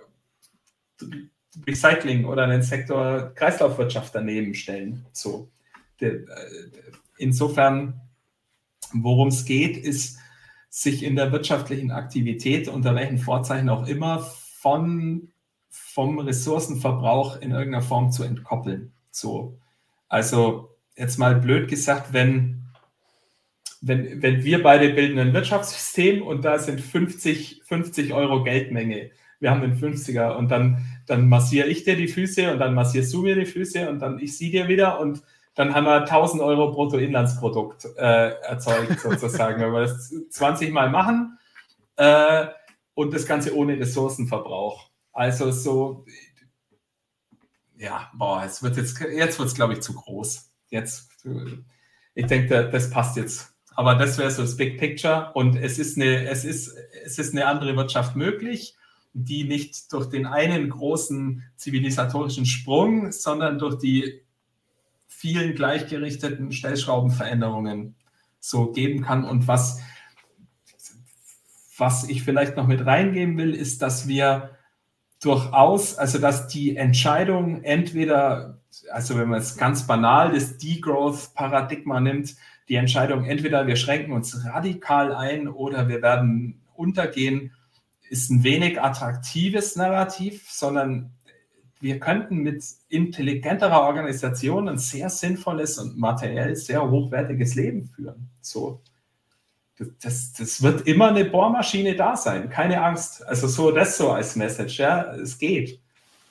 [1.67, 5.05] Recycling oder einen Sektor Kreislaufwirtschaft daneben stellen.
[5.13, 5.49] So.
[6.01, 6.13] Der,
[7.19, 8.01] insofern,
[8.93, 10.19] worum es geht, ist,
[10.71, 14.21] sich in der wirtschaftlichen Aktivität, unter welchen Vorzeichen auch immer,
[14.61, 15.33] von,
[15.71, 18.93] vom Ressourcenverbrauch in irgendeiner Form zu entkoppeln.
[19.11, 19.59] So.
[20.09, 22.65] Also jetzt mal blöd gesagt, wenn,
[23.81, 29.51] wenn, wenn wir beide bilden ein Wirtschaftssystem und da sind 50, 50 Euro Geldmenge, wir
[29.51, 33.23] haben den 50er und dann, dann massiere ich dir die Füße und dann massierst du
[33.23, 35.23] mir die Füße und dann ich sie dir wieder und
[35.59, 39.61] dann haben wir 1000 Euro Bruttoinlandsprodukt äh, erzeugt, sozusagen.
[39.61, 41.37] Wenn wir das 20 Mal machen
[41.97, 42.47] äh,
[42.95, 44.89] und das Ganze ohne Ressourcenverbrauch.
[45.13, 46.05] Also so,
[47.77, 50.49] ja, boah, es wird jetzt, jetzt wird es, glaube ich, zu groß.
[50.69, 51.11] Jetzt,
[52.15, 53.53] ich denke, das passt jetzt.
[53.75, 56.73] Aber das wäre so das Big Picture und es ist eine, es ist,
[57.05, 58.77] es ist eine andere Wirtschaft möglich,
[59.13, 64.23] die nicht durch den einen großen zivilisatorischen Sprung, sondern durch die
[65.19, 67.97] vielen gleichgerichteten Stellschraubenveränderungen
[68.39, 69.25] so geben kann.
[69.25, 69.81] Und was,
[71.77, 74.51] was ich vielleicht noch mit reingeben will, ist, dass wir
[75.21, 78.61] durchaus, also dass die Entscheidung entweder,
[78.93, 82.37] also wenn man es ganz banal das Degrowth-Paradigma nimmt,
[82.69, 87.53] die Entscheidung entweder wir schränken uns radikal ein oder wir werden untergehen,
[88.09, 91.18] ist ein wenig attraktives Narrativ, sondern
[91.81, 98.31] wir könnten mit intelligenterer Organisation ein sehr sinnvolles und materiell sehr hochwertiges Leben führen.
[98.41, 98.81] So.
[100.01, 103.25] Das, das wird immer eine Bohrmaschine da sein, keine Angst.
[103.25, 105.79] Also so das so als Message, ja, es geht.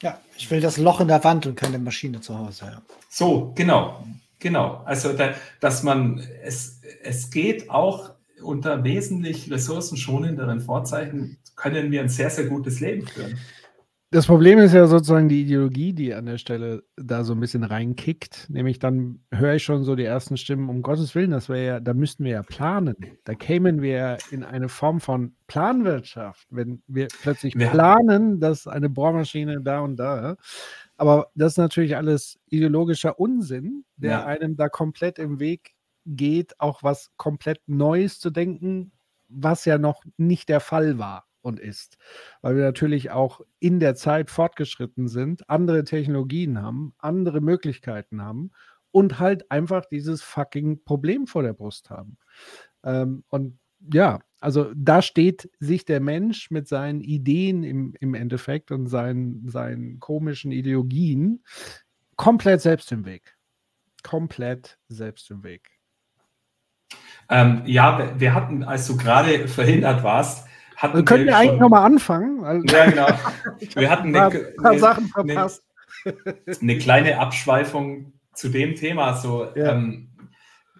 [0.02, 2.66] Ja, ich will das Loch in der Wand und keine Maschine zu Hause.
[2.66, 2.82] Ja.
[3.10, 4.04] So, genau,
[4.40, 4.82] genau.
[4.84, 8.12] Also da, dass man es, es geht auch
[8.42, 13.40] unter wesentlich ressourcenschonenderen Vorzeichen können wir ein sehr sehr gutes Leben führen.
[14.10, 17.66] Das Problem ist ja sozusagen die Ideologie, die an der Stelle da so ein bisschen
[17.66, 18.50] reinkickt.
[18.50, 21.80] Nämlich dann höre ich schon so die ersten Stimmen, um Gottes Willen, das wäre ja,
[21.82, 22.96] da müssten wir ja planen.
[23.26, 28.90] Da kämen wir ja in eine Form von Planwirtschaft, wenn wir plötzlich planen, dass eine
[28.90, 30.38] Bohrmaschine da und da.
[30.96, 34.26] Aber das ist natürlich alles ideologischer Unsinn, der ja.
[34.26, 35.74] einem da komplett im Weg
[36.06, 38.94] geht, auch was komplett Neues zu denken,
[39.28, 41.98] was ja noch nicht der Fall war und ist.
[42.42, 48.52] Weil wir natürlich auch in der Zeit fortgeschritten sind, andere Technologien haben, andere Möglichkeiten haben
[48.92, 52.18] und halt einfach dieses fucking Problem vor der Brust haben.
[52.84, 53.58] Ähm, und
[53.92, 59.48] ja, also da steht sich der Mensch mit seinen Ideen im, im Endeffekt und seinen,
[59.50, 61.44] seinen komischen Ideologien
[62.16, 63.38] komplett selbst im Weg.
[64.04, 65.72] Komplett selbst im Weg.
[67.30, 70.48] Ähm, ja, wir hatten, als du gerade verhindert warst,
[70.78, 72.66] hatten wir können wir eigentlich nochmal anfangen.
[72.70, 73.08] Ja, genau.
[73.76, 75.64] Wir hatten eine, ein paar, eine, Sachen verpasst.
[76.06, 79.74] Eine, eine, kleine Abschweifung zu dem Thema, so, ja.
[79.74, 80.10] ähm,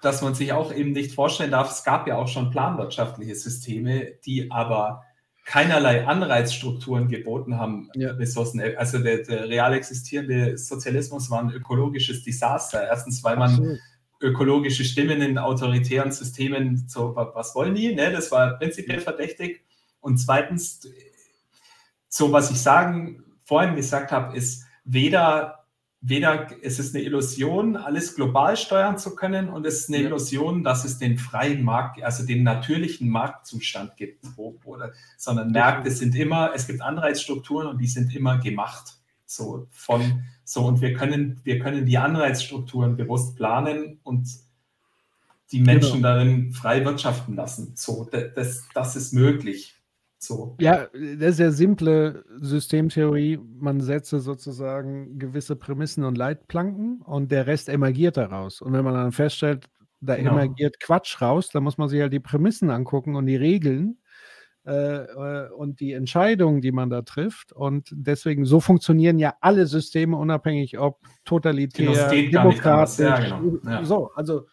[0.04, 4.14] dass man sich auch eben nicht vorstellen darf, es gab ja auch schon planwirtschaftliche Systeme,
[4.24, 5.04] die aber
[5.46, 8.12] keinerlei Anreizstrukturen geboten haben, ja.
[8.12, 8.62] Ressourcen.
[8.78, 12.86] Also der, der, real existierende Sozialismus war ein ökologisches Desaster.
[12.86, 13.80] Erstens, weil man Absolut.
[14.22, 17.96] ökologische Stimmen in autoritären Systemen so, was wollen die?
[17.96, 18.12] Ne?
[18.12, 19.66] Das war prinzipiell verdächtig.
[20.08, 20.88] Und zweitens,
[22.08, 25.66] so was ich sagen, vorhin gesagt habe, ist weder,
[26.00, 29.98] weder es ist eine Illusion, alles global steuern zu können und es ist eine.
[29.98, 34.78] Illusion, dass es den freien Markt, also den natürlichen Marktzustand gibt, wo, wo,
[35.18, 38.94] sondern Märkte sind immer, es gibt Anreizstrukturen und die sind immer gemacht.
[39.26, 44.26] So von so und wir können, wir können die Anreizstrukturen bewusst planen und
[45.52, 46.08] die Menschen genau.
[46.08, 47.74] darin frei wirtschaften lassen.
[47.76, 49.77] So, das, das ist möglich.
[50.20, 50.56] So.
[50.60, 53.40] Ja, das ist ja simple Systemtheorie.
[53.60, 58.62] Man setze sozusagen gewisse Prämissen und Leitplanken und der Rest emergiert daraus.
[58.62, 59.70] Und wenn man dann feststellt,
[60.02, 60.32] da genau.
[60.32, 64.00] emergiert Quatsch raus, dann muss man sich halt die Prämissen angucken und die Regeln
[64.66, 67.54] äh, äh und die Entscheidungen, die man da trifft.
[67.54, 73.00] Und deswegen, so funktionieren ja alle Systeme, unabhängig ob totalitär, genau, demokratisch.
[73.00, 73.60] Ja, genau.
[73.66, 73.86] ja.
[73.86, 74.48] So, also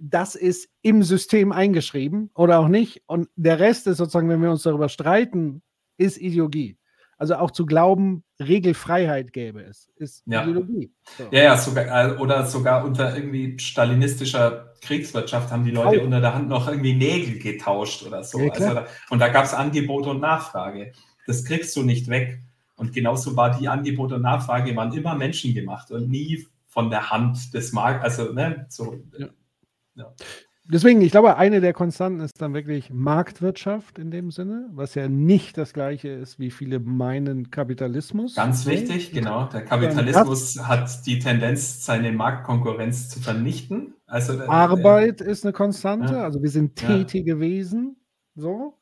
[0.00, 3.02] das ist im System eingeschrieben oder auch nicht.
[3.06, 5.62] Und der Rest ist sozusagen, wenn wir uns darüber streiten,
[5.96, 6.78] ist Ideologie.
[7.18, 10.42] Also auch zu glauben, Regelfreiheit gäbe es, ist ja.
[10.42, 10.92] Ideologie.
[11.16, 11.24] So.
[11.30, 16.04] Ja, ja, sogar, äh, oder sogar unter irgendwie stalinistischer Kriegswirtschaft haben die Leute oh.
[16.04, 18.38] unter der Hand noch irgendwie Nägel getauscht oder so.
[18.38, 20.92] Ja, also, und da gab es Angebot und Nachfrage.
[21.26, 22.40] Das kriegst du nicht weg.
[22.76, 27.54] Und genauso war die Angebot und Nachfrage waren immer menschengemacht und nie von der Hand
[27.54, 28.18] des Marktes.
[28.18, 29.02] Also, ne, so.
[29.16, 29.28] Ja.
[29.96, 30.14] Ja.
[30.68, 35.08] Deswegen, ich glaube, eine der Konstanten ist dann wirklich Marktwirtschaft in dem Sinne, was ja
[35.08, 38.34] nicht das gleiche ist, wie viele meinen Kapitalismus.
[38.34, 39.44] Ganz wichtig, genau.
[39.46, 43.94] Der Kapitalismus hat die Tendenz, seine Marktkonkurrenz zu vernichten.
[44.06, 46.24] Also Arbeit ist eine Konstante, ja.
[46.24, 47.40] also wir sind tätige ja.
[47.40, 47.96] Wesen,
[48.34, 48.78] so.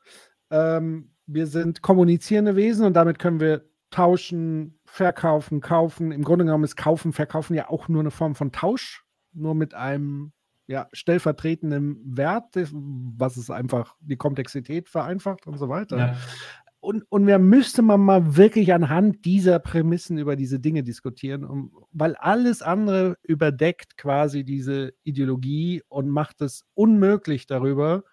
[0.49, 6.11] Ähm, wir sind kommunizierende Wesen und damit können wir tauschen, verkaufen, kaufen.
[6.11, 9.75] Im Grunde genommen ist Kaufen, Verkaufen ja auch nur eine Form von Tausch, nur mit
[9.75, 10.31] einem
[10.67, 15.97] ja, stellvertretendem Wert, was es einfach die Komplexität vereinfacht und so weiter.
[15.97, 16.17] Ja.
[16.79, 21.71] Und, und wir müsste man mal wirklich anhand dieser Prämissen über diese Dinge diskutieren, um,
[21.91, 28.03] weil alles andere überdeckt quasi diese Ideologie und macht es unmöglich darüber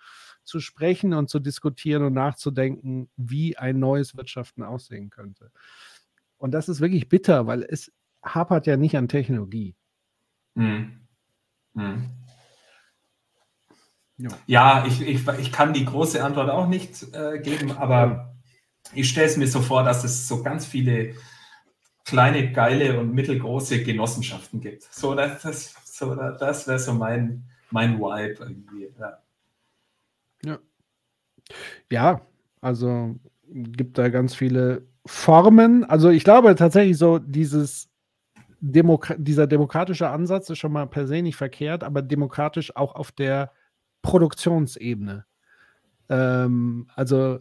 [0.44, 5.50] zu sprechen und zu diskutieren und nachzudenken, wie ein neues Wirtschaften aussehen könnte.
[6.39, 9.76] Und das ist wirklich bitter, weil es hapert ja nicht an Technologie.
[10.55, 11.02] Mhm.
[11.74, 12.10] Mhm.
[14.23, 18.34] Ja, ja ich, ich, ich kann die große Antwort auch nicht äh, geben, aber
[18.94, 21.15] ich stelle es mir so vor, dass es so ganz viele
[22.05, 24.83] kleine, geile und mittelgroße Genossenschaften gibt.
[24.83, 28.92] So, das, das, so, das wäre so mein, mein Vibe irgendwie.
[28.99, 29.18] Ja.
[30.44, 30.59] ja.
[31.91, 32.20] Ja,
[32.60, 33.17] also
[33.49, 37.91] gibt da ganz viele Formen, also ich glaube tatsächlich so dieses
[38.60, 43.10] Demo dieser demokratische Ansatz ist schon mal per se nicht verkehrt, aber demokratisch auch auf
[43.10, 43.51] der
[44.02, 45.24] Produktionsebene.
[46.08, 47.39] Ähm, also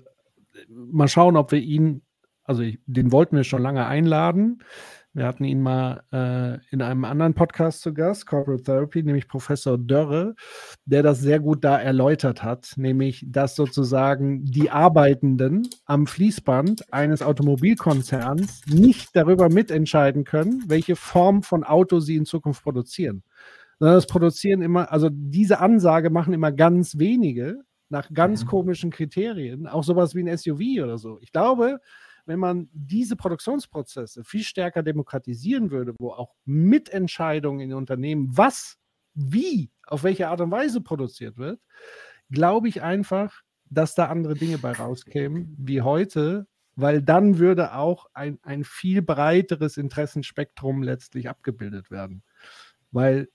[0.70, 2.02] mal schauen, ob wir ihn,
[2.44, 4.64] also ich, den wollten wir schon lange einladen.
[5.14, 9.78] Wir hatten ihn mal äh, in einem anderen Podcast zu Gast, Corporate Therapy, nämlich Professor
[9.78, 10.36] Dörre,
[10.86, 17.22] der das sehr gut da erläutert hat, nämlich dass sozusagen die Arbeitenden am Fließband eines
[17.22, 23.22] Automobilkonzerns nicht darüber mitentscheiden können, welche Form von Auto sie in Zukunft produzieren.
[23.82, 28.48] Sondern das produzieren immer, also diese Ansage machen immer ganz wenige nach ganz mhm.
[28.48, 31.18] komischen Kriterien, auch sowas wie ein SUV oder so.
[31.22, 31.80] Ich glaube,
[32.28, 38.78] wenn man diese Produktionsprozesse viel stärker demokratisieren würde, wo auch Mitentscheidungen in Unternehmen, was,
[39.16, 41.60] wie, auf welche Art und Weise produziert wird,
[42.30, 46.46] glaube ich einfach, dass da andere Dinge bei rauskämen wie heute,
[46.76, 52.22] weil dann würde auch ein, ein viel breiteres Interessenspektrum letztlich abgebildet werden.
[52.92, 53.28] Weil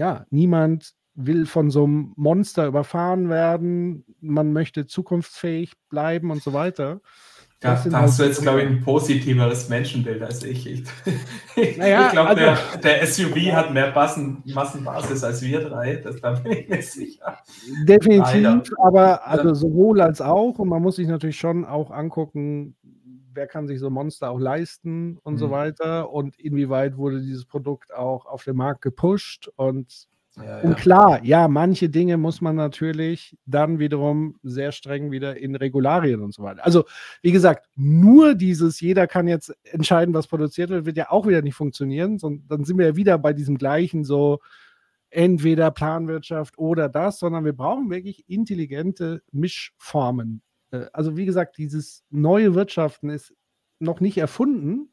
[0.00, 6.54] ja, niemand will von so einem Monster überfahren werden, man möchte zukunftsfähig bleiben und so
[6.54, 7.02] weiter.
[7.62, 10.66] Ja, da hast du jetzt, glaube ich, ein positiveres Menschenbild als ich.
[10.66, 15.96] Ich, naja, ich glaube, also, der, der, SUV hat mehr Bassen, Massenbasis als wir drei,
[15.96, 17.36] das da bin ich mir sicher.
[17.84, 18.62] Definitiv, Leider.
[18.78, 20.58] aber also sowohl als auch.
[20.58, 22.76] Und man muss sich natürlich schon auch angucken,
[23.40, 25.38] wer kann sich so Monster auch leisten und mhm.
[25.38, 26.12] so weiter.
[26.12, 31.48] Und inwieweit wurde dieses Produkt auch auf den Markt gepusht und ja, und klar, ja,
[31.48, 36.64] manche Dinge muss man natürlich dann wiederum sehr streng wieder in Regularien und so weiter.
[36.64, 36.84] Also,
[37.20, 41.42] wie gesagt, nur dieses, jeder kann jetzt entscheiden, was produziert wird, wird ja auch wieder
[41.42, 42.18] nicht funktionieren.
[42.18, 44.38] Sondern dann sind wir ja wieder bei diesem gleichen so,
[45.10, 50.42] entweder Planwirtschaft oder das, sondern wir brauchen wirklich intelligente Mischformen.
[50.70, 53.34] Äh, also, wie gesagt, dieses neue Wirtschaften ist
[53.78, 54.92] noch nicht erfunden,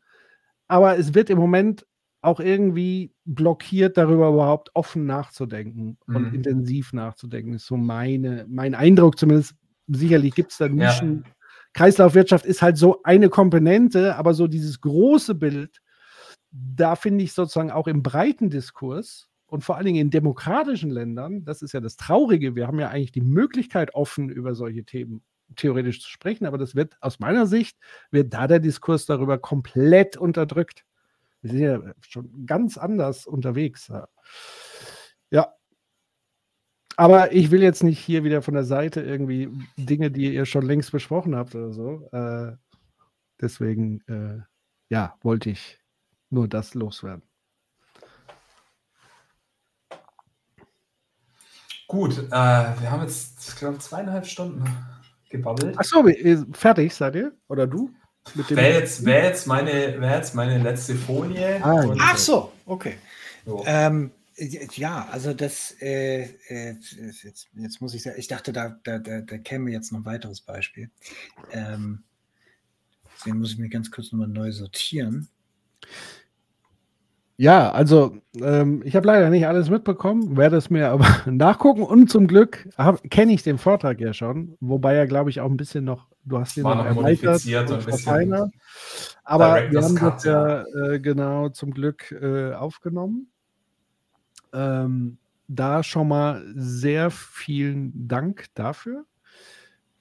[0.68, 1.86] aber es wird im Moment
[2.22, 6.16] auch irgendwie blockiert, darüber überhaupt offen nachzudenken mhm.
[6.16, 9.56] und intensiv nachzudenken, ist so meine, mein Eindruck zumindest.
[9.90, 11.24] Sicherlich gibt es da Nischen.
[11.26, 11.32] Ja.
[11.74, 15.80] Kreislaufwirtschaft ist halt so eine Komponente, aber so dieses große Bild,
[16.52, 21.46] da finde ich sozusagen auch im breiten Diskurs und vor allen Dingen in demokratischen Ländern,
[21.46, 25.24] das ist ja das Traurige, wir haben ja eigentlich die Möglichkeit, offen über solche Themen
[25.56, 27.78] theoretisch zu sprechen, aber das wird aus meiner Sicht,
[28.12, 30.86] wird da der Diskurs darüber komplett unterdrückt.
[31.42, 33.92] Wir sind ja schon ganz anders unterwegs.
[35.32, 35.54] Ja.
[36.96, 40.66] Aber ich will jetzt nicht hier wieder von der Seite irgendwie Dinge, die ihr schon
[40.66, 42.10] längst besprochen habt oder so.
[42.12, 42.58] Äh,
[43.40, 44.42] deswegen, äh,
[44.90, 45.80] ja, wollte ich
[46.30, 47.22] nur das loswerden.
[51.88, 54.66] Gut, äh, wir haben jetzt, ich glaube, zweieinhalb Stunden
[55.30, 55.78] gebabbelt.
[55.78, 56.06] Achso,
[56.54, 57.34] fertig seid ihr?
[57.48, 57.92] Oder du?
[58.36, 61.64] Wäre jetzt, wär jetzt, meine, wär jetzt meine letzte Folie.
[61.64, 62.96] Ah, Ach so, okay.
[63.46, 63.64] So.
[63.66, 66.76] Ähm, ja, also das, äh, äh,
[67.24, 70.06] jetzt, jetzt, muss ich sagen, ich dachte, da, da, da, da käme jetzt noch ein
[70.06, 70.92] weiteres Beispiel.
[71.52, 72.04] Ähm,
[73.16, 75.30] deswegen muss ich mir ganz kurz nochmal neu sortieren.
[77.40, 82.10] Ja, also ähm, ich habe leider nicht alles mitbekommen, werde es mir aber nachgucken und
[82.10, 82.68] zum Glück
[83.10, 86.40] kenne ich den Vortrag ja schon, wobei er, glaube ich, auch ein bisschen noch, du
[86.40, 88.52] hast ihn noch, noch modifiziert und, und verfeinert.
[89.24, 93.28] Aber wir haben das ja äh, genau zum Glück äh, aufgenommen.
[94.54, 95.18] Ähm,
[95.48, 99.06] da schon mal sehr vielen Dank dafür.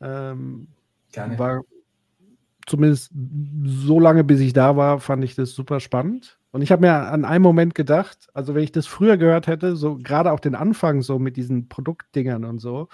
[0.00, 0.68] Ähm,
[1.12, 1.38] Gerne.
[1.38, 1.62] War
[2.66, 3.12] zumindest
[3.64, 6.38] so lange, bis ich da war, fand ich das super spannend.
[6.56, 9.76] Und ich habe mir an einen Moment gedacht, also wenn ich das früher gehört hätte,
[9.76, 12.88] so gerade auch den Anfang so mit diesen Produktdingern und so,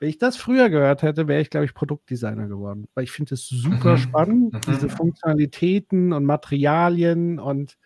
[0.00, 2.88] wenn ich das früher gehört hätte, wäre ich, glaube ich, Produktdesigner geworden.
[2.94, 3.98] Weil ich finde es super mhm.
[3.98, 4.72] spannend, mhm.
[4.72, 7.78] diese Funktionalitäten und Materialien und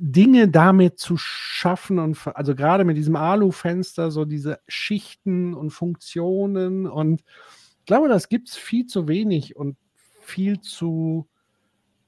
[0.00, 6.88] Dinge damit zu schaffen und also gerade mit diesem Alu-Fenster, so diese Schichten und Funktionen
[6.88, 9.76] und ich glaube, das gibt es viel zu wenig und
[10.22, 11.28] viel zu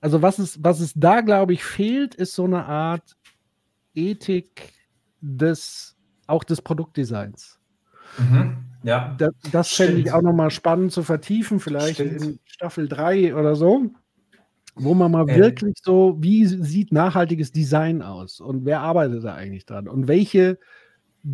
[0.01, 3.17] also was es, was es da, glaube ich, fehlt, ist so eine Art
[3.95, 4.73] Ethik
[5.20, 5.97] des,
[6.27, 7.59] auch des Produktdesigns.
[8.19, 8.57] Mhm.
[8.83, 9.15] Ja.
[9.19, 12.23] Das, das fände ich auch nochmal spannend zu vertiefen, vielleicht Stimmt.
[12.23, 13.91] in Staffel 3 oder so,
[14.75, 15.37] wo man mal ähm.
[15.37, 20.59] wirklich so, wie sieht nachhaltiges Design aus und wer arbeitet da eigentlich dran und welche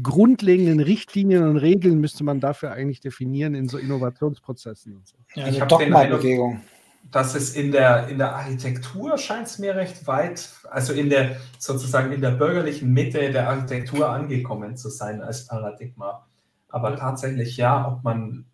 [0.02, 5.16] grundlegenden Richtlinien und Regeln müsste man dafür eigentlich definieren in so Innovationsprozessen und so.
[5.36, 6.60] Ja, eine Dogma-Bewegung
[7.10, 11.36] dass es in der, in der Architektur scheint es mir recht weit, also in der
[11.58, 16.26] sozusagen in der bürgerlichen Mitte der Architektur angekommen zu sein als Paradigma.
[16.68, 18.46] Aber tatsächlich ja, ob man,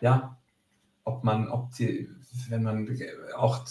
[0.00, 0.36] ja,
[1.04, 2.08] ob man, ob die,
[2.48, 2.88] wenn man
[3.36, 3.64] auch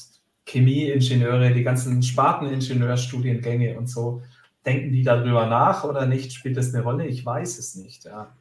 [0.46, 4.22] Chemieingenieure, die ganzen Sparteningenieurstudiengänge und so,
[4.66, 6.34] denken die darüber nach oder nicht?
[6.34, 7.06] Spielt das eine Rolle?
[7.06, 8.06] Ich weiß es nicht.
[8.06, 8.36] Ja.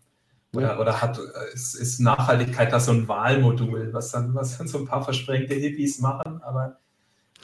[0.55, 1.19] Oder, oder hat,
[1.53, 5.55] ist, ist, Nachhaltigkeit da so ein Wahlmodul, was dann, was dann so ein paar versprengte
[5.55, 6.79] Hippies machen, aber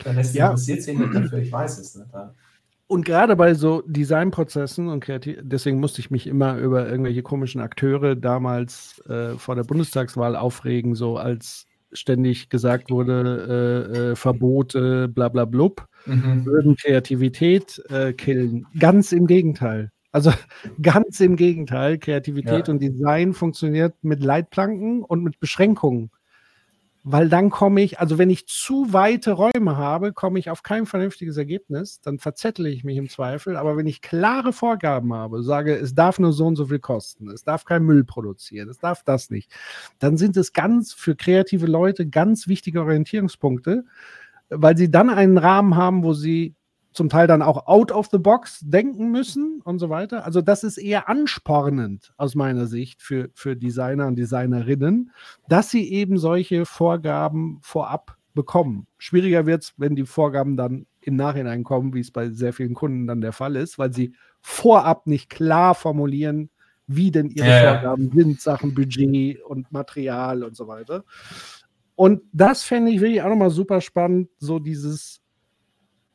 [0.05, 0.47] der Rest ja.
[0.47, 2.13] interessiert sich nicht dafür, ich weiß es nicht.
[2.13, 2.35] Ja.
[2.87, 7.61] Und gerade bei so Designprozessen und kreativ, deswegen musste ich mich immer über irgendwelche komischen
[7.61, 15.09] Akteure damals äh, vor der Bundestagswahl aufregen, so als ständig gesagt wurde, äh, äh, Verbote,
[15.09, 16.45] bla bla blub, mhm.
[16.45, 18.67] würden Kreativität äh, killen.
[18.79, 19.91] Ganz im Gegenteil.
[20.13, 20.33] Also
[20.83, 22.75] ganz im Gegenteil, Kreativität ja.
[22.75, 26.11] und Design funktioniert mit Leitplanken und mit Beschränkungen
[27.03, 30.85] weil dann komme ich, also wenn ich zu weite Räume habe, komme ich auf kein
[30.85, 33.57] vernünftiges Ergebnis, dann verzettle ich mich im Zweifel.
[33.57, 37.31] Aber wenn ich klare Vorgaben habe, sage, es darf nur so und so viel kosten,
[37.31, 39.51] es darf kein Müll produzieren, es darf das nicht,
[39.99, 43.85] dann sind es ganz für kreative Leute ganz wichtige Orientierungspunkte,
[44.51, 46.55] weil sie dann einen Rahmen haben, wo sie
[46.93, 50.25] zum Teil dann auch out of the box denken müssen und so weiter.
[50.25, 55.13] Also das ist eher anspornend aus meiner Sicht für, für Designer und Designerinnen,
[55.49, 58.87] dass sie eben solche Vorgaben vorab bekommen.
[58.99, 62.75] Schwieriger wird es, wenn die Vorgaben dann im Nachhinein kommen, wie es bei sehr vielen
[62.75, 66.51] Kunden dann der Fall ist, weil sie vorab nicht klar formulieren,
[66.87, 68.15] wie denn ihre ja, Vorgaben ja.
[68.15, 71.05] sind, Sachen Budget und Material und so weiter.
[71.95, 75.20] Und das fände ich wirklich auch nochmal super spannend, so dieses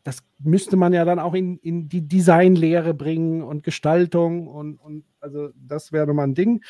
[0.05, 5.03] das müsste man ja dann auch in, in die Designlehre bringen und Gestaltung und, und
[5.19, 6.63] also das wäre mal ein Ding.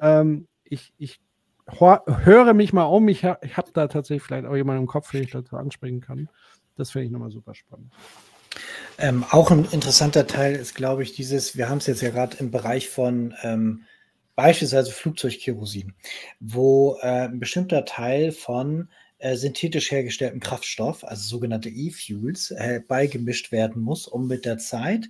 [0.00, 1.20] Ähm, ich, ich
[1.68, 3.06] höre mich mal um.
[3.08, 6.28] Ich, ich habe da tatsächlich vielleicht auch jemanden im Kopf, den ich dazu ansprechen kann.
[6.76, 7.92] Das finde ich nochmal super spannend.
[8.98, 12.38] Ähm, auch ein interessanter Teil ist, glaube ich, dieses, wir haben es jetzt ja gerade
[12.38, 13.84] im Bereich von ähm,
[14.34, 15.94] beispielsweise Flugzeugkerosin,
[16.40, 18.88] wo äh, ein bestimmter Teil von
[19.20, 25.08] äh, synthetisch hergestellten Kraftstoff, also sogenannte E-Fuels, äh, beigemischt werden muss, um mit der Zeit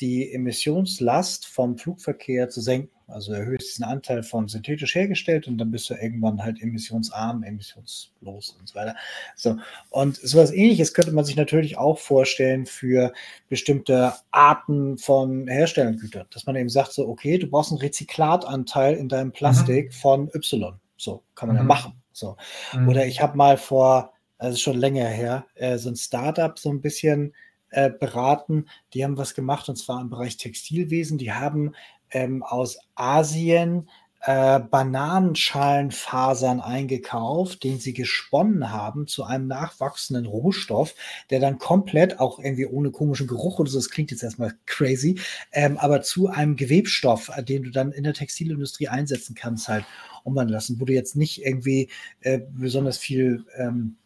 [0.00, 2.90] die Emissionslast vom Flugverkehr zu senken.
[3.06, 8.56] Also erhöhst diesen Anteil von synthetisch hergestellt und dann bist du irgendwann halt emissionsarm, emissionslos
[8.58, 8.96] und so weiter.
[9.36, 9.58] So.
[9.90, 13.12] Und sowas ähnliches könnte man sich natürlich auch vorstellen für
[13.48, 19.08] bestimmte Arten von Herstellergütern, dass man eben sagt, so, okay, du brauchst einen Rezyklatanteil in
[19.08, 19.92] deinem Plastik mhm.
[19.92, 20.80] von Y.
[20.96, 21.62] So, kann man mhm.
[21.62, 22.01] ja machen.
[22.12, 22.36] So.
[22.72, 22.88] Mhm.
[22.88, 26.80] Oder ich habe mal vor, also schon länger her, äh, so ein Startup so ein
[26.80, 27.34] bisschen
[27.70, 28.66] äh, beraten.
[28.94, 31.18] Die haben was gemacht und zwar im Bereich Textilwesen.
[31.18, 31.74] Die haben
[32.10, 33.88] ähm, aus Asien
[34.24, 40.94] äh, Bananenschalenfasern eingekauft, den sie gesponnen haben zu einem nachwachsenden Rohstoff,
[41.30, 45.18] der dann komplett, auch irgendwie ohne komischen Geruch oder so, das klingt jetzt erstmal crazy,
[45.52, 49.84] ähm, aber zu einem Gewebstoff, äh, den du dann in der Textilindustrie einsetzen kannst, halt
[50.24, 51.88] umwandeln lassen, wo du jetzt nicht irgendwie
[52.20, 54.01] äh, besonders viel ähm, äh,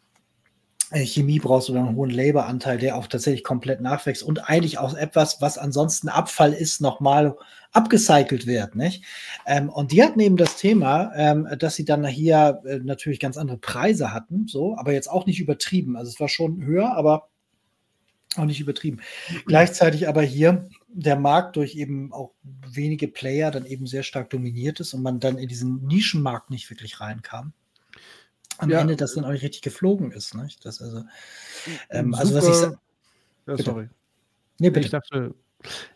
[0.91, 5.41] Chemie brauchst oder einen hohen Laboranteil, der auch tatsächlich komplett nachwächst und eigentlich auch etwas,
[5.41, 7.35] was ansonsten Abfall ist, nochmal
[7.73, 9.03] abgecycelt wird, nicht?
[9.45, 13.37] Ähm, und die hatten eben das Thema, ähm, dass sie dann hier äh, natürlich ganz
[13.37, 15.97] andere Preise hatten, so, aber jetzt auch nicht übertrieben.
[15.97, 17.27] Also es war schon höher, aber
[18.37, 18.99] auch nicht übertrieben.
[19.45, 24.79] Gleichzeitig aber hier der Markt durch eben auch wenige Player dann eben sehr stark dominiert
[24.79, 27.53] ist und man dann in diesen Nischenmarkt nicht wirklich reinkam
[28.57, 28.81] am ja.
[28.81, 30.35] Ende das dann auch nicht richtig geflogen ist.
[30.35, 30.65] Nicht?
[30.65, 31.03] Das also,
[31.89, 32.77] ähm, also was ich
[33.47, 33.89] ja, sorry.
[34.59, 34.85] Nee, bitte.
[34.85, 35.35] Ich dachte,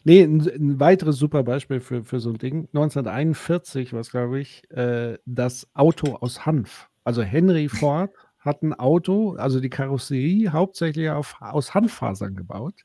[0.03, 2.67] nee, ein, ein, weiteres super Beispiel für, für so ein Ding.
[2.73, 6.89] 1941 war es, glaube ich, äh, das Auto aus Hanf.
[7.03, 12.75] Also Henry Ford hat ein Auto, also die Karosserie, hauptsächlich auf, aus Hanffasern gebaut.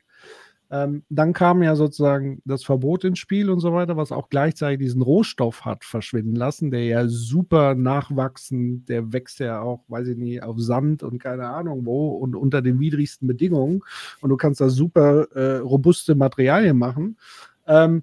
[0.71, 4.81] Ähm, dann kam ja sozusagen das Verbot ins Spiel und so weiter, was auch gleichzeitig
[4.81, 10.17] diesen Rohstoff hat verschwinden lassen, der ja super nachwachsend, der wächst ja auch, weiß ich
[10.17, 13.83] nicht, auf Sand und keine Ahnung wo und unter den widrigsten Bedingungen.
[14.21, 17.17] Und du kannst da super äh, robuste Materialien machen.
[17.67, 18.03] Ähm,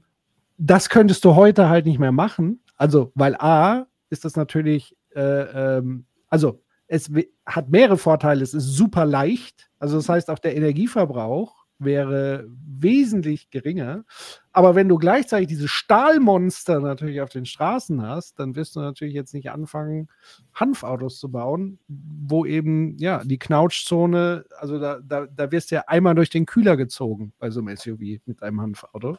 [0.58, 2.61] das könntest du heute halt nicht mehr machen.
[2.77, 7.11] Also, weil A ist das natürlich, äh, ähm, also es
[7.45, 8.43] hat mehrere Vorteile.
[8.43, 9.69] Es ist super leicht.
[9.80, 14.06] Also das heißt, auch der Energieverbrauch wäre wesentlich geringer.
[14.52, 19.14] Aber wenn du gleichzeitig diese Stahlmonster natürlich auf den Straßen hast, dann wirst du natürlich
[19.14, 20.10] jetzt nicht anfangen,
[20.53, 25.84] Hanfautos zu bauen, wo eben, ja, die Knautschzone, also da, da, da wirst du ja
[25.88, 29.18] einmal durch den Kühler gezogen bei so einem SUV mit einem Hanfauto.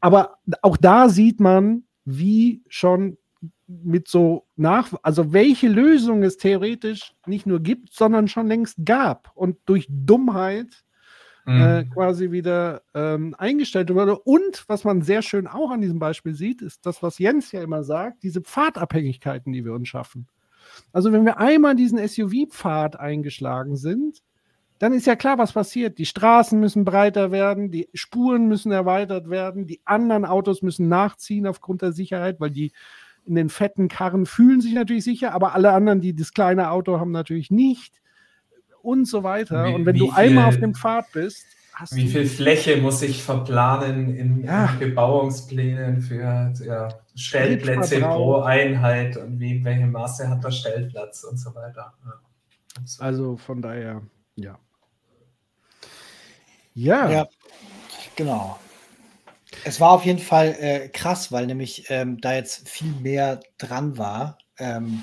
[0.00, 3.18] Aber auch da sieht man, wie schon
[3.66, 9.32] mit so nach, also welche Lösung es theoretisch nicht nur gibt, sondern schon längst gab
[9.34, 10.84] und durch Dummheit
[11.46, 11.90] äh, mhm.
[11.90, 14.18] quasi wieder ähm, eingestellt wurde.
[14.18, 17.62] Und was man sehr schön auch an diesem Beispiel sieht, ist das, was Jens ja
[17.62, 20.26] immer sagt, diese Pfadabhängigkeiten, die wir uns schaffen.
[20.92, 24.22] Also wenn wir einmal diesen SUV-Pfad eingeschlagen sind,
[24.78, 25.98] dann ist ja klar, was passiert.
[25.98, 31.46] Die Straßen müssen breiter werden, die Spuren müssen erweitert werden, die anderen Autos müssen nachziehen
[31.46, 32.72] aufgrund der Sicherheit, weil die
[33.24, 37.00] in den fetten Karren fühlen sich natürlich sicher, aber alle anderen, die das kleine Auto
[37.00, 38.00] haben, natürlich nicht
[38.86, 39.66] und so weiter.
[39.66, 42.26] Wie- und wenn wie du einmal viel- auf dem Pfad bist, hast Wie du viel
[42.26, 44.70] Fläche muss ich verplanen in, Ja.
[44.72, 51.36] in Bebauungsplänen für ja, Stellplätze pro Einheit und wie, welche Maße hat der Stellplatz und
[51.38, 51.92] so weiter.
[52.04, 52.12] Ja.
[53.00, 54.00] Also von daher,
[54.36, 54.58] ja.
[56.74, 57.28] Ja, Ja,
[58.16, 58.58] genau.
[59.64, 63.96] Es war auf jeden Fall äh, krass, weil nämlich ähm, da jetzt viel mehr dran
[63.96, 64.38] war.
[64.58, 65.02] Ähm,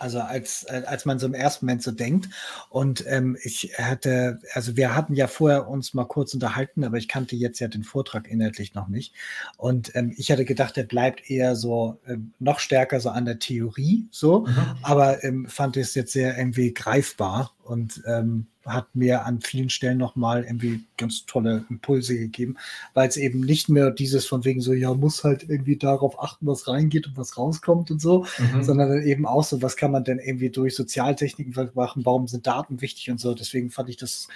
[0.00, 2.28] also als, als man so im ersten Moment so denkt.
[2.70, 7.08] Und ähm, ich hatte, also wir hatten ja vorher uns mal kurz unterhalten, aber ich
[7.08, 9.14] kannte jetzt ja den Vortrag inhaltlich noch nicht.
[9.56, 13.38] Und ähm, ich hatte gedacht, der bleibt eher so ähm, noch stärker so an der
[13.38, 14.76] Theorie so Mhm.
[14.82, 19.98] aber ähm, fand es jetzt sehr irgendwie greifbar und ähm, hat mir an vielen Stellen
[19.98, 22.56] nochmal irgendwie ganz tolle Impulse gegeben,
[22.94, 26.46] weil es eben nicht mehr dieses von wegen so, ja, muss halt irgendwie darauf achten,
[26.46, 28.62] was reingeht und was rauskommt und so, Mhm.
[28.62, 32.46] sondern dann eben auch so, was kann man denn irgendwie durch Sozialtechniken machen, warum sind
[32.46, 33.34] Daten wichtig und so.
[33.34, 34.28] Deswegen fand ich das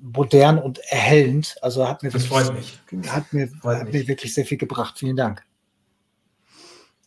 [0.00, 1.56] modern und erhellend.
[1.62, 2.78] Also hat mir Das mich.
[3.08, 3.94] hat mir, Freut hat mich.
[3.94, 4.98] mir wirklich sehr viel gebracht.
[4.98, 5.44] Vielen Dank.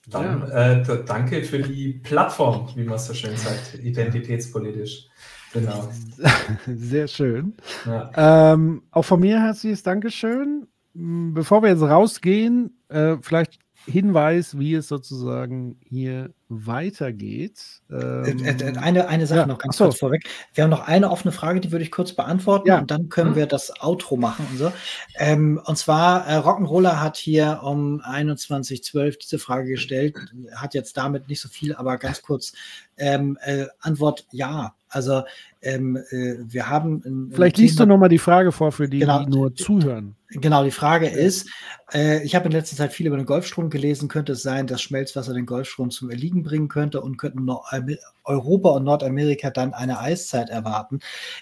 [0.08, 5.08] Dann äh, d- danke für die Plattform, wie man so schön sagt, identitätspolitisch.
[5.56, 5.90] Genau.
[6.68, 7.54] sehr schön.
[7.86, 8.54] Ja.
[8.54, 10.68] Ähm, auch von mir herzliches Dankeschön.
[10.94, 17.82] M, Bevor wir jetzt rausgehen, äh, vielleicht Hinweis, wie es sozusagen hier weitergeht.
[17.92, 19.84] Ähm, Äh, äh, Eine, eine Sache ja, noch ganz so.
[19.86, 20.24] kurz vorweg.
[20.56, 22.80] Wir haben noch eine offene Frage, die würde ich kurz beantworten Ja.
[22.80, 23.36] und dann können Mhm.
[23.36, 24.72] wir das Outro machen und so.
[25.20, 30.16] Ähm, und zwar, äh, Rock'n'Roller hat hier um 21.12 diese Frage gestellt,
[30.56, 32.54] hat jetzt damit nicht so viel, aber ganz kurz
[32.98, 34.74] ähm, äh, Antwort ja.
[34.90, 35.24] Also
[35.62, 38.88] ähm, äh, wir haben ein, ein vielleicht liest du Thema- nochmal die Frage vor für
[38.88, 39.24] die, Genau.
[39.24, 40.16] die nur zuhören.
[40.30, 41.48] Genau, die Frage ist,
[41.94, 44.10] äh, ich habe in letzter Zeit viel über den Golfstrom gelesen.
[44.10, 48.70] Könnte es sein, dass Schmelzwasser den Golfstrom zum Erliegen bringen könnte und könnten Am- Europa
[48.70, 51.00] und Nordamerika dann eine Eiszeit erwarten?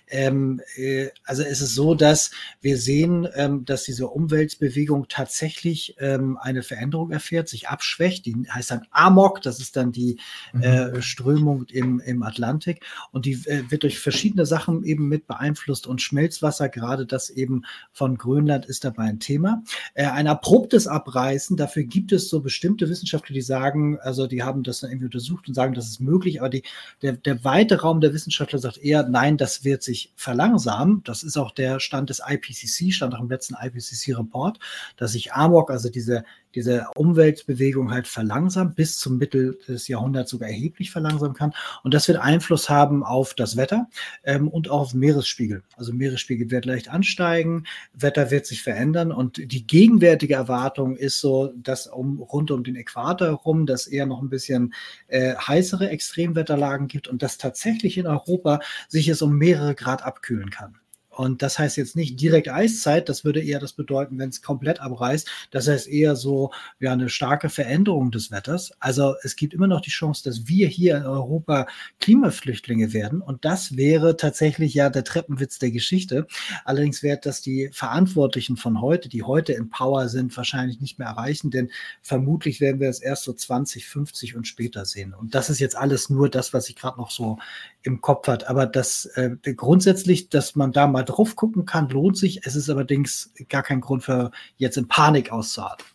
[0.07, 2.31] Ähm, äh, also es ist so, dass
[2.61, 8.25] wir sehen, ähm, dass diese Umweltbewegung tatsächlich ähm, eine Veränderung erfährt, sich abschwächt.
[8.25, 10.17] Die heißt dann Amok, das ist dann die
[10.53, 10.63] Mhm.
[10.63, 16.01] äh, Strömung im, im Atlantik und die wird durch verschiedene Sachen eben mit beeinflusst und
[16.01, 19.63] Schmelzwasser, gerade das eben von Grönland ist dabei ein Thema.
[19.93, 24.63] Äh, ein abruptes Abreißen, dafür gibt es so bestimmte Wissenschaftler, die sagen, also die haben
[24.63, 26.63] das dann irgendwie untersucht und sagen, das ist möglich, aber die,
[27.01, 31.01] der, der weite Raum der Wissenschaftler sagt eher, nein, das wird sich verlangsamen.
[31.03, 34.59] Das ist auch der Stand des IPCC, stand auch im letzten IPCC-Report,
[34.97, 36.23] dass sich AMOC, also diese
[36.55, 41.53] diese Umweltbewegung halt verlangsamt, bis zum Mittel des Jahrhunderts sogar erheblich verlangsamen kann.
[41.83, 43.87] Und das wird Einfluss haben auf das Wetter
[44.23, 45.63] ähm, und auch auf Meeresspiegel.
[45.77, 51.53] Also Meeresspiegel wird leicht ansteigen, Wetter wird sich verändern und die gegenwärtige Erwartung ist so,
[51.55, 54.73] dass um, rund um den Äquator herum, dass eher noch ein bisschen
[55.07, 60.49] äh, heißere Extremwetterlagen gibt und dass tatsächlich in Europa sich es um mehrere Grad abkühlen
[60.49, 60.75] kann.
[61.15, 64.79] Und das heißt jetzt nicht direkt Eiszeit, das würde eher das bedeuten, wenn es komplett
[64.79, 65.29] abreißt.
[65.51, 68.71] Das heißt eher so ja, eine starke Veränderung des Wetters.
[68.79, 71.67] Also es gibt immer noch die Chance, dass wir hier in Europa
[71.99, 73.21] Klimaflüchtlinge werden.
[73.21, 76.27] Und das wäre tatsächlich ja der Treppenwitz der Geschichte.
[76.65, 81.07] Allerdings wäre das die Verantwortlichen von heute, die heute in Power sind, wahrscheinlich nicht mehr
[81.07, 81.69] erreichen, denn
[82.01, 85.13] vermutlich werden wir es erst so 20, 50 und später sehen.
[85.13, 87.37] Und das ist jetzt alles nur das, was ich gerade noch so
[87.83, 88.47] im Kopf hat.
[88.47, 92.45] Aber das äh, grundsätzlich, dass man da mal drauf gucken kann, lohnt sich.
[92.45, 95.87] Es ist allerdings gar kein Grund für jetzt in Panik auszuatmen.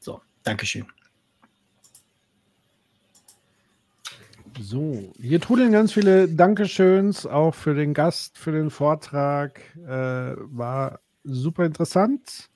[0.00, 0.86] So, Dankeschön.
[4.60, 9.60] So, hier trudeln ganz viele Dankeschöns auch für den Gast, für den Vortrag.
[9.76, 12.50] Äh, war super interessant.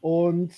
[0.00, 0.52] Und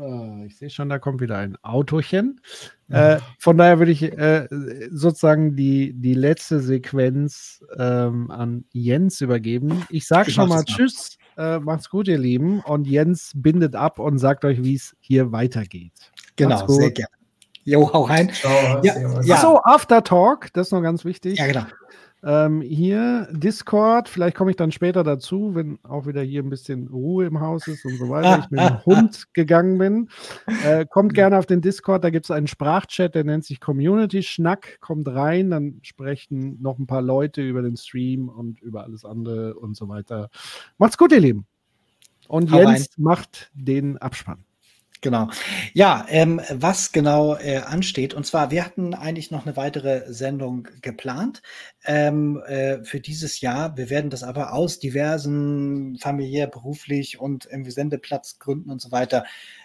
[0.00, 2.40] äh, ich sehe schon, da kommt wieder ein Autochen.
[2.88, 4.48] Äh, von daher würde ich äh,
[4.90, 9.86] sozusagen die, die letzte Sequenz ähm, an Jens übergeben.
[9.90, 10.64] Ich sage schon mal.
[10.64, 12.60] Tschüss, äh, macht's gut, ihr Lieben.
[12.60, 15.92] Und Jens bindet ab und sagt euch, wie es hier weitergeht.
[16.36, 17.10] Genau, sehr gerne.
[17.64, 18.30] Jo, hau rein.
[18.32, 19.34] Ciao, Ja, ja.
[19.34, 21.38] Achso, After Talk, das ist noch ganz wichtig.
[21.38, 21.66] Ja, genau.
[22.22, 26.88] Ähm, hier Discord, vielleicht komme ich dann später dazu, wenn auch wieder hier ein bisschen
[26.88, 28.40] Ruhe im Haus ist und so weiter.
[28.44, 30.08] Ich mit dem Hund gegangen bin.
[30.64, 34.22] Äh, kommt gerne auf den Discord, da gibt es einen Sprachchat, der nennt sich Community
[34.22, 34.78] Schnack.
[34.80, 39.54] Kommt rein, dann sprechen noch ein paar Leute über den Stream und über alles andere
[39.54, 40.28] und so weiter.
[40.76, 41.46] Macht's gut, ihr Lieben.
[42.28, 44.44] Und Jens macht den Abspann.
[45.02, 45.30] Genau.
[45.72, 50.68] Ja, ähm, was genau äh, ansteht, und zwar, wir hatten eigentlich noch eine weitere Sendung
[50.82, 51.40] geplant
[51.86, 53.78] ähm, äh, für dieses Jahr.
[53.78, 59.24] Wir werden das aber aus diversen familiär, beruflich und irgendwie Sendeplatzgründen und so weiter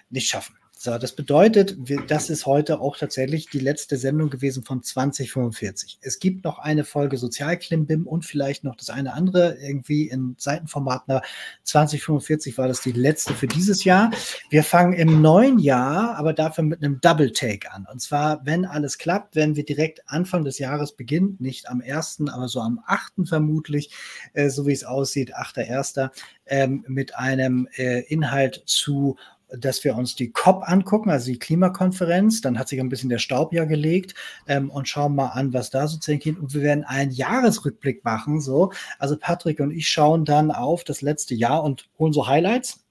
[0.10, 0.56] nicht schaffen.
[0.78, 6.00] So, das bedeutet, das ist heute auch tatsächlich die letzte Sendung gewesen von 2045.
[6.02, 11.22] Es gibt noch eine Folge Sozialklimbim und vielleicht noch das eine andere irgendwie in Seitenformaten.
[11.64, 14.12] 2045 war das die letzte für dieses Jahr.
[14.50, 17.88] Wir fangen im neuen Jahr aber dafür mit einem Double Take an.
[17.92, 22.24] Und zwar, wenn alles klappt, werden wir direkt Anfang des Jahres beginnen, nicht am 1.,
[22.28, 23.28] aber so am 8.
[23.28, 23.92] vermutlich,
[24.34, 26.12] äh, so wie es aussieht, 8.1.,
[26.48, 29.18] ähm, mit einem äh, Inhalt zu
[29.50, 32.42] dass wir uns die COP angucken, also die Klimakonferenz.
[32.42, 34.16] Dann hat sich ein bisschen der Staub ja gelegt
[34.48, 36.40] ähm, und schauen mal an, was da sozusagen geht.
[36.40, 38.42] Und wir werden einen Jahresrückblick machen.
[38.42, 42.85] So, also Patrick und ich schauen dann auf das letzte Jahr und holen so Highlights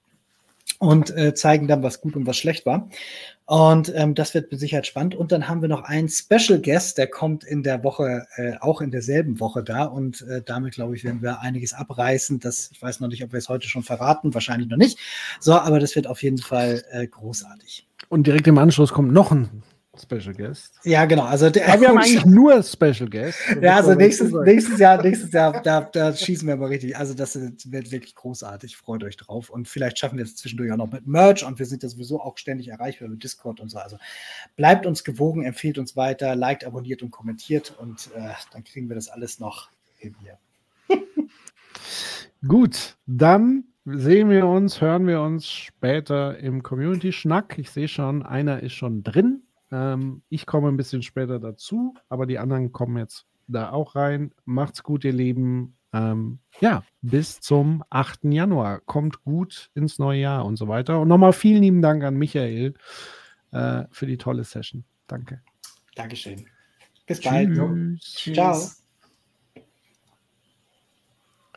[0.85, 2.89] und äh, zeigen dann, was gut und was schlecht war.
[3.47, 5.15] Und ähm, das wird mit Sicherheit spannend.
[5.15, 8.81] Und dann haben wir noch einen Special Guest, der kommt in der Woche, äh, auch
[8.81, 9.85] in derselben Woche da.
[9.85, 12.41] Und äh, damit, glaube ich, werden wir einiges abreißen.
[12.41, 14.99] Das, ich weiß noch nicht, ob wir es heute schon verraten, wahrscheinlich noch nicht.
[15.41, 17.87] So, aber das wird auf jeden Fall äh, großartig.
[18.09, 19.63] Und direkt im Anschluss kommt noch ein
[20.01, 20.79] Special Guest.
[20.85, 21.25] Ja, genau.
[21.25, 23.39] Also der, Aber wir haben eigentlich nur Special Guest.
[23.61, 26.97] Ja, also nächstes, nächstes Jahr, nächstes Jahr, da, da schießen wir mal richtig.
[26.97, 28.77] Also das wird wirklich großartig.
[28.77, 29.51] Freut euch drauf.
[29.51, 31.45] Und vielleicht schaffen wir es zwischendurch auch noch mit Merch.
[31.45, 33.79] Und wir sind ja sowieso auch ständig erreichbar mit Discord und so.
[33.79, 33.97] Also
[34.57, 37.75] bleibt uns gewogen, empfiehlt uns weiter, liked, abonniert und kommentiert.
[37.79, 40.39] Und äh, dann kriegen wir das alles noch hin hier.
[42.47, 47.59] Gut, dann sehen wir uns, hören wir uns später im Community-Schnack.
[47.59, 49.43] Ich sehe schon, einer ist schon drin.
[49.71, 54.33] Ähm, ich komme ein bisschen später dazu, aber die anderen kommen jetzt da auch rein.
[54.45, 55.77] Macht's gut, ihr Lieben.
[55.93, 58.25] Ähm, ja, bis zum 8.
[58.25, 58.81] Januar.
[58.81, 61.01] Kommt gut ins neue Jahr und so weiter.
[61.01, 62.75] Und nochmal vielen lieben Dank an Michael
[63.53, 64.85] äh, für die tolle Session.
[65.07, 65.41] Danke.
[65.95, 66.47] Dankeschön.
[67.07, 67.55] Bis bald.
[68.01, 68.35] Tschüss.
[68.35, 68.84] Ciao.